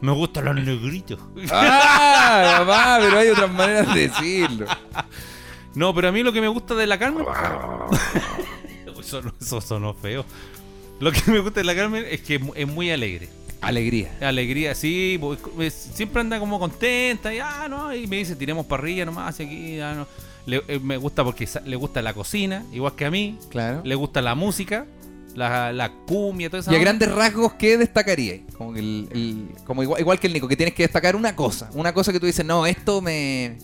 Me 0.00 0.12
gustan 0.12 0.44
los 0.46 0.54
negritos. 0.54 1.18
¡Ah! 1.52 2.56
Papá, 2.60 2.98
pero 3.00 3.18
hay 3.18 3.28
otras 3.28 3.50
maneras 3.52 3.92
de 3.94 4.08
decirlo. 4.08 4.66
No, 5.74 5.94
pero 5.94 6.08
a 6.08 6.12
mí 6.12 6.22
lo 6.22 6.32
que 6.32 6.40
me 6.40 6.48
gusta 6.48 6.74
de 6.74 6.86
la 6.86 6.98
Carmen... 6.98 7.24
eso, 9.00 9.20
eso 9.40 9.60
sonó 9.60 9.94
feo. 9.94 10.24
Lo 11.00 11.12
que 11.12 11.22
me 11.30 11.38
gusta 11.40 11.60
de 11.60 11.64
la 11.64 11.74
Carmen 11.74 12.04
es 12.10 12.20
que 12.22 12.40
es 12.54 12.66
muy 12.68 12.90
alegre. 12.90 13.28
Alegría. 13.60 14.10
Alegría, 14.20 14.74
sí, 14.74 15.18
pues, 15.20 15.38
es- 15.60 15.90
siempre 15.94 16.20
anda 16.20 16.38
como 16.38 16.58
contenta 16.58 17.32
y, 17.34 17.38
ah, 17.40 17.66
no, 17.68 17.94
y 17.94 18.06
me 18.06 18.16
dice, 18.16 18.34
tiremos 18.36 18.66
parrilla 18.66 19.04
nomás, 19.04 19.38
aquí, 19.38 19.78
ah, 19.80 19.94
no. 19.94 20.06
Le- 20.46 20.62
eh, 20.68 20.78
me 20.82 20.96
gusta 20.96 21.22
porque 21.22 21.46
le 21.66 21.76
gusta 21.76 22.00
la 22.00 22.14
cocina, 22.14 22.64
igual 22.72 22.94
que 22.96 23.04
a 23.04 23.10
mí, 23.10 23.38
Claro. 23.50 23.82
le 23.84 23.94
gusta 23.94 24.22
la 24.22 24.34
música 24.34 24.86
la, 25.36 25.72
la 25.72 25.92
cumbia, 25.92 26.48
toda 26.50 26.60
esa 26.60 26.72
Y 26.72 26.76
a 26.76 26.78
grandes 26.80 27.12
rasgos, 27.12 27.52
¿qué 27.54 27.76
destacaría? 27.78 28.40
Como, 28.56 28.74
el, 28.74 29.08
el- 29.12 29.48
como 29.64 29.82
igual, 29.82 30.00
igual 30.00 30.18
que 30.18 30.26
el 30.26 30.32
Nico, 30.32 30.48
que 30.48 30.56
tienes 30.56 30.74
que 30.74 30.82
destacar 30.82 31.14
una 31.14 31.36
cosa. 31.36 31.70
Una 31.74 31.92
cosa 31.94 32.12
que 32.12 32.18
tú 32.18 32.26
dices, 32.26 32.44
no, 32.44 32.66
esto 32.66 33.00
me. 33.00 33.56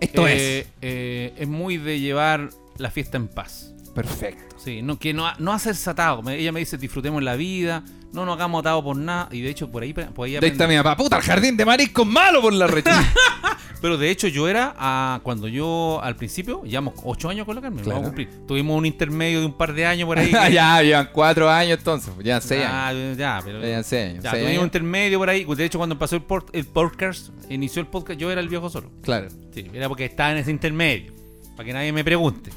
Esto 0.00 0.26
Eh, 0.28 0.66
eh, 0.82 1.32
es 1.38 1.48
muy 1.48 1.78
de 1.78 2.00
llevar 2.00 2.50
la 2.76 2.90
fiesta 2.90 3.16
en 3.16 3.28
paz. 3.28 3.72
Perfecto. 3.94 4.56
Sí, 4.58 4.82
no, 4.82 4.98
que 4.98 5.12
no, 5.12 5.26
no 5.38 5.52
hacerse 5.52 5.88
atado. 5.90 6.22
Me- 6.22 6.36
ella 6.36 6.52
me 6.52 6.60
dice, 6.60 6.76
disfrutemos 6.78 7.22
la 7.22 7.34
vida, 7.36 7.82
no 8.12 8.24
nos 8.24 8.36
hagamos 8.36 8.60
atados 8.60 8.82
por 8.84 8.96
nada. 8.96 9.28
Y 9.32 9.40
de 9.40 9.50
hecho, 9.50 9.70
por 9.70 9.82
ahí, 9.82 9.92
por 9.92 10.26
ahí 10.26 10.32
De 10.32 10.38
ahí 10.38 10.44
está 10.52 10.64
aprendí. 10.64 10.76
mi 10.76 10.82
papá. 10.82 10.96
Puta, 10.96 11.16
el 11.16 11.22
jardín 11.22 11.56
de 11.56 11.64
mariscos 11.64 12.06
malo 12.06 12.40
por 12.40 12.52
la 12.52 12.66
recha. 12.66 12.92
Pero 13.82 13.96
de 13.96 14.10
hecho, 14.10 14.28
yo 14.28 14.46
era, 14.46 14.74
ah, 14.78 15.20
cuando 15.22 15.48
yo 15.48 16.00
al 16.02 16.14
principio, 16.14 16.62
llevamos 16.64 16.94
ocho 17.02 17.30
años 17.30 17.46
con 17.46 17.56
la 17.56 17.62
Carmen, 17.62 17.82
Claro. 17.82 18.00
vamos 18.00 18.08
a 18.08 18.14
cumplir. 18.14 18.46
Tuvimos 18.46 18.76
un 18.76 18.84
intermedio 18.84 19.40
de 19.40 19.46
un 19.46 19.54
par 19.56 19.72
de 19.72 19.86
años 19.86 20.06
por 20.06 20.18
ahí. 20.18 20.30
Ah, 20.38 20.44
que- 20.48 20.52
ya, 20.52 20.82
llevan 20.82 21.08
cuatro 21.14 21.48
años 21.48 21.78
entonces. 21.78 22.12
Llevan 22.22 22.42
seis 22.42 22.62
Ah, 22.66 22.88
años. 22.88 23.16
ya, 23.16 23.40
pero. 23.42 23.62
Ya 23.66 23.82
seis 23.82 24.10
años. 24.10 24.24
Ya, 24.24 24.32
seis 24.32 24.42
tuvimos 24.44 24.60
un 24.60 24.66
intermedio 24.66 25.18
por 25.18 25.30
ahí. 25.30 25.44
De 25.46 25.64
hecho, 25.64 25.78
cuando 25.78 25.98
pasó 25.98 26.14
el, 26.16 26.22
port- 26.22 26.50
el 26.52 26.66
podcast, 26.66 27.30
inició 27.48 27.80
el 27.80 27.88
podcast, 27.88 28.20
yo 28.20 28.30
era 28.30 28.42
el 28.42 28.50
viejo 28.50 28.68
solo. 28.68 28.90
Claro. 29.00 29.28
Sí, 29.54 29.66
era 29.72 29.88
porque 29.88 30.04
estaba 30.04 30.32
en 30.32 30.36
ese 30.38 30.50
intermedio. 30.50 31.12
Para 31.56 31.66
que 31.66 31.72
nadie 31.72 31.90
me 31.92 32.04
pregunte. 32.04 32.50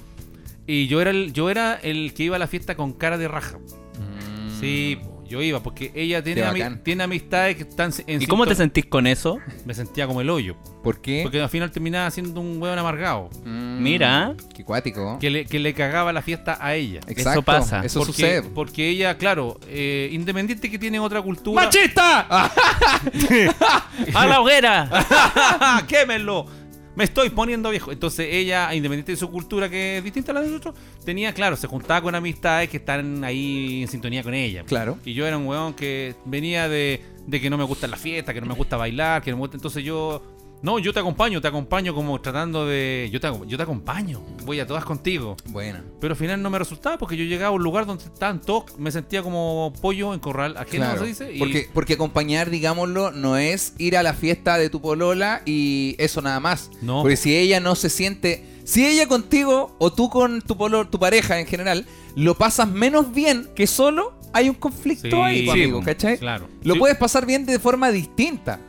Y 0.65 0.87
yo 0.87 1.01
era 1.01 1.11
el, 1.11 1.33
yo 1.33 1.49
era 1.49 1.75
el 1.75 2.13
que 2.13 2.23
iba 2.23 2.35
a 2.37 2.39
la 2.39 2.47
fiesta 2.47 2.75
con 2.75 2.93
cara 2.93 3.17
de 3.17 3.27
raja. 3.27 3.57
Sí, 4.59 4.97
po, 5.03 5.23
yo 5.27 5.41
iba, 5.41 5.61
porque 5.61 5.91
ella 5.93 6.23
tiene, 6.23 6.43
ami- 6.45 6.81
tiene 6.83 7.03
amistades 7.03 7.57
que 7.57 7.63
están 7.63 7.91
en 8.07 8.21
¿Y 8.21 8.27
cómo 8.27 8.45
te 8.45 8.55
sentís 8.55 8.85
con 8.85 9.07
eso? 9.07 9.39
Me 9.65 9.73
sentía 9.73 10.07
como 10.07 10.21
el 10.21 10.29
hoyo. 10.29 10.55
¿Por 10.83 11.01
qué? 11.01 11.19
Porque 11.23 11.41
al 11.41 11.49
final 11.49 11.69
terminaba 11.71 12.09
siendo 12.11 12.39
un 12.39 12.61
hueón 12.61 12.79
amargado. 12.79 13.29
Mm, 13.43 13.81
Mira. 13.83 14.35
Qué 14.55 14.63
cuático. 14.63 15.17
Que 15.19 15.29
le, 15.29 15.45
que 15.45 15.59
le 15.59 15.73
cagaba 15.73 16.13
la 16.13 16.21
fiesta 16.21 16.57
a 16.61 16.75
ella. 16.75 17.01
Exacto, 17.07 17.41
pasa. 17.41 17.83
Eso 17.83 17.99
porque, 17.99 18.13
sucede. 18.13 18.41
porque 18.43 18.87
ella, 18.87 19.17
claro, 19.17 19.59
eh, 19.67 20.07
independiente 20.13 20.69
que 20.71 20.79
tiene 20.79 20.97
otra 20.99 21.21
cultura. 21.21 21.63
¡Machista! 21.65 22.21
¡A 24.13 24.25
la 24.27 24.39
hoguera! 24.39 25.83
¡Quémelo! 25.87 26.45
Me 26.95 27.03
estoy 27.03 27.29
poniendo 27.31 27.69
viejo. 27.69 27.91
Entonces 27.91 28.27
ella, 28.29 28.73
independiente 28.73 29.13
de 29.13 29.17
su 29.17 29.29
cultura 29.31 29.69
que 29.69 29.97
es 29.97 30.03
distinta 30.03 30.31
a 30.31 30.35
la 30.35 30.41
de 30.41 30.47
nosotros, 30.47 30.75
tenía, 31.03 31.33
claro, 31.33 31.55
se 31.55 31.67
juntaba 31.67 32.01
con 32.01 32.13
amistades 32.13 32.69
que 32.69 32.77
están 32.77 33.23
ahí 33.23 33.81
en 33.81 33.87
sintonía 33.87 34.21
con 34.23 34.33
ella. 34.33 34.63
Claro. 34.63 34.97
Y 35.03 35.13
yo 35.13 35.25
era 35.25 35.37
un 35.37 35.47
weón 35.47 35.73
que 35.73 36.15
venía 36.25 36.69
de, 36.69 37.01
de 37.25 37.41
que 37.41 37.49
no 37.49 37.57
me 37.57 37.63
gusta 37.63 37.87
la 37.87 37.97
fiesta, 37.97 38.33
que 38.33 38.41
no 38.41 38.47
me 38.47 38.53
gusta 38.53 38.77
bailar, 38.77 39.21
que 39.23 39.31
no 39.31 39.37
me 39.37 39.41
gusta. 39.41 39.57
Entonces 39.57 39.83
yo. 39.83 40.21
No, 40.63 40.79
yo 40.79 40.93
te 40.93 40.99
acompaño, 41.01 41.41
te 41.41 41.47
acompaño 41.49 41.93
como 41.93 42.19
tratando 42.21 42.65
de. 42.65 43.09
Yo 43.11 43.19
te, 43.19 43.29
yo 43.47 43.57
te 43.57 43.63
acompaño, 43.63 44.23
voy 44.45 44.61
a 44.61 44.65
todas 44.65 44.85
contigo. 44.85 45.35
Bueno. 45.49 45.79
Pero 45.99 46.13
al 46.13 46.17
final 46.17 46.41
no 46.41 46.49
me 46.49 46.57
resultaba 46.57 46.97
porque 46.97 47.17
yo 47.17 47.25
llegaba 47.25 47.49
a 47.49 47.51
un 47.51 47.61
lugar 47.63 47.85
donde 47.85 48.05
estaban 48.05 48.39
todos, 48.39 48.77
me 48.79 48.89
sentía 48.89 49.21
como 49.21 49.73
pollo 49.81 50.13
en 50.13 50.21
corral 50.21 50.55
ajeno, 50.55 50.85
Claro. 50.85 51.01
se 51.01 51.05
dice. 51.07 51.33
Y 51.33 51.39
Porque, 51.39 51.69
porque 51.73 51.93
acompañar, 51.95 52.49
digámoslo, 52.49 53.11
no 53.11 53.35
es 53.37 53.73
ir 53.77 53.97
a 53.97 54.03
la 54.03 54.13
fiesta 54.13 54.57
de 54.57 54.69
tu 54.69 54.81
polola 54.81 55.41
y 55.45 55.95
eso 55.99 56.21
nada 56.21 56.39
más. 56.39 56.71
No. 56.81 57.01
Porque 57.01 57.17
si 57.17 57.35
ella 57.35 57.59
no 57.59 57.75
se 57.75 57.89
siente. 57.89 58.45
Si 58.63 58.85
ella 58.87 59.05
contigo 59.09 59.75
o 59.79 59.91
tú 59.91 60.09
con 60.09 60.41
tu 60.41 60.55
polo, 60.55 60.87
tu 60.87 60.97
pareja 60.97 61.41
en 61.41 61.45
general, 61.45 61.85
lo 62.15 62.35
pasas 62.37 62.69
menos 62.69 63.13
bien 63.13 63.49
que 63.53 63.67
solo, 63.67 64.13
hay 64.31 64.47
un 64.47 64.55
conflicto 64.55 65.09
Sí, 65.09 65.13
ahí, 65.21 65.45
pues, 65.45 65.59
sí, 65.61 65.73
¿cachai? 65.83 66.17
claro. 66.19 66.47
Lo 66.63 66.75
Sí. 66.75 66.79
puedes 66.79 66.95
pasar 66.97 67.25
bien 67.25 67.45
de 67.45 67.59
forma 67.59 67.91
distinta, 67.91 68.61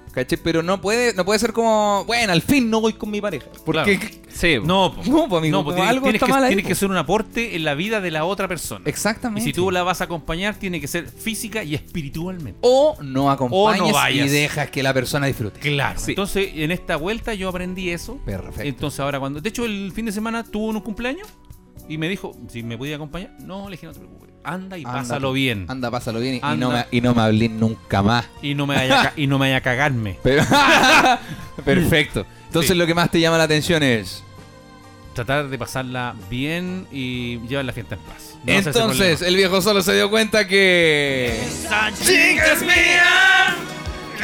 Pero 0.42 0.62
no 0.62 0.80
puede, 0.80 1.14
no 1.14 1.24
puede 1.24 1.38
ser 1.38 1.52
como, 1.52 2.04
bueno, 2.06 2.32
al 2.32 2.42
fin 2.42 2.70
no 2.70 2.80
voy 2.80 2.92
con 2.94 3.10
mi 3.10 3.20
pareja. 3.20 3.46
Porque. 3.64 3.98
Claro. 3.98 4.14
Sí, 4.34 4.56
No. 4.64 4.94
No, 5.06 5.24
amigo, 5.36 5.62
No, 5.62 5.82
algo 5.82 6.02
tienes 6.02 6.14
está 6.14 6.26
que, 6.26 6.32
mal 6.32 6.42
ahí, 6.44 6.48
tienes 6.48 6.64
po. 6.64 6.68
que 6.68 6.74
ser 6.74 6.90
un 6.90 6.96
aporte 6.96 7.54
en 7.54 7.64
la 7.64 7.74
vida 7.74 8.00
de 8.00 8.10
la 8.10 8.24
otra 8.24 8.48
persona. 8.48 8.82
Y 8.84 8.88
Exactamente. 8.88 9.44
si 9.44 9.52
tú 9.52 9.70
la 9.70 9.82
vas 9.84 10.00
a 10.00 10.04
acompañar, 10.04 10.56
tiene 10.56 10.80
que 10.80 10.88
ser 10.88 11.08
física 11.08 11.62
y 11.62 11.74
espiritualmente. 11.74 12.58
O 12.62 12.96
no 13.02 13.30
acompañes 13.30 13.92
vayas. 13.92 14.26
y 14.26 14.30
dejas 14.30 14.70
que 14.70 14.82
la 14.82 14.92
persona 14.92 15.26
disfrute. 15.26 15.60
Claro. 15.60 15.98
Sí. 16.00 16.12
Entonces, 16.12 16.50
en 16.54 16.70
esta 16.72 16.96
vuelta 16.96 17.34
yo 17.34 17.48
aprendí 17.48 17.90
eso. 17.90 18.18
Perfecto. 18.24 18.62
Entonces, 18.62 19.00
ahora 19.00 19.20
cuando. 19.20 19.40
De 19.40 19.48
hecho, 19.48 19.64
el 19.64 19.92
fin 19.94 20.06
de 20.06 20.12
semana 20.12 20.42
tuvo 20.42 20.66
un 20.68 20.80
cumpleaños 20.80 21.28
y 21.88 21.98
me 21.98 22.08
dijo 22.08 22.36
si 22.48 22.62
me 22.62 22.76
podía 22.76 22.96
acompañar. 22.96 23.36
No, 23.40 23.68
le 23.68 23.76
dije, 23.76 23.86
no 23.86 23.92
te 23.92 24.00
preocupes. 24.00 24.33
Anda 24.44 24.76
y 24.78 24.84
Anda, 24.84 24.92
pásalo 25.00 25.32
bien. 25.32 25.64
Anda, 25.68 25.90
pásalo 25.90 26.20
bien 26.20 26.34
y, 26.36 26.56
no 26.56 26.70
me, 26.70 26.86
y 26.90 27.00
no 27.00 27.14
me 27.14 27.22
hablé 27.22 27.48
nunca 27.48 28.02
más. 28.02 28.26
Y 28.42 28.54
no 28.54 28.66
me 28.66 28.76
vaya 28.76 29.12
y 29.16 29.26
no 29.26 29.38
me 29.38 29.46
vaya 29.46 29.56
a 29.56 29.60
cagarme. 29.62 30.18
Pero- 30.22 30.44
Perfecto. 31.64 32.26
Entonces 32.46 32.72
Sí. 32.72 32.76
lo 32.78 32.86
que 32.86 32.94
más 32.94 33.10
te 33.10 33.20
llama 33.20 33.38
la 33.38 33.44
atención 33.44 33.82
es... 33.82 34.22
Tratar 35.14 35.48
de 35.48 35.58
pasarla 35.58 36.14
bien 36.28 36.86
y 36.92 37.38
llevar 37.46 37.64
la 37.64 37.72
fiesta 37.72 37.94
en 37.94 38.00
paz. 38.02 38.34
No 38.44 38.52
Entonces, 38.52 39.22
el 39.22 39.36
viejo 39.36 39.62
solo 39.62 39.80
se 39.82 39.94
dio 39.94 40.10
cuenta 40.10 40.46
que... 40.46 41.40
chica 42.02 42.52
es 42.52 42.62
mía, 42.62 43.54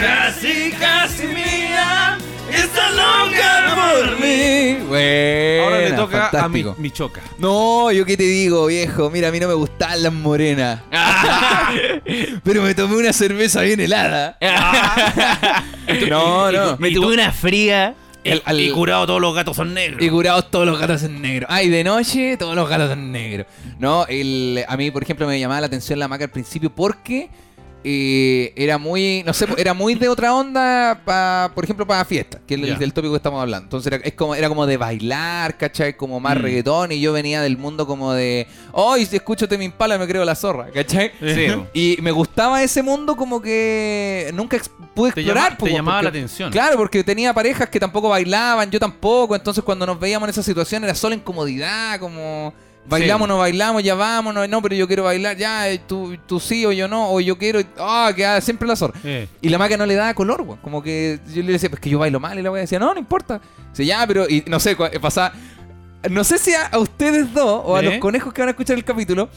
casi, 0.01 0.71
casi 0.79 1.27
mía, 1.27 2.19
está 2.53 2.91
loca 2.91 3.75
por 3.77 4.21
mí. 4.21 4.79
Bueno, 4.89 5.65
ahora 5.65 5.79
le 5.81 5.93
toca 5.93 6.29
a 6.29 6.49
mi, 6.49 6.63
fantástico. 6.63 6.75
mi 6.79 6.91
choca. 6.91 7.21
No, 7.39 7.93
yo 7.93 8.05
qué 8.05 8.17
te 8.17 8.25
digo, 8.25 8.67
viejo. 8.67 9.11
Mira, 9.11 9.29
a 9.29 9.31
mí 9.31 9.39
no 9.41 9.49
me 9.49 9.55
gustan 9.55 10.03
las 10.03 10.13
morenas. 10.13 10.81
Pero 12.45 12.63
me 12.63 12.75
tomé 12.75 12.97
una 12.97 13.13
cerveza 13.13 13.61
bien 13.63 13.81
helada. 13.81 14.37
no, 16.09 16.51
no. 16.53 16.77
Me 16.79 16.91
tuve 16.91 17.15
una 17.15 17.33
fría. 17.33 17.95
El- 18.23 18.43
al- 18.45 18.61
Y 18.61 18.71
curado 18.71 19.07
todos 19.07 19.21
los 19.21 19.35
gatos 19.35 19.57
son 19.57 19.73
negros. 19.73 20.03
Y 20.03 20.11
curados 20.11 20.51
todos 20.51 20.67
los 20.67 20.79
gatos 20.79 21.03
en 21.05 21.23
negro. 21.23 21.47
Ay, 21.49 21.69
de 21.71 21.83
noche 21.85 22.37
todos 22.37 22.55
los 22.55 22.69
gatos 22.69 22.91
en 22.93 23.13
negro. 23.13 23.47
No, 23.79 24.05
el, 24.09 24.63
a 24.69 24.77
mí, 24.77 24.91
por 24.91 25.03
ejemplo, 25.03 25.27
me 25.27 25.41
llamaba 25.41 25.61
la 25.63 25.67
atención 25.69 25.99
la 25.99 26.07
maca 26.09 26.25
al 26.25 26.31
principio 26.31 26.69
porque 26.71 27.31
eh, 27.85 28.53
era 28.57 28.79
muy, 28.79 29.23
no 29.25 29.33
sé, 29.33 29.47
era 29.57 29.73
muy 29.75 29.95
de 29.95 30.09
otra 30.09 30.35
onda, 30.35 31.01
pa, 31.05 31.51
por 31.55 31.65
ejemplo, 31.65 31.87
para 31.87 32.05
fiesta, 32.05 32.41
que 32.47 32.55
es 32.55 32.81
el, 32.81 32.93
tópico 32.93 33.13
que 33.13 33.17
estamos 33.17 33.41
hablando. 33.41 33.65
Entonces 33.65 33.93
era, 33.93 34.05
es 34.05 34.13
como, 34.15 34.35
era 34.35 34.49
como 34.49 34.67
de 34.67 34.77
bailar, 34.77 35.57
¿cachai? 35.57 35.97
Como 35.97 36.21
más 36.21 36.37
Mm. 36.37 36.41
reggaetón 36.43 36.93
y 36.93 37.01
yo 37.01 37.13
venía 37.13 37.41
del 37.43 37.57
mundo 37.59 37.87
como 37.87 38.13
de, 38.13 38.47
¡ay, 38.75 39.07
si 39.07 39.17
escucho 39.17 39.49
Temi 39.49 39.65
Impala 39.67 39.97
me 39.99 40.07
creo 40.07 40.25
la 40.25 40.35
zorra! 40.35 40.69
¿cachai? 40.73 41.13
Sí. 41.21 41.47
Y 41.73 41.97
me 42.03 42.11
gustaba 42.11 42.63
ese 42.63 42.83
mundo 42.83 43.17
como 43.17 43.41
que 43.41 44.31
nunca 44.35 44.59
pude 44.95 45.13
Te 45.13 45.21
explorar. 45.21 45.45
llama- 45.51 45.59
po, 45.59 45.65
te 45.67 45.73
llamaba 45.73 45.99
porque- 45.99 46.05
la 46.05 46.11
atención. 46.11 46.51
Claro, 46.53 46.77
porque 46.77 47.03
tenía 47.05 47.33
parejas 47.33 47.69
que 47.69 47.81
tampoco 47.81 48.09
bailaban, 48.09 48.71
yo 48.71 48.79
tampoco. 48.81 49.35
Entonces, 49.35 49.63
cuando 49.65 49.87
nos 49.87 49.99
veíamos 49.99 50.27
en 50.27 50.31
esa 50.31 50.43
situación, 50.43 50.85
era 50.85 50.95
solo 50.95 51.15
incomodidad, 51.15 51.99
como. 52.01 52.53
Bailamos, 52.89 53.29
no 53.29 53.39
bailamos, 53.39 53.83
ya 53.85 53.95
vámonos, 53.95 54.49
no, 54.49 54.63
pero 54.63 54.75
yo 54.75 54.87
quiero 54.89 55.05
bailar, 55.05 55.37
ya, 55.37 55.69
eh, 55.71 55.79
tú, 55.87 56.17
tú 56.27 56.41
sí 56.41 56.67
o 56.67 56.73
yo 56.73 56.89
no, 56.89 57.13
o 57.13 57.21
yo 57.21 57.39
quiero, 57.39 57.61
ah, 57.79 58.11
queda 58.17 58.41
siempre 58.41 58.67
la 58.67 58.75
zorra. 58.75 58.99
Eh. 59.05 59.29
Y 59.41 59.49
la 59.49 59.59
maca 59.59 59.77
no 59.77 59.87
le 59.87 59.95
daba 59.95 60.13
color, 60.15 60.41
weón. 60.43 60.59
Como 60.59 60.83
que 60.83 61.21
yo 61.33 61.43
le 61.43 61.53
decía, 61.53 61.69
pues 61.71 61.81
que 61.81 61.89
yo 61.91 61.99
bailo 62.01 62.19
mal, 62.19 62.37
y 62.39 62.43
la 62.43 62.51
wea 62.51 62.63
decía, 62.63 62.79
no, 62.81 62.93
no 62.93 62.99
importa. 62.99 63.41
Dice, 63.71 63.87
ya, 63.87 64.05
pero, 64.09 64.29
y 64.29 64.43
no 64.49 64.59
sé, 64.59 64.77
cua- 64.77 64.99
pasaba. 64.99 65.33
No 66.11 66.25
sé 66.25 66.39
si 66.39 66.53
a, 66.55 66.67
a 66.67 66.79
ustedes 66.79 67.33
dos, 67.33 67.63
o 67.65 67.77
a 67.77 67.81
¿Eh? 67.81 67.83
los 67.85 67.95
conejos 67.99 68.33
que 68.33 68.41
van 68.43 68.49
a 68.49 68.53
escuchar 68.53 68.77
el 68.77 68.85
capítulo, 68.85 69.29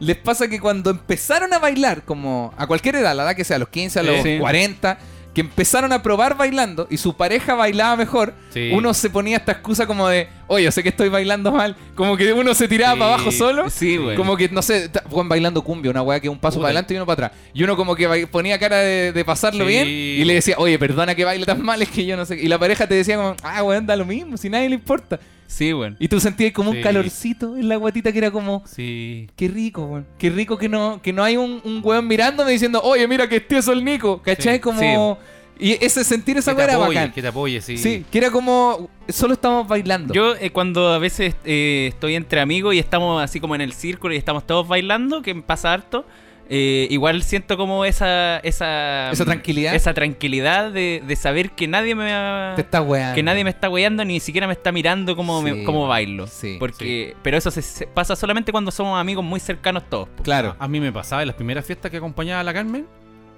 les 0.00 0.16
pasa 0.16 0.46
que 0.48 0.60
cuando 0.60 0.90
empezaron 0.90 1.52
a 1.54 1.58
bailar, 1.58 2.02
como 2.02 2.52
a 2.58 2.66
cualquier 2.66 2.96
edad, 2.96 3.16
la 3.16 3.22
edad 3.22 3.34
que 3.36 3.44
sea, 3.44 3.56
a 3.56 3.60
los 3.60 3.68
15, 3.68 4.00
a 4.00 4.02
los 4.02 4.22
Sí. 4.22 4.38
40, 4.38 4.98
que 5.38 5.42
empezaron 5.42 5.92
a 5.92 6.02
probar 6.02 6.36
bailando 6.36 6.88
y 6.90 6.96
su 6.96 7.16
pareja 7.16 7.54
bailaba 7.54 7.94
mejor, 7.94 8.34
Sí. 8.52 8.70
uno 8.72 8.92
se 8.92 9.08
ponía 9.08 9.36
esta 9.36 9.52
excusa 9.52 9.86
como 9.86 10.08
de, 10.08 10.26
oye, 10.48 10.64
yo 10.64 10.72
sé 10.72 10.82
que 10.82 10.88
estoy 10.88 11.08
bailando 11.08 11.52
mal. 11.52 11.76
Como 11.94 12.16
que 12.16 12.32
uno 12.32 12.52
se 12.54 12.66
tiraba 12.66 12.94
Sí, 12.94 12.98
para 12.98 13.14
abajo 13.14 13.30
solo. 13.30 13.70
Sí, 13.70 13.96
güey. 13.98 14.16
Como 14.16 14.36
que, 14.36 14.48
no 14.48 14.62
sé, 14.62 14.90
weón, 15.10 15.28
bailando 15.28 15.62
cumbia, 15.62 15.92
una 15.92 16.02
weá 16.02 16.18
que 16.18 16.28
un 16.28 16.40
paso 16.40 16.56
para 16.58 16.70
adelante 16.70 16.92
y 16.92 16.96
uno 16.96 17.06
para 17.06 17.26
atrás. 17.26 17.40
Y 17.54 17.62
uno 17.62 17.76
como 17.76 17.94
que 17.94 18.26
ponía 18.26 18.58
cara 18.58 18.78
de, 18.78 19.12
de 19.12 19.24
pasarlo 19.24 19.64
bien 19.64 19.86
y 19.86 20.24
le 20.24 20.34
decía, 20.34 20.56
oye, 20.58 20.76
perdona 20.76 21.14
que 21.14 21.24
baile 21.24 21.46
tan 21.46 21.62
mal, 21.62 21.80
es 21.80 21.88
que 21.88 22.04
yo 22.04 22.16
no 22.16 22.26
sé. 22.26 22.36
qué". 22.36 22.42
Y 22.42 22.48
la 22.48 22.58
pareja 22.58 22.88
te 22.88 22.96
decía 22.96 23.16
como, 23.16 23.36
ah, 23.44 23.62
weón, 23.62 23.86
da 23.86 23.94
lo 23.94 24.04
mismo, 24.04 24.36
si 24.36 24.50
nadie 24.50 24.68
le 24.68 24.74
importa. 24.74 25.20
Sí, 25.48 25.72
güey. 25.72 25.96
Y 25.98 26.06
tú 26.08 26.20
sentías 26.20 26.52
como 26.52 26.70
un 26.70 26.76
Sí. 26.76 26.82
calorcito 26.82 27.56
en 27.56 27.68
la 27.68 27.76
guatita 27.76 28.12
que 28.12 28.18
era 28.18 28.30
como, 28.30 28.62
Sí. 28.66 29.28
qué 29.34 29.48
rico, 29.48 29.86
weón. 29.86 30.06
Qué 30.18 30.28
rico 30.30 30.56
que 30.58 30.68
no, 30.68 31.00
que 31.02 31.12
no 31.12 31.24
hay 31.24 31.36
un, 31.38 31.60
un 31.64 31.80
weón 31.82 32.06
mirándome 32.06 32.52
diciendo, 32.52 32.80
oye, 32.84 33.08
mira 33.08 33.28
que 33.28 33.40
tieso 33.40 33.72
el 33.72 33.82
Nico, 33.84 34.20
¿cachai? 34.22 34.54
Sí. 34.56 34.60
Como... 34.60 35.18
Y 35.60 35.72
ese 35.84 36.04
sentir 36.04 36.36
esa 36.36 36.52
Que 36.52 36.56
te 36.58 36.58
weá 36.58 36.64
era 36.66 36.74
apoye, 36.84 36.98
bacán. 36.98 37.12
que 37.12 37.20
te 37.22 37.26
apoye, 37.28 37.60
sí. 37.60 37.78
Sí, 37.78 38.04
que 38.12 38.18
era 38.18 38.30
como, 38.30 38.88
solo 39.08 39.32
estamos 39.34 39.66
bailando. 39.66 40.14
Yo 40.14 40.36
eh, 40.36 40.50
cuando 40.50 40.92
a 40.92 40.98
veces 40.98 41.34
eh, 41.44 41.86
estoy 41.92 42.14
entre 42.14 42.40
amigos 42.40 42.76
y 42.76 42.78
estamos 42.78 43.20
así 43.20 43.40
como 43.40 43.56
en 43.56 43.62
el 43.62 43.72
círculo 43.72 44.14
y 44.14 44.18
estamos 44.18 44.46
todos 44.46 44.68
bailando, 44.68 45.20
que 45.20 45.34
me 45.34 45.42
pasa 45.42 45.72
harto, 45.72 46.06
eh, 46.50 46.86
igual 46.90 47.22
siento 47.22 47.56
como 47.56 47.84
esa 47.84 48.38
esa, 48.38 49.10
Esa 49.10 49.24
tranquilidad. 49.24 49.74
esa 49.74 49.92
tranquilidad 49.94 50.70
de, 50.72 51.02
de 51.06 51.16
saber 51.16 51.50
que 51.50 51.68
nadie 51.68 51.94
me 51.94 52.10
va- 52.12 52.54
Te 52.56 52.62
está 52.62 52.80
weando. 52.80 53.14
que 53.14 53.22
nadie 53.22 53.44
me 53.44 53.50
está 53.50 53.68
weyando 53.68 54.04
ni 54.04 54.18
siquiera 54.20 54.46
me 54.46 54.54
está 54.54 54.72
mirando 54.72 55.14
como, 55.16 55.42
me- 55.42 55.52
Sí, 55.54 55.64
como 55.64 55.86
bailo. 55.86 56.26
sí, 56.26 56.56
Porque, 56.58 57.14
pero 57.22 57.36
eso 57.36 57.50
se, 57.50 57.60
se 57.62 57.86
pasa 57.86 58.16
solamente 58.16 58.50
cuando 58.52 58.70
somos 58.70 58.98
amigos 59.00 59.24
muy 59.24 59.40
cercanos 59.40 59.82
todos. 59.90 60.08
Claro. 60.22 60.56
A 60.58 60.68
mí 60.68 60.80
me 60.80 60.92
pasaba 60.92 61.22
en 61.22 61.28
las 61.28 61.36
primeras 61.36 61.64
fiestas 61.66 61.90
que 61.90 61.98
acompañaba 61.98 62.40
a 62.40 62.44
la 62.44 62.54
Carmen. 62.54 62.86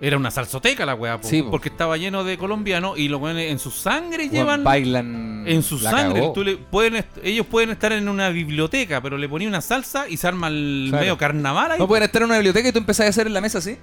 Era 0.03 0.17
una 0.17 0.31
salsoteca 0.31 0.87
la 0.87 0.95
weá, 0.95 1.21
po, 1.21 1.29
Sí, 1.29 1.43
po. 1.43 1.51
porque 1.51 1.69
estaba 1.69 1.97
lleno 1.99 2.25
de 2.25 2.39
colombianos 2.39 2.99
y 2.99 3.09
los 3.09 3.21
weones 3.21 3.51
en 3.51 3.59
su 3.59 3.71
sangre 3.71 4.29
llevan. 4.31 4.65
bailan. 4.65 5.45
En 5.47 5.63
su 5.63 5.79
sangre. 5.79 6.31
Tú 6.35 6.43
le- 6.43 6.57
pueden 6.57 7.05
ellos 7.23 7.47
pueden 7.47 7.71
estar 7.71 7.93
en 7.93 8.09
una 8.09 8.31
biblioteca, 8.31 9.01
pero 9.03 9.19
le 9.19 9.29
ponía 9.29 9.47
una 9.49 9.61
salsa 9.61 10.09
y 10.09 10.17
se 10.17 10.27
arma 10.27 10.49
el 10.49 10.87
Claro. 10.89 11.03
medio 11.03 11.19
carnaval 11.19 11.73
ahí. 11.73 11.79
No 11.79 11.87
pueden 11.87 12.05
estar 12.05 12.23
en 12.23 12.27
una 12.27 12.37
biblioteca 12.37 12.69
y 12.69 12.73
tú 12.73 12.79
empezás 12.79 13.07
a 13.07 13.09
hacer 13.11 13.27
en 13.27 13.35
la 13.35 13.41
mesa 13.43 13.59
así. 13.59 13.77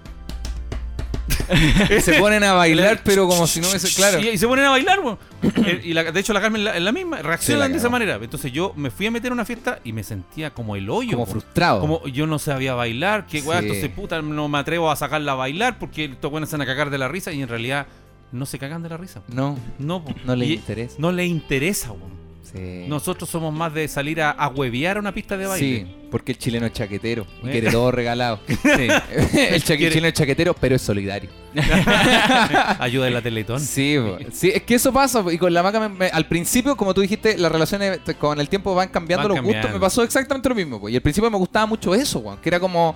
se 2.02 2.14
ponen 2.20 2.43
a 2.43 2.54
bailar, 2.54 3.02
pero 3.04 3.28
como 3.28 3.48
si 3.48 3.60
no 3.62 3.70
hubiese. 3.70 3.93
Claro. 3.95 4.20
Y, 4.20 4.30
y 4.30 4.38
se 4.38 4.48
ponen 4.48 4.66
a 4.66 4.70
bailar, 4.72 5.00
weón. 5.00 5.18
Eh, 5.66 5.82
y 5.86 5.93
la- 5.93 6.12
de 6.12 6.20
hecho 6.20 6.34
la 6.34 6.41
Carmen 6.41 6.68
es 6.68 6.82
la 6.82 6.91
misma, 6.91 7.22
reaccionan 7.22 7.68
Sí, 7.68 7.74
de 7.74 7.78
esa 7.80 7.89
manera. 7.89 8.16
Entonces 8.22 8.52
yo 8.52 8.74
me 8.76 8.89
fui 8.91 9.06
a 9.08 9.12
meter 9.12 9.32
a 9.32 9.34
una 9.34 9.45
fiesta 9.45 9.80
y 9.84 9.93
me 9.93 10.04
sentía 10.04 10.50
como 10.52 10.76
el 10.76 10.89
hoyo. 10.89 11.12
Como 11.14 11.26
frustrado. 11.26 11.80
Como 11.82 12.06
yo 12.08 12.28
no 12.28 12.39
sabía 12.39 12.74
bailar, 12.74 13.26
que 13.28 13.41
weá, 13.41 13.60
Sí. 13.60 13.66
entonces 13.68 13.89
puta, 13.89 14.22
no 14.22 14.48
me 14.50 14.58
atrevo 14.58 14.89
a 14.91 14.95
sacarla 14.95 15.34
a 15.34 15.36
bailar 15.36 15.80
porque 15.80 16.06
estos 16.06 16.30
buenos 16.32 16.50
se 16.50 16.56
van 16.58 16.62
a 16.62 16.66
cagar 16.66 16.89
de 16.89 16.98
la 16.98 17.08
risa 17.08 17.32
y 17.32 17.41
en 17.41 17.48
realidad 17.50 17.88
no 18.32 18.45
se 18.45 18.60
cagan 18.60 18.84
de 18.84 18.89
la 18.89 18.98
risa. 18.98 19.22
No, 19.28 19.58
No, 19.80 20.04
no 20.26 20.36
les 20.36 20.50
Y- 20.50 20.54
interesa. 20.56 20.95
No 21.00 21.12
le 21.12 21.26
interesa, 21.26 21.91
weón. 21.91 22.18
Sí. 22.54 22.86
Nosotros 22.88 23.30
somos 23.30 23.54
más 23.54 23.74
de 23.74 23.88
salir 23.88 24.22
a, 24.22 24.32
a 24.32 24.48
huevear 24.48 24.98
a 24.98 25.00
una 25.02 25.12
pista 25.14 25.36
de 25.38 25.45
baile. 25.48 25.80
Sí, 25.86 25.88
porque 26.10 26.32
el 26.32 26.38
chileno 26.38 26.66
es 26.66 26.74
chaquetero 26.74 27.26
y 27.43 27.48
Eh. 27.50 27.52
quiere 27.52 27.72
todo 27.72 27.91
regalado. 27.91 28.39
Sí. 28.48 28.58
el 29.38 29.64
Quiere- 29.64 29.89
chileno 29.89 30.08
es 30.08 30.14
chaquetero, 30.14 30.54
pero 30.54 30.76
es 30.76 30.82
solidario. 30.82 31.30
Ayuda 32.80 33.06
de 33.06 33.12
la 33.12 33.22
Teletón. 33.22 33.60
Sí, 33.60 33.98
po. 34.00 34.18
sí, 34.32 34.52
es 34.54 34.64
que 34.64 34.76
eso 34.76 34.91
pasa. 34.93 35.24
po, 35.24 35.32
Y 35.32 35.38
con 35.38 35.54
la 35.54 35.64
maca, 35.64 35.80
me- 35.80 35.89
me- 35.89 36.08
al 36.08 36.26
principio, 36.28 36.76
como 36.78 36.93
tú 36.93 37.02
dijiste, 37.02 37.38
las 37.38 37.52
relaciones 37.52 38.00
con 38.20 38.39
el 38.39 38.50
tiempo 38.50 38.74
van 38.76 38.89
cambiando 38.89 39.28
Van 39.30 39.38
los 39.38 39.45
gustos. 39.45 39.72
Me 39.72 39.80
pasó 39.80 40.04
exactamente 40.04 40.48
lo 40.50 40.56
mismo. 40.56 40.80
po. 40.80 40.89
Y 40.89 40.95
al 40.95 41.02
principio 41.02 41.30
me 41.30 41.38
gustaba 41.38 41.66
mucho 41.66 41.93
eso, 41.93 42.20
weón. 42.20 42.38
Que 42.39 42.50
era 42.50 42.60
como, 42.60 42.95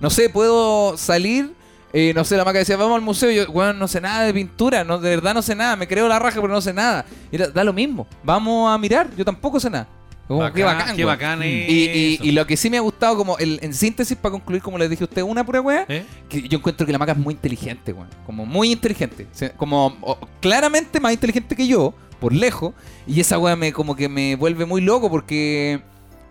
no 0.00 0.10
sé, 0.10 0.28
puedo 0.30 0.96
salir. 0.96 1.52
Eh, 1.92 2.12
no 2.14 2.24
sé, 2.24 2.36
la 2.36 2.44
maca 2.44 2.58
decía, 2.58 2.76
vamos 2.76 2.94
al 2.96 3.02
museo. 3.02 3.30
Y 3.30 3.36
yo, 3.36 3.50
weón, 3.50 3.78
no 3.78 3.86
sé 3.88 4.00
nada 4.00 4.24
de 4.24 4.32
pintura. 4.34 4.84
No, 4.84 4.98
de 4.98 5.10
verdad 5.10 5.34
no 5.34 5.42
sé 5.42 5.54
nada. 5.54 5.76
Me 5.76 5.86
creo 5.86 6.08
la 6.08 6.18
raja, 6.18 6.40
pero 6.40 6.52
no 6.52 6.60
sé 6.60 6.72
nada. 6.72 7.04
Y 7.30 7.36
era, 7.36 7.48
da 7.48 7.64
lo 7.64 7.72
mismo. 7.72 8.06
Vamos 8.24 8.72
a 8.74 8.78
mirar. 8.78 9.08
Yo 9.16 9.24
tampoco 9.24 9.60
sé 9.60 9.68
nada. 9.70 9.86
Como, 10.28 10.50
qué 10.52 10.62
bacán, 10.62 10.96
Qué 10.96 11.04
bacán 11.04 11.42
Y, 11.42 11.46
y- 11.46 12.18
y 12.22 12.32
lo 12.32 12.46
que 12.46 12.56
sí 12.56 12.70
me 12.70 12.78
ha 12.78 12.80
gustado, 12.80 13.16
como 13.16 13.36
el, 13.38 13.58
en 13.60 13.74
síntesis, 13.74 14.16
para 14.16 14.30
concluir, 14.32 14.62
como 14.62 14.78
les 14.78 14.88
dije 14.88 15.02
a 15.04 15.06
usted, 15.06 15.20
una 15.22 15.44
pura 15.44 15.60
weá, 15.60 15.84
¿Eh? 15.88 16.06
que 16.28 16.48
yo 16.48 16.58
encuentro 16.58 16.86
que 16.86 16.92
la 16.92 16.98
maca 16.98 17.12
es 17.12 17.18
muy 17.18 17.34
inteligente, 17.34 17.92
weón. 17.92 18.08
Como 18.24 18.46
muy 18.46 18.72
inteligente. 18.72 19.26
Como 19.56 19.96
o- 20.00 20.18
claramente 20.40 21.00
más 21.00 21.12
inteligente 21.12 21.54
que 21.56 21.66
yo, 21.66 21.92
por 22.20 22.32
lejos. 22.32 22.72
Y 23.06 23.20
esa 23.20 23.36
weá 23.38 23.56
me 23.56 23.72
como 23.72 23.94
que 23.96 24.08
me 24.08 24.36
vuelve 24.36 24.64
muy 24.64 24.80
loco 24.80 25.10
porque 25.10 25.82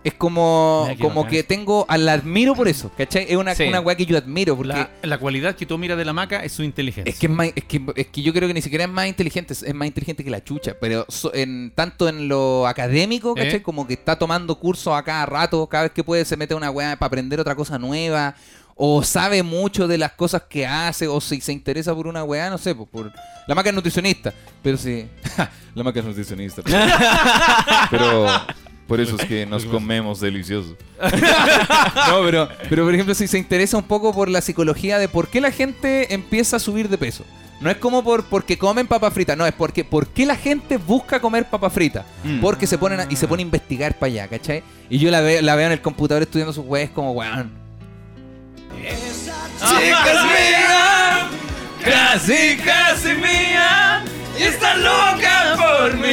es 0.04 0.14
como, 0.14 0.88
como 1.00 1.26
que 1.26 1.42
tengo, 1.44 1.86
la 1.96 2.14
admiro 2.14 2.54
por 2.54 2.66
eso, 2.68 2.90
¿cachai? 2.96 3.26
Es 3.28 3.36
una, 3.36 3.54
Sí. 3.54 3.64
una 3.64 3.80
weá 3.80 3.94
que 3.96 4.04
yo 4.06 4.18
admiro 4.18 4.56
porque... 4.56 4.72
La, 4.74 4.90
la 5.02 5.18
cualidad 5.18 5.54
que 5.54 5.64
tú 5.66 5.78
miras 5.78 5.96
de 5.96 6.04
la 6.04 6.12
maca 6.12 6.42
es 6.42 6.52
su 6.52 6.62
inteligencia. 6.64 7.08
Es 7.10 7.18
que, 7.18 7.26
es, 7.26 7.32
más- 7.32 7.52
es, 7.54 7.64
que, 7.64 7.80
es 7.94 8.06
que 8.08 8.22
yo 8.22 8.32
creo 8.32 8.48
que 8.48 8.54
ni 8.54 8.62
siquiera 8.62 8.84
es 8.84 8.90
más 8.90 9.06
inteligente, 9.06 9.52
es 9.54 9.74
más 9.74 9.86
inteligente 9.86 10.24
que 10.24 10.30
la 10.30 10.42
chucha, 10.42 10.74
pero 10.80 11.06
so- 11.08 11.32
en, 11.34 11.70
tanto 11.74 12.08
en 12.08 12.26
lo 12.28 12.66
académico, 12.66 13.34
¿cachai? 13.34 13.56
¿Eh? 13.56 13.62
Como 13.62 13.86
que 13.86 13.94
está 13.94 14.18
tomando 14.18 14.56
cursos 14.58 14.92
a 14.92 15.02
cada 15.04 15.24
rato, 15.26 15.66
cada 15.68 15.84
vez 15.84 15.92
que 15.92 16.02
puede 16.02 16.24
se 16.24 16.36
mete 16.36 16.54
a 16.54 16.56
una 16.56 16.70
weá 16.70 16.96
para 16.96 17.06
aprender 17.06 17.38
otra 17.38 17.54
cosa 17.54 17.78
nueva, 17.78 18.34
o 18.74 19.04
sabe 19.04 19.42
mucho 19.44 19.86
de 19.86 19.98
las 19.98 20.12
cosas 20.12 20.42
que 20.48 20.66
hace, 20.66 21.06
o 21.06 21.20
si 21.20 21.40
se 21.40 21.52
interesa 21.52 21.94
por 21.94 22.06
una 22.08 22.24
weá, 22.24 22.50
no 22.50 22.58
sé, 22.58 22.74
pues, 22.74 22.88
por... 22.88 23.12
La 23.46 23.54
maca 23.54 23.68
es 23.68 23.74
nutricionista, 23.74 24.32
pero 24.62 24.76
sí... 24.76 25.06
La 25.76 25.84
maca 25.84 26.00
es 26.00 26.06
nutricionista. 26.06 26.62
Pero 27.90 28.26
por 28.92 29.00
eso 29.00 29.16
es 29.18 29.24
que 29.26 29.46
nos 29.50 29.64
comemos 29.64 30.20
delicioso. 30.20 30.76
No, 32.08 32.22
pero, 32.24 32.46
pero 32.68 32.84
por 32.84 32.92
ejemplo, 32.92 33.14
si 33.14 33.26
se 33.26 33.38
interesa 33.38 33.78
un 33.78 33.84
poco 33.84 34.12
por 34.12 34.28
la 34.28 34.42
psicología 34.42 34.98
de 34.98 35.08
por 35.08 35.28
qué 35.28 35.40
la 35.40 35.50
gente 35.50 36.12
empieza 36.12 36.56
a 36.56 36.58
subir 36.58 36.90
de 36.90 36.98
peso. 36.98 37.24
No 37.62 37.70
es 37.70 37.78
como 37.78 38.04
por 38.04 38.24
porque 38.24 38.58
comen 38.58 38.86
papa 38.86 39.10
frita, 39.10 39.34
no, 39.34 39.46
es 39.46 39.54
porque 39.54 39.82
por 39.82 40.08
qué 40.08 40.26
la 40.26 40.36
gente 40.36 40.76
busca 40.76 41.20
comer 41.20 41.46
papa 41.48 41.70
frita. 41.70 42.04
Mm. 42.22 42.40
Porque 42.40 42.66
se 42.66 42.76
ponen 42.76 43.00
a- 43.00 43.06
y 43.08 43.16
se 43.16 43.26
pone 43.26 43.42
a 43.42 43.46
investigar 43.46 43.94
para 43.98 44.12
allá, 44.12 44.28
¿cachai? 44.28 44.62
Y 44.90 44.98
yo 44.98 45.10
la 45.10 45.22
veo, 45.22 45.40
la 45.40 45.54
veo 45.56 45.66
en 45.66 45.72
el 45.72 45.80
computador 45.80 46.22
estudiando 46.22 46.52
sus 46.52 46.66
weas 46.66 46.90
como 46.90 47.12
weón. 47.12 47.50
Mía, 49.72 51.28
casi, 51.82 52.56
casi 52.58 53.14
mía, 53.14 54.04
está 54.46 54.76
loca 54.76 55.56
por 55.56 55.94
mí. 55.98 56.08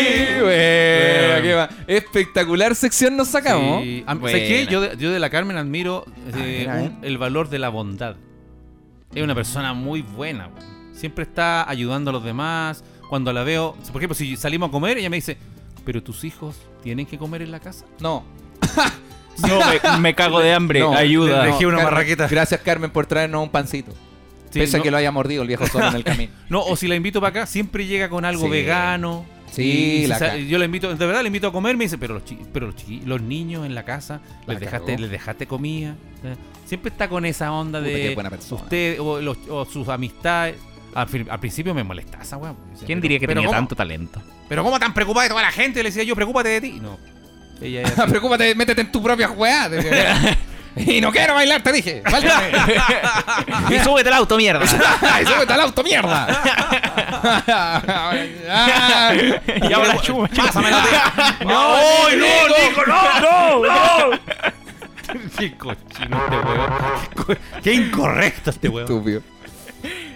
Qué 1.42 1.54
va. 1.56 1.70
Espectacular 1.88 2.76
sección 2.76 3.16
nos 3.18 3.30
sacamos. 3.30 3.84
Sí. 3.84 4.04
¿Sabes 4.06 4.34
qué? 4.34 4.68
Yo 4.70 4.82
de, 4.82 4.98
yo 4.98 5.12
de 5.12 5.20
la 5.20 5.30
Carmen 5.30 5.58
admiro 5.58 6.06
eh, 6.36 6.66
ver, 6.66 6.70
a 6.70 6.76
ver. 6.76 6.84
un- 6.92 7.00
el 7.04 7.18
valor 7.18 7.50
de 7.50 7.60
la 7.60 7.70
bondad. 7.70 8.16
Es 9.14 9.24
una 9.24 9.34
persona 9.36 9.74
muy 9.74 10.02
buena. 10.02 10.48
weón. 10.48 10.94
Siempre 10.96 11.24
está 11.24 11.68
ayudando 11.70 12.10
a 12.10 12.14
los 12.14 12.24
demás. 12.24 12.84
Cuando 13.10 13.34
la 13.34 13.44
veo, 13.44 13.76
por 13.92 13.98
ejemplo, 14.02 14.14
si 14.16 14.36
salimos 14.38 14.70
a 14.70 14.72
comer, 14.72 14.98
ella 15.00 15.10
me 15.10 15.16
dice, 15.18 15.38
pero 15.86 16.04
tus 16.04 16.24
hijos 16.24 16.56
tienen 16.84 17.06
que 17.08 17.18
comer 17.18 17.42
en 17.42 17.52
la 17.52 17.60
casa. 17.60 17.86
No, 18.00 18.24
No, 19.48 19.60
me, 19.94 20.00
me 20.00 20.14
cago 20.16 20.42
de 20.42 20.54
hambre. 20.54 20.82
No, 20.82 20.94
Ayuda. 20.94 21.46
le- 21.46 21.52
dejé 21.54 21.66
una 21.66 21.78
Carmen, 21.78 21.94
marraqueta. 21.94 22.28
Gracias, 22.28 22.60
Carmen, 22.62 22.92
por 22.92 23.06
traernos 23.06 23.42
un 23.42 23.50
pancito. 23.50 23.94
Sí, 24.52 24.60
Pese 24.60 24.78
a 24.78 24.82
que 24.82 24.90
lo 24.92 24.98
haya 24.98 25.12
mordido 25.12 25.42
el 25.44 25.48
viejo 25.48 25.68
solo 25.68 25.88
en 25.90 25.96
el 25.96 26.04
camino. 26.06 26.32
No, 26.50 26.62
o 26.64 26.76
si 26.76 26.88
la 26.88 26.96
invito 26.96 27.20
para 27.22 27.30
acá, 27.42 27.46
siempre 27.46 27.86
llega 27.86 28.10
con 28.10 28.26
algo 28.26 28.46
Sí. 28.46 28.50
vegano. 28.50 29.26
Sí, 29.52 30.06
la 30.08 30.20
sa- 30.20 30.38
yo 30.38 30.58
la 30.60 30.66
invito, 30.66 30.96
de 30.96 31.06
verdad 31.08 31.22
le 31.22 31.28
invito 31.28 31.48
a 31.48 31.52
comer, 31.52 31.76
me 31.76 31.86
dice, 31.86 31.98
pero 31.98 32.14
los, 32.14 32.24
chi- 32.26 32.38
pero 32.54 32.68
los, 32.68 32.76
chiqui- 32.76 33.04
los 33.04 33.20
niños 33.22 33.66
en 33.66 33.74
la 33.74 33.84
casa, 33.84 34.22
La 34.46 34.54
les 34.54 34.62
dejaste, 34.62 34.92
cagó. 34.92 35.02
les 35.02 35.10
dejaste 35.12 35.48
comida. 35.48 35.96
Eh, 36.24 36.36
Siempre 36.66 36.92
está 36.92 37.10
con 37.10 37.26
esa 37.26 37.52
onda 37.52 37.80
Puta, 37.80 37.92
de 37.92 38.14
buena 38.14 38.30
persona. 38.30 38.62
usted 38.62 39.00
o, 39.00 39.20
los- 39.22 39.38
o 39.50 39.66
sus 39.66 39.88
amistades. 39.90 40.56
Al, 40.94 41.08
fin- 41.08 41.28
al 41.30 41.40
principio 41.40 41.74
me 41.74 41.84
molestaba 41.84 42.24
esa 42.24 42.38
weá. 42.38 42.54
¿Quién 42.78 42.88
pero- 42.88 43.02
diría 43.02 43.20
que 43.20 43.28
pero 43.28 43.40
tenía 43.42 43.48
¿cómo? 43.48 43.58
tanto 43.58 43.76
talento? 43.76 44.22
Pero 44.48 44.64
¿cómo 44.64 44.80
tan 44.80 44.94
preocupada 44.94 45.24
de 45.24 45.30
toda 45.30 45.42
la 45.44 45.52
gente? 45.52 45.82
Le 45.84 45.90
decía 45.90 46.04
yo, 46.04 46.16
preocúpate 46.16 46.50
de 46.50 46.62
ti. 46.62 46.80
No. 46.82 46.98
Ella 47.62 47.82
era- 47.82 48.06
Preocúpate, 48.08 48.54
métete 48.56 48.82
en 48.82 48.92
tu 48.92 49.02
propia 49.02 49.30
weá. 49.32 49.68
y 50.76 51.02
no 51.02 51.12
quiero 51.12 51.34
bailar, 51.34 51.62
te 51.62 51.72
dije. 51.72 52.02
Y 53.70 53.80
súbete 53.80 54.10
al 54.10 54.16
auto, 54.16 54.38
mierda. 54.38 54.66
¡Ay, 55.14 55.26
súbete 55.26 55.54
al 55.54 55.62
auto, 55.62 55.84
mierda! 55.84 56.28
Ah. 57.22 59.14
y 59.70 59.74
ahora 59.74 59.98
chupa, 60.02 60.30
chupa. 60.30 60.44
Pásamelo, 60.48 60.78
tío. 60.78 61.48
¡No. 61.48 61.76
Nico, 62.10 62.86
no, 62.88 63.20
no, 63.20 63.66
no! 63.66 64.20
Qué 65.38 65.54
cochino 65.58 66.24
este 66.24 66.38
weón. 66.38 66.70
Qué 67.10 67.16
co- 67.24 67.36
Qué 67.64 67.74
incorrecto 67.74 68.50
este 68.52 68.70
weón. 68.70 68.88
Estúpido. 68.88 69.22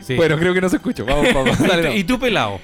Sí. 0.01 0.16
Bueno, 0.16 0.38
creo 0.38 0.54
que 0.54 0.62
no 0.62 0.70
se 0.70 0.78
escucha. 0.78 1.04
Vamos, 1.04 1.34
vamos. 1.34 1.60
Y 1.60 1.64
Dale, 1.68 1.84
no. 1.89 1.93
y 1.95 2.04
tú 2.04 2.20
pelado. 2.20 2.60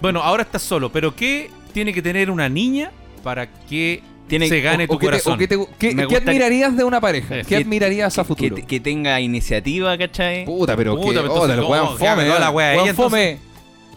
Bueno, 0.00 0.20
ahora 0.22 0.42
estás 0.42 0.62
solo, 0.62 0.90
pero 0.90 1.14
¿qué 1.14 1.50
tiene 1.72 1.92
que 1.92 2.02
tener 2.02 2.30
una 2.30 2.48
niña 2.48 2.90
para 3.22 3.46
que 3.46 4.02
Tiene- 4.28 4.48
se 4.48 4.60
gane 4.60 4.84
O- 4.84 4.88
tu 4.88 4.94
o 4.94 4.98
te- 4.98 5.06
corazón? 5.06 5.34
o 5.34 5.38
qué 5.38 5.46
te- 5.48 5.56
¿Qué, 5.78 5.88
Me 5.94 6.02
qué 6.02 6.04
gustaría- 6.06 6.18
admirarías 6.30 6.76
de 6.76 6.84
una 6.84 7.00
pareja? 7.00 7.36
¿Qué 7.38 7.44
que- 7.44 7.56
admirarías 7.56 8.18
a 8.18 8.22
Que, 8.22 8.26
futuro? 8.28 8.56
que 8.66 8.80
tenga 8.80 9.20
iniciativa, 9.20 9.96
¿cachai? 9.96 10.44
Puta, 10.44 10.76
pero 10.76 10.96
Puta, 10.96 11.22
que... 11.22 11.28
pero 11.28 11.32
Oh, 11.34 11.70
weón 11.70 11.98
fome. 11.98 12.26
la 12.86 12.94
fome. 12.94 13.38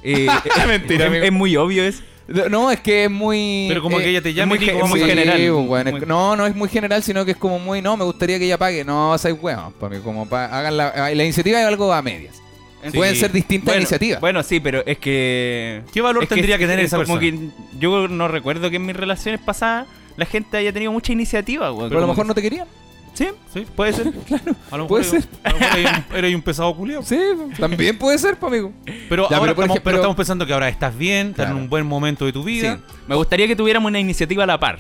Eh, 0.03 0.27
Mentira, 0.67 1.07
es, 1.07 1.23
es 1.25 1.31
muy 1.31 1.55
obvio 1.57 1.83
es. 1.83 2.03
No, 2.49 2.69
es 2.69 2.79
que 2.79 3.05
es 3.05 3.09
muy... 3.11 3.65
Pero 3.69 3.81
como 3.81 3.99
eh, 3.99 4.03
que 4.03 4.09
ella 4.11 4.21
te 4.21 4.33
llama 4.35 4.55
muy 4.55 4.63
y 4.63 4.69
vamos 4.71 4.89
muy 4.91 4.99
general. 5.01 5.51
bueno, 5.67 5.91
Muy- 5.91 6.01
No, 6.01 6.35
no 6.35 6.45
es 6.45 6.55
muy 6.55 6.69
general, 6.69 7.01
sino 7.01 7.25
que 7.25 7.31
es 7.31 7.37
como 7.37 7.57
muy... 7.57 7.81
No, 7.81 7.97
me 7.97 8.03
gustaría 8.03 8.37
que 8.37 8.45
ella 8.45 8.57
pague. 8.59 8.85
No, 8.85 9.17
seis 9.17 9.35
weón. 9.41 9.73
Para 9.73 9.95
mí, 9.95 10.01
como 10.03 10.29
pa- 10.29 10.45
hagan 10.45 10.77
la... 10.77 10.91
La 11.15 11.23
iniciativa 11.23 11.59
es 11.59 11.65
algo 11.65 11.91
a 11.91 12.01
medias. 12.03 12.35
Sí. 12.83 12.95
Pueden 12.95 13.15
ser 13.15 13.31
distintas 13.31 13.65
Bueno, 13.65 13.79
iniciativas. 13.81 14.21
Bueno, 14.21 14.43
sí, 14.43 14.59
pero 14.61 14.83
es 14.85 14.97
que. 14.99 15.81
¿Qué 15.91 15.99
valor 16.01 16.23
es 16.23 16.29
tendría 16.29 16.57
que, 16.57 16.65
tener 16.65 16.79
es 16.79 16.85
esa 16.93 17.03
como 17.03 17.19
persona? 17.19 17.51
que 17.51 17.77
yo 17.77 18.07
no 18.07 18.27
recuerdo 18.29 18.69
que 18.69 18.77
en 18.77 18.85
mis 18.85 18.95
relaciones 18.95 19.41
pasadas 19.41 19.85
la 20.19 20.25
gente 20.25 20.57
haya 20.57 20.71
tenido 20.71 20.91
mucha 20.91 21.11
iniciativa, 21.13 21.69
güey. 21.69 21.87
pero 21.89 21.99
a 21.99 22.01
lo 22.01 22.07
mejor 22.07 22.25
que- 22.25 22.27
no 22.27 22.35
te 22.35 22.41
querían. 22.41 22.67
Sí, 23.13 23.27
Sí. 23.53 23.65
puede 23.75 23.91
ser. 23.91 24.07
A 24.71 24.77
lo 24.77 24.83
mejor 24.83 24.87
Puede 24.87 25.09
eres- 25.09 25.27
ser. 25.43 26.03
eres 26.15 26.35
un- 26.35 26.41
pesado 26.41 26.73
culiao. 26.75 27.01
Sí, 27.03 27.19
también 27.59 27.97
puede 27.97 28.17
ser, 28.17 28.37
pues, 28.37 28.49
amigo. 28.53 28.71
Pero, 29.09 29.27
Ya, 29.29 29.37
ahora 29.37 29.39
pero 29.39 29.63
estamos, 29.63 29.69
ejemplo- 29.69 29.83
pero 29.83 29.97
estamos 29.97 30.15
pensando 30.15 30.45
que 30.45 30.53
ahora 30.53 30.69
estás 30.69 30.95
bien, 30.97 31.27
estás 31.31 31.47
Claro. 31.47 31.57
en 31.57 31.63
un 31.63 31.69
buen 31.69 31.85
momento 31.85 32.25
de 32.25 32.31
tu 32.31 32.43
vida. 32.43 32.75
Sí. 32.87 32.93
Me 33.07 33.15
gustaría 33.15 33.47
que 33.47 33.55
tuviéramos 33.57 33.89
una 33.89 33.99
iniciativa 33.99 34.43
a 34.43 34.47
la 34.47 34.59
par. 34.59 34.79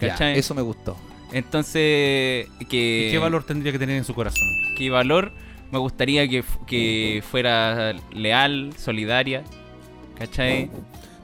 Ya, 0.00 0.08
¿Cachai? 0.10 0.38
eso 0.38 0.54
me 0.54 0.62
gustó. 0.62 0.96
Entonces, 1.32 2.48
que. 2.68 3.06
¿Y 3.08 3.10
qué 3.10 3.18
valor 3.18 3.44
tendría 3.44 3.72
que 3.72 3.78
tener 3.78 3.96
en 3.96 4.04
su 4.04 4.14
corazón? 4.14 4.46
¿Qué 4.76 4.90
valor? 4.90 5.32
Me 5.70 5.78
gustaría 5.78 6.28
que, 6.28 6.44
que 6.66 7.22
fuera 7.30 7.94
leal, 8.12 8.70
solidaria. 8.76 9.44
¿Cachai? 10.18 10.70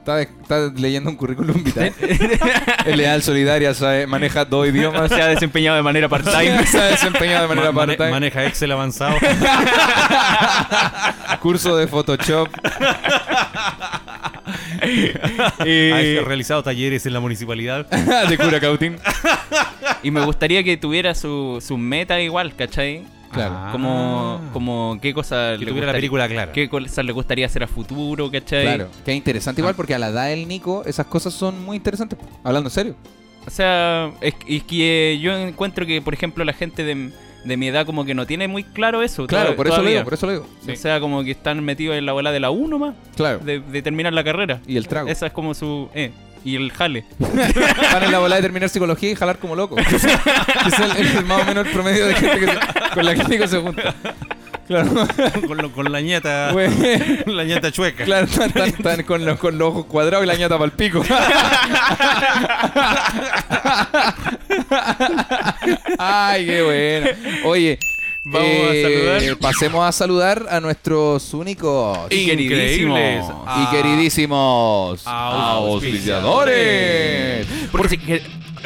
Está, 0.05 0.21
está 0.21 0.71
leyendo 0.79 1.09
un 1.09 1.15
currículum 1.15 1.63
vital. 1.63 1.91
es 2.85 2.95
leal, 2.95 3.23
solidaria, 3.23 3.73
sabe- 3.73 4.05
maneja 4.05 4.45
dos 4.45 4.67
idiomas. 4.67 5.09
Se 5.09 5.19
ha 5.19 5.25
desempeñado 5.25 5.77
de 5.77 5.81
manera 5.81 6.07
part-time. 6.07 6.63
se 6.67 6.79
ha 6.79 6.83
desempeñado 6.85 7.41
de 7.41 7.47
manera 7.47 7.71
Ma- 7.71 7.81
mane- 7.81 7.97
part-time. 7.97 8.11
maneja 8.11 8.45
Excel 8.45 8.71
avanzado. 8.71 9.15
Curso 11.41 11.75
de 11.75 11.87
Photoshop. 11.87 12.49
Eh, 15.65 16.19
Ha 16.21 16.25
realizado 16.27 16.61
talleres 16.61 17.05
en 17.05 17.13
la 17.13 17.19
municipalidad. 17.19 17.87
de 17.87 18.37
Curacautín. 18.37 18.97
y 20.03 20.11
me 20.11 20.23
gustaría 20.23 20.63
que 20.63 20.77
tuviera 20.77 21.15
su, 21.15 21.63
su 21.65 21.77
meta 21.77 22.19
igual, 22.19 22.55
¿cachai? 22.55 23.03
Claro. 23.35 23.53
Ah. 23.55 23.69
Como, 23.71 24.41
como 24.53 24.97
qué 25.01 25.13
cosa 25.13 25.51
Que 25.53 25.59
le 25.59 25.65
tuviera 25.67 25.73
la 25.73 25.91
gustaría- 25.91 25.93
película 25.93 26.27
clara. 26.27 26.51
qué 26.51 26.67
cosas 26.69 27.05
le 27.05 27.11
gustaría 27.11 27.45
hacer 27.45 27.63
a 27.63 27.67
futuro, 27.67 28.31
¿cachai? 28.31 28.63
Claro, 28.63 28.87
que 29.05 29.11
es 29.11 29.17
interesante 29.17 29.61
igual 29.61 29.75
porque 29.75 29.93
a 29.93 29.99
la 29.99 30.07
edad 30.09 30.27
del 30.29 30.47
Nico 30.47 30.83
esas 30.85 31.05
cosas 31.05 31.33
son 31.33 31.63
muy 31.63 31.77
interesantes. 31.77 32.17
Hablando 32.43 32.69
en 32.69 32.73
serio. 32.73 32.95
O 33.45 33.49
sea, 33.51 34.11
es, 34.21 34.33
es 34.47 34.63
que 34.63 35.19
yo 35.21 35.37
encuentro 35.37 35.85
que, 35.85 36.01
por 36.01 36.13
ejemplo, 36.15 36.43
la 36.43 36.53
gente 36.53 36.83
de, 36.83 37.11
de 37.43 37.57
mi 37.57 37.67
edad 37.67 37.85
como 37.85 38.03
que 38.03 38.15
no 38.15 38.25
tiene 38.25 38.47
muy 38.47 38.63
claro 38.63 39.03
eso. 39.03 39.27
Claro, 39.27 39.55
por 39.55 39.67
eso 39.67 39.83
lo 39.83 39.89
digo, 39.89 40.03
por 40.03 40.13
eso 40.15 40.25
lo 40.25 40.31
digo. 40.31 40.47
O 40.67 40.75
sea, 40.75 40.99
como 40.99 41.23
que 41.23 41.29
están 41.31 41.63
metidos 41.63 41.95
en 41.95 42.07
la 42.07 42.13
bola 42.13 42.31
de 42.31 42.39
la 42.39 42.49
1 42.49 42.79
más, 42.79 42.95
Claro. 43.15 43.39
de, 43.39 43.59
de 43.59 43.81
terminar 43.83 44.13
la 44.13 44.23
carrera. 44.23 44.61
Y 44.65 44.77
el 44.77 44.87
trago. 44.87 45.07
Esa 45.09 45.27
es 45.27 45.31
como 45.33 45.53
su... 45.53 45.89
Eh, 45.93 46.11
y 46.45 46.55
el 46.55 46.71
jale. 46.71 47.03
Van 47.19 48.03
en 48.03 48.11
la 48.11 48.19
bola 48.19 48.35
de 48.37 48.41
terminar 48.43 48.69
psicología 48.69 49.11
y 49.11 49.15
jalar 49.15 49.37
como 49.39 49.55
loco. 49.55 49.75
Es 50.65 50.79
el, 50.79 50.95
el- 51.17 51.25
más 51.25 51.41
o 51.41 51.45
menos 51.45 51.65
el 51.65 51.73
promedio 51.73 52.05
de 52.07 52.15
gente 52.15 52.39
que 52.39 52.45
se- 52.47 52.59
con 52.93 53.05
la 53.05 53.15
que 53.15 53.23
Nico 53.25 53.47
se 53.47 53.57
junta. 53.59 53.93
Claro. 54.67 54.89
con, 55.47 55.57
lo- 55.57 55.71
con 55.71 55.91
la 55.91 56.01
ñata. 56.01 56.51
La 57.25 57.43
ñata 57.43 57.71
chueca. 57.71 58.03
Claro, 58.05 58.25
están, 58.25 58.47
están- 58.49 58.69
están 58.69 59.03
con, 59.03 59.25
los, 59.25 59.37
con 59.39 59.57
los 59.57 59.67
ojos 59.69 59.85
cuadrados 59.85 60.23
y 60.25 60.27
la 60.27 60.35
ñata 60.35 60.55
para 60.57 60.65
el 60.65 60.71
pico. 60.71 61.03
Ay, 65.97 66.45
qué 66.45 66.61
bueno. 66.63 67.07
Oye, 67.49 67.79
Vamos 68.27 68.49
a 68.49 68.73
eh, 68.73 68.81
saludar. 68.81 69.37
Pasemos 69.37 69.87
a 69.87 69.91
saludar 69.91 70.47
a 70.49 70.59
nuestros 70.59 71.31
únicos 71.35 71.95
Y 72.09 72.25
queridísimos. 72.25 72.99
Y 72.99 73.67
queridísimos 73.71 75.05
auspiciadores. 75.05 77.45
Porque 77.71 77.89
si, 77.89 77.99
que- 77.99 78.23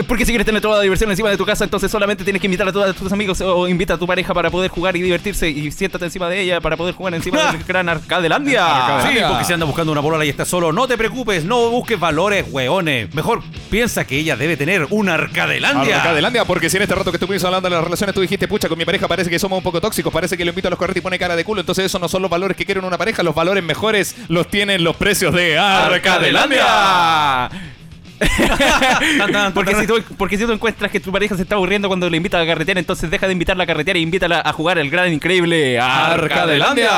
porque 0.07 0.25
si 0.25 0.31
quieres 0.31 0.45
tener 0.45 0.61
toda 0.61 0.77
la 0.77 0.83
diversión 0.83 1.09
encima 1.09 1.29
de 1.29 1.37
tu 1.37 1.45
casa, 1.45 1.63
entonces 1.63 1.91
solamente 1.91 2.23
tienes 2.23 2.41
que 2.41 2.47
invitar 2.47 2.67
a 2.67 2.71
todos 2.71 2.95
tus 2.95 3.11
amigos 3.11 3.41
o 3.41 3.67
invita 3.67 3.95
a 3.95 3.97
tu 3.97 4.07
pareja 4.07 4.33
para 4.33 4.49
poder 4.49 4.69
jugar 4.69 4.95
y 4.95 5.01
divertirse 5.01 5.49
y 5.49 5.71
siéntate 5.71 6.05
encima 6.05 6.29
de 6.29 6.41
ella 6.41 6.61
para 6.61 6.77
poder 6.77 6.95
jugar 6.95 7.13
encima 7.13 7.51
del 7.51 7.63
gran 7.67 7.89
Arcadelandia. 7.89 9.01
Sí, 9.09 9.17
porque 9.27 9.43
si 9.45 9.53
anda 9.53 9.65
buscando 9.65 9.91
una 9.91 10.01
polola 10.01 10.25
y 10.25 10.29
está 10.29 10.45
solo, 10.45 10.71
no 10.71 10.87
te 10.87 10.97
preocupes, 10.97 11.43
no 11.43 11.69
busques 11.69 11.99
valores, 11.99 12.45
weones. 12.49 13.13
Mejor 13.13 13.41
piensa 13.69 14.05
que 14.05 14.17
ella 14.17 14.35
debe 14.35 14.57
tener 14.57 14.87
una 14.89 15.15
Arcadelandia. 15.15 15.97
Arcadelandia, 15.97 16.45
porque 16.45 16.69
si 16.69 16.77
en 16.77 16.83
este 16.83 16.95
rato 16.95 17.11
que 17.11 17.17
estuvimos 17.17 17.43
hablando 17.43 17.69
de 17.69 17.75
las 17.75 17.83
relaciones 17.83 18.13
tú 18.13 18.21
dijiste, 18.21 18.47
pucha, 18.47 18.69
con 18.69 18.77
mi 18.77 18.85
pareja 18.85 19.07
parece 19.07 19.29
que 19.29 19.39
somos 19.39 19.57
un 19.57 19.63
poco 19.63 19.81
tóxicos, 19.81 20.11
parece 20.13 20.37
que 20.37 20.45
lo 20.45 20.49
invito 20.49 20.67
a 20.67 20.71
los 20.71 20.79
carretes 20.79 21.01
y 21.01 21.03
pone 21.03 21.19
cara 21.19 21.35
de 21.35 21.43
culo, 21.43 21.61
entonces 21.61 21.85
esos 21.85 21.99
no 21.99 22.07
son 22.07 22.21
los 22.21 22.31
valores 22.31 22.55
que 22.55 22.65
quieren 22.65 22.85
una 22.85 22.97
pareja, 22.97 23.23
los 23.23 23.35
valores 23.35 23.63
mejores 23.63 24.15
los 24.27 24.47
tienen 24.47 24.83
los 24.83 24.95
precios 24.95 25.33
de 25.33 25.57
Arcadelandia. 25.57 27.49
Porque 29.53 29.75
si, 29.75 29.87
tú, 29.87 29.95
porque 30.17 30.37
si 30.37 30.45
tú 30.45 30.51
encuentras 30.51 30.91
que 30.91 30.99
tu 30.99 31.11
pareja 31.11 31.35
se 31.35 31.43
está 31.43 31.55
aburriendo 31.55 31.87
cuando 31.87 32.09
le 32.09 32.17
invita 32.17 32.39
a 32.39 32.45
carretear, 32.45 32.77
entonces 32.77 33.09
deja 33.09 33.27
de 33.27 33.33
invitarla 33.33 33.63
a 33.63 33.67
carretear 33.67 33.97
e 33.97 33.99
invítala 33.99 34.41
a 34.43 34.53
jugar 34.53 34.77
el 34.77 34.89
gran 34.89 35.11
increíble 35.11 35.79
Arcadelandia. 35.79 36.89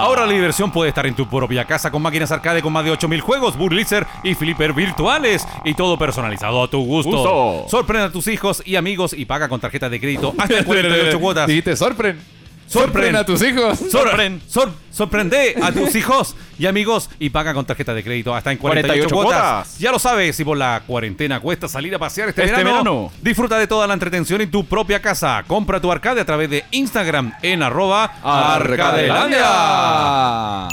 Ahora 0.00 0.26
la 0.26 0.32
diversión 0.32 0.70
puede 0.70 0.88
estar 0.88 1.06
en 1.06 1.14
tu 1.14 1.28
propia 1.28 1.64
casa 1.64 1.90
con 1.90 2.02
máquinas 2.02 2.32
arcade 2.32 2.62
con 2.62 2.72
más 2.72 2.84
de 2.84 2.90
8000 2.92 3.20
juegos, 3.20 3.56
Burlitzer 3.56 4.06
y 4.22 4.34
Flipper 4.34 4.72
virtuales 4.72 5.46
y 5.64 5.74
todo 5.74 5.98
personalizado 5.98 6.62
a 6.62 6.68
tu 6.68 6.84
gusto. 6.84 7.10
Gusto. 7.10 7.66
Sorprende 7.68 8.06
a 8.06 8.12
tus 8.12 8.26
hijos 8.28 8.62
y 8.64 8.76
amigos 8.76 9.12
y 9.12 9.24
paga 9.24 9.48
con 9.48 9.60
tarjeta 9.60 9.88
de 9.88 10.00
crédito 10.00 10.34
hasta 10.38 10.58
en 10.58 10.64
48 10.64 11.20
cuotas. 11.20 11.46
Dijiste, 11.46 11.76
sorpren. 11.76 11.92
Sorpren. 12.02 12.41
Sorpren 12.72 13.16
a 13.16 13.24
tus 13.26 13.42
hijos. 13.42 13.78
Sorpren, 13.90 14.40
sor- 14.48 14.72
sorprende 14.90 15.54
a 15.62 15.70
tus 15.72 15.94
hijos 15.94 16.34
y 16.58 16.64
amigos 16.66 17.10
y 17.18 17.28
paga 17.30 17.52
con 17.54 17.64
tarjeta 17.66 17.92
de 17.94 18.02
crédito 18.02 18.34
hasta 18.34 18.50
en 18.52 18.58
48, 18.58 19.08
48 19.10 19.14
cuotas. 19.14 19.40
cuotas. 19.66 19.78
Ya 19.78 19.90
lo 19.92 19.98
sabes, 19.98 20.34
si 20.36 20.44
por 20.44 20.56
la 20.56 20.82
cuarentena 20.86 21.40
cuesta 21.40 21.68
salir 21.68 21.94
a 21.94 21.98
pasear 21.98 22.28
este, 22.30 22.42
Este 22.44 22.56
verano, 22.56 22.72
verano. 22.72 23.12
disfruta 23.20 23.58
de 23.58 23.66
toda 23.66 23.86
la 23.86 23.92
entretención 23.94 24.40
en 24.40 24.50
tu 24.50 24.64
propia 24.64 25.00
casa. 25.02 25.44
Compra 25.46 25.80
tu 25.80 25.90
arcade 25.92 26.20
a 26.20 26.24
través 26.24 26.48
de 26.50 26.64
Instagram 26.70 27.32
en 27.42 27.62
arroba 27.62 28.04
arcadelandia. 28.22 30.68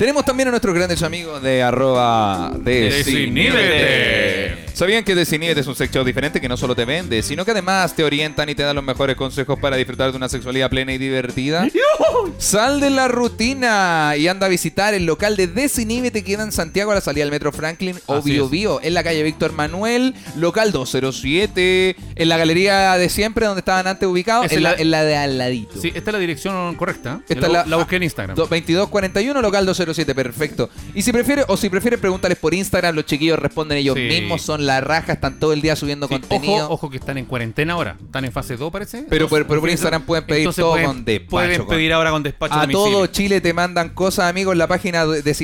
Tenemos 0.00 0.24
también 0.24 0.48
a 0.48 0.50
nuestros 0.50 0.74
grandes 0.74 1.02
amigos 1.02 1.42
de 1.42 1.62
arroba 1.62 2.52
Desiníbete. 2.58 4.56
¿Sabían 4.72 5.04
que 5.04 5.14
Desiníbete 5.14 5.60
es 5.60 5.66
un 5.66 5.74
sex 5.76 5.92
shop 5.92 6.06
diferente 6.06 6.40
que 6.40 6.48
no 6.48 6.56
solo 6.56 6.74
te 6.74 6.86
vende, 6.86 7.22
sino 7.22 7.44
que 7.44 7.50
además 7.50 7.94
te 7.94 8.02
orientan 8.02 8.48
y 8.48 8.54
te 8.54 8.62
dan 8.62 8.74
los 8.76 8.82
mejores 8.84 9.14
consejos 9.14 9.58
para 9.58 9.76
disfrutar 9.76 10.10
de 10.10 10.16
una 10.16 10.30
sexualidad 10.30 10.70
plena 10.70 10.94
y 10.94 10.98
divertida? 10.98 11.68
Sal 12.38 12.80
de 12.80 12.88
la 12.88 13.08
rutina 13.08 14.14
y 14.16 14.26
anda 14.26 14.46
a 14.46 14.48
visitar 14.48 14.94
el 14.94 15.04
local 15.04 15.36
de 15.36 15.48
Desiníbete 15.48 16.24
que 16.24 16.32
queda 16.32 16.44
en 16.44 16.52
Santiago 16.52 16.92
a 16.92 16.94
la 16.94 17.02
salida 17.02 17.24
del 17.24 17.30
Metro 17.30 17.52
Franklin 17.52 17.98
o 18.06 18.22
Bio. 18.22 18.48
Bio, 18.48 18.80
en 18.82 18.94
la 18.94 19.04
calle 19.04 19.22
Víctor 19.22 19.52
Manuel, 19.52 20.14
local 20.36 20.72
207, 20.72 21.96
en 22.16 22.28
la 22.30 22.38
galería 22.38 22.96
de 22.96 23.10
siempre 23.10 23.44
donde 23.44 23.58
estaban 23.58 23.86
antes 23.86 24.08
ubicados, 24.08 24.46
en 24.46 24.52
es 24.56 24.62
la, 24.62 24.72
la- 24.72 24.78
en 24.78 24.90
la 24.90 25.04
de 25.04 25.16
al 25.16 25.36
ladito. 25.36 25.78
Sí, 25.78 25.88
esta 25.94 26.08
es 26.08 26.12
la 26.14 26.18
dirección 26.18 26.74
correcta. 26.76 27.20
Esta 27.28 27.48
la, 27.48 27.66
la- 27.66 27.76
busqué 27.76 27.96
en 27.96 28.04
Instagram. 28.04 28.34
Do- 28.34 28.44
2241 28.46 29.42
local 29.42 29.66
207, 29.66 29.89
perfecto. 30.14 30.70
Y 30.94 31.02
si 31.02 31.12
prefiere 31.12 31.44
o 31.48 31.56
si 31.56 31.68
prefiere 31.68 31.98
pregúntales 31.98 32.38
por 32.38 32.54
Instagram, 32.54 32.94
los 32.94 33.06
chiquillos 33.06 33.38
responden 33.38 33.78
ellos 33.78 33.96
Sí. 33.96 34.02
mismos, 34.02 34.42
son 34.42 34.66
la 34.66 34.80
raja, 34.80 35.12
están 35.12 35.38
todo 35.38 35.52
el 35.52 35.60
día 35.60 35.76
subiendo 35.76 36.06
Sí, 36.08 36.14
contenido. 36.14 36.64
ojo, 36.66 36.74
ojo 36.74 36.90
que 36.90 36.96
están 36.98 37.18
en 37.18 37.24
cuarentena 37.26 37.74
ahora. 37.74 37.96
Están 38.04 38.24
en 38.24 38.32
fase 38.32 38.56
2, 38.56 38.70
parece. 38.72 39.04
Pero 39.08 39.28
por- 39.28 39.46
pero 39.46 39.60
por 39.60 39.70
Instagram 39.70 40.02
pueden 40.02 40.24
pedir 40.26 40.48
todo 40.54 40.70
pueden- 40.72 40.86
con 40.86 41.04
despacho, 41.04 41.30
Pueden 41.30 41.58
con- 41.58 41.68
pedir 41.68 41.92
ahora 41.92 42.10
con 42.10 42.22
despacho 42.22 42.54
A 42.54 42.60
domicilio. 42.62 42.84
todo 42.90 43.06
Chile 43.06 43.40
te 43.40 43.52
mandan 43.52 43.90
cosas, 43.90 44.28
amigos, 44.30 44.52
en 44.52 44.58
la 44.58 44.66
página 44.66 45.06
de 45.06 45.34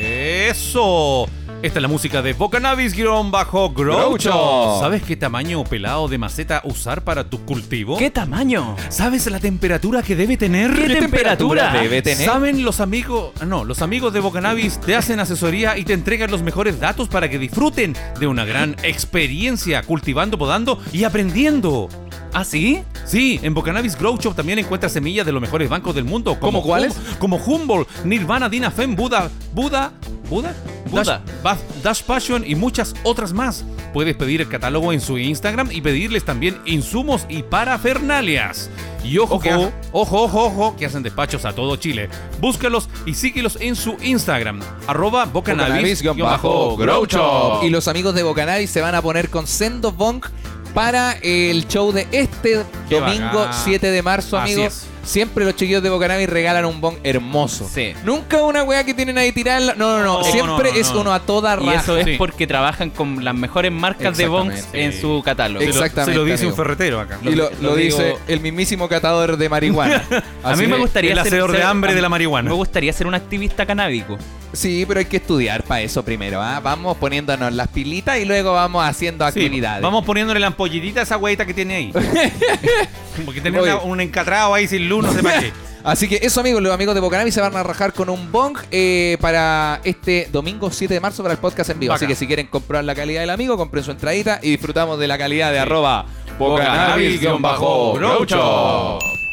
Eso. 0.00 1.26
Esta 1.64 1.78
es 1.78 1.82
la 1.82 1.88
música 1.88 2.20
de 2.20 2.34
Bocanabis-bajo 2.34 3.72
Groucho. 3.72 3.96
Groucho. 3.96 4.80
¿Sabes 4.80 5.02
qué 5.02 5.16
tamaño 5.16 5.64
pelado 5.64 6.08
de 6.08 6.18
maceta 6.18 6.60
usar 6.64 7.02
para 7.04 7.24
tu 7.30 7.42
cultivo? 7.46 7.96
¿Qué 7.96 8.10
tamaño? 8.10 8.76
¿Sabes 8.90 9.26
la 9.30 9.40
temperatura 9.40 10.02
que 10.02 10.14
debe 10.14 10.36
tener? 10.36 10.74
¿Qué 10.74 10.96
temperatura 10.96 11.72
debe 11.72 12.02
tener? 12.02 12.28
¿Saben 12.28 12.64
los 12.64 12.80
amigos? 12.80 13.32
No, 13.46 13.64
los 13.64 13.80
amigos 13.80 14.12
de 14.12 14.20
Bocanabis 14.20 14.78
te 14.78 14.94
hacen 14.94 15.20
asesoría 15.20 15.78
y 15.78 15.84
te 15.84 15.94
entregan 15.94 16.30
los 16.30 16.42
mejores 16.42 16.78
datos 16.80 17.08
para 17.08 17.30
que 17.30 17.38
disfruten 17.38 17.96
de 18.20 18.26
una 18.26 18.44
gran 18.44 18.76
experiencia 18.82 19.82
cultivando, 19.84 20.36
podando 20.36 20.78
y 20.92 21.04
aprendiendo. 21.04 21.88
¿Ah, 22.34 22.44
sí? 22.44 22.82
Sí, 23.06 23.38
en 23.42 23.54
Bocanabis 23.54 23.96
Grow 23.96 24.16
Shop 24.18 24.34
también 24.34 24.58
encuentras 24.58 24.92
semillas 24.92 25.24
de 25.24 25.30
los 25.32 25.40
mejores 25.40 25.68
bancos 25.68 25.94
del 25.94 26.04
mundo. 26.04 26.32
Como 26.40 26.40
¿Cómo 26.58 26.62
cuáles? 26.62 26.94
Como 27.18 27.36
Humboldt, 27.36 27.88
Nirvana, 28.04 28.48
Dinafem, 28.48 28.96
Buda, 28.96 29.30
Buda, 29.52 29.92
Buda, 30.28 30.54
Buda. 30.90 31.04
Dash, 31.04 31.42
Bath- 31.44 31.82
Dash 31.82 32.02
Passion 32.02 32.42
y 32.46 32.54
muchas 32.56 32.94
otras 33.04 33.32
más. 33.32 33.64
Puedes 33.92 34.16
pedir 34.16 34.40
el 34.40 34.48
catálogo 34.48 34.92
en 34.92 35.00
su 35.00 35.16
Instagram 35.18 35.70
y 35.70 35.80
pedirles 35.80 36.24
también 36.24 36.58
insumos 36.66 37.24
y 37.28 37.44
parafernalias. 37.44 38.68
Y 39.04 39.18
ojo, 39.18 39.34
Ojo. 39.36 39.70
ojo, 39.92 40.22
ojo, 40.22 40.44
ojo, 40.46 40.76
que 40.76 40.86
hacen 40.86 41.02
despachos 41.02 41.44
a 41.44 41.52
todo 41.52 41.76
Chile. 41.76 42.08
Búscalos 42.40 42.88
y 43.06 43.14
síguelos 43.14 43.58
en 43.60 43.76
su 43.76 43.96
Instagram, 44.02 44.60
arroba 44.86 45.26
bocanabis-grow 45.26 46.14
Bocanabis-Grow 46.16 47.06
Shop. 47.06 47.62
Y 47.64 47.70
los 47.70 47.86
amigos 47.86 48.14
de 48.14 48.22
Bocanabis 48.22 48.70
se 48.70 48.80
van 48.80 48.94
a 48.94 49.02
poner 49.02 49.28
con 49.28 49.46
Sendo 49.46 49.92
Bonk 49.92 50.26
para 50.74 51.12
el 51.22 51.66
show 51.68 51.92
de 51.92 52.06
este 52.12 52.64
Qué 52.88 53.00
domingo 53.00 53.38
bacán. 53.38 53.64
7 53.64 53.90
de 53.90 54.02
marzo, 54.02 54.36
amigos. 54.36 54.86
Siempre 55.04 55.44
los 55.44 55.54
chiquillos 55.56 55.82
de 55.82 55.90
Bocanami 55.90 56.26
regalan 56.26 56.64
un 56.64 56.80
bon 56.80 56.98
hermoso. 57.04 57.68
Sí. 57.72 57.92
Nunca 58.04 58.42
una 58.42 58.62
weá 58.62 58.84
que 58.84 58.94
tienen 58.94 59.18
ahí 59.18 59.32
tirarla. 59.32 59.74
No, 59.74 59.98
no, 59.98 60.04
no. 60.04 60.18
No, 60.18 60.24
Siempre 60.24 60.68
no, 60.70 60.74
no, 60.74 60.80
es 60.80 60.92
no. 60.92 61.00
uno 61.00 61.12
a 61.12 61.20
toda 61.20 61.54
Y 61.54 61.66
raja. 61.66 61.80
eso 61.80 61.96
es 61.98 62.04
Sí. 62.04 62.14
porque 62.18 62.46
trabajan 62.46 62.90
con 62.90 63.24
las 63.24 63.34
mejores 63.34 63.72
marcas 63.72 64.16
de 64.16 64.26
bongs 64.28 64.68
en 64.72 64.92
su 64.92 65.22
catálogo. 65.24 65.64
Exactamente, 65.64 66.12
Se 66.12 66.18
lo 66.18 66.24
dice 66.24 66.34
amigo. 66.44 66.50
un 66.50 66.56
ferretero 66.56 67.00
acá. 67.00 67.18
Y 67.22 67.30
lo, 67.34 67.50
lo 67.50 67.70
lo 67.70 67.76
digo- 67.76 67.98
dice 67.98 68.16
el 68.28 68.40
mismísimo 68.40 68.88
catador 68.88 69.36
de 69.36 69.48
marihuana. 69.48 70.02
A 70.42 70.56
mí 70.56 70.66
me 70.66 70.76
gustaría 70.76 71.12
el 71.12 71.18
ser, 71.18 71.26
hacedor 71.26 71.52
de 71.52 71.58
ser- 71.58 71.66
hambre 71.66 71.92
a- 71.92 71.94
de 71.94 72.02
la 72.02 72.08
marihuana. 72.08 72.48
Me 72.50 72.54
gustaría 72.56 72.92
ser 72.92 73.06
un 73.06 73.14
activista 73.14 73.66
canábico. 73.66 74.18
Sí, 74.52 74.84
pero 74.86 75.00
hay 75.00 75.06
que 75.06 75.16
estudiar 75.16 75.64
para 75.64 75.80
eso 75.80 76.04
primero. 76.04 76.40
¿ah? 76.40 76.60
Vamos 76.62 76.96
poniéndonos 76.98 77.52
las 77.52 77.66
pilitas 77.68 78.18
y 78.20 78.24
luego 78.24 78.52
vamos 78.52 78.84
haciendo 78.86 79.24
Sí, 79.32 79.40
actividades. 79.40 79.82
vamos 79.82 80.04
poniéndole 80.04 80.38
la 80.38 80.46
ampollitita 80.48 81.00
a 81.00 81.02
esa 81.02 81.16
hueita 81.16 81.44
que 81.44 81.54
tiene 81.54 81.74
ahí. 81.74 81.92
Porque 83.24 83.40
una- 83.48 83.78
un 83.78 84.00
encatrado 84.00 84.54
ahí 84.54 84.66
sin 84.68 84.88
luz, 84.88 84.93
qué. 85.02 85.52
Así 85.84 86.08
que 86.08 86.18
eso, 86.22 86.40
amigos, 86.40 86.62
los 86.62 86.72
amigos 86.72 86.94
de 86.94 87.02
Bocanami 87.02 87.30
se 87.30 87.42
van 87.42 87.54
a 87.54 87.62
rajar 87.62 87.92
con 87.92 88.08
un 88.08 88.32
bong 88.32 88.56
eh, 88.70 89.18
para 89.20 89.82
este 89.84 90.30
domingo 90.32 90.70
7 90.70 90.94
de 90.94 91.00
marzo 91.00 91.22
para 91.22 91.34
el 91.34 91.40
podcast 91.40 91.68
en 91.68 91.78
vivo. 91.78 91.92
Bacán. 91.92 92.06
Así 92.06 92.10
que 92.10 92.18
si 92.18 92.26
quieren 92.26 92.46
comprar 92.46 92.82
la 92.84 92.94
calidad 92.94 93.20
del 93.20 93.28
amigo, 93.28 93.58
compren 93.58 93.84
su 93.84 93.90
entradita 93.90 94.40
y 94.42 94.52
disfrutamos 94.52 94.98
de 94.98 95.08
la 95.08 95.18
calidad 95.18 95.52
de 95.52 95.58
arroba 95.58 96.06
Bocanabis-Groucho. 96.38 99.23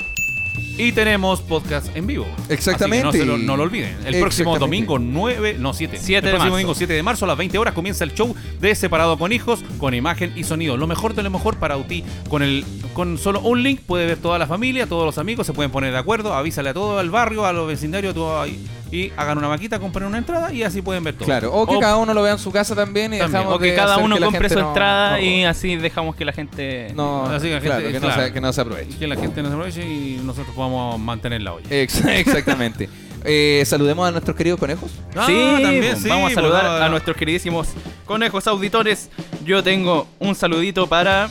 Y 0.81 0.93
tenemos 0.93 1.41
podcast 1.41 1.95
en 1.95 2.07
vivo. 2.07 2.25
Exactamente. 2.49 3.07
Así 3.07 3.19
que 3.19 3.25
no, 3.25 3.33
se 3.33 3.37
lo, 3.39 3.45
no 3.45 3.55
lo 3.55 3.61
olviden. 3.61 3.95
El 4.03 4.19
próximo 4.19 4.57
domingo 4.57 4.97
9, 4.97 5.57
no 5.59 5.75
7. 5.75 5.99
7 6.01 6.17
el 6.17 6.23
de 6.23 6.29
próximo 6.31 6.39
marzo. 6.39 6.51
domingo 6.55 6.73
7 6.73 6.93
de 6.93 7.03
marzo 7.03 7.25
a 7.25 7.27
las 7.27 7.37
20 7.37 7.57
horas 7.59 7.75
comienza 7.75 8.03
el 8.03 8.15
show 8.15 8.35
de 8.59 8.73
Separado 8.73 9.15
con 9.19 9.31
Hijos 9.31 9.63
con 9.77 9.93
imagen 9.93 10.33
y 10.35 10.43
sonido. 10.43 10.77
Lo 10.77 10.87
mejor 10.87 11.13
de 11.13 11.21
lo 11.21 11.29
mejor 11.29 11.57
para 11.57 11.77
ti. 11.83 12.03
Con 12.29 12.41
el 12.41 12.65
con 12.95 13.19
solo 13.19 13.41
un 13.41 13.61
link 13.61 13.81
puede 13.81 14.07
ver 14.07 14.17
toda 14.17 14.39
la 14.39 14.47
familia, 14.47 14.87
todos 14.87 15.05
los 15.05 15.19
amigos, 15.19 15.45
se 15.45 15.53
pueden 15.53 15.71
poner 15.71 15.91
de 15.91 15.99
acuerdo, 15.99 16.33
avísale 16.33 16.69
a 16.69 16.73
todo 16.73 16.99
el 16.99 17.11
barrio, 17.11 17.45
a 17.45 17.53
los 17.53 17.67
vecindarios, 17.67 18.15
todo 18.15 18.41
ahí, 18.41 18.59
y 18.91 19.11
hagan 19.15 19.37
una 19.37 19.47
maquita, 19.47 19.79
compren 19.79 20.05
una 20.07 20.17
entrada 20.17 20.51
y 20.53 20.63
así 20.63 20.81
pueden 20.81 21.03
ver 21.03 21.13
todo. 21.15 21.25
Claro, 21.25 21.53
o 21.53 21.65
que 21.65 21.75
O- 21.75 21.79
cada 21.79 21.95
uno 21.97 22.13
lo 22.13 22.21
vea 22.23 22.33
en 22.33 22.39
su 22.39 22.51
casa 22.51 22.75
también 22.75 23.13
y 23.13 23.19
También. 23.19 23.31
dejamos 23.39 23.55
O 23.55 23.59
que 23.59 23.67
de 23.71 23.75
cada 23.75 23.97
uno 23.97 24.17
que 24.17 24.23
compre 24.25 24.49
su 24.49 24.59
no- 24.59 24.67
entrada 24.67 25.11
no- 25.11 25.19
y 25.23 25.43
así 25.45 25.75
dejamos 25.77 26.15
que 26.15 26.25
la 26.25 26.33
gente... 26.33 26.91
No, 26.95 27.25
Así 27.31 27.47
que 27.47 27.53
la 27.53 27.59
claro, 27.61 27.75
gente- 27.81 27.93
que, 27.93 27.99
no 27.99 28.07
claro. 28.07 28.23
se, 28.27 28.33
que 28.33 28.41
no 28.41 28.53
se 28.53 28.61
aproveche. 28.61 28.97
Que 28.97 29.07
la 29.07 29.15
gente 29.15 29.41
no 29.41 29.47
se 29.49 29.53
aproveche 29.55 29.81
y 29.85 30.21
nosotros 30.23 30.53
podamos 30.55 30.99
mantener 30.99 31.41
la 31.41 31.53
olla. 31.53 31.67
Ex- 31.69 32.03
Exactamente. 32.05 32.89
Eh, 33.23 33.63
saludemos 33.65 34.07
a 34.07 34.11
nuestros 34.11 34.35
queridos 34.35 34.59
conejos. 34.59 34.91
Ah, 35.15 35.25
sí, 35.27 35.33
también, 35.61 35.83
pues, 35.85 35.99
sí, 36.01 36.09
vamos 36.09 36.23
a 36.31 36.33
pues, 36.33 36.35
saludar 36.35 36.81
a 36.81 36.89
nuestros 36.89 37.15
queridísimos 37.15 37.69
conejos 38.05 38.47
auditores. 38.47 39.09
Yo 39.45 39.63
tengo 39.63 40.07
un 40.19 40.33
saludito 40.35 40.87
para 40.87 41.29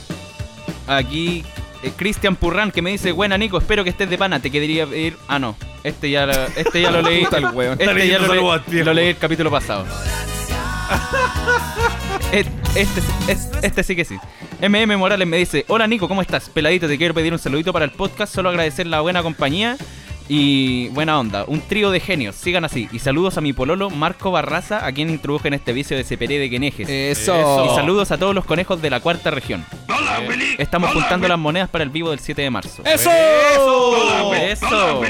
aquí 0.86 1.44
eh, 1.82 1.92
Cristian 1.96 2.36
Purran 2.36 2.70
que 2.70 2.82
me 2.82 2.90
dice, 2.90 3.12
buena 3.12 3.36
Nico, 3.38 3.58
espero 3.58 3.84
que 3.84 3.90
estés 3.90 4.08
de 4.10 4.18
pana, 4.18 4.40
te 4.40 4.50
quedaría 4.50 4.84
ir... 4.84 5.16
Ah, 5.28 5.38
no, 5.38 5.56
este 5.84 6.10
ya, 6.10 6.26
lo- 6.26 6.32
este 6.56 6.82
ya 6.82 6.90
lo 6.90 7.02
leí. 7.02 7.24
Puta 7.24 7.38
el 7.38 7.46
weón. 7.46 7.78
este 7.80 8.08
ya 8.08 8.18
lo, 8.18 8.34
leí- 8.34 8.82
lo 8.84 8.92
leí 8.94 9.08
el 9.08 9.16
capítulo 9.16 9.50
pasado. 9.50 9.86
Este, 12.32 13.00
es- 13.28 13.48
este 13.62 13.82
sí 13.82 13.96
que 13.96 14.04
sí. 14.04 14.16
MM 14.60 14.96
Morales 14.96 15.26
me 15.26 15.36
dice, 15.36 15.64
hola 15.68 15.86
Nico, 15.86 16.06
¿cómo 16.06 16.22
estás? 16.22 16.48
Peladito, 16.48 16.86
te 16.86 16.96
quiero 16.96 17.14
pedir 17.14 17.32
un 17.32 17.38
saludito 17.38 17.72
para 17.72 17.84
el 17.84 17.90
podcast, 17.90 18.32
solo 18.34 18.50
agradecer 18.50 18.86
la 18.86 19.00
buena 19.00 19.22
compañía 19.22 19.76
y 20.32 20.86
buena 20.90 21.18
onda. 21.18 21.44
Un 21.48 21.60
trío 21.60 21.90
de 21.90 21.98
genios, 21.98 22.36
sigan 22.36 22.64
así. 22.64 22.88
Y 22.92 23.00
saludos 23.00 23.36
a 23.36 23.40
mi 23.40 23.52
pololo 23.52 23.90
Marco 23.90 24.30
Barraza, 24.30 24.86
a 24.86 24.92
quien 24.92 25.10
introduje 25.10 25.48
en 25.48 25.54
este 25.54 25.72
vicio 25.72 25.96
de 25.96 26.04
seperé 26.04 26.38
de 26.38 26.48
quenejes. 26.48 26.88
Eso. 26.88 27.66
Y 27.66 27.74
saludos 27.74 28.12
a 28.12 28.16
todos 28.16 28.32
los 28.32 28.44
conejos 28.44 28.80
de 28.80 28.90
la 28.90 29.00
cuarta 29.00 29.32
región. 29.32 29.66
Estamos 30.56 30.92
juntando 30.92 31.26
las 31.26 31.38
monedas 31.38 31.68
para 31.68 31.82
el 31.82 31.90
vivo 31.90 32.10
del 32.10 32.20
7 32.20 32.42
de 32.42 32.48
marzo. 32.48 32.84
¡Eso! 32.84 33.10
¡Eso! 34.34 35.02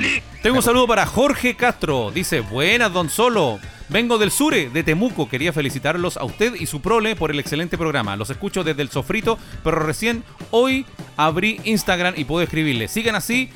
Tengo 0.43 0.57
un 0.57 0.63
saludo 0.63 0.87
para 0.87 1.05
Jorge 1.05 1.55
Castro. 1.55 2.11
Dice, 2.11 2.41
buenas, 2.41 2.91
don 2.91 3.11
Solo. 3.11 3.61
Vengo 3.91 4.17
del 4.17 4.31
Sure, 4.31 4.71
de 4.71 4.83
Temuco. 4.85 5.29
Quería 5.29 5.53
felicitarlos 5.53 6.17
a 6.17 6.25
usted 6.25 6.55
y 6.55 6.65
su 6.65 6.81
prole 6.81 7.15
por 7.15 7.31
el 7.31 7.41
excelente 7.41 7.77
programa. 7.77 8.17
Los 8.17 8.31
escucho 8.31 8.65
desde 8.65 8.81
el 8.81 8.89
sofrito, 8.89 9.37
pero 9.63 9.81
recién 9.81 10.25
hoy 10.51 10.87
abrí 11.19 11.61
Instagram 11.65 12.15
y 12.17 12.25
puedo 12.25 12.43
escribirle. 12.43 12.89
Sigan 12.89 13.17
así. 13.17 13.51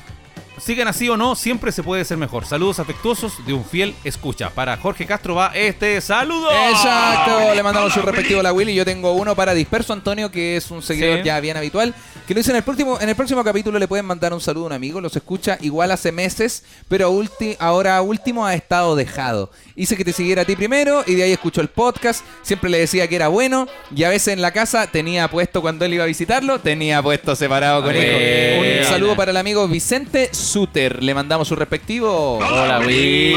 Sigan 0.57 0.87
así 0.87 1.09
o 1.09 1.17
no, 1.17 1.35
siempre 1.35 1.71
se 1.71 1.83
puede 1.83 2.05
ser 2.05 2.17
mejor. 2.17 2.45
Saludos 2.45 2.79
afectuosos 2.79 3.45
de 3.45 3.53
un 3.53 3.65
fiel 3.65 3.93
escucha. 4.03 4.49
Para 4.49 4.77
Jorge 4.77 5.05
Castro 5.05 5.35
va 5.35 5.51
este 5.53 5.99
saludo. 6.01 6.49
Exacto, 6.69 7.53
le 7.53 7.61
mandamos 7.63 7.93
su 7.93 8.01
respectivo 8.01 8.39
a 8.39 8.43
la 8.43 8.53
Willy. 8.53 8.73
Yo 8.73 8.85
tengo 8.85 9.11
uno 9.13 9.35
para 9.35 9.53
Disperso 9.53 9.93
Antonio, 9.93 10.31
que 10.31 10.55
es 10.57 10.71
un 10.71 10.81
seguidor 10.81 11.19
Sí. 11.19 11.23
ya 11.25 11.39
bien 11.39 11.57
habitual. 11.57 11.93
Que 12.27 12.33
lo 12.33 12.39
dice 12.39 12.49
en 12.49 12.57
el 12.57 12.63
próximo, 12.63 12.99
en 12.99 13.07
el 13.07 13.15
próximo 13.15 13.43
capítulo 13.43 13.77
le 13.77 13.87
pueden 13.87 14.03
mandar 14.07 14.33
un 14.33 14.41
saludo 14.41 14.63
a 14.63 14.67
un 14.67 14.73
amigo. 14.73 14.99
Los 14.99 15.15
escucha 15.15 15.59
igual 15.61 15.91
hace 15.91 16.11
meses, 16.11 16.63
pero 16.87 17.11
ulti- 17.11 17.55
ahora 17.59 18.01
último 18.01 18.47
ha 18.47 18.55
estado 18.55 18.95
dejado. 18.95 19.51
Hice 19.75 19.95
que 19.95 20.03
te 20.03 20.11
siguiera 20.11 20.41
a 20.41 20.45
ti 20.45 20.55
primero 20.55 21.03
y 21.05 21.13
de 21.13 21.21
ahí 21.21 21.31
escuchó 21.33 21.61
el 21.61 21.67
podcast. 21.67 22.25
Siempre 22.41 22.71
le 22.71 22.79
decía 22.79 23.07
que 23.07 23.15
era 23.15 23.27
bueno 23.27 23.67
y 23.95 24.05
a 24.05 24.09
veces 24.09 24.33
en 24.33 24.41
la 24.41 24.49
casa 24.51 24.87
tenía 24.87 25.27
puesto 25.29 25.61
cuando 25.61 25.85
él 25.85 25.93
iba 25.93 26.03
a 26.03 26.07
visitarlo, 26.07 26.57
tenía 26.57 26.99
puesto 27.03 27.35
separado 27.35 27.83
con 27.83 27.95
hijo. 27.95 28.03
Un 28.05 28.85
saludo 28.85 29.15
para 29.15 29.29
el 29.29 29.37
amigo 29.37 29.67
Vicente 29.67 30.29
Suter. 30.33 31.03
Le 31.03 31.13
mandamos 31.13 31.47
su 31.47 31.55
respectivo. 31.55 32.37
Hola 32.39 32.79
Willy. 32.79 33.35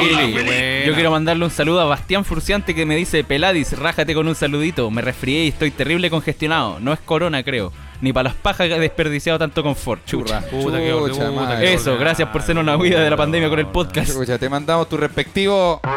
Yo 0.86 0.94
quiero 0.94 1.10
mandarle 1.10 1.44
un 1.44 1.51
saludo 1.51 1.82
a 1.82 1.85
Bastián 1.85 2.24
Furciante 2.24 2.74
que 2.74 2.86
me 2.86 2.97
dice, 2.97 3.23
Peladis, 3.23 3.78
rájate 3.78 4.15
con 4.15 4.27
un 4.28 4.35
saludito. 4.35 4.90
Me 4.90 5.02
resfrié 5.02 5.44
y 5.44 5.48
estoy 5.48 5.73
terrible 5.73 6.09
congestionado. 6.09 6.81
No 6.81 6.94
es 6.94 7.01
corona, 7.01 7.43
creo. 7.43 7.70
Ni 8.01 8.12
para 8.12 8.29
las 8.29 8.35
pajas 8.39 8.69
he 8.70 8.79
desperdiciado 8.79 9.39
tanto 9.39 9.62
confort. 9.62 10.05
Churra. 10.07 10.41
Puta, 10.43 10.79
qué 10.79 10.93
orde- 10.93 11.11
Chucha, 11.12 11.29
puta, 11.31 11.41
madre. 11.41 11.66
qué 11.66 11.75
Eso, 11.75 11.99
gracias 11.99 12.29
por 12.29 12.43
ser 12.43 12.57
una 12.59 12.77
huida 12.77 13.01
de 13.01 13.11
la 13.11 13.16
pandemia 13.16 13.49
con 13.49 13.59
el 13.59 13.66
podcast. 13.66 14.12
Te 14.39 14.49
mandamos 14.49 14.89
tu 14.89 14.97
respectivo. 14.97 15.81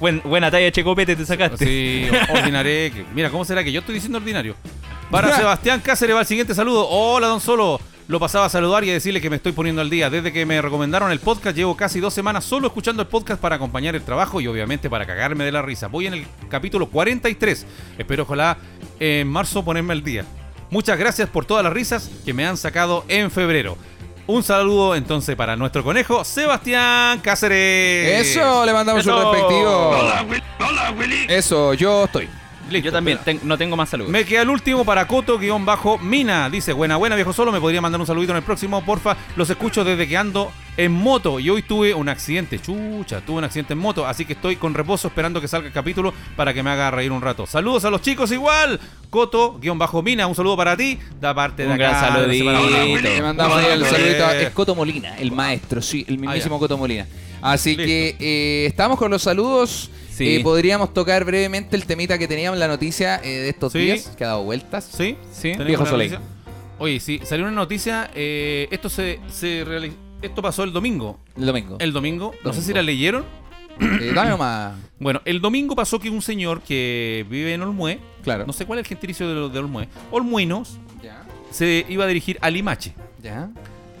Buen- 0.00 0.22
buena 0.24 0.50
talla, 0.50 0.70
Checopete, 0.72 1.14
te 1.16 1.26
sacaste. 1.26 1.64
Sí, 1.64 2.08
ordinaré. 2.32 2.92
Mira, 3.14 3.30
¿cómo 3.30 3.44
será 3.44 3.62
que 3.62 3.70
yo 3.70 3.80
estoy 3.80 3.94
diciendo 3.96 4.18
ordinario? 4.18 4.56
Para 5.10 5.36
Sebastián 5.36 5.80
Cáceres 5.80 6.16
va 6.16 6.20
el 6.20 6.26
siguiente 6.26 6.54
saludo. 6.54 6.88
Hola, 6.88 7.28
don 7.28 7.40
Solo. 7.40 7.78
Lo 8.06 8.20
pasaba 8.20 8.44
a 8.44 8.48
saludar 8.50 8.84
y 8.84 8.90
a 8.90 8.92
decirle 8.92 9.20
que 9.22 9.30
me 9.30 9.36
estoy 9.36 9.52
poniendo 9.52 9.80
al 9.80 9.88
día. 9.88 10.10
Desde 10.10 10.30
que 10.30 10.44
me 10.44 10.60
recomendaron 10.60 11.10
el 11.10 11.20
podcast, 11.20 11.56
llevo 11.56 11.74
casi 11.74 12.00
dos 12.00 12.12
semanas 12.12 12.44
solo 12.44 12.66
escuchando 12.66 13.00
el 13.00 13.08
podcast 13.08 13.40
para 13.40 13.56
acompañar 13.56 13.94
el 13.94 14.02
trabajo 14.02 14.42
y 14.42 14.46
obviamente 14.46 14.90
para 14.90 15.06
cagarme 15.06 15.44
de 15.44 15.52
la 15.52 15.62
risa. 15.62 15.86
Voy 15.88 16.06
en 16.06 16.14
el 16.14 16.26
capítulo 16.50 16.90
43. 16.90 17.66
Espero, 17.96 18.24
ojalá, 18.24 18.58
en 19.00 19.26
marzo 19.26 19.64
ponerme 19.64 19.94
al 19.94 20.04
día. 20.04 20.26
Muchas 20.70 20.98
gracias 20.98 21.30
por 21.30 21.46
todas 21.46 21.64
las 21.64 21.72
risas 21.72 22.10
que 22.26 22.34
me 22.34 22.46
han 22.46 22.58
sacado 22.58 23.06
en 23.08 23.30
febrero. 23.30 23.78
Un 24.26 24.42
saludo 24.42 24.94
entonces 24.96 25.34
para 25.34 25.56
nuestro 25.56 25.82
conejo, 25.82 26.24
Sebastián 26.24 27.20
Cáceres. 27.20 28.26
Eso, 28.36 28.66
le 28.66 28.72
mandamos 28.74 29.02
su 29.02 29.10
Eso. 29.10 29.32
respectivo. 29.32 29.96
Eso, 31.28 31.74
yo 31.74 32.04
estoy. 32.04 32.28
Listo, 32.70 32.86
Yo 32.86 32.92
también, 32.92 33.18
ten- 33.24 33.40
no 33.42 33.58
tengo 33.58 33.76
más 33.76 33.88
saludos. 33.90 34.10
Me 34.10 34.24
queda 34.24 34.42
el 34.42 34.50
último 34.50 34.84
para 34.84 35.06
Coto-Mina. 35.06 36.48
Dice, 36.50 36.72
buena, 36.72 36.96
buena, 36.96 37.14
viejo 37.14 37.32
solo. 37.32 37.52
Me 37.52 37.60
podría 37.60 37.80
mandar 37.80 38.00
un 38.00 38.06
saludito 38.06 38.32
en 38.32 38.38
el 38.38 38.42
próximo, 38.42 38.84
porfa. 38.84 39.16
Los 39.36 39.50
escucho 39.50 39.84
desde 39.84 40.08
que 40.08 40.16
ando 40.16 40.50
en 40.76 40.90
moto. 40.92 41.38
Y 41.40 41.50
hoy 41.50 41.62
tuve 41.62 41.92
un 41.94 42.08
accidente. 42.08 42.58
Chucha, 42.58 43.20
tuve 43.20 43.38
un 43.38 43.44
accidente 43.44 43.74
en 43.74 43.78
moto. 43.78 44.06
Así 44.06 44.24
que 44.24 44.32
estoy 44.32 44.56
con 44.56 44.72
reposo 44.74 45.08
esperando 45.08 45.40
que 45.40 45.48
salga 45.48 45.66
el 45.68 45.72
capítulo 45.74 46.14
para 46.36 46.54
que 46.54 46.62
me 46.62 46.70
haga 46.70 46.90
reír 46.90 47.12
un 47.12 47.20
rato. 47.20 47.46
Saludos 47.46 47.84
a 47.84 47.90
los 47.90 48.00
chicos 48.00 48.32
igual. 48.32 48.80
Coto-Mina, 49.10 50.26
un 50.26 50.34
saludo 50.34 50.56
para 50.56 50.76
ti. 50.76 50.98
Da 51.20 51.34
parte 51.34 51.62
de 51.62 51.68
Un 51.68 51.74
acá. 51.74 51.90
gran 51.90 52.12
saludito. 52.14 53.00
Le 53.02 53.22
mandamos 53.22 53.58
ahí 53.58 53.66
el 53.72 53.82
Eh. 53.82 53.86
saludito. 53.90 54.30
Es 54.30 54.50
Coto 54.50 54.74
Molina, 54.74 55.16
el 55.18 55.32
maestro, 55.32 55.80
sí, 55.82 56.04
el 56.08 56.18
mismísimo. 56.18 56.58
Coto 56.58 56.76
Molina. 56.76 57.06
Así 57.42 57.70
Listo. 57.76 57.84
que 57.84 58.16
eh, 58.18 58.66
estamos 58.66 58.98
con 58.98 59.10
los 59.10 59.22
saludos. 59.22 59.90
Sí. 60.16 60.36
Eh, 60.36 60.40
podríamos 60.44 60.94
tocar 60.94 61.24
brevemente 61.24 61.74
el 61.76 61.86
temita 61.86 62.18
que 62.18 62.28
teníamos 62.28 62.56
en 62.56 62.60
la 62.60 62.68
noticia 62.68 63.20
eh, 63.24 63.28
de 63.28 63.48
estos 63.48 63.72
Sí. 63.72 63.78
días, 63.80 64.12
que 64.16 64.24
ha 64.24 64.28
dado 64.28 64.44
vueltas. 64.44 64.84
¿Sí? 64.84 65.16
Sí. 65.32 65.50
¿Tenemos 65.52 65.66
Viejo 65.66 65.86
Soleil. 65.86 66.18
Oye, 66.78 67.00
sí, 67.00 67.20
salió 67.24 67.44
una 67.46 67.54
noticia. 67.54 68.10
eh, 68.14 68.68
esto 68.70 68.88
se, 68.88 69.18
se 69.30 69.64
Esto 70.22 70.40
pasó 70.42 70.62
el 70.64 70.72
domingo. 70.72 71.18
El 71.36 71.46
domingo. 71.46 71.76
El 71.80 71.92
domingo. 71.92 72.32
No 72.44 72.52
sé 72.52 72.62
si 72.62 72.72
la 72.72 72.82
leyeron. 72.82 73.24
Dame 74.14 74.30
nomás. 74.30 74.74
Bueno, 75.00 75.20
el 75.24 75.40
domingo 75.40 75.74
pasó 75.74 75.98
que 75.98 76.08
un 76.08 76.22
señor 76.22 76.62
que 76.62 77.26
vive 77.28 77.52
en 77.52 77.60
Olmué, 77.62 77.98
Claro. 78.22 78.46
no 78.46 78.52
sé 78.54 78.64
cuál 78.64 78.78
es 78.78 78.84
el 78.84 78.88
gentilicio 78.88 79.28
de, 79.28 79.52
de 79.52 79.58
Olmué, 79.58 79.88
Olmuinos, 80.12 80.78
Ya. 81.02 81.24
se 81.50 81.84
iba 81.88 82.04
a 82.04 82.06
dirigir 82.06 82.38
a 82.40 82.48
Limache. 82.48 82.94
Ya. 83.22 83.50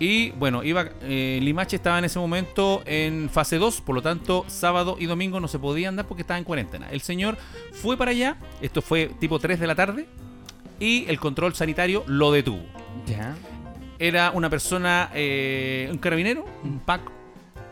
Y 0.04 0.32
bueno, 0.32 0.62
iba 0.62 0.90
eh, 1.00 1.38
Limache 1.40 1.76
estaba 1.76 1.98
en 1.98 2.04
ese 2.04 2.18
momento 2.18 2.82
en 2.84 3.30
fase 3.30 3.56
2, 3.56 3.80
por 3.80 3.94
lo 3.94 4.02
tanto, 4.02 4.44
sábado 4.48 4.96
y 5.00 5.06
domingo 5.06 5.40
no 5.40 5.48
se 5.48 5.58
podía 5.58 5.88
andar 5.88 6.06
porque 6.06 6.20
estaba 6.20 6.36
en 6.36 6.44
cuarentena. 6.44 6.90
El 6.90 7.00
señor 7.00 7.38
fue 7.72 7.96
para 7.96 8.10
allá, 8.10 8.36
esto 8.60 8.82
fue 8.82 9.06
tipo 9.18 9.38
3 9.38 9.58
de 9.58 9.66
la 9.66 9.74
tarde, 9.74 10.06
y 10.78 11.06
el 11.08 11.18
control 11.18 11.54
sanitario 11.54 12.04
lo 12.06 12.32
detuvo. 12.32 12.60
Ya. 13.06 13.34
Era 13.98 14.30
una 14.32 14.50
persona, 14.50 15.10
eh, 15.14 15.88
un 15.90 15.96
carabinero, 15.96 16.44
un 16.62 16.80
PAC, 16.80 17.00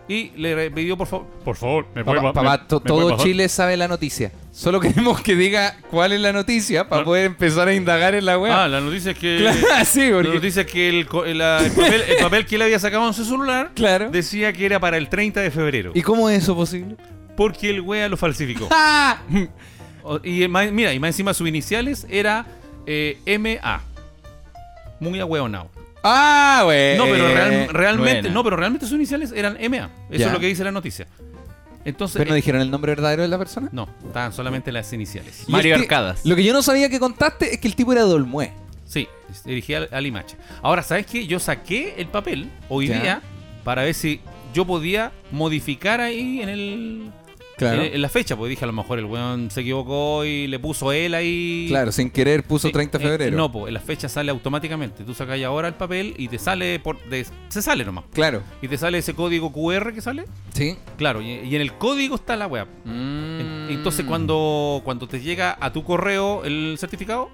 y 0.08 0.30
le 0.36 0.70
pidió 0.70 0.96
por 0.96 1.06
favor, 1.06 1.26
por 1.44 1.56
favor, 1.56 1.86
me 1.94 2.04
puede 2.04 2.16
Papá, 2.18 2.28
ba- 2.28 2.32
papá, 2.32 2.62
me- 2.62 2.68
to- 2.68 2.76
me 2.76 2.80
puede 2.80 3.00
todo 3.00 3.10
bajar?" 3.12 3.26
Chile 3.26 3.48
sabe 3.48 3.76
la 3.76 3.88
noticia. 3.88 4.32
Solo 4.50 4.80
queremos 4.80 5.20
que 5.22 5.34
diga 5.36 5.76
cuál 5.90 6.12
es 6.12 6.20
la 6.20 6.32
noticia 6.32 6.88
para 6.88 7.02
No. 7.02 7.06
poder 7.06 7.26
empezar 7.26 7.68
a 7.68 7.74
indagar 7.74 8.14
en 8.14 8.24
la 8.26 8.34
Ah, 8.34 8.38
web. 8.38 8.50
la 8.70 8.80
noticia 8.80 9.12
es 9.12 9.18
que 9.18 9.38
Claro, 9.60 9.84
sí, 9.86 10.08
la 10.10 10.16
porque... 10.16 10.34
noticia 10.34 10.62
es 10.62 10.68
que 10.70 10.88
el, 10.88 11.38
la- 11.38 11.60
el 11.64 11.70
papel, 11.72 12.02
el 12.08 12.16
papel 12.22 12.46
que 12.46 12.56
él 12.56 12.62
había 12.62 12.78
sacado 12.78 13.06
en 13.06 13.14
su 13.14 13.24
celular 13.24 13.70
Claro. 13.74 14.10
decía 14.10 14.52
que 14.52 14.66
era 14.66 14.78
para 14.80 14.96
el 14.98 15.08
30 15.08 15.40
de 15.40 15.50
febrero. 15.50 15.92
¿Y 15.94 16.02
cómo 16.02 16.28
es 16.28 16.42
eso 16.42 16.54
posible? 16.54 16.96
Porque 17.36 17.70
el 17.70 17.80
wea 17.80 18.08
lo 18.08 18.16
falsificó. 18.16 18.68
¡Ah! 18.72 19.22
Y 20.24 20.46
mira, 20.48 20.92
y 20.92 20.98
más 20.98 21.08
encima 21.10 21.32
sus 21.32 21.48
iniciales 21.48 22.06
era 22.10 22.44
eh, 22.86 23.16
MA. 23.38 23.80
Muy 25.00 25.18
ahueonado. 25.20 25.70
¡Ah, 26.02 26.62
güey! 26.64 26.96
No, 26.98 27.04
pero 27.04 27.28
real- 27.28 27.68
realmente, 27.68 28.20
buena. 28.22 28.34
no, 28.34 28.44
pero 28.44 28.56
realmente 28.56 28.86
sus 28.86 28.94
iniciales 28.96 29.32
eran 29.34 29.54
MA. 29.70 29.90
Eso 30.10 30.18
Ya. 30.18 30.26
es 30.26 30.32
lo 30.32 30.40
que 30.40 30.46
dice 30.46 30.64
la 30.64 30.72
noticia. 30.72 31.06
Entonces, 31.84 32.16
¿Pero 32.18 32.28
no 32.30 32.34
eh, 32.34 32.36
dijeron 32.36 32.60
el 32.60 32.70
nombre 32.70 32.92
verdadero 32.92 33.22
de 33.22 33.28
la 33.28 33.38
persona? 33.38 33.68
no, 33.72 33.88
estaban 34.06 34.32
solamente 34.32 34.70
las 34.70 34.92
iniciales. 34.92 35.44
Y 35.48 35.52
Mario 35.52 35.74
el 35.74 35.80
ti- 35.80 35.84
Arcadas. 35.86 36.24
Lo 36.24 36.36
que 36.36 36.44
yo 36.44 36.52
no 36.52 36.62
sabía 36.62 36.88
que 36.88 37.00
contaste 37.00 37.54
es 37.54 37.60
que 37.60 37.66
el 37.68 37.74
tipo 37.74 37.92
era 37.92 38.04
de 38.04 38.12
Olmué. 38.12 38.52
Sí, 38.86 39.08
dirigí 39.44 39.74
al, 39.74 39.88
al 39.90 40.04
Limache. 40.04 40.36
Ahora, 40.62 40.82
¿sabes 40.82 41.06
qué? 41.06 41.26
Yo 41.26 41.40
saqué 41.40 41.94
el 41.98 42.06
papel 42.08 42.50
hoy 42.68 42.88
Ya. 42.88 43.00
día 43.00 43.22
para 43.64 43.82
ver 43.82 43.94
si 43.94 44.20
yo 44.54 44.64
podía 44.66 45.10
modificar 45.32 46.00
ahí 46.00 46.40
en 46.42 46.48
el 46.50 47.10
Claro. 47.62 47.82
en, 47.82 47.94
en 47.94 48.02
la 48.02 48.08
fecha, 48.08 48.36
porque 48.36 48.50
dije 48.50 48.64
a 48.64 48.66
lo 48.66 48.72
mejor 48.72 48.98
el 48.98 49.04
weón 49.06 49.50
se 49.50 49.60
equivocó 49.62 50.24
y 50.24 50.46
le 50.46 50.58
puso 50.58 50.92
él 50.92 51.14
ahí. 51.14 51.66
Claro, 51.68 51.92
sin 51.92 52.10
querer 52.10 52.42
puso 52.44 52.68
Sí, 52.68 52.72
30 52.72 52.98
de 52.98 53.04
eh, 53.04 53.08
febrero. 53.08 53.36
no, 53.36 53.50
pues 53.50 53.68
en 53.68 53.74
la 53.74 53.80
fecha 53.80 54.08
sale 54.08 54.30
automáticamente. 54.30 55.04
Tú 55.04 55.14
sacas 55.14 55.40
ahora 55.42 55.68
el 55.68 55.74
papel 55.74 56.14
y 56.18 56.28
te 56.28 56.38
sale 56.38 56.78
por 56.80 57.02
de- 57.08 57.26
se 57.48 57.62
sale 57.62 57.84
nomás. 57.84 58.04
Claro. 58.12 58.42
Y 58.60 58.68
te 58.68 58.76
sale 58.78 58.98
ese 58.98 59.14
código 59.14 59.52
QR 59.52 59.92
que 59.94 60.00
sale. 60.00 60.24
Sí. 60.54 60.76
Claro, 60.96 61.22
y, 61.22 61.30
y 61.30 61.54
en 61.56 61.62
el 61.62 61.72
código 61.74 62.14
está 62.16 62.36
la 62.36 62.46
web. 62.46 62.66
Mm. 62.84 63.70
Entonces 63.70 64.04
cuando 64.04 64.80
cuando 64.84 65.06
te 65.08 65.20
llega 65.20 65.56
a 65.60 65.72
tu 65.72 65.82
correo 65.84 66.44
el 66.44 66.76
certificado, 66.78 67.30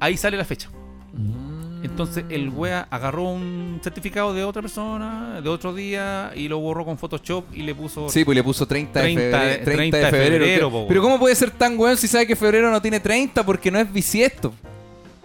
ahí 0.00 0.16
sale 0.16 0.36
la 0.36 0.44
fecha. 0.44 0.70
Mm. 1.12 1.51
Entonces 1.82 2.24
el 2.28 2.48
wea 2.50 2.86
agarró 2.90 3.24
un 3.24 3.80
certificado 3.82 4.32
de 4.32 4.44
otra 4.44 4.62
persona, 4.62 5.40
de 5.40 5.48
otro 5.48 5.74
día, 5.74 6.30
y 6.36 6.46
lo 6.48 6.58
borró 6.60 6.84
con 6.84 6.96
Photoshop 6.96 7.44
y 7.52 7.62
le 7.62 7.74
puso... 7.74 8.08
Sí, 8.08 8.24
pues 8.24 8.36
le 8.36 8.44
puso 8.44 8.66
30, 8.66 9.00
30 9.00 9.20
de 9.20 9.30
febrero. 9.30 9.64
30, 9.64 9.72
30 9.74 9.96
de 9.96 10.04
de 10.04 10.10
febrero. 10.10 10.44
febrero, 10.44 10.68
¿Qué- 10.68 10.72
po, 10.72 10.88
Pero. 10.88 11.02
¿cómo 11.02 11.18
puede 11.18 11.34
ser 11.34 11.50
tan 11.50 11.78
weón 11.78 11.96
si 11.96 12.06
sabe 12.06 12.26
que 12.26 12.36
febrero 12.36 12.70
no 12.70 12.80
tiene 12.80 13.00
30 13.00 13.44
porque 13.44 13.70
no 13.70 13.78
es 13.80 13.92
bisiesto? 13.92 14.52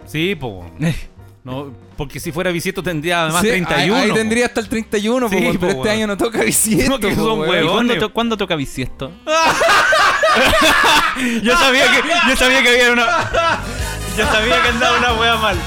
Sí, 0.07 0.35
po. 0.35 0.65
No, 1.43 1.71
porque 1.95 2.19
si 2.19 2.33
fuera 2.33 2.51
bisieto 2.51 2.83
tendría 2.83 3.23
además 3.23 3.41
Sí, 3.41 3.47
31. 3.47 3.95
Ahí, 3.95 4.09
ahí 4.09 4.13
tendría 4.13 4.47
hasta 4.47 4.59
el 4.59 4.67
31, 4.67 5.29
po, 5.29 5.33
Sí, 5.33 5.45
po, 5.45 5.51
pero 5.53 5.67
este 5.67 5.81
weón. 5.81 5.87
año 5.95 6.07
no 6.07 6.17
toca 6.17 6.41
bisiesto. 6.43 6.89
No, 6.91 6.99
que 6.99 7.07
po, 7.07 7.15
son 7.23 7.39
weón. 7.39 7.47
¿Y 7.47 7.51
huevos. 7.51 7.71
cuándo, 7.71 7.97
to- 7.97 8.13
cuándo 8.13 8.35
toca 8.35 8.55
bisiesto? 8.57 9.11
yo 11.41 11.57
sabía 11.57 11.85
que 11.91 12.03
yo 12.29 12.35
sabía 12.35 12.63
que 12.63 12.69
había 12.69 12.91
una 12.91 13.59
yo 14.17 14.25
sabía 14.25 14.61
que 14.63 14.69
andaba 14.69 14.97
una 14.97 15.13
wea 15.13 15.35
mal. 15.35 15.57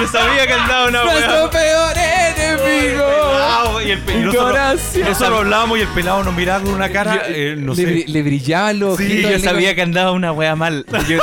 Yo 0.00 0.08
sabía 0.08 0.46
que 0.46 0.52
andaba 0.54 0.88
una 0.88 1.04
wea 1.04 1.12
Nuestro 1.12 1.50
peor 1.50 1.92
enemigo. 1.98 3.04
Pelado, 3.04 3.82
y 3.82 3.90
el 3.90 4.24
nosotros, 4.24 4.80
nosotros 5.06 5.38
hablábamos 5.40 5.78
y 5.78 5.82
el 5.82 5.88
pelado 5.88 6.24
nos 6.24 6.32
miraba 6.34 6.64
con 6.64 6.72
una 6.72 6.88
cara, 6.90 7.24
eh, 7.26 7.56
no 7.58 7.74
le, 7.74 7.82
sé. 7.84 8.04
le 8.08 8.22
brillaban 8.22 8.78
los 8.78 8.96
Sí, 8.96 9.20
yo 9.20 9.38
sabía 9.38 9.74
que 9.74 9.82
andaba 9.82 10.12
una 10.12 10.32
wea 10.32 10.56
mal. 10.56 10.86
Yo- 11.08 11.20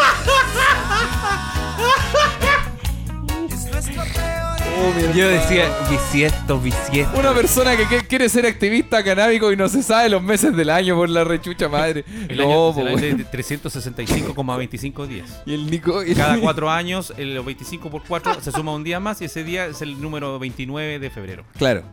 Yo 5.16 5.28
decía, 5.28 5.66
bisiesto, 5.90 6.60
bisiesto. 6.60 7.18
Una 7.20 7.34
persona 7.34 7.76
que, 7.76 7.88
que 7.88 8.06
quiere 8.06 8.30
ser 8.30 8.46
activista 8.46 9.04
canábico 9.04 9.52
y 9.52 9.58
no 9.58 9.68
se 9.70 9.82
sabe 9.82 10.10
los 10.10 10.22
meses 10.22 10.56
del 10.56 10.70
año 10.70 10.96
por 10.96 11.10
la 11.10 11.24
rechucha 11.24 11.68
madre. 11.68 12.04
El 12.30 12.38
no, 12.38 12.44
año 12.44 12.74
po, 12.74 12.82
el 12.82 12.88
año 12.90 12.98
de 13.18 13.26
365,25 13.26 15.08
días. 15.08 15.42
Y 15.46 15.54
el 15.54 15.70
Nico. 15.70 16.04
y- 16.04 16.14
Cada 16.14 16.38
cuatro 16.42 16.70
años, 16.70 17.14
el 17.18 17.40
25 17.42 17.90
por 17.90 18.04
4 18.04 18.42
se 18.42 18.52
suma 18.52 18.74
un 18.74 18.84
día 18.84 19.00
más 19.00 19.22
y 19.22 19.26
ese 19.26 19.44
día 19.44 19.66
es 19.68 19.82
el 19.82 20.00
número 20.02 20.38
29 20.40 21.00
de 21.00 21.10
febrero. 21.10 21.44
Claro. 21.58 21.84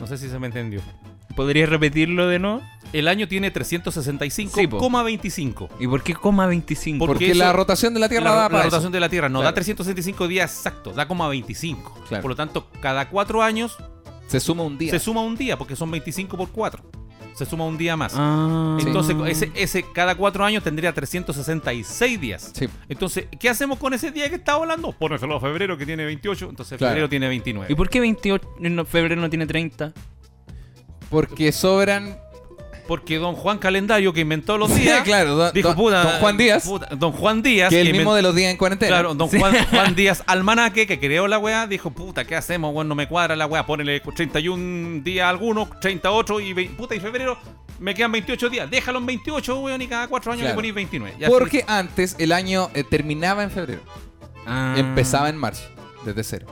No 0.00 0.06
sé 0.06 0.16
si 0.18 0.28
se 0.28 0.38
me 0.38 0.46
entendió. 0.46 0.80
¿Podrías 1.34 1.68
repetirlo 1.68 2.26
de 2.28 2.38
nuevo? 2.38 2.62
El 2.92 3.08
año 3.08 3.26
tiene 3.26 3.48
Sí, 3.48 3.52
po. 3.52 3.60
365,25. 4.80 5.68
¿Y 5.80 5.86
por 5.86 6.02
qué 6.02 6.14
coma 6.14 6.46
25? 6.46 6.98
Por- 6.98 7.08
Porque 7.14 7.30
eso- 7.30 7.38
la 7.38 7.52
rotación 7.52 7.94
de 7.94 8.00
la 8.00 8.08
Tierra 8.08 8.24
la, 8.30 8.30
da 8.36 8.42
la 8.44 8.48
para 8.50 8.62
rotación 8.64 8.88
eso. 8.88 8.92
de 8.92 9.00
la 9.00 9.08
Tierra 9.08 9.28
no 9.28 9.38
Claro. 9.40 9.50
da 9.50 9.54
365 9.54 10.28
días 10.28 10.54
exactos, 10.54 10.94
da 10.96 11.08
como 11.08 11.24
a 11.24 11.28
25. 11.28 11.98
Claro. 12.08 12.22
Por 12.22 12.30
lo 12.30 12.36
tanto, 12.36 12.68
cada 12.80 13.08
cuatro 13.08 13.42
años 13.42 13.76
Se 14.26 14.40
suma 14.40 14.62
un 14.62 14.76
día. 14.78 14.90
se 14.90 14.98
suma 14.98 15.22
un 15.22 15.36
día, 15.36 15.56
porque 15.56 15.74
son 15.76 15.90
25 15.90 16.36
por 16.36 16.48
4. 16.50 16.82
Se 17.34 17.46
suma 17.46 17.64
un 17.64 17.78
día 17.78 17.96
más. 17.96 18.12
Ah. 18.14 18.76
Entonces, 18.78 19.16
ese, 19.26 19.50
ese 19.54 19.84
cada 19.94 20.14
cuatro 20.14 20.44
años 20.44 20.62
tendría 20.62 20.92
366 20.92 22.20
días. 22.20 22.50
Sí. 22.54 22.68
Entonces, 22.90 23.26
¿qué 23.40 23.48
hacemos 23.48 23.78
con 23.78 23.94
ese 23.94 24.10
día 24.10 24.28
que 24.28 24.34
está 24.34 24.56
volando? 24.56 24.92
Póneselo 24.92 25.36
a 25.36 25.40
febrero 25.40 25.78
que 25.78 25.86
tiene 25.86 26.04
28, 26.04 26.50
entonces 26.50 26.76
Claro. 26.76 26.90
febrero 26.92 27.08
tiene 27.08 27.28
29. 27.28 27.72
¿Y 27.72 27.74
por 27.74 27.88
qué 27.88 28.00
28 28.00 28.46
en 28.60 28.84
febrero 28.84 29.18
no 29.18 29.30
tiene 29.30 29.46
30? 29.46 29.94
Porque 31.12 31.52
sobran. 31.52 32.18
Porque 32.88 33.16
don 33.18 33.36
Juan 33.36 33.58
Calendario, 33.58 34.12
que 34.12 34.20
inventó 34.22 34.58
los 34.58 34.74
días, 34.74 35.02
claro, 35.04 35.36
don, 35.36 35.52
dijo, 35.54 35.72
puta, 35.74 36.02
don 36.02 36.20
Juan 36.20 36.36
Díaz, 36.36 36.64
puta, 36.66 36.88
don 36.96 37.12
Juan 37.12 37.40
Díaz, 37.40 37.70
que 37.70 37.80
el 37.80 37.86
inventó- 37.86 37.98
mismo 37.98 38.14
de 38.16 38.22
los 38.22 38.34
días 38.34 38.50
en 38.50 38.56
cuarentena. 38.56 38.88
Claro, 38.90 39.14
don 39.14 39.28
Juan, 39.28 39.54
Juan 39.70 39.94
Díaz 39.94 40.24
Almanaque, 40.26 40.86
que 40.88 40.98
creó 40.98 41.28
la 41.28 41.38
weá, 41.38 41.68
dijo, 41.68 41.92
puta, 41.92 42.24
¿qué 42.24 42.34
hacemos? 42.34 42.74
Bueno, 42.74 42.88
no 42.88 42.94
me 42.96 43.06
cuadra 43.06 43.36
la 43.36 43.46
weá, 43.46 43.64
ponele 43.64 44.00
31 44.00 45.00
días 45.04 45.24
a 45.26 45.28
algunos, 45.28 45.68
38 45.80 46.40
y 46.40 46.52
20, 46.54 46.74
puta, 46.76 46.94
y 46.96 47.00
febrero 47.00 47.38
me 47.78 47.94
quedan 47.94 48.10
28 48.12 48.48
días. 48.50 48.68
Déjalo 48.68 48.98
en 48.98 49.06
28, 49.06 49.60
weón, 49.60 49.80
y 49.80 49.86
cada 49.86 50.08
4 50.08 50.32
años 50.32 50.40
Claro. 50.42 50.54
le 50.54 50.56
ponís 50.56 50.74
29. 50.74 51.16
Y 51.20 51.24
así- 51.24 51.32
Porque 51.32 51.64
antes 51.68 52.16
el 52.18 52.32
año 52.32 52.68
eh, 52.74 52.82
terminaba 52.84 53.44
en 53.44 53.52
febrero. 53.52 53.80
Ah. 54.44 54.74
Empezaba 54.76 55.28
en 55.28 55.36
marzo. 55.36 55.62
Desde 56.04 56.24
cero. 56.24 56.46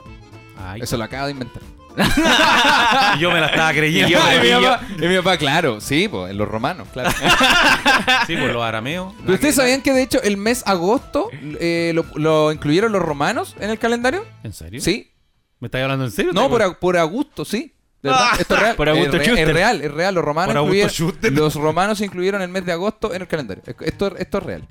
Ay, 0.57 0.81
Eso 0.83 0.97
lo 0.97 1.05
acabo 1.05 1.27
de 1.27 1.33
inventar. 1.33 1.61
yo 3.21 3.31
me 3.31 3.41
la 3.41 3.47
estaba 3.47 3.73
creyendo. 3.73 4.09
Y 4.09 4.41
mi, 4.41 4.47
Y 4.47 4.51
yo- 4.51 4.63
papá, 4.63 4.85
y 4.99 5.07
mi 5.09 5.17
papá, 5.17 5.37
claro, 5.37 5.81
sí, 5.81 6.09
pues, 6.09 6.31
en 6.31 6.39
los 6.39 6.49
romanos, 6.49 6.89
claro. 6.93 7.11
Sí, 8.27 8.37
por 8.37 8.51
los 8.51 8.63
arameos. 8.63 9.15
Pero 9.23 9.35
ustedes 9.35 9.55
sabían 9.57 9.83
que 9.83 9.93
de 9.93 10.03
hecho 10.03 10.23
el 10.23 10.37
mes 10.37 10.63
agosto 10.67 11.29
eh, 11.61 11.93
lo, 11.95 12.05
lo 12.15 12.53
incluyeron 12.53 12.93
los 12.93 13.03
romanos 13.03 13.57
en 13.61 13.71
el 13.71 13.79
calendario? 13.79 14.25
¿En 14.43 14.53
serio? 14.53 14.81
Sí. 14.81 15.13
¿Me 15.59 15.67
estáis 15.67 15.83
hablando 15.83 16.05
en 16.05 16.11
serio? 16.11 16.33
No, 16.33 16.49
por, 16.49 16.63
a- 16.63 16.79
por 16.79 16.97
Augusto, 16.97 17.45
sí. 17.45 17.75
De 18.03 18.09
verdad, 18.09 18.29
Ah, 18.33 18.37
esto 18.39 18.55
es 18.55 18.61
real. 18.63 18.77
por 18.77 18.89
Augusto 18.89 19.17
es, 19.19 19.27
re- 19.27 19.43
es 19.43 19.49
real, 19.53 19.81
es 19.83 19.91
real. 19.93 20.15
Los 20.15 20.25
romanos, 20.25 20.55
incluyeron, 20.57 21.35
los 21.35 21.55
romanos 21.55 22.01
incluyeron 22.01 22.41
el 22.41 22.49
mes 22.49 22.65
de 22.65 22.73
agosto 22.73 23.13
en 23.13 23.21
el 23.23 23.29
calendario. 23.29 23.63
Esto, 23.81 24.17
esto 24.17 24.39
es 24.39 24.45
real. 24.45 24.67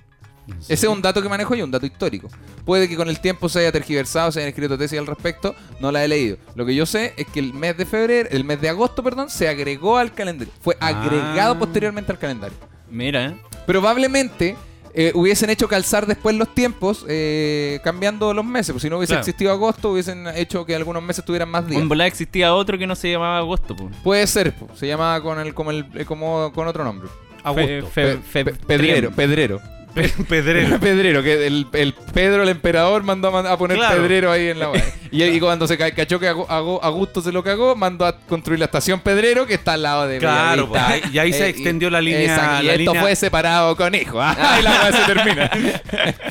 Ese 0.62 0.74
es 0.74 0.84
un 0.86 1.02
dato 1.02 1.22
que 1.22 1.30
manejo 1.30 1.56
yo, 1.56 1.66
un 1.66 1.72
dato 1.72 1.86
histórico. 1.86 2.28
Puede 2.66 2.88
que 2.88 2.96
con 2.96 3.10
el 3.10 3.20
tiempo 3.20 3.50
se 3.50 3.60
haya 3.60 3.72
tergiversado, 3.72 4.32
se 4.32 4.40
hayan 4.40 4.50
escrito 4.50 4.78
tesis 4.78 5.00
al 5.00 5.08
respecto, 5.08 5.56
no 5.80 5.92
la 5.92 6.04
he 6.04 6.08
leído. 6.08 6.38
Lo 6.56 6.66
que 6.66 6.76
yo 6.76 6.86
sé 6.86 7.14
es 7.18 7.28
que 7.28 7.40
el 7.40 7.54
mes 7.54 7.78
de 7.78 7.86
febrero, 7.86 8.30
el 8.32 8.44
mes 8.44 8.62
de 8.62 8.70
agosto, 8.70 9.02
perdón, 9.04 9.30
se 9.30 9.48
agregó 9.48 9.98
al 9.98 10.14
calendario. 10.14 10.54
Fue 10.62 10.76
agregado 10.80 11.54
Ah. 11.54 11.60
posteriormente 11.60 12.12
al 12.12 12.20
calendario. 12.20 12.58
Mira, 12.90 13.26
¿eh? 13.28 13.36
Probablemente 13.66 14.56
eh, 14.96 15.12
hubiesen 15.14 15.52
hecho 15.52 15.68
calzar 15.68 16.08
después 16.08 16.36
los 16.36 16.54
tiempos, 16.56 17.06
eh, 17.08 17.80
cambiando 17.84 18.34
los 18.34 18.44
meses. 18.44 18.72
Pues 18.74 18.82
si 18.82 18.90
no 18.90 18.98
hubiese 18.98 19.12
Claro. 19.14 19.22
existido 19.22 19.52
agosto, 19.52 19.92
hubiesen 19.92 20.26
hecho 20.36 20.66
que 20.66 20.76
algunos 20.76 21.04
meses 21.04 21.24
tuvieran 21.24 21.48
más 21.48 21.68
días. 21.68 21.80
En 21.80 21.88
volada 21.88 22.08
existía 22.08 22.56
otro 22.56 22.76
que 22.78 22.88
no 22.88 22.96
se 22.96 23.12
llamaba 23.12 23.38
agosto, 23.38 23.76
po. 23.76 23.90
Puede 24.04 24.26
ser, 24.26 24.52
po. 24.56 24.68
se 24.76 24.88
llamaba 24.88 25.22
con 25.22 25.40
el, 25.40 25.54
como 25.54 25.70
el, 25.70 25.86
eh, 25.94 26.06
como 26.06 26.52
con 26.54 26.68
otro 26.68 26.84
nombre. 26.84 27.08
Augusto. 27.44 27.88
Fe- 27.94 28.18
Pe- 28.18 28.18
fe- 28.18 28.46
pe- 28.46 28.54
pedrero, 28.66 29.12
pedrero. 29.12 29.62
Pe- 30.02 30.24
Pedrero. 30.30 30.80
pedrero, 30.80 31.24
que 31.24 31.48
el, 31.48 31.68
el 31.74 31.94
Pedro 32.14 32.44
el 32.44 32.50
emperador 32.50 33.04
mandó 33.04 33.36
a, 33.36 33.52
a 33.54 33.58
poner 33.58 33.78
Claro. 33.78 34.02
pedrero 34.02 34.32
ahí 34.32 34.48
en 34.48 34.60
la 34.60 34.70
wea. 34.72 34.84
y, 35.12 35.24
y 35.24 35.40
cuando 35.40 35.68
se 35.68 35.78
ca- 35.78 35.92
cachó 35.92 36.20
que 36.20 36.28
Ago- 36.28 36.80
Augusto 36.82 37.22
se 37.22 37.32
lo 37.32 37.44
cagó, 37.44 37.76
mandó 37.76 38.06
a 38.06 38.18
construir 38.20 38.60
la 38.60 38.66
estación 38.66 39.00
Pedrero 39.02 39.46
que 39.46 39.54
está 39.56 39.74
al 39.74 39.84
lado 39.84 40.08
de 40.08 40.20
Claro, 40.20 40.70
pues, 40.70 40.82
y 41.14 41.20
ahí 41.20 41.34
se 41.34 41.48
extendió 41.50 41.90
la 41.90 42.02
línea- 42.02 42.60
y 42.62 42.66
la 42.66 42.74
esto 42.74 42.78
línea- 42.92 43.02
fue 43.02 43.16
separado 43.16 43.76
con 43.76 43.94
hijo. 43.96 44.20
Ah, 44.22 44.58
y 44.60 44.64
la 44.64 44.92
se 44.92 45.14
termina. 45.14 45.52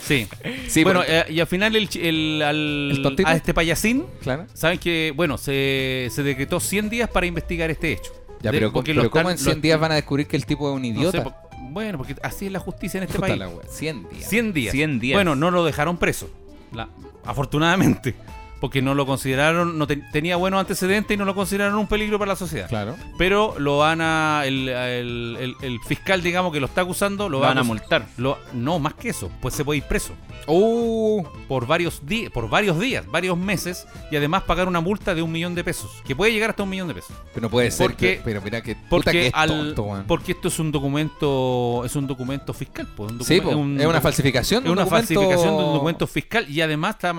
Sí. 0.02 0.26
Sí, 0.68 0.84
bueno, 0.84 1.00
porque- 1.00 1.18
eh, 1.18 1.24
y 1.30 1.40
al 1.40 1.46
final 1.46 1.76
el, 1.76 2.42
al- 2.42 3.16
a 3.24 3.34
este 3.34 3.54
payasín, 3.54 4.04
claro. 4.22 4.46
saben 4.54 4.78
que, 4.78 5.12
bueno, 5.14 5.38
se, 5.38 6.08
se 6.10 6.22
decretó 6.22 6.60
100 6.60 6.88
días 6.90 7.08
para 7.10 7.26
investigar 7.26 7.70
este 7.70 7.92
hecho. 7.92 8.12
Ya, 8.40 8.50
De- 8.52 8.58
pero, 8.58 8.72
porque 8.72 8.94
pero 8.94 9.10
¿cómo 9.10 9.30
en 9.30 9.38
100 9.38 9.56
lo- 9.56 9.62
días 9.62 9.80
van 9.80 9.92
a 9.92 9.94
descubrir 9.96 10.26
que 10.26 10.36
el 10.36 10.46
tipo 10.46 10.68
es 10.70 10.76
un 10.76 10.82
no 10.82 10.86
idiota? 10.88 11.24
sé, 11.24 11.30
bueno, 11.60 11.98
porque 11.98 12.14
así 12.22 12.46
es 12.46 12.52
la 12.52 12.60
justicia 12.60 12.98
en 12.98 13.04
este 13.04 13.16
Puta 13.16 13.28
país. 13.28 13.38
la 13.38 13.48
wea, 13.48 13.66
100 13.68 14.08
días. 14.08 14.28
100 14.28 14.52
días. 14.52 14.72
100 14.72 15.00
días. 15.00 15.16
Bueno, 15.16 15.34
no 15.36 15.50
lo 15.50 15.64
dejaron 15.64 15.96
preso. 15.96 16.28
La- 16.72 16.88
afortunadamente. 17.24 18.14
Porque 18.60 18.82
no 18.82 18.94
lo 18.94 19.06
consideraron, 19.06 19.78
no 19.78 19.86
te- 19.86 19.96
tenía 20.12 20.36
buenos 20.36 20.60
antecedentes 20.60 21.14
y 21.14 21.18
no 21.18 21.24
lo 21.24 21.34
consideraron 21.34 21.78
un 21.78 21.86
peligro 21.86 22.18
para 22.18 22.32
la 22.32 22.36
sociedad. 22.36 22.68
Claro. 22.68 22.96
Pero 23.16 23.54
lo 23.58 23.78
van 23.78 24.00
a. 24.00 24.42
El, 24.44 24.68
el- 24.68 25.36
el- 25.40 25.54
el 25.62 25.80
fiscal, 25.80 26.22
digamos, 26.22 26.52
que 26.52 26.60
lo 26.60 26.66
está 26.66 26.80
acusando, 26.82 27.24
lo 27.28 27.38
Lo 27.38 27.40
va 27.40 27.48
van 27.48 27.58
a 27.58 27.62
multar. 27.62 28.06
lo- 28.16 28.38
no, 28.52 28.78
más 28.78 28.94
que 28.94 29.10
eso, 29.10 29.30
pues 29.40 29.54
se 29.54 29.64
puede 29.64 29.78
ir 29.78 29.84
preso 29.84 30.12
Uh, 30.50 31.22
por 31.46 31.66
varios 31.66 32.06
días, 32.06 32.32
por 32.32 32.48
varios 32.48 32.78
días, 32.80 33.06
varios 33.06 33.36
meses, 33.36 33.86
y 34.10 34.16
además 34.16 34.44
pagar 34.44 34.66
una 34.66 34.80
multa 34.80 35.14
de 35.14 35.20
un 35.20 35.30
millón 35.30 35.54
de 35.54 35.62
pesos, 35.62 35.90
que 36.06 36.16
puede 36.16 36.32
llegar 36.32 36.50
hasta 36.50 36.62
un 36.62 36.70
millón 36.70 36.88
de 36.88 36.94
pesos. 36.94 37.14
pero 37.34 37.42
no 37.46 37.50
puede 37.50 37.70
ser. 37.70 37.86
Porque- 37.86 38.16
que- 38.16 38.20
pero 38.24 38.40
mira 38.40 38.62
que 38.62 38.74
Porque, 38.88 39.10
que 39.10 39.26
es 39.26 39.32
al, 39.34 39.74
tonto, 39.74 40.04
porque 40.06 40.32
esto 40.32 40.48
es 40.48 40.58
un 40.58 40.72
documento, 40.72 41.82
es 41.84 41.94
un 41.96 42.06
documento 42.06 42.52
fiscal, 42.54 42.86
pues, 42.96 43.12
un 43.12 43.24
Sí, 43.24 43.40
documen- 43.40 43.52
po, 43.52 43.58
un 43.58 43.80
es 43.80 43.86
una 43.86 43.98
docu- 43.98 44.02
falsificación 44.02 44.62
de 44.62 44.68
es 44.68 44.72
un 44.72 44.78
una 44.78 44.84
documento- 44.84 45.14
falsificación 45.14 45.56
de 45.58 45.64
un 45.64 45.72
documento 45.74 46.06
fiscal 46.06 46.46
y 46.48 46.60
además 46.60 46.94
está, 46.94 47.12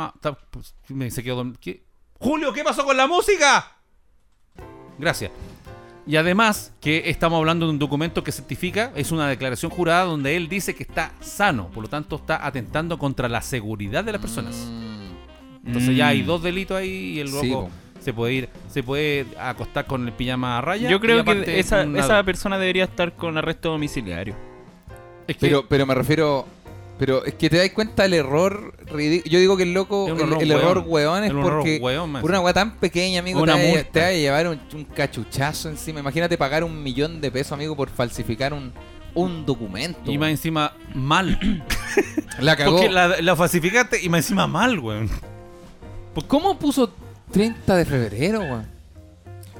pues, 0.50 0.74
me 0.88 1.12
se 1.12 1.24
quedó 1.30 1.44
dorm- 1.44 1.58
¿qué? 1.60 1.84
Julio, 2.20 2.52
¿qué 2.54 2.64
pasó 2.64 2.84
con 2.86 2.98
la 2.98 3.08
música? 3.08 3.72
Gracias. 4.98 5.32
Y 6.06 6.16
además 6.16 6.74
que 6.82 7.04
estamos 7.10 7.38
hablando 7.38 7.66
de 7.68 7.72
un 7.72 7.80
documento 7.80 8.24
que 8.24 8.32
certifica, 8.32 8.92
es 8.96 9.12
una 9.12 9.30
declaración 9.30 9.72
jurada 9.72 10.06
donde 10.06 10.36
él 10.36 10.50
dice 10.50 10.74
que 10.74 10.84
está 10.84 11.12
sano, 11.22 11.70
por 11.70 11.84
lo 11.84 11.90
tanto 11.90 12.16
está 12.16 12.46
atentando 12.46 12.98
contra 12.98 13.30
la 13.30 13.42
seguridad 13.42 14.04
de 14.04 14.12
las 14.14 14.22
personas. 14.22 14.56
Entonces 15.66 15.96
ya 15.96 16.08
hay 16.08 16.24
Mm. 16.24 16.26
dos 16.26 16.42
delitos 16.42 16.78
ahí 16.78 16.90
y 16.90 17.20
el 17.20 17.28
loco 17.32 17.70
Sí, 18.00 18.04
se 18.06 18.14
puede 18.14 18.34
ir, 18.34 18.50
se 18.70 18.82
puede 18.82 19.28
acostar 19.40 19.86
con 19.86 20.08
el 20.08 20.14
pijama 20.14 20.58
a 20.58 20.62
raya. 20.62 20.90
Yo 20.90 21.00
creo 21.00 21.24
que 21.24 21.60
esa, 21.60 21.84
una- 21.84 22.00
esa 22.00 22.24
persona 22.24 22.58
debería 22.58 22.86
estar 22.86 23.14
con 23.16 23.38
arresto 23.38 23.70
domiciliario. 23.72 24.36
es 25.28 25.38
que- 25.38 25.42
Pero, 25.46 25.68
pero 25.68 25.86
me 25.86 25.94
refiero. 25.94 26.48
Pero 27.00 27.24
es 27.24 27.34
que 27.36 27.50
te 27.50 27.58
das 27.58 27.70
cuenta 27.70 28.04
el 28.04 28.14
error 28.14 28.74
ridículo. 28.92 29.32
Yo 29.32 29.40
digo 29.40 29.56
que 29.56 29.64
el 29.64 29.74
loco, 29.74 30.08
el, 30.08 30.20
error 30.20 30.44
el 30.44 30.52
error 30.52 30.84
weón 30.86 31.24
es 31.24 31.32
porque 31.32 31.80
más 32.08 32.22
por 32.22 32.30
una 32.30 32.42
weá 32.42 32.54
tan 32.54 32.76
pequeña, 32.76 33.22
amigo, 33.22 33.42
Una 33.42 33.56
te, 33.56 33.84
vaya 33.94 34.08
a 34.08 34.12
llevar 34.12 34.48
un, 34.50 34.60
un 34.74 34.84
cachuchazo 34.84 35.70
encima. 35.70 36.02
Imagínate 36.02 36.38
pagar 36.38 36.66
un 36.66 36.84
millón 36.84 37.22
de 37.22 37.32
pesos, 37.32 37.54
amigo, 37.54 37.74
por 37.74 37.90
falsificar 37.90 38.54
un, 38.54 38.74
un 39.16 39.46
documento. 39.46 40.12
y 40.12 40.18
más 40.18 40.26
weón. 40.26 40.32
encima 40.32 40.74
mal. 40.94 41.64
la 42.40 42.58
cagó. 42.58 42.72
Porque 42.72 42.90
la, 42.90 43.22
la 43.22 43.36
falsificaste 43.38 44.04
y 44.04 44.10
más 44.10 44.20
encima 44.26 44.46
mal, 44.46 44.78
weón. 44.78 45.10
¿Cómo 46.28 46.60
puso 46.60 46.92
30 47.32 47.78
de 47.78 47.86
febrero, 47.86 48.42
weón? 48.42 48.79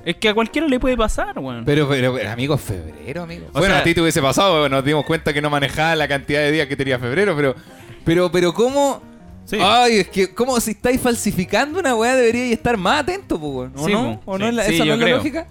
Es 0.06 0.16
que 0.16 0.30
a 0.30 0.34
cualquiera 0.34 0.68
le 0.68 0.80
puede 0.80 0.96
pasar, 0.98 1.38
weón. 1.40 1.66
Pero, 1.66 1.88
pero, 1.88 2.14
pero, 2.14 2.32
amigo, 2.32 2.58
febrero, 2.58 3.24
amigo. 3.24 3.48
O 3.54 3.60
bueno, 3.60 3.74
sea- 3.76 3.82
a 3.82 3.84
ti 3.84 3.94
te 3.94 4.02
hubiese 4.02 4.22
pasado, 4.22 4.68
nos 4.70 4.84
dimos 4.84 5.06
cuenta 5.06 5.34
que 5.34 5.42
no 5.42 5.50
manejaba 5.50 5.96
la 5.96 6.08
cantidad 6.08 6.40
de 6.40 6.52
días 6.52 6.68
que 6.68 6.76
tenía 6.76 6.98
febrero, 7.00 7.36
pero, 7.36 7.56
pero, 8.06 8.32
pero, 8.32 8.54
¿cómo? 8.54 9.02
Sí. 9.46 9.58
Ay, 9.62 9.98
es 10.00 10.08
que, 10.10 10.34
¿cómo 10.34 10.60
si 10.60 10.72
estáis 10.72 11.02
falsificando 11.02 11.80
una 11.80 11.96
weá 11.96 12.16
deberíais 12.16 12.52
estar 12.54 12.78
más 12.78 13.02
atento, 13.04 13.40
po, 13.40 13.48
weón? 13.50 13.74
¿O 13.76 13.86
Sí, 13.86 13.92
no? 13.92 14.22
¿O 14.26 14.38
no 14.38 14.46
Sí. 14.46 14.50
es 14.50 14.56
la- 14.56 14.64
Sí, 14.66 14.76
esa 14.76 14.86
no 14.86 14.96
la 14.96 15.08
lógica? 15.10 15.48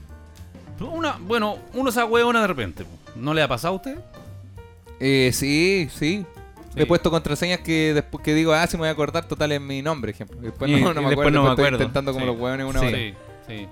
Una, 0.80 1.16
bueno, 1.20 1.58
uno 1.74 1.90
se 1.90 2.02
hueona 2.04 2.40
de 2.40 2.46
repente. 2.46 2.84
po. 2.84 2.90
¿No 3.16 3.34
le 3.34 3.42
ha 3.42 3.48
pasado 3.48 3.74
a 3.74 3.76
usted? 3.76 3.96
Eh, 5.00 5.30
sí, 5.32 5.88
sí. 5.92 6.24
Sí. 6.74 6.80
He 6.82 6.86
puesto 6.86 7.10
contraseñas 7.10 7.60
que 7.60 7.92
después 7.94 8.22
que 8.22 8.34
digo, 8.34 8.52
ah, 8.52 8.66
si 8.66 8.76
me 8.76 8.80
voy 8.82 8.88
a 8.88 8.92
acordar, 8.92 9.26
total 9.26 9.50
es 9.52 9.60
mi 9.60 9.82
nombre, 9.82 10.12
ejemplo. 10.12 10.38
Después 10.40 10.70
Y- 10.70 10.74
no, 10.74 10.78
y 10.78 10.82
no 10.82 10.88
me 10.88 10.94
después 10.94 11.12
acuerdo, 11.12 11.30
no 11.30 11.42
me 11.42 11.48
después 11.48 11.50
estoy 11.50 11.64
acuerdo. 11.66 11.76
intentando 11.84 12.12
como 12.12 12.24
Sí. 12.26 12.30
los 12.32 12.40
hueones 12.40 12.66
una 12.66 12.80
sí, 12.80 12.86
hora. 12.86 12.96
Sí, 12.98 13.14
sí. 13.48 13.68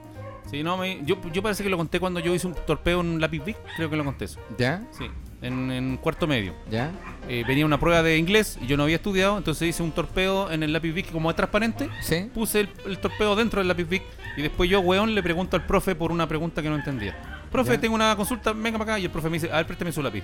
Sí, 0.50 0.62
no, 0.62 0.76
me, 0.76 1.00
yo, 1.04 1.16
yo 1.32 1.42
parece 1.42 1.62
que 1.64 1.68
lo 1.70 1.76
conté 1.76 1.98
cuando 2.00 2.20
yo 2.20 2.34
hice 2.34 2.46
un 2.46 2.54
torpeo 2.66 3.00
en 3.00 3.20
Lápiz 3.20 3.44
Big, 3.44 3.56
creo 3.76 3.90
que 3.90 3.96
lo 3.96 4.04
conté 4.04 4.26
eso. 4.26 4.38
¿Ya? 4.56 4.82
Sí, 4.92 5.06
en, 5.42 5.70
en 5.72 5.96
cuarto 5.96 6.26
medio. 6.26 6.54
¿Ya? 6.70 6.92
Eh, 7.28 7.44
venía 7.46 7.66
una 7.66 7.78
prueba 7.80 8.02
de 8.02 8.16
inglés 8.16 8.58
y 8.62 8.66
yo 8.66 8.76
no 8.76 8.84
había 8.84 8.96
estudiado, 8.96 9.36
entonces 9.38 9.68
hice 9.68 9.82
un 9.82 9.90
torpeo 9.92 10.50
en 10.50 10.62
el 10.62 10.72
Lápiz 10.72 10.92
Big 10.92 11.06
que 11.06 11.12
como 11.12 11.30
es 11.30 11.36
transparente. 11.36 11.88
¿Sí? 12.00 12.30
Puse 12.32 12.60
el, 12.60 12.68
el 12.86 12.98
torpeo 12.98 13.34
dentro 13.34 13.60
del 13.60 13.68
Lápiz 13.68 13.88
Big 13.88 14.02
y 14.36 14.42
después 14.42 14.70
yo, 14.70 14.80
weón, 14.80 15.14
le 15.14 15.22
pregunto 15.22 15.56
al 15.56 15.66
profe 15.66 15.94
por 15.96 16.12
una 16.12 16.28
pregunta 16.28 16.62
que 16.62 16.68
no 16.68 16.76
entendía. 16.76 17.16
Profe, 17.50 17.72
Ya. 17.72 17.80
tengo 17.80 17.94
una 17.94 18.14
consulta, 18.16 18.52
venga 18.52 18.78
para 18.78 18.92
acá. 18.94 18.98
Y 19.00 19.04
el 19.06 19.10
profe 19.10 19.28
me 19.30 19.34
dice, 19.38 19.50
a 19.50 19.56
ver, 19.56 19.66
préstame 19.66 19.90
su 19.92 20.02
lápiz. 20.02 20.22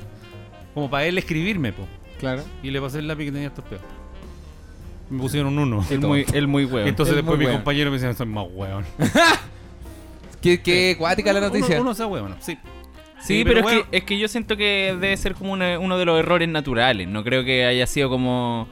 Como 0.74 0.88
para 0.90 1.04
él 1.06 1.18
escribirme, 1.18 1.72
po. 1.72 1.86
Claro. 2.20 2.44
Y 2.62 2.70
le 2.70 2.80
pasé 2.80 2.98
el 3.00 3.08
lápiz 3.08 3.24
que 3.26 3.32
tenía 3.32 3.48
el 3.48 3.54
torpeo. 3.54 3.78
Me 5.10 5.18
pusieron 5.20 5.52
un 5.58 5.58
uno. 5.74 5.84
Él 5.90 5.98
muy, 6.00 6.24
él 6.32 6.46
muy 6.46 6.64
weón. 6.64 6.86
Entonces 6.88 7.12
Es 7.12 7.16
después 7.16 7.38
mi 7.38 7.46
compañero 7.46 7.90
me 7.90 7.96
dice, 7.96 8.12
soy 8.14 8.26
más 8.26 8.46
weón. 8.52 8.84
Qué, 10.42 10.60
qué 10.60 10.96
cuática 10.98 11.32
la 11.32 11.38
Uno- 11.38 11.48
noticia. 11.48 11.80
Uno, 11.80 11.94
se 11.94 12.04
weón, 12.04 12.36
sí. 12.40 12.58
Sí, 13.20 13.38
Sí, 13.38 13.44
pero, 13.44 13.44
pero 13.44 13.58
es, 13.58 13.62
bueno. 13.62 13.90
que, 13.90 13.96
es 13.98 14.04
que 14.04 14.18
yo 14.18 14.26
siento 14.26 14.56
que 14.56 14.96
debe 15.00 15.16
ser 15.16 15.34
como 15.34 15.52
una- 15.52 15.78
uno 15.78 15.96
de 15.96 16.04
los 16.04 16.18
errores 16.18 16.48
naturales. 16.48 17.06
No 17.06 17.22
creo 17.22 17.44
que 17.44 17.64
haya 17.64 17.86
sido 17.86 18.08
como. 18.10 18.66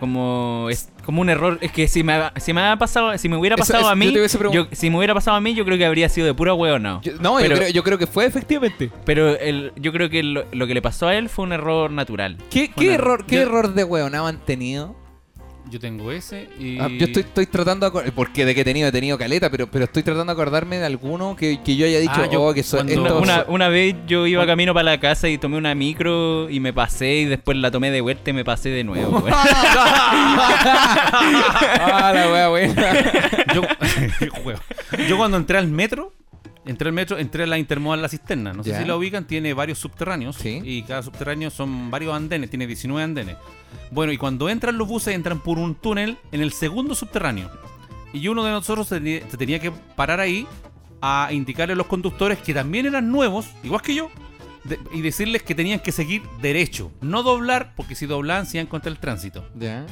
Como. 0.00 0.68
Es, 0.70 0.90
como 1.04 1.22
un 1.22 1.30
error. 1.30 1.58
Es 1.62 1.72
que 1.72 1.88
si 1.88 2.02
me, 2.02 2.12
ha- 2.14 2.32
si 2.36 2.52
me 2.52 2.60
ha 2.60 2.76
pasado. 2.76 3.16
Si 3.16 3.28
me 3.28 3.36
hubiera 3.36 3.56
pasado 3.56 3.80
eso- 3.80 3.88
a 3.88 3.94
mí. 3.94 4.12
yo 4.12 4.50
yo- 4.52 4.68
si 4.72 4.90
me 4.90 4.96
hubiera 4.98 5.14
pasado 5.14 5.36
a 5.36 5.40
mí, 5.40 5.54
yo 5.54 5.64
creo 5.64 5.78
que 5.78 5.86
habría 5.86 6.08
sido 6.08 6.26
de 6.26 6.34
pura 6.34 6.52
hueón, 6.54 6.82
no. 6.82 7.00
Yo- 7.02 7.12
no, 7.20 7.36
pero, 7.36 7.54
yo, 7.54 7.60
creo, 7.60 7.68
yo 7.70 7.82
creo 7.82 7.98
que 7.98 8.06
fue 8.06 8.26
efectivamente. 8.26 8.90
pero 9.06 9.38
el, 9.38 9.72
yo 9.76 9.92
creo 9.92 10.10
que 10.10 10.22
lo, 10.22 10.44
lo 10.52 10.66
que 10.66 10.74
le 10.74 10.82
pasó 10.82 11.08
a 11.08 11.14
él 11.16 11.28
fue 11.30 11.44
un 11.44 11.52
error 11.52 11.90
natural. 11.90 12.36
¿Qué, 12.50 12.70
qué 12.70 12.88
un 12.88 12.94
error, 12.94 13.26
qué 13.26 13.36
Yo- 13.36 13.42
error 13.42 13.72
de 13.74 13.84
hueonado 13.84 14.26
han 14.26 14.38
tenido? 14.38 14.94
Yo 15.68 15.80
tengo 15.80 16.12
ese 16.12 16.48
y... 16.60 16.78
Ah, 16.78 16.86
yo 16.88 17.06
estoy, 17.06 17.22
estoy 17.24 17.46
tratando 17.46 17.90
de 17.90 18.12
porque 18.12 18.44
de 18.44 18.54
que 18.54 18.60
he 18.60 18.64
tenido, 18.64 18.88
he 18.88 18.92
tenido 18.92 19.18
caleta, 19.18 19.50
pero, 19.50 19.66
pero 19.66 19.86
estoy 19.86 20.04
tratando 20.04 20.32
de 20.32 20.40
acordarme 20.40 20.78
de 20.78 20.86
alguno 20.86 21.34
que, 21.34 21.60
que 21.62 21.74
yo 21.74 21.86
haya 21.86 21.98
dicho, 21.98 22.12
Ah, 22.18 22.28
yo 22.30 22.40
oh, 22.42 22.54
que 22.54 22.62
so- 22.62 22.76
cuando- 22.76 22.92
esto- 22.92 23.18
Una, 23.18 23.44
una 23.48 23.68
vez 23.68 23.96
yo 24.06 24.26
iba 24.28 24.46
camino 24.46 24.72
para 24.72 24.84
la 24.92 25.00
casa 25.00 25.28
y 25.28 25.38
tomé 25.38 25.56
una 25.56 25.74
micro 25.74 26.48
y 26.48 26.60
me 26.60 26.72
pasé 26.72 27.16
y 27.16 27.24
después 27.24 27.56
la 27.58 27.72
tomé 27.72 27.90
de 27.90 28.00
vuelta 28.00 28.30
y 28.30 28.32
me 28.32 28.44
pasé 28.44 28.68
de 28.68 28.84
nuevo. 28.84 29.24
ah, 30.86 32.12
la 32.14 32.32
wea 32.32 32.48
buena. 32.48 32.94
yo, 33.54 33.62
Juego. 34.42 34.60
Yo 35.08 35.16
cuando 35.16 35.36
entré 35.36 35.58
al 35.58 35.66
metro, 35.68 36.12
entré 36.66 36.88
al 36.88 36.94
metro, 36.94 37.16
entré 37.18 37.44
a 37.44 37.46
la 37.46 37.58
intermodal 37.58 38.02
La 38.02 38.08
Cisterna. 38.08 38.52
No 38.52 38.62
sé 38.64 38.70
si 38.78 38.84
la 38.84 38.96
ubican, 38.96 39.26
tiene 39.26 39.54
varios 39.54 39.78
subterráneos. 39.78 40.36
Sí. 40.36 40.60
Y 40.64 40.82
cada 40.82 41.02
subterráneo 41.02 41.50
son 41.50 41.90
varios 41.90 42.14
andenes, 42.14 42.50
tiene 42.50 42.66
19 42.66 43.02
andenes. 43.02 43.36
Bueno, 43.90 44.12
y 44.12 44.16
cuando 44.18 44.48
entran 44.48 44.76
los 44.78 44.88
buses, 44.88 45.14
entran 45.14 45.40
por 45.40 45.58
un 45.58 45.74
túnel 45.76 46.18
en 46.32 46.40
el 46.42 46.52
segundo 46.52 46.94
subterráneo. 46.94 47.50
Y 48.12 48.26
uno 48.28 48.44
de 48.44 48.50
nosotros 48.50 48.88
se, 48.88 48.96
tenía- 48.96 49.30
se 49.30 49.36
tenía 49.36 49.58
que 49.60 49.70
parar 49.70 50.20
ahí 50.20 50.46
a 51.02 51.28
indicarle 51.32 51.74
a 51.74 51.76
los 51.76 51.86
conductores 51.86 52.38
que 52.38 52.54
también 52.54 52.86
eran 52.86 53.10
nuevos, 53.12 53.46
igual 53.62 53.82
que 53.82 53.94
yo, 53.94 54.10
de- 54.68 54.78
y 54.92 55.00
decirles 55.02 55.42
que 55.42 55.54
tenían 55.54 55.80
que 55.80 55.92
seguir 55.92 56.22
derecho. 56.42 56.92
No 57.00 57.22
doblar, 57.22 57.72
porque 57.76 57.94
si 57.94 58.06
doblaban 58.06 58.46
se 58.46 58.58
iban 58.58 58.66
contra 58.66 58.90
el 58.90 58.98
tránsito. 58.98 59.46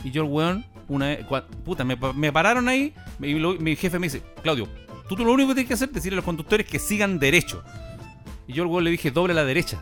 Y 0.05 0.11
yo 0.11 0.23
el 0.23 0.29
weón, 0.31 0.65
una 0.89 1.07
vez, 1.09 1.27
cua- 1.27 1.47
puta, 1.65 1.85
me, 1.85 1.97
me 2.15 2.33
pararon 2.33 2.69
ahí 2.69 2.93
y 3.21 3.35
lo- 3.35 3.55
mi 3.55 3.77
jefe 3.77 3.99
me 3.99 4.07
dice, 4.07 4.23
Claudio, 4.43 4.69
tú, 5.09 5.17
tú 5.17 5.25
lo 5.25 5.33
único 5.33 5.49
que 5.51 5.55
tienes 5.55 5.69
que 5.69 5.75
hacer 5.75 5.89
es 5.89 5.95
decirle 5.95 6.17
a 6.17 6.19
los 6.19 6.25
conductores 6.25 6.67
que 6.67 6.79
sigan 6.79 7.19
derecho. 7.19 7.63
Y 8.47 8.53
yo 8.53 8.63
al 8.65 8.69
weón 8.69 8.85
le 8.85 8.91
dije, 8.91 9.11
doble 9.11 9.33
a 9.33 9.37
la 9.37 9.45
derecha. 9.45 9.81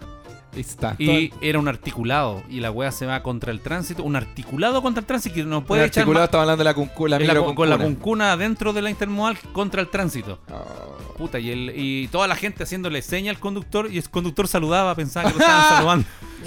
Está. 0.54 0.96
Y 0.98 1.32
era 1.40 1.58
un 1.58 1.66
articulado. 1.68 2.42
Y 2.50 2.60
la 2.60 2.70
weá 2.70 2.92
se 2.92 3.06
va 3.06 3.22
contra 3.22 3.50
el 3.52 3.60
tránsito. 3.60 4.02
Un 4.02 4.16
articulado 4.16 4.82
contra 4.82 5.00
el 5.00 5.06
tránsito 5.06 5.34
que 5.34 5.44
no 5.44 5.64
Puede 5.64 5.84
echar 5.86 6.02
articulado 6.02 6.22
más- 6.24 6.28
estaba 6.28 6.42
hablando 6.42 6.58
de 6.62 6.64
la, 6.64 6.74
cuncu- 6.76 7.08
la 7.08 7.18
la- 7.18 7.54
con 7.54 7.70
la 7.70 7.78
cuncuna. 7.78 8.36
dentro 8.36 8.72
de 8.72 8.82
la 8.82 8.90
intermodal 8.90 9.38
contra 9.52 9.80
el 9.80 9.88
tránsito. 9.88 10.38
Oh. 10.52 11.14
Puta, 11.16 11.38
y, 11.38 11.50
el, 11.50 11.72
y 11.74 12.08
toda 12.08 12.26
la 12.26 12.36
gente 12.36 12.64
haciéndole 12.64 13.00
seña 13.02 13.30
al 13.30 13.38
conductor 13.38 13.88
y 13.90 13.96
el 13.98 14.08
conductor 14.10 14.46
saludaba, 14.48 14.94
pensaba 14.94 15.30
que 15.30 15.38
lo 15.38 15.40
estaban 15.44 15.68
saludando. 15.76 16.04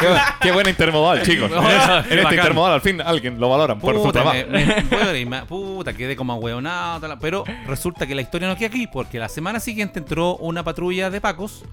Qué, 0.00 0.08
qué 0.40 0.52
buena 0.52 0.70
intermodal, 0.70 1.22
chicos. 1.26 1.50
No, 1.50 1.58
en 1.60 1.76
este 2.02 2.16
bacán. 2.22 2.34
intermodal 2.38 2.72
al 2.72 2.80
fin 2.80 3.00
alguien 3.02 3.38
lo 3.38 3.50
valoran 3.50 3.78
por 3.78 3.94
su 4.02 4.10
trabajo. 4.10 4.38
me- 4.50 4.64
me- 4.66 4.82
puta, 4.82 5.18
y 5.18 5.26
me- 5.26 5.42
puta, 5.44 5.92
quedé 5.92 6.16
como 6.16 6.32
ahueonado. 6.32 7.00
tal, 7.00 7.18
Pero 7.18 7.44
resulta 7.66 8.06
que 8.06 8.14
la 8.14 8.22
historia 8.22 8.48
no 8.48 8.56
queda 8.56 8.68
aquí, 8.68 8.86
porque 8.86 9.18
la 9.18 9.28
semana 9.28 9.60
siguiente 9.60 9.98
entró 9.98 10.36
una 10.36 10.64
patrulla 10.64 11.10
de 11.10 11.20
pacos 11.20 11.64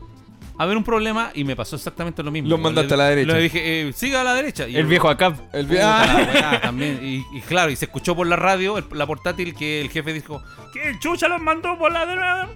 a 0.57 0.65
ver 0.65 0.75
un 0.77 0.83
problema 0.83 1.31
y 1.33 1.43
me 1.43 1.55
pasó 1.55 1.75
exactamente 1.75 2.23
lo 2.23 2.31
mismo. 2.31 2.49
Los 2.49 2.59
mandaste 2.59 2.93
a 2.93 2.97
la 2.97 3.09
derecha. 3.09 3.33
Le 3.33 3.41
dije, 3.41 3.81
eh, 3.89 3.93
siga 3.93 4.21
a 4.21 4.23
la 4.23 4.33
derecha. 4.33 4.67
Y 4.67 4.75
El 4.77 4.85
viejo 4.87 5.07
acá. 5.09 5.35
El 5.53 5.67
Puta, 5.67 6.03
vi- 6.31 6.39
ah, 6.43 6.59
también. 6.61 6.99
Y, 7.03 7.25
y 7.37 7.41
claro, 7.41 7.69
y 7.71 7.75
se 7.75 7.85
escuchó 7.85 8.15
por 8.15 8.25
la 8.27 8.35
radio, 8.35 8.77
el- 8.77 8.85
la 8.93 9.05
portátil, 9.05 9.53
que 9.55 9.81
el 9.81 9.89
jefe 9.89 10.13
dijo: 10.13 10.41
¿Quién 10.73 10.99
chucha 10.99 11.27
los 11.27 11.39
mandó 11.41 11.77
por 11.77 11.91
la 11.91 12.05
derecha? 12.05 12.47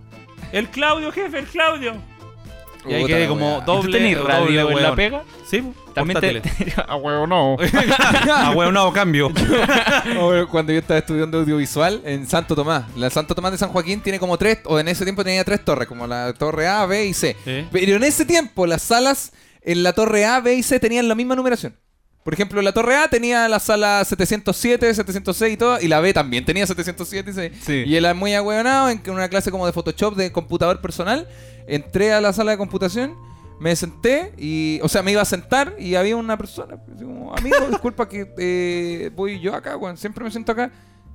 El 0.51 0.67
Claudio, 0.69 1.11
jefe, 1.11 1.39
el 1.39 1.45
Claudio. 1.45 1.93
Y 2.87 2.93
ahí 2.93 3.01
Puta 3.03 3.13
quedé 3.13 3.23
la 3.23 3.29
como 3.29 3.55
weá. 3.57 3.65
doble. 3.65 3.97
¿Tenés 3.97 4.17
doble 4.17 4.29
radio 4.33 4.69
en 4.71 4.81
la 4.83 4.95
pega? 4.95 5.23
Sí, 5.45 5.63
También 5.93 6.19
te... 6.19 6.31
portátiles. 6.41 6.75
Ah, 6.87 6.95
huevo, 6.95 7.27
no. 7.27 7.57
Ahueonado 8.35 8.91
cambio. 8.93 9.31
Oh, 10.19 10.33
Cuando 10.49 10.71
yo 10.73 10.79
estaba 10.79 10.97
estudiando 10.99 11.39
audiovisual 11.39 12.01
en 12.05 12.27
Santo 12.27 12.55
Tomás. 12.55 12.85
La 12.95 13.09
Santo 13.09 13.35
Tomás 13.35 13.51
de 13.51 13.57
San 13.57 13.69
Joaquín 13.69 14.01
tiene 14.01 14.19
como 14.19 14.37
tres, 14.37 14.59
o 14.65 14.79
en 14.79 14.87
ese 14.87 15.03
tiempo 15.03 15.23
tenía 15.23 15.43
tres 15.43 15.63
torres, 15.63 15.87
como 15.87 16.07
la 16.07 16.33
torre 16.33 16.67
A, 16.67 16.85
B 16.85 17.05
y 17.05 17.13
C. 17.13 17.35
Sí. 17.45 17.67
Pero 17.71 17.95
en 17.97 18.03
ese 18.03 18.25
tiempo 18.25 18.65
las 18.65 18.81
salas 18.81 19.31
en 19.61 19.83
la 19.83 19.93
torre 19.93 20.25
A, 20.25 20.39
B 20.39 20.55
y 20.55 20.63
C 20.63 20.79
tenían 20.79 21.07
la 21.07 21.15
misma 21.15 21.35
numeración. 21.35 21.75
Por 22.23 22.33
ejemplo, 22.35 22.61
la 22.61 22.71
torre 22.71 22.95
A 22.97 23.07
tenía 23.07 23.47
la 23.49 23.59
sala 23.59 24.03
707, 24.05 24.93
706 24.93 25.53
y 25.53 25.57
todo, 25.57 25.81
y 25.81 25.87
la 25.87 25.99
B 26.01 26.13
también 26.13 26.45
tenía 26.45 26.67
707 26.67 27.31
y 27.31 27.33
6. 27.33 27.51
Sí. 27.65 27.83
Y 27.87 27.95
él 27.95 28.05
era 28.05 28.13
muy 28.13 28.33
ahueonado 28.35 28.89
en 28.89 29.01
una 29.09 29.27
clase 29.27 29.49
como 29.49 29.65
de 29.65 29.73
Photoshop 29.73 30.15
de 30.15 30.31
computador 30.31 30.81
personal. 30.81 31.27
Entré 31.67 32.13
a 32.13 32.21
la 32.21 32.31
sala 32.31 32.51
de 32.51 32.57
computación, 32.57 33.15
me 33.59 33.75
senté 33.75 34.33
y, 34.37 34.79
o 34.83 34.87
sea, 34.89 35.01
me 35.01 35.11
iba 35.13 35.21
a 35.21 35.25
sentar 35.25 35.75
y 35.79 35.95
había 35.95 36.15
una 36.15 36.37
persona, 36.37 36.77
como, 36.99 37.35
amigo, 37.35 37.57
disculpa 37.69 38.07
que 38.07 38.31
eh, 38.37 39.09
voy 39.15 39.39
yo 39.39 39.55
acá, 39.55 39.75
weón, 39.77 39.97
siempre 39.97 40.23
me 40.23 40.29
siento 40.29 40.51
acá. 40.51 40.71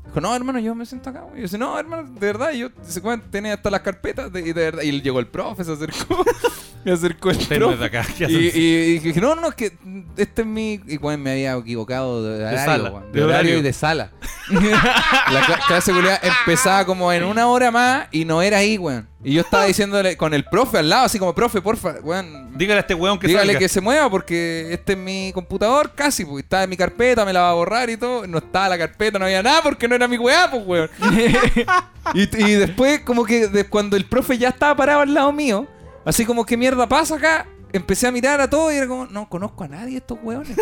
Dijo, 0.07 0.21
no, 0.21 0.35
hermano, 0.35 0.59
yo 0.61 0.75
me 0.75 0.87
siento 0.87 1.11
acá. 1.11 1.21
güey. 1.23 1.35
Y 1.35 1.39
yo 1.39 1.43
dice, 1.43 1.59
no, 1.59 1.79
hermano, 1.79 2.09
de 2.09 2.21
verdad. 2.27 2.51
Y 2.53 2.59
yo, 2.61 2.69
"Weón, 3.03 3.23
tenía 3.31 3.55
hasta 3.55 3.71
las 3.71 3.81
carpetas. 3.81 4.33
de- 4.33 4.41
y 4.41 4.53
de 4.53 4.53
verdad. 4.53 4.83
Y 4.83 5.01
llegó 5.03 5.19
el 5.21 5.27
profe, 5.27 5.65
se 5.65 5.73
acercó. 5.73 6.25
me 6.87 6.93
acercó 6.93 7.31
el 7.31 7.37
Usted 7.37 7.59
no 7.59 7.71
es 7.73 7.77
profe. 7.77 7.91
de 7.91 7.99
acá. 7.99 8.09
¿qué 8.17 8.25
Y, 8.31 8.37
y- 8.37 8.97
y 8.97 8.99
dije, 9.01 9.21
no, 9.21 9.35
no, 9.35 9.49
es 9.49 9.55
que 9.55 9.73
este 10.17 10.43
es 10.43 10.49
mi. 10.49 10.81
Y 10.87 10.97
bueno, 10.97 11.23
me 11.23 11.33
había 11.33 11.53
equivocado 11.55 12.23
de 12.23 12.39
horario, 12.45 12.59
sala, 12.65 12.91
weón, 12.91 13.13
de 13.13 13.19
de 13.19 13.25
horario 13.25 13.41
horario. 13.41 13.59
y 13.59 13.63
de 13.63 13.73
sala. 13.73 14.11
la 14.51 15.43
cla- 15.43 15.59
clase 15.67 15.75
de 15.75 15.81
seguridad 15.83 16.21
empezaba 16.23 16.85
como 16.87 17.13
en 17.13 17.25
una 17.25 17.49
hora 17.49 17.71
más 17.71 18.07
y 18.13 18.25
no 18.25 18.41
era 18.43 18.59
ahí, 18.59 18.79
weón. 18.79 19.09
Y 19.25 19.33
yo 19.35 19.41
estaba 19.41 19.65
diciéndole 19.65 20.17
con 20.17 20.33
el 20.35 20.45
profe 20.45 20.79
al 20.79 20.89
lado, 20.89 21.07
así 21.07 21.19
como, 21.19 21.35
profe, 21.35 21.61
porfa, 21.61 21.97
weón. 22.03 22.57
Dígale 22.57 22.79
a 22.79 22.81
este 22.83 22.95
weón 22.95 23.19
que 23.19 23.27
Dígale 23.27 23.47
salga. 23.47 23.59
que 23.59 23.69
se 23.69 23.81
mueva 23.81 24.09
porque 24.09 24.69
este 24.73 24.93
es 24.93 24.99
mi 24.99 25.33
computador 25.35 25.93
casi, 25.97 26.25
pues 26.25 26.45
está 26.45 26.63
en 26.63 26.71
mi 26.71 26.77
carpeta, 26.77 27.25
me 27.25 27.33
la 27.33 27.41
va 27.41 27.51
a 27.51 27.55
borrar 27.55 27.91
y 27.91 27.97
todo. 27.97 28.27
No 28.29 28.39
estaba 28.39 28.69
la 28.69 28.79
carpeta, 28.79 29.19
no 29.19 29.25
había 29.25 29.43
nada 29.43 29.63
porque 29.63 29.89
no 29.89 29.97
era 29.97 30.07
mi 30.07 30.17
weá, 30.19 30.49
pues 30.51 30.63
weón. 30.65 30.91
y, 32.15 32.23
y 32.23 32.53
después, 32.53 33.01
como 33.01 33.25
que 33.25 33.49
de- 33.49 33.65
cuando 33.65 33.97
el 33.97 34.05
profe 34.05 34.39
ya 34.39 34.51
estaba 34.51 34.77
parado 34.77 35.01
al 35.01 35.13
lado 35.13 35.33
mío, 35.33 35.67
así 36.07 36.25
como, 36.25 36.47
¿qué 36.47 36.57
mierda 36.57 36.89
pasa 36.89 37.17
acá? 37.17 37.47
Empecé 37.73 38.07
a 38.07 38.11
mirar 38.13 38.41
a 38.41 38.49
todo 38.49 38.73
y 38.73 38.77
era 38.77 38.87
como, 38.89 39.05
no 39.07 39.29
conozco 39.29 39.65
a 39.65 39.69
nadie 39.69 39.99
estos 39.99 40.19
weones. 40.23 40.57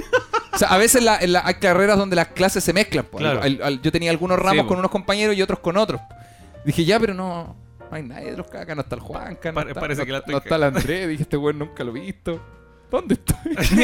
O 0.53 0.59
sea, 0.59 0.69
a 0.69 0.79
veces 0.79 1.03
la- 1.05 1.19
en 1.19 1.33
la- 1.33 1.47
hay 1.47 1.55
carreras 1.55 1.97
donde 1.99 2.17
las 2.17 2.29
clases 2.29 2.65
se 2.65 2.73
mezclan. 2.73 3.05
pues. 3.11 3.23
Claro. 3.23 3.41
Al- 3.43 3.61
al- 3.63 3.83
yo 3.83 3.93
tenía 3.93 4.11
algunos 4.11 4.39
ramos 4.39 4.67
con 4.67 4.79
unos 4.79 4.91
compañeros 4.91 5.37
y 5.37 5.43
otros 5.43 5.61
con 5.61 5.77
otros. 5.77 6.01
Dije, 6.65 6.85
ya, 6.85 6.99
pero 6.99 7.13
no, 7.15 7.55
no 7.79 7.97
hay 7.97 8.03
nadie 8.03 8.31
de 8.33 8.37
los 8.39 8.47
acá. 8.53 8.75
No 8.75 8.81
está 8.83 8.95
el 8.97 9.01
Juanca, 9.03 9.51
no, 9.51 9.55
Pare- 9.55 9.71
está, 9.71 9.81
parece 9.81 10.01
no- 10.03 10.07
que 10.07 10.13
la 10.13 10.19
estoy 10.19 10.33
no 10.33 10.39
está 10.39 10.57
el 10.57 10.63
Andrés. 10.65 11.09
Dije, 11.09 11.23
este 11.23 11.37
weón 11.37 11.59
nunca 11.59 11.85
lo 11.85 11.95
he 11.95 12.01
visto. 12.01 12.41
¿Dónde 12.91 13.15
estoy? 13.15 13.37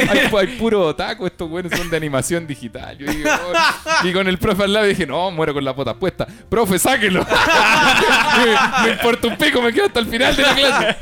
hay, 0.09 0.31
hay 0.37 0.47
puro 0.59 0.87
otaku, 0.87 1.27
estos 1.27 1.51
weones 1.51 1.77
son 1.77 1.91
de 1.91 1.97
animación 1.97 2.47
digital. 2.47 2.97
Yo 2.97 3.07
oh. 3.11 4.07
Y 4.07 4.13
con 4.13 4.29
el 4.29 4.39
profe 4.39 4.65
al 4.65 4.73
lado 4.73 4.87
dije, 4.87 5.07
no, 5.07 5.31
muero 5.31 5.53
con 5.53 5.65
las 5.65 5.75
botas 5.75 5.95
puestas. 5.95 6.29
Profe, 6.49 6.79
sáquelo. 6.79 7.27
me, 8.39 8.87
me 8.87 8.93
importa 8.93 9.27
un 9.27 9.37
pico, 9.37 9.61
me 9.63 9.73
quedo 9.73 9.87
hasta 9.87 10.01
el 10.01 10.07
final 10.07 10.37
de 10.37 10.43
la 10.43 10.55
clase. 10.55 10.97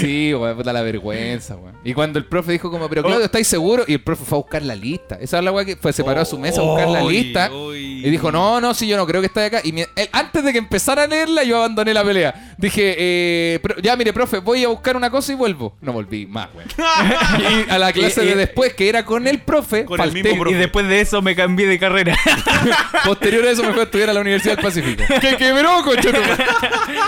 sí, 0.00 0.34
weón, 0.34 0.56
puta 0.56 0.72
la 0.72 0.82
vergüenza, 0.82 1.56
weón. 1.56 1.76
Y 1.84 1.92
cuando 1.94 2.18
el 2.18 2.24
profe 2.24 2.52
dijo 2.52 2.70
como, 2.70 2.88
pero 2.88 3.02
Claudio, 3.02 3.24
¿estáis 3.24 3.48
seguro? 3.48 3.84
Y 3.86 3.94
el 3.94 4.00
profe 4.02 4.24
fue 4.24 4.38
a 4.38 4.40
buscar 4.42 4.62
la 4.62 4.74
lista. 4.74 5.16
Esa 5.20 5.38
es 5.38 5.44
la 5.44 5.52
weá 5.52 5.64
que 5.64 5.76
fue, 5.76 5.92
se 5.92 6.04
paró 6.04 6.20
a 6.20 6.24
su 6.24 6.38
mesa 6.38 6.60
a 6.60 6.64
buscar 6.64 6.88
la 6.88 7.02
lista. 7.02 7.50
Y 7.52 8.08
dijo, 8.10 8.30
no, 8.30 8.60
no, 8.60 8.74
si 8.74 8.86
yo 8.86 8.96
no 8.96 9.06
creo 9.06 9.20
que 9.20 9.26
esté 9.26 9.44
acá. 9.44 9.60
Y 9.64 9.72
mi- 9.72 9.82
él, 9.96 10.08
antes 10.12 10.44
de 10.44 10.52
que 10.52 10.58
empezara 10.58 11.02
a 11.04 11.06
leerla, 11.06 11.42
yo 11.44 11.58
abandoné 11.58 11.92
la 11.94 12.04
pelea. 12.04 12.54
Dije, 12.58 12.94
eh, 12.98 13.60
ya 13.82 13.96
mire, 13.96 14.12
profe, 14.12 14.38
voy 14.38 14.64
a 14.64 14.68
buscar 14.68 14.96
una 14.96 15.10
cosa 15.10 15.32
y 15.32 15.34
vuelvo. 15.34 15.76
No 15.80 15.92
volví 15.92 16.26
más, 16.26 16.48
güey. 16.52 16.66
y 17.68 17.70
a 17.70 17.78
la 17.78 17.92
clase 17.92 18.22
de 18.24 18.34
después, 18.34 18.74
que 18.74 18.88
era 18.88 19.04
con 19.04 19.26
el 19.26 19.40
profe, 19.40 19.84
Con 19.84 20.00
el 20.00 20.06
falté. 20.06 20.22
mismo 20.22 20.42
profe. 20.42 20.56
Y 20.56 20.58
después 20.58 20.88
de 20.88 21.00
eso 21.00 21.22
me 21.22 21.34
cambié 21.36 21.66
de 21.66 21.78
carrera. 21.78 22.16
Posterior 23.04 23.44
a 23.46 23.50
eso 23.50 23.62
me 23.62 23.70
fui 23.70 23.80
a 23.80 23.84
estudiar 23.84 24.10
a 24.10 24.12
la 24.12 24.20
Universidad 24.20 24.56
del 24.56 24.64
Pacífico. 24.64 25.02
¡Que 25.20 25.36
quebró, 25.36 25.82
conchetumare! 25.84 26.44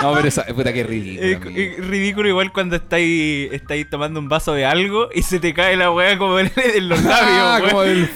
No, 0.03 0.13
pero 0.15 0.29
esa, 0.29 0.45
puta, 0.47 0.73
qué 0.73 0.83
ridículo. 0.85 1.51
Es 1.57 1.87
ridículo 1.87 2.29
igual 2.29 2.53
cuando 2.53 2.77
estáis, 2.77 3.53
estáis 3.53 3.89
tomando 3.89 4.21
un 4.21 4.29
vaso 4.29 4.53
de 4.55 4.65
algo 4.67 5.09
y 5.15 5.23
se 5.23 5.41
te 5.41 5.53
cae 5.55 5.77
la 5.77 5.91
weá 5.91 6.17
como 6.19 6.39
en, 6.39 6.51
en 6.57 6.89
los 6.89 7.03
labios, 7.03 7.29
Ah, 7.31 7.59
weón. 7.61 7.71
como, 7.71 7.83
el- 7.83 8.11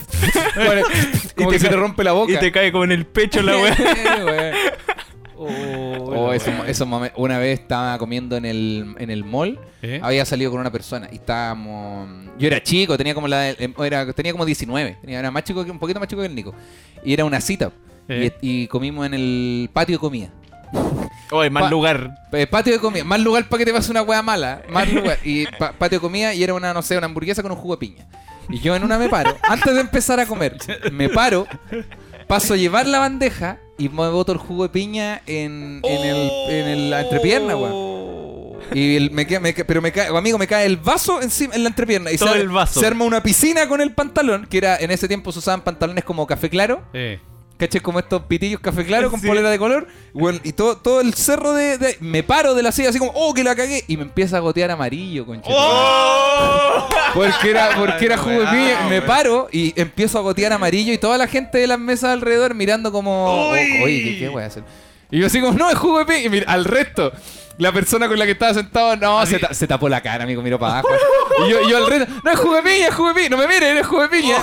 como 0.55 0.73
el- 0.73 0.85
como 1.37 1.51
te 1.51 1.57
que 1.57 1.61
se 1.61 1.69
te 1.69 1.77
rompe 1.77 2.05
la 2.05 2.13
boca. 2.13 2.33
Y 2.33 2.37
te 2.39 2.53
cae 2.53 2.71
como 2.73 2.85
en 2.85 2.93
el 2.93 3.07
pecho 3.07 3.43
la 3.43 3.57
weá. 3.57 4.53
Oh, 5.37 6.33
esos 6.33 6.87
momen- 6.87 7.13
Una 7.17 7.39
vez 7.39 7.61
estaba 7.61 7.99
comiendo 7.99 8.37
en 8.37 8.45
el, 8.45 8.95
en 8.99 9.11
el 9.11 9.25
mall, 9.25 9.59
¿Eh? 9.83 10.01
había 10.03 10.25
salido 10.25 10.51
con 10.51 10.61
una 10.61 10.71
persona 10.73 11.09
y 11.11 11.17
estábamos. 11.17 12.09
Yo 12.39 12.47
era 12.47 12.63
chico, 12.63 12.97
tenía 12.97 13.15
como 13.15 13.29
la 13.29 13.51
em, 13.51 13.75
era, 13.85 14.13
tenía 14.13 14.33
como 14.33 14.45
19, 14.45 14.99
tenía, 15.01 15.19
era 15.19 15.31
más 15.31 15.45
chico 15.45 15.65
que, 15.65 15.71
un 15.71 15.79
poquito 15.79 15.99
más 16.01 16.09
chico 16.09 16.21
que 16.23 16.29
el 16.29 16.35
Nico. 16.35 16.55
Y 17.05 17.13
era 17.13 17.25
una 17.25 17.41
cita. 17.41 17.71
¿Eh? 18.09 18.33
Y, 18.43 18.63
y 18.65 18.67
comimos 18.69 19.07
en 19.07 19.15
el 19.15 19.71
patio 19.73 19.97
de 19.97 20.01
comida. 20.01 20.29
Oye, 21.31 21.51
mal 21.51 21.65
Pa- 21.65 21.71
lugar. 21.71 22.15
Eh, 22.33 22.47
patio 22.47 22.73
de 22.75 22.79
comida, 22.79 23.03
más 23.05 23.21
lugar 23.21 23.49
para 23.49 23.59
que 23.59 23.65
te 23.67 23.73
pase 23.73 23.91
una 23.91 24.03
hueá 24.03 24.23
mala, 24.23 24.63
más 24.71 24.93
lugar. 24.93 25.19
Y 25.25 25.47
pa- 25.47 25.73
patio 25.73 25.99
de 25.99 26.01
comida 26.03 26.35
y 26.35 26.43
era 26.45 26.55
una, 26.55 26.75
no 26.75 26.83
sé, 26.83 26.97
una 26.99 27.07
hamburguesa 27.07 27.43
con 27.43 27.51
un 27.53 27.57
jugo 27.59 27.77
de 27.77 27.81
piña. 27.81 28.07
Y 28.51 28.61
yo 28.61 28.77
en 28.77 28.85
una 28.85 28.99
me 28.99 29.09
paro, 29.09 29.35
antes 29.43 29.75
de 29.75 29.81
empezar 29.81 30.21
a 30.21 30.27
comer, 30.27 30.59
me 30.93 31.09
paro, 31.09 31.47
paso 32.27 32.53
a 32.55 32.57
llevar 32.59 32.87
la 32.87 32.99
bandeja 32.99 33.59
y 33.79 33.89
me 33.89 34.09
boto 34.11 34.33
el 34.33 34.39
jugo 34.39 34.65
de 34.65 34.69
piña 34.69 35.23
en, 35.27 35.81
en, 35.83 36.01
el, 36.07 36.31
en 36.51 36.67
el- 36.69 36.91
la 36.91 37.01
entrepierna, 37.03 37.57
weón. 37.57 37.95
Y 38.73 38.97
el- 38.97 39.11
me 39.11 39.27
me 39.41 39.53
pero 39.53 39.83
me 39.83 39.93
cae, 39.93 40.09
amigo, 40.17 40.39
me 40.39 40.47
cae 40.47 40.65
el 40.67 40.77
vaso 40.79 41.21
encima 41.21 41.55
en 41.55 41.63
la 41.65 41.69
entrepierna. 41.69 42.11
Y 42.11 42.17
Todo 42.17 42.33
se, 42.33 42.41
el 42.41 42.49
vaso. 42.49 42.81
se 42.81 42.87
arma 42.87 43.05
una 43.05 43.23
piscina 43.23 43.69
con 43.69 43.81
el 43.81 43.93
pantalón, 43.93 44.47
que 44.47 44.59
era 44.59 44.77
en 44.79 44.91
ese 44.91 45.07
tiempo 45.09 45.33
se 45.33 45.39
usaban 45.41 45.63
pantalones 45.63 46.05
como 46.05 46.27
café 46.27 46.49
claro. 46.49 46.83
Eh. 46.95 47.21
¿Cachai? 47.67 47.81
Como 47.81 47.99
estos 47.99 48.23
pitillos 48.23 48.61
café 48.61 48.85
claro 48.85 49.11
con 49.11 49.21
Sí. 49.21 49.27
polera 49.27 49.51
de 49.51 49.59
color. 49.59 49.87
Bueno, 50.13 50.39
y 50.45 50.53
todo, 50.53 50.77
todo 50.77 51.01
el 51.01 51.15
cerro 51.15 51.53
de, 51.55 51.79
de- 51.79 51.97
Me 52.01 52.23
paro 52.23 52.55
de 52.55 52.63
la 52.63 52.73
silla 52.73 52.91
así 52.91 52.99
como, 52.99 53.13
oh, 53.15 53.33
que 53.35 53.43
la 53.45 53.55
cagué. 53.55 53.85
Y 53.89 53.97
me 53.97 54.03
empieza 54.03 54.37
a 54.37 54.41
gotear 54.41 54.71
amarillo, 54.71 55.25
concha. 55.27 55.51
Porque 57.15 57.51
era, 57.51 57.71
porque 57.79 58.05
era 58.07 58.19
jugo 58.19 58.41
de 58.41 58.47
piña. 58.47 58.87
Me 58.89 59.01
paro 59.03 59.49
y 59.53 59.73
empiezo 59.81 60.19
a 60.19 60.23
gotear 60.23 60.53
amarillo 60.53 60.93
y 60.93 60.99
toda 60.99 61.17
la 61.19 61.27
gente 61.27 61.59
de 61.59 61.67
las 61.67 61.79
mesas 61.79 62.11
alrededor 62.11 62.55
mirando 62.55 62.91
como, 62.93 63.27
oh, 63.27 63.51
oye, 63.51 64.03
¿qué, 64.05 64.17
qué 64.19 64.29
voy 64.29 64.43
a 64.43 64.47
hacer? 64.47 64.65
Y 65.11 65.21
yo 65.21 65.27
así 65.27 65.41
como, 65.41 65.57
no, 65.57 65.71
es 65.71 65.77
jugo 65.79 66.01
de 66.01 66.07
piña. 66.07 66.21
Y 66.25 66.29
mira, 66.29 66.51
al 66.53 66.65
resto, 66.65 67.13
la 67.59 67.73
persona 67.73 68.09
con 68.09 68.19
la 68.19 68.25
que 68.25 68.33
estaba 68.33 68.53
sentado, 68.55 68.97
no, 68.97 69.25
se, 69.27 69.39
ta- 69.39 69.55
se 69.55 69.67
tapó 69.67 69.89
la 69.89 70.01
cara, 70.01 70.25
amigo, 70.25 70.43
miró 70.43 70.59
para 70.59 70.79
abajo. 70.81 70.89
Y 71.47 71.51
yo, 71.51 71.61
y 71.63 71.71
yo 71.71 71.77
al 71.79 71.87
resto, 71.87 72.13
no, 72.25 72.31
es 72.31 72.39
jugo 72.39 72.55
de 72.57 72.63
piña, 72.63 72.89
es 72.89 72.95
jugo 72.95 73.09
de 73.09 73.15
piña. 73.15 73.29
No 73.31 73.37
me 73.37 73.47
mire, 73.47 73.79
es 73.81 73.87
jugo 73.87 74.03
de 74.03 74.09
piña. 74.09 74.37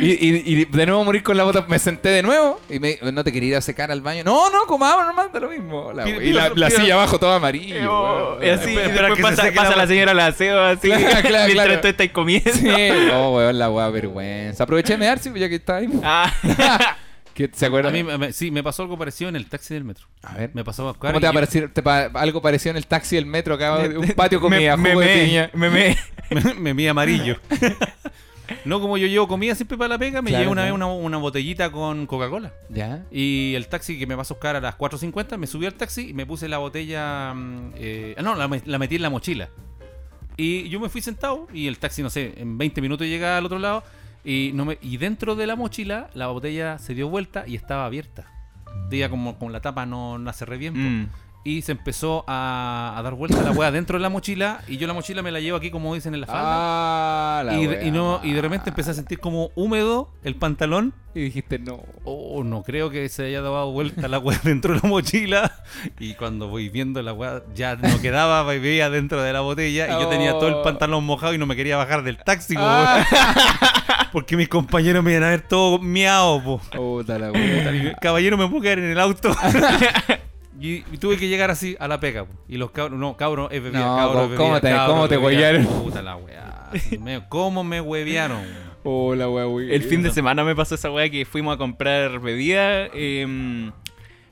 Y, 0.00 0.10
y- 0.12 0.42
y 0.46 0.64
de 0.64 0.86
nuevo 0.86 1.04
morir 1.04 1.22
con 1.22 1.36
la 1.36 1.44
bota, 1.44 1.64
me 1.68 1.78
senté 1.78 2.08
de 2.10 2.22
nuevo 2.22 2.60
y 2.70 2.78
me 2.78 2.98
no 3.12 3.22
te 3.24 3.32
quería 3.32 3.48
ir 3.50 3.56
a 3.56 3.60
secar 3.60 3.90
al 3.90 4.00
baño. 4.00 4.22
No, 4.24 4.48
no, 4.50 4.66
comamos, 4.66 5.04
nomás 5.06 5.32
da 5.32 5.40
lo 5.40 5.48
mismo. 5.50 5.92
La- 5.92 6.04
Pide- 6.04 6.24
y 6.24 6.32
la, 6.32 6.50
pide- 6.50 6.56
la 6.60 6.68
pide- 6.68 6.76
silla 6.76 6.94
abajo 6.94 7.18
toda 7.18 7.36
amarilla. 7.36 7.90
Oh, 7.90 8.36
weón. 8.38 8.44
y 8.44 8.48
así, 8.50 8.76
Espera 8.76 9.08
después 9.08 9.10
que 9.10 9.16
se 9.16 9.22
pasa, 9.22 9.42
seque 9.42 9.56
pasa 9.56 9.70
la- 9.70 9.76
la 9.76 9.86
señora 9.86 10.10
al 10.12 10.20
aseo 10.20 10.62
así, 10.64 10.88
Claro, 10.88 11.02
claro, 11.04 11.20
mientras 11.46 11.66
claro. 11.66 11.80
tú 11.80 11.88
estás 11.88 12.08
comiendo. 12.10 12.50
Sí, 12.52 12.68
no, 13.10 13.32
weón, 13.34 13.58
la 13.58 13.70
weá 13.70 13.88
vergüenza. 13.90 14.64
Aproveché 14.64 14.94
de 14.94 14.98
mear, 14.98 15.18
sí, 15.18 15.30
pues, 15.30 15.40
ya 15.40 15.48
que 15.48 15.56
está 15.56 15.76
ahí. 15.76 15.88
Ah, 16.02 16.32
¿Qué- 17.34 17.50
¿Se 17.52 17.64
A 17.64 17.68
acuerdan? 17.68 17.92
mí 17.92 18.02
me- 18.04 18.32
sí, 18.32 18.50
me 18.50 18.62
pasó 18.62 18.82
algo 18.82 18.96
parecido 18.96 19.28
en 19.28 19.36
el 19.36 19.46
taxi 19.48 19.74
del 19.74 19.84
metro. 19.84 20.06
A 20.22 20.34
ver. 20.34 20.50
Me 20.54 20.64
pasó 20.64 20.82
a 20.88 20.92
buscar. 20.92 21.10
¿Cómo 21.10 21.20
te 21.20 21.26
va 21.26 21.30
a 21.30 21.34
parecer 21.34 21.72
te 21.72 21.82
pa- 21.82 22.06
algo 22.14 22.40
parecido 22.40 22.70
en 22.70 22.76
el 22.76 22.86
taxi 22.86 23.16
del 23.16 23.26
metro 23.26 23.54
acá? 23.54 23.76
Un 23.98 24.08
patio 24.12 24.40
con 24.40 24.50
me, 24.50 24.56
comida, 24.56 24.76
me, 24.76 24.90
jugo 24.90 25.00
de 25.00 25.06
me, 25.16 25.24
piña. 25.24 25.50
me, 25.54 25.70
me. 25.70 25.96
me, 26.30 26.54
me 26.54 26.72
vi 26.72 26.86
amarillo. 26.86 27.36
no, 28.64 28.80
como 28.80 28.96
yo 28.98 29.06
llevo 29.06 29.26
comida 29.26 29.54
siempre 29.54 29.76
para 29.78 29.88
la 29.88 29.98
pega, 29.98 30.20
me 30.22 30.30
Claro, 30.30 30.42
llevé 30.42 30.52
una 30.52 30.62
claro. 30.62 30.76
vez 30.76 30.84
una, 30.86 31.06
una 31.06 31.16
botellita 31.18 31.72
con 31.72 32.06
Coca-Cola. 32.06 32.52
¿Ya? 32.68 33.04
Y 33.10 33.54
el 33.56 33.66
taxi 33.68 33.98
que 33.98 34.06
me 34.06 34.16
pasó 34.16 34.34
a 34.34 34.36
buscar 34.36 34.56
a 34.56 34.60
las 34.60 34.76
4.50, 34.76 35.36
me 35.38 35.46
subí 35.46 35.66
al 35.66 35.74
taxi 35.74 36.10
y 36.10 36.14
me 36.14 36.26
puse 36.26 36.48
la 36.48 36.58
botella. 36.58 37.32
mm, 37.34 37.72
eh, 37.76 38.14
ah, 38.18 38.22
no, 38.22 38.34
la, 38.34 38.48
la 38.64 38.78
metí 38.78 38.96
en 38.96 39.02
la 39.02 39.10
mochila. 39.10 39.48
Y 40.36 40.68
yo 40.68 40.80
me 40.80 40.88
fui 40.88 41.00
sentado 41.00 41.46
y 41.52 41.68
el 41.68 41.78
taxi, 41.78 42.02
no 42.02 42.10
sé, 42.10 42.34
en 42.36 42.58
20 42.58 42.80
minutos 42.80 43.06
llega 43.06 43.38
al 43.38 43.46
otro 43.46 43.58
lado. 43.58 43.82
Y, 44.24 44.52
no 44.54 44.64
me, 44.64 44.78
y 44.80 44.96
dentro 44.96 45.36
de 45.36 45.46
la 45.46 45.54
mochila, 45.56 46.08
la 46.14 46.28
botella 46.28 46.78
se 46.78 46.94
dio 46.94 47.08
vuelta 47.08 47.44
y 47.46 47.56
estaba 47.56 47.84
abierta. 47.86 48.26
Día 48.88 49.08
como 49.10 49.38
con 49.38 49.52
la 49.52 49.60
tapa 49.60 49.86
no 49.86 50.18
la 50.18 50.32
cerré 50.32 50.56
bien. 50.56 50.72
po. 50.74 50.80
Mm. 50.80 51.08
Y 51.46 51.60
se 51.60 51.72
empezó 51.72 52.24
a, 52.26 52.94
a 52.96 53.02
dar 53.02 53.12
vuelta 53.12 53.42
la 53.42 53.50
weá 53.50 53.70
dentro 53.70 53.98
de 53.98 54.02
la 54.02 54.08
mochila. 54.08 54.62
Y 54.66 54.78
yo 54.78 54.86
la 54.86 54.94
mochila 54.94 55.20
me 55.20 55.30
la 55.30 55.40
llevo 55.40 55.58
aquí, 55.58 55.70
como 55.70 55.94
dicen 55.94 56.14
en 56.14 56.22
la 56.22 56.26
falda. 56.26 56.42
Ah, 56.46 57.42
la 57.44 57.54
y, 57.58 57.66
de, 57.66 57.86
y 57.86 57.90
no, 57.90 58.20
y 58.22 58.32
de 58.32 58.40
repente 58.40 58.70
empecé 58.70 58.92
a 58.92 58.94
sentir 58.94 59.20
como 59.20 59.50
húmedo 59.54 60.10
el 60.22 60.36
pantalón. 60.36 60.94
Y 61.14 61.20
dijiste, 61.20 61.58
no. 61.58 61.82
Oh, 62.04 62.42
no 62.44 62.62
creo 62.62 62.88
que 62.88 63.06
se 63.10 63.26
haya 63.26 63.42
dado 63.42 63.70
vuelta 63.72 64.08
la 64.08 64.18
weá 64.20 64.40
dentro 64.42 64.72
de 64.72 64.80
la 64.82 64.88
mochila. 64.88 65.52
Y 66.00 66.14
cuando 66.14 66.48
voy 66.48 66.70
viendo 66.70 67.02
la 67.02 67.12
weá, 67.12 67.42
ya 67.54 67.76
no 67.76 68.00
quedaba, 68.00 68.42
bebía 68.44 68.88
dentro 68.88 69.22
de 69.22 69.34
la 69.34 69.40
botella. 69.42 69.86
Y 69.98 70.00
yo 70.02 70.08
tenía 70.08 70.32
todo 70.32 70.48
el 70.48 70.54
Oh. 70.54 70.62
pantalón 70.62 71.04
mojado 71.04 71.34
y 71.34 71.38
no 71.38 71.44
me 71.44 71.56
quería 71.56 71.76
bajar 71.76 72.04
del 72.04 72.16
taxi, 72.16 72.54
Ah. 72.58 73.04
Porque 74.12 74.36
mis 74.36 74.48
compañeros 74.48 75.02
me 75.04 75.12
iban 75.12 75.24
a 75.24 75.28
ver 75.30 75.42
todo 75.42 75.78
miado, 75.78 76.42
po. 76.42 76.60
Puta 76.74 77.18
la. 77.18 77.30
Y, 77.30 77.92
Caballero, 78.00 78.36
me 78.36 78.46
puedo 78.48 78.62
quedar 78.62 78.78
en 78.78 78.90
el 78.90 79.00
auto. 79.00 79.34
Y, 80.60 80.84
y 80.92 80.98
tuve 80.98 81.16
que 81.18 81.26
llegar 81.28 81.50
así 81.50 81.76
a 81.80 81.88
la 81.88 81.98
pega. 81.98 82.24
po. 82.24 82.32
Y 82.48 82.56
los 82.56 82.70
cabros, 82.70 82.98
no, 82.98 83.16
cabros, 83.16 83.48
es 83.50 83.60
bebida, 83.62 83.80
No, 83.80 83.96
cabros, 83.96 84.30
¿cómo- 84.36 84.60
te- 84.60 84.70
cabros, 84.70 84.88
cómo 84.94 85.08
te 85.08 85.18
huellaron? 85.18 85.66
Puta 85.66 86.00
la 86.00 86.16
weá. 86.16 86.70
me- 87.00 87.28
¿Cómo 87.28 87.64
me 87.64 87.80
huevearon? 87.80 88.40
Oh, 88.84 89.14
la 89.16 89.28
weá, 89.28 89.44
güey. 89.46 89.74
El 89.74 89.82
fin 89.82 90.02
de 90.02 90.10
semana 90.12 90.44
me 90.44 90.54
pasó 90.54 90.76
esa 90.76 90.90
weá 90.90 91.10
que 91.10 91.24
fuimos 91.26 91.54
a 91.56 91.58
comprar 91.58 92.20
bebida, 92.20 92.86
em, 92.94 93.72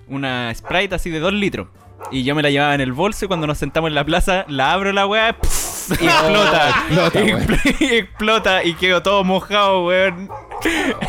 una 0.06 0.54
Sprite 0.54 0.94
así 0.94 1.10
de 1.10 1.18
2 1.18 1.32
litros. 1.32 1.68
Y 2.12 2.22
yo 2.22 2.34
me 2.34 2.42
la 2.42 2.50
llevaba 2.50 2.74
en 2.74 2.80
el 2.80 2.92
bolso 2.92 3.24
y 3.24 3.28
cuando 3.28 3.46
nos 3.46 3.58
sentamos 3.58 3.88
en 3.88 3.94
la 3.94 4.04
plaza, 4.04 4.44
la 4.48 4.72
abro 4.72 4.92
la 4.92 5.06
weá 5.06 5.36
pss, 5.38 5.71
y 6.00 6.04
explota. 6.06 6.68
explota, 6.68 7.20
y, 7.80 7.84
explota 7.94 8.64
y 8.64 8.74
quedo 8.74 9.02
todo 9.02 9.24
mojado, 9.24 9.86
weón. 9.86 10.28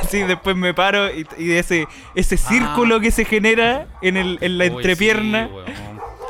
Así 0.01 0.19
después 0.23 0.55
me 0.55 0.73
paro 0.73 1.11
y, 1.13 1.27
y 1.37 1.51
ese, 1.53 1.87
ese 2.15 2.37
círculo 2.37 2.99
que 2.99 3.11
se 3.11 3.23
genera 3.25 3.87
en, 4.01 4.17
el, 4.17 4.37
en 4.41 4.57
la 4.57 4.65
Uy, 4.65 4.69
entrepierna, 4.71 5.47
sí, 5.47 5.53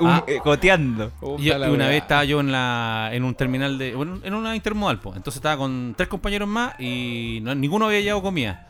un- 0.01 0.09
Ah, 0.09 0.23
eh, 0.27 0.39
goteando. 0.43 1.11
Y, 1.37 1.49
y 1.49 1.51
una 1.51 1.87
vez 1.87 2.01
estaba 2.01 2.25
yo 2.25 2.39
en 2.41 2.51
la 2.51 3.09
en 3.13 3.23
un 3.23 3.35
terminal 3.35 3.77
de 3.77 3.95
bueno, 3.95 4.19
en 4.23 4.33
una 4.33 4.55
intermodal, 4.55 4.99
po. 4.99 5.13
entonces 5.15 5.37
estaba 5.37 5.55
con 5.57 5.93
tres 5.95 6.09
compañeros 6.09 6.47
más 6.49 6.77
y 6.79 7.39
no- 7.43 7.55
ninguno 7.55 7.85
había 7.85 8.01
llevado 8.01 8.21
comida 8.23 8.67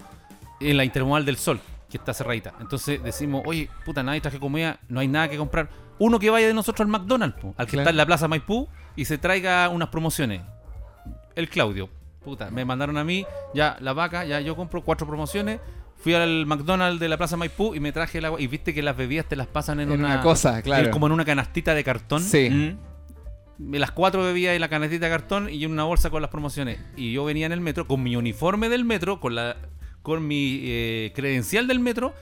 en 0.59 0.77
la 0.77 0.83
intermodal 0.83 1.25
del 1.25 1.37
Sol. 1.37 1.59
que 1.89 1.97
está 1.97 2.11
cerradita. 2.13 2.53
Entonces 2.59 3.01
decimos, 3.03 3.43
oye, 3.45 3.69
puta, 3.85 4.01
nadie 4.03 4.19
traje 4.19 4.39
comida, 4.39 4.79
no 4.89 4.99
hay 4.99 5.07
nada 5.07 5.29
que 5.29 5.37
comprar. 5.37 5.69
Uno 5.99 6.19
que 6.19 6.29
vaya 6.29 6.47
de 6.47 6.53
nosotros 6.53 6.85
al 6.85 6.91
McDonald's, 6.91 7.39
po, 7.39 7.53
al 7.57 7.65
que 7.65 7.71
Claro. 7.71 7.81
está 7.83 7.89
en 7.91 7.97
la 7.97 8.05
Plaza 8.05 8.27
Maipú, 8.27 8.67
y 8.95 9.05
se 9.05 9.17
traiga 9.17 9.69
unas 9.69 9.89
promociones. 9.89 10.41
El 11.35 11.49
Claudio, 11.49 11.89
puta, 12.23 12.49
me 12.51 12.65
mandaron 12.65 12.97
a 12.97 13.03
mí, 13.03 13.25
ya 13.53 13.77
la 13.79 13.93
vaca, 13.93 14.25
ya 14.25 14.39
yo 14.39 14.55
compro 14.55 14.83
cuatro 14.83 15.07
promociones. 15.07 15.59
Fui 15.97 16.13
al 16.13 16.45
McDonald's 16.45 16.99
de 16.99 17.07
la 17.07 17.17
Plaza 17.17 17.37
Maipú 17.37 17.73
y 17.75 17.79
me 17.79 17.91
traje 17.93 18.17
el 18.17 18.25
agua. 18.25 18.41
Y 18.41 18.47
viste 18.47 18.73
que 18.73 18.81
las 18.83 18.97
bebidas 18.97 19.25
te 19.27 19.35
las 19.37 19.47
pasan 19.47 19.79
en, 19.79 19.91
En 19.91 20.03
una 20.03 20.21
cosa, 20.21 20.61
claro. 20.61 20.91
Como 20.91 21.05
en 21.07 21.13
una 21.13 21.23
canastita 21.23 21.73
de 21.73 21.83
cartón. 21.83 22.21
Sí. 22.21 22.49
Mm. 22.49 23.73
Las 23.75 23.91
cuatro 23.91 24.21
bebidas 24.23 24.55
y 24.55 24.59
la 24.59 24.67
canastita 24.67 25.05
de 25.05 25.11
cartón 25.11 25.49
y 25.49 25.65
una 25.65 25.85
bolsa 25.85 26.09
con 26.09 26.21
las 26.21 26.29
promociones. 26.29 26.79
Y 26.97 27.13
yo 27.13 27.23
venía 27.23 27.45
en 27.45 27.53
el 27.53 27.61
metro 27.61 27.87
con 27.87 28.03
mi 28.03 28.15
uniforme 28.17 28.67
del 28.67 28.83
metro, 28.83 29.19
con 29.21 29.35
la 29.35 29.55
con 30.01 30.27
mi 30.27 30.59
eh, 30.63 31.13
credencial 31.15 31.67
del 31.67 31.79
metro. 31.79 32.13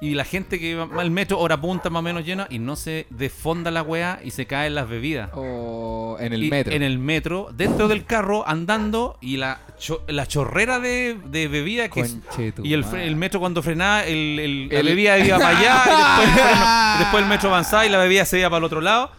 Y 0.00 0.14
la 0.14 0.24
gente 0.24 0.60
que 0.60 0.76
va 0.76 0.88
al 1.00 1.10
metro, 1.10 1.40
hora 1.40 1.60
punta 1.60 1.90
más 1.90 1.98
o 2.00 2.02
menos 2.04 2.24
llena, 2.24 2.46
y 2.50 2.60
no 2.60 2.76
se 2.76 3.06
defonda 3.10 3.72
la 3.72 3.82
weá 3.82 4.20
y 4.22 4.30
se 4.30 4.46
caen 4.46 4.76
las 4.76 4.88
bebidas. 4.88 5.30
O 5.34 6.16
en 6.20 6.32
el 6.32 6.44
Y 6.44 6.50
metro. 6.50 6.72
En 6.72 6.82
el 6.84 7.00
metro, 7.00 7.48
dentro 7.52 7.88
del 7.88 8.04
carro, 8.04 8.46
andando, 8.46 9.18
y 9.20 9.38
la, 9.38 9.60
cho- 9.76 10.04
la 10.06 10.24
chorrera 10.26 10.78
de, 10.78 11.18
de 11.26 11.48
bebida 11.48 11.88
que... 11.88 12.00
es- 12.02 12.16
y 12.64 12.74
el, 12.74 12.84
el 12.94 13.16
metro 13.16 13.40
cuando 13.40 13.60
frenaba, 13.60 14.04
el, 14.04 14.38
el- 14.38 14.68
la 14.68 14.82
bebida 14.82 15.18
iba 15.18 15.36
para 15.38 15.58
allá, 15.58 15.82
y 15.84 16.26
después, 16.26 16.28
el 16.28 16.44
freno- 16.44 16.98
después 17.00 17.22
el 17.24 17.28
metro 17.28 17.48
avanzaba 17.50 17.84
y 17.86 17.88
la 17.88 17.98
bebida 17.98 18.24
se 18.24 18.38
iba 18.38 18.48
para 18.50 18.58
el 18.58 18.64
otro 18.64 18.80
lado. 18.80 19.10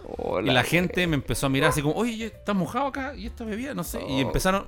Y 0.41 0.45
la 0.53 0.63
gente 0.63 1.07
me 1.07 1.15
empezó 1.15 1.47
a 1.47 1.49
mirar 1.49 1.71
así 1.71 1.81
como, 1.81 1.95
oye, 1.95 2.27
está 2.27 2.53
mojado 2.53 2.87
acá, 2.87 3.15
y 3.17 3.25
esta 3.25 3.43
bebida, 3.43 3.73
no 3.73 3.83
sé. 3.83 3.99
Y 3.99 4.03
Oh, 4.13 4.19
empezaron... 4.21 4.65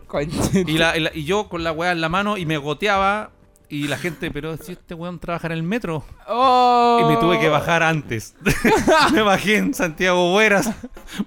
Y, 0.68 0.78
la- 0.78 0.98
y 0.98 1.00
la- 1.00 1.12
y 1.14 1.24
yo 1.24 1.48
con 1.48 1.64
la 1.64 1.72
weá 1.72 1.94
en 1.94 2.02
la 2.02 2.10
mano 2.10 2.36
y 2.38 2.46
me 2.46 2.58
goteaba. 2.58 3.32
Y 3.72 3.88
la 3.88 3.98
gente, 3.98 4.30
pero 4.32 4.58
si 4.58 4.74
este 4.74 4.94
weón 4.94 5.18
trabaja 5.18 5.48
en 5.48 5.54
el 5.54 5.64
metro. 5.64 6.04
Oh. 6.28 7.00
Y 7.02 7.06
me 7.06 7.16
tuve 7.22 7.40
que 7.40 7.48
bajar 7.48 7.84
antes. 7.84 8.36
me 9.14 9.22
bajé 9.22 9.56
en 9.56 9.74
Santiago 9.74 10.30
Bueras 10.32 10.70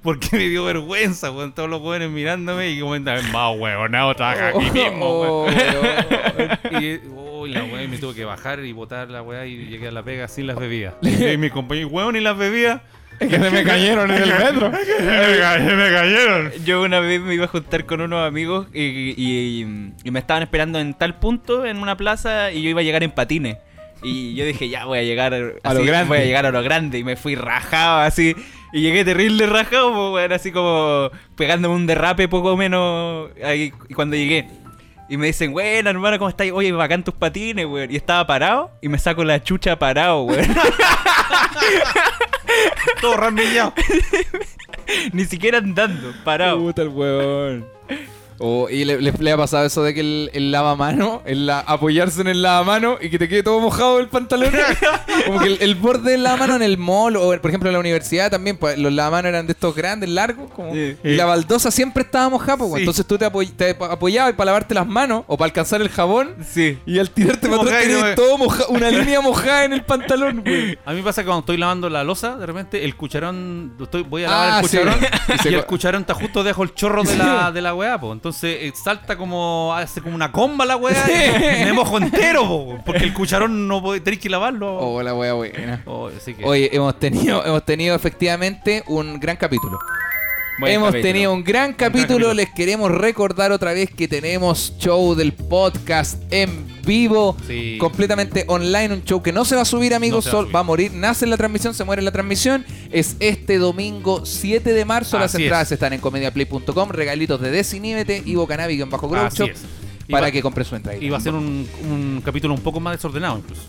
porque 0.02 0.28
me 0.32 0.50
dio 0.50 0.62
vergüenza, 0.64 1.30
weón. 1.30 1.54
Todos 1.54 1.70
los 1.70 1.80
weones 1.80 2.10
mirándome 2.10 2.70
y 2.70 2.80
comentaban, 2.80 3.32
más 3.32 3.58
weonado, 3.58 4.14
trabaja 4.14 4.48
aquí 4.48 4.70
mismo, 4.70 5.06
Oh, 5.06 5.44
weón. 5.46 5.56
weón. 6.70 6.82
Y 6.84 7.00
uy, 7.08 7.50
la 7.50 7.64
weá, 7.64 7.82
y 7.82 7.88
me 7.88 7.96
tuve 7.96 8.14
que 8.14 8.26
bajar 8.26 8.60
y 8.60 8.72
botar 8.72 9.08
la 9.10 9.22
weá 9.22 9.46
y 9.46 9.64
llegué 9.64 9.88
a 9.88 9.92
la 9.92 10.02
pega 10.02 10.28
sin 10.28 10.46
las 10.46 10.58
bebidas. 10.58 10.96
Y 11.02 11.38
mi 11.38 11.48
compañero, 11.48 11.88
weón, 11.88 12.14
y 12.14 12.20
las 12.20 12.36
bebidas. 12.36 12.82
Es 13.20 13.28
que 13.28 13.38
se 13.38 13.50
me 13.50 13.62
cayeron 13.64 14.10
en 14.10 14.22
el 14.22 14.28
metro. 14.38 14.70
me, 14.70 15.76
me 15.76 15.90
cayeron. 15.92 16.52
Yo 16.64 16.82
una 16.82 17.00
vez 17.00 17.20
me 17.20 17.34
iba 17.34 17.44
a 17.44 17.48
juntar 17.48 17.86
con 17.86 18.00
unos 18.00 18.26
amigos 18.26 18.66
y, 18.74 18.82
y- 19.16 19.92
y 20.02 20.10
me 20.10 20.18
estaban 20.18 20.42
esperando 20.42 20.78
en 20.78 20.94
tal 20.94 21.14
punto 21.18 21.64
en 21.64 21.78
una 21.78 21.96
plaza 21.96 22.50
y 22.52 22.62
yo 22.62 22.70
iba 22.70 22.80
a 22.80 22.84
llegar 22.84 23.02
en 23.02 23.10
patines. 23.12 23.56
Y 24.02 24.34
yo 24.34 24.44
dije, 24.44 24.68
ya 24.68 24.84
voy 24.84 24.98
a 24.98 25.02
llegar 25.02 25.32
A 25.62 25.72
lo 25.74 25.82
grande. 25.84 26.08
Voy 26.08 26.18
a 26.18 26.24
llegar 26.24 26.44
a 26.44 26.50
lo 26.50 26.62
grande. 26.62 26.98
Y 26.98 27.04
me 27.04 27.16
fui 27.16 27.36
rajado 27.36 28.00
así. 28.00 28.36
Y 28.72 28.80
llegué 28.82 29.04
terrible 29.04 29.46
rajado, 29.46 29.92
pues, 29.94 30.12
weón, 30.24 30.32
así 30.32 30.50
como 30.52 31.10
pegándome 31.36 31.74
un 31.74 31.86
derrape 31.86 32.28
poco 32.28 32.56
menos 32.56 33.30
ahí 33.42 33.72
y 33.88 33.94
cuando 33.94 34.16
llegué. 34.16 34.46
Y 35.08 35.16
me 35.16 35.26
dicen, 35.28 35.52
bueno, 35.52 35.88
hermano, 35.90 36.18
¿cómo 36.18 36.28
estás? 36.28 36.48
Oye, 36.52 36.72
bacán 36.72 37.04
tus 37.04 37.14
patines, 37.14 37.64
weón. 37.66 37.90
Y 37.90 37.96
estaba 37.96 38.26
parado 38.26 38.72
y 38.82 38.88
me 38.88 38.98
saco 38.98 39.22
la 39.24 39.42
chucha 39.42 39.78
parado, 39.78 40.22
weón. 40.24 40.44
Todo 43.00 43.16
ramillado. 43.16 43.74
Ni 45.12 45.24
siquiera 45.24 45.58
andando, 45.58 46.12
parado. 46.24 46.58
Puta 46.58 46.82
el 46.82 46.88
huevón. 46.88 47.66
Oh, 48.38 48.68
¿Y 48.68 48.84
le, 48.84 49.00
le- 49.00 49.12
le 49.12 49.32
ha 49.32 49.36
pasado 49.36 49.64
eso 49.64 49.82
de 49.82 49.94
que 49.94 50.00
el, 50.00 50.30
el 50.32 50.50
lavamano, 50.50 51.22
el 51.24 51.46
la- 51.46 51.60
apoyarse 51.60 52.20
en 52.20 52.26
el 52.28 52.42
lavamano 52.42 52.96
y 53.00 53.08
que 53.10 53.18
te 53.18 53.28
quede 53.28 53.42
todo 53.42 53.60
mojado 53.60 53.98
el 54.00 54.08
pantalón? 54.08 54.52
Como 55.26 55.38
que 55.40 55.46
el, 55.46 55.58
el 55.60 55.74
borde 55.76 56.12
del 56.12 56.22
lavamano 56.24 56.56
en 56.56 56.62
el 56.62 56.76
mall 56.78 57.16
o, 57.16 57.28
por 57.40 57.50
ejemplo, 57.50 57.68
en 57.68 57.74
la 57.74 57.78
universidad 57.80 58.30
también, 58.30 58.56
pues 58.56 58.76
los 58.78 58.92
lavamanos 58.92 59.28
eran 59.28 59.46
de 59.46 59.52
estos 59.52 59.74
grandes, 59.74 60.08
largos, 60.10 60.50
como, 60.52 60.72
Sí. 60.74 60.96
y 61.04 61.14
la 61.14 61.24
baldosa 61.26 61.70
siempre 61.70 62.02
estaba 62.02 62.28
mojada, 62.28 62.56
pues, 62.58 62.72
Sí. 62.74 62.78
entonces 62.80 63.06
tú 63.06 63.16
te, 63.18 63.26
apoy- 63.26 63.50
te 63.54 63.70
apoyabas 63.70 64.32
para 64.34 64.46
lavarte 64.46 64.74
las 64.74 64.86
manos 64.86 65.24
o 65.28 65.36
para 65.36 65.46
alcanzar 65.46 65.80
el 65.80 65.88
jabón 65.88 66.34
Sí. 66.46 66.78
y 66.86 66.98
al 66.98 67.10
tirarte 67.10 67.48
para 67.48 67.62
atrás 67.62 67.86
no 67.86 67.92
tenías 67.94 68.14
todo 68.16 68.36
moja- 68.38 68.66
una 68.68 68.90
línea 68.90 69.20
mojada 69.20 69.64
en 69.64 69.72
el 69.72 69.84
pantalón, 69.84 70.42
güey. 70.44 70.76
A 70.84 70.92
mí 70.92 71.02
pasa 71.02 71.22
que 71.22 71.26
cuando 71.26 71.40
estoy 71.40 71.56
lavando 71.56 71.88
la 71.88 72.02
losa, 72.04 72.36
de 72.36 72.46
repente 72.46 72.84
el 72.84 72.96
cucharón, 72.96 73.74
estoy, 73.80 74.02
voy 74.02 74.24
a 74.24 74.30
lavar 74.30 74.50
Ah, 74.54 74.60
el 74.60 74.68
sí. 74.68 74.76
cucharón 74.78 74.98
Y 75.34 75.38
se 75.38 75.50
y 75.50 75.54
el 75.54 75.64
cucharón 75.66 76.00
está 76.02 76.14
justo 76.14 76.42
debajo 76.42 76.62
el 76.64 76.74
chorro 76.74 77.02
de 77.04 77.16
la, 77.16 77.52
de 77.52 77.60
la 77.62 77.74
weá, 77.74 77.98
po. 78.00 78.12
Entonces 78.24 78.56
eh, 78.58 78.72
salta 78.74 79.18
como, 79.18 79.74
hace 79.76 80.00
como 80.00 80.14
una 80.14 80.32
comba 80.32 80.64
la 80.64 80.76
weá 80.76 81.60
y 81.60 81.64
me 81.66 81.74
mojo 81.74 81.98
entero, 81.98 82.48
po, 82.48 82.78
porque 82.82 83.04
el 83.04 83.12
cucharón 83.12 83.68
no 83.68 83.82
puede, 83.82 84.00
tenéis 84.00 84.22
que 84.22 84.30
lavarlo. 84.30 84.78
Oh, 84.78 85.02
la 85.02 85.12
wea 85.14 85.34
buena. 85.34 85.82
Oh, 85.84 86.06
así 86.08 86.32
que- 86.32 86.42
Oye, 86.42 86.70
hemos 86.72 86.98
tenido, 86.98 87.44
hemos 87.44 87.62
tenido 87.66 87.94
efectivamente 87.94 88.82
un 88.86 89.20
gran 89.20 89.36
capítulo. 89.36 89.78
Buen 90.58 90.72
hemos 90.72 90.88
capítulo. 90.90 91.12
tenido 91.12 91.32
un 91.32 91.42
gran 91.42 91.72
capítulo. 91.72 92.02
capítulo. 92.06 92.34
Les 92.34 92.50
queremos 92.50 92.90
recordar 92.90 93.50
otra 93.50 93.72
vez 93.72 93.90
que 93.90 94.06
tenemos 94.06 94.74
show 94.78 95.14
del 95.16 95.32
podcast 95.32 96.22
en 96.32 96.64
vivo, 96.86 97.36
Sí. 97.46 97.76
completamente 97.80 98.44
online. 98.46 98.94
Un 98.94 99.02
show 99.04 99.20
que 99.20 99.32
no 99.32 99.44
se 99.44 99.56
va 99.56 99.62
a 99.62 99.64
subir, 99.64 99.94
amigos. 99.94 100.24
No 100.26 100.30
va 100.30 100.30
a 100.30 100.32
sol- 100.32 100.44
subir. 100.44 100.54
va 100.56 100.60
a 100.60 100.62
morir. 100.62 100.92
Nace 100.92 101.24
en 101.24 101.30
la 101.30 101.36
transmisión, 101.36 101.74
se 101.74 101.82
muere 101.82 102.00
en 102.00 102.04
la 102.04 102.12
transmisión. 102.12 102.64
Es 102.92 103.16
este 103.18 103.58
domingo 103.58 104.24
7 104.24 104.72
de 104.72 104.84
marzo. 104.84 105.18
Las 105.18 105.34
entradas 105.34 105.68
es. 105.68 105.72
están 105.72 105.92
en 105.92 106.00
comediaplay.com. 106.00 106.88
Regalitos 106.90 107.40
de 107.40 107.50
Desiníbete, 107.50 108.22
Ivo 108.24 108.46
Cannabis 108.46 108.80
en 108.80 108.90
bajo 108.90 109.08
Groucho. 109.08 109.46
Y 110.06 110.12
Para 110.12 110.26
va- 110.26 110.30
que 110.30 110.40
compre 110.42 110.64
su 110.64 110.76
entrada. 110.76 110.98
Y 110.98 111.08
va 111.10 111.16
a 111.16 111.20
ser 111.20 111.34
un, 111.34 111.66
un 111.90 112.22
capítulo 112.24 112.54
un 112.54 112.60
poco 112.60 112.78
más 112.78 112.96
desordenado 112.96 113.38
incluso. 113.38 113.62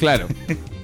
Claro. 0.00 0.26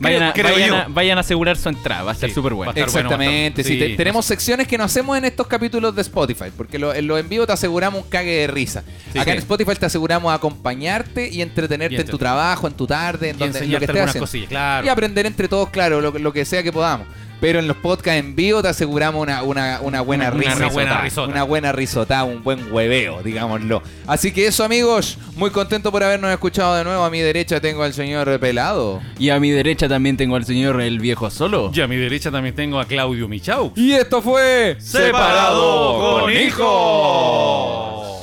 Vayan 0.00 0.22
a, 0.24 0.32
Creo 0.32 0.52
vayan 0.52 0.74
a- 0.74 0.86
vayan 0.88 1.18
a 1.18 1.20
asegurar 1.20 1.56
su 1.56 1.68
entrada, 1.68 2.02
va 2.02 2.12
a 2.12 2.14
Sí, 2.14 2.30
súper 2.30 2.54
bueno. 2.54 2.72
Exactamente, 2.74 3.62
sí, 3.62 3.78
te- 3.78 3.86
Sí, 3.88 3.96
tenemos 3.96 4.24
secciones 4.26 4.66
que 4.66 4.76
no 4.78 4.84
hacemos 4.84 5.16
en 5.16 5.24
estos 5.24 5.46
capítulos 5.46 5.94
de 5.94 6.02
Spotify, 6.02 6.46
porque 6.56 6.78
lo- 6.78 6.94
en 6.94 7.06
los 7.06 7.18
en 7.20 7.28
vivo 7.28 7.46
te 7.46 7.52
aseguramos 7.52 8.02
un 8.04 8.08
cague 8.10 8.38
de 8.40 8.46
risa. 8.46 8.82
Acá 9.18 9.32
en 9.32 9.38
Spotify 9.38 9.74
te 9.78 9.86
aseguramos 9.86 10.32
acompañarte 10.34 11.28
y 11.28 11.42
entretenerte 11.42 11.96
Y 11.96 12.00
en 12.00 12.06
tu 12.06 12.18
trabajo, 12.18 12.66
en 12.66 12.74
tu 12.74 12.86
tarde, 12.86 13.30
en 13.30 13.36
Y 13.36 13.38
donde 13.38 13.58
en 13.60 13.72
lo 13.72 13.78
que 13.78 13.84
estés 13.84 14.00
haciendo. 14.02 14.20
cosillas, 14.20 14.48
claro. 14.48 14.86
Y 14.86 14.88
aprender 14.88 15.26
entre 15.26 15.48
todos, 15.48 15.68
claro, 15.70 16.00
lo, 16.00 16.10
lo 16.18 16.32
que 16.32 16.44
sea 16.44 16.62
que 16.62 16.72
podamos. 16.72 17.06
Pero 17.44 17.58
en 17.58 17.68
los 17.68 17.76
podcasts 17.76 18.18
en 18.20 18.34
vivo 18.34 18.62
te 18.62 18.68
aseguramos 18.68 19.20
una, 19.22 19.42
una, 19.42 19.78
una 19.82 20.00
buena 20.00 20.30
Una- 20.30 20.38
risa. 20.40 20.56
una 20.56 20.68
buena 20.70 21.00
risota. 21.02 21.28
Una 21.30 21.42
buena 21.42 21.72
risota, 21.72 22.24
un 22.24 22.42
buen 22.42 22.72
hueveo, 22.72 23.22
digámoslo. 23.22 23.82
Así 24.06 24.32
que 24.32 24.46
eso, 24.46 24.64
amigos, 24.64 25.18
muy 25.36 25.50
contento 25.50 25.92
por 25.92 26.02
habernos 26.02 26.30
escuchado 26.32 26.74
de 26.74 26.84
nuevo. 26.84 27.04
A 27.04 27.10
mi 27.10 27.20
derecha 27.20 27.60
tengo 27.60 27.82
al 27.82 27.92
señor 27.92 28.40
Pelado. 28.40 29.02
Y 29.18 29.28
a 29.28 29.38
mi 29.40 29.50
derecha 29.50 29.90
también 29.90 30.16
tengo 30.16 30.36
al 30.36 30.46
señor 30.46 30.80
el 30.80 30.98
viejo 31.00 31.28
solo. 31.28 31.70
Y 31.74 31.82
a 31.82 31.86
mi 31.86 31.96
derecha 31.96 32.30
también 32.30 32.54
tengo 32.54 32.80
a 32.80 32.86
Claudio 32.86 33.28
Michau. 33.28 33.74
Y 33.76 33.92
esto 33.92 34.22
fue 34.22 34.76
Separado 34.78 36.20
con 36.22 36.32
hijos. 36.32 38.13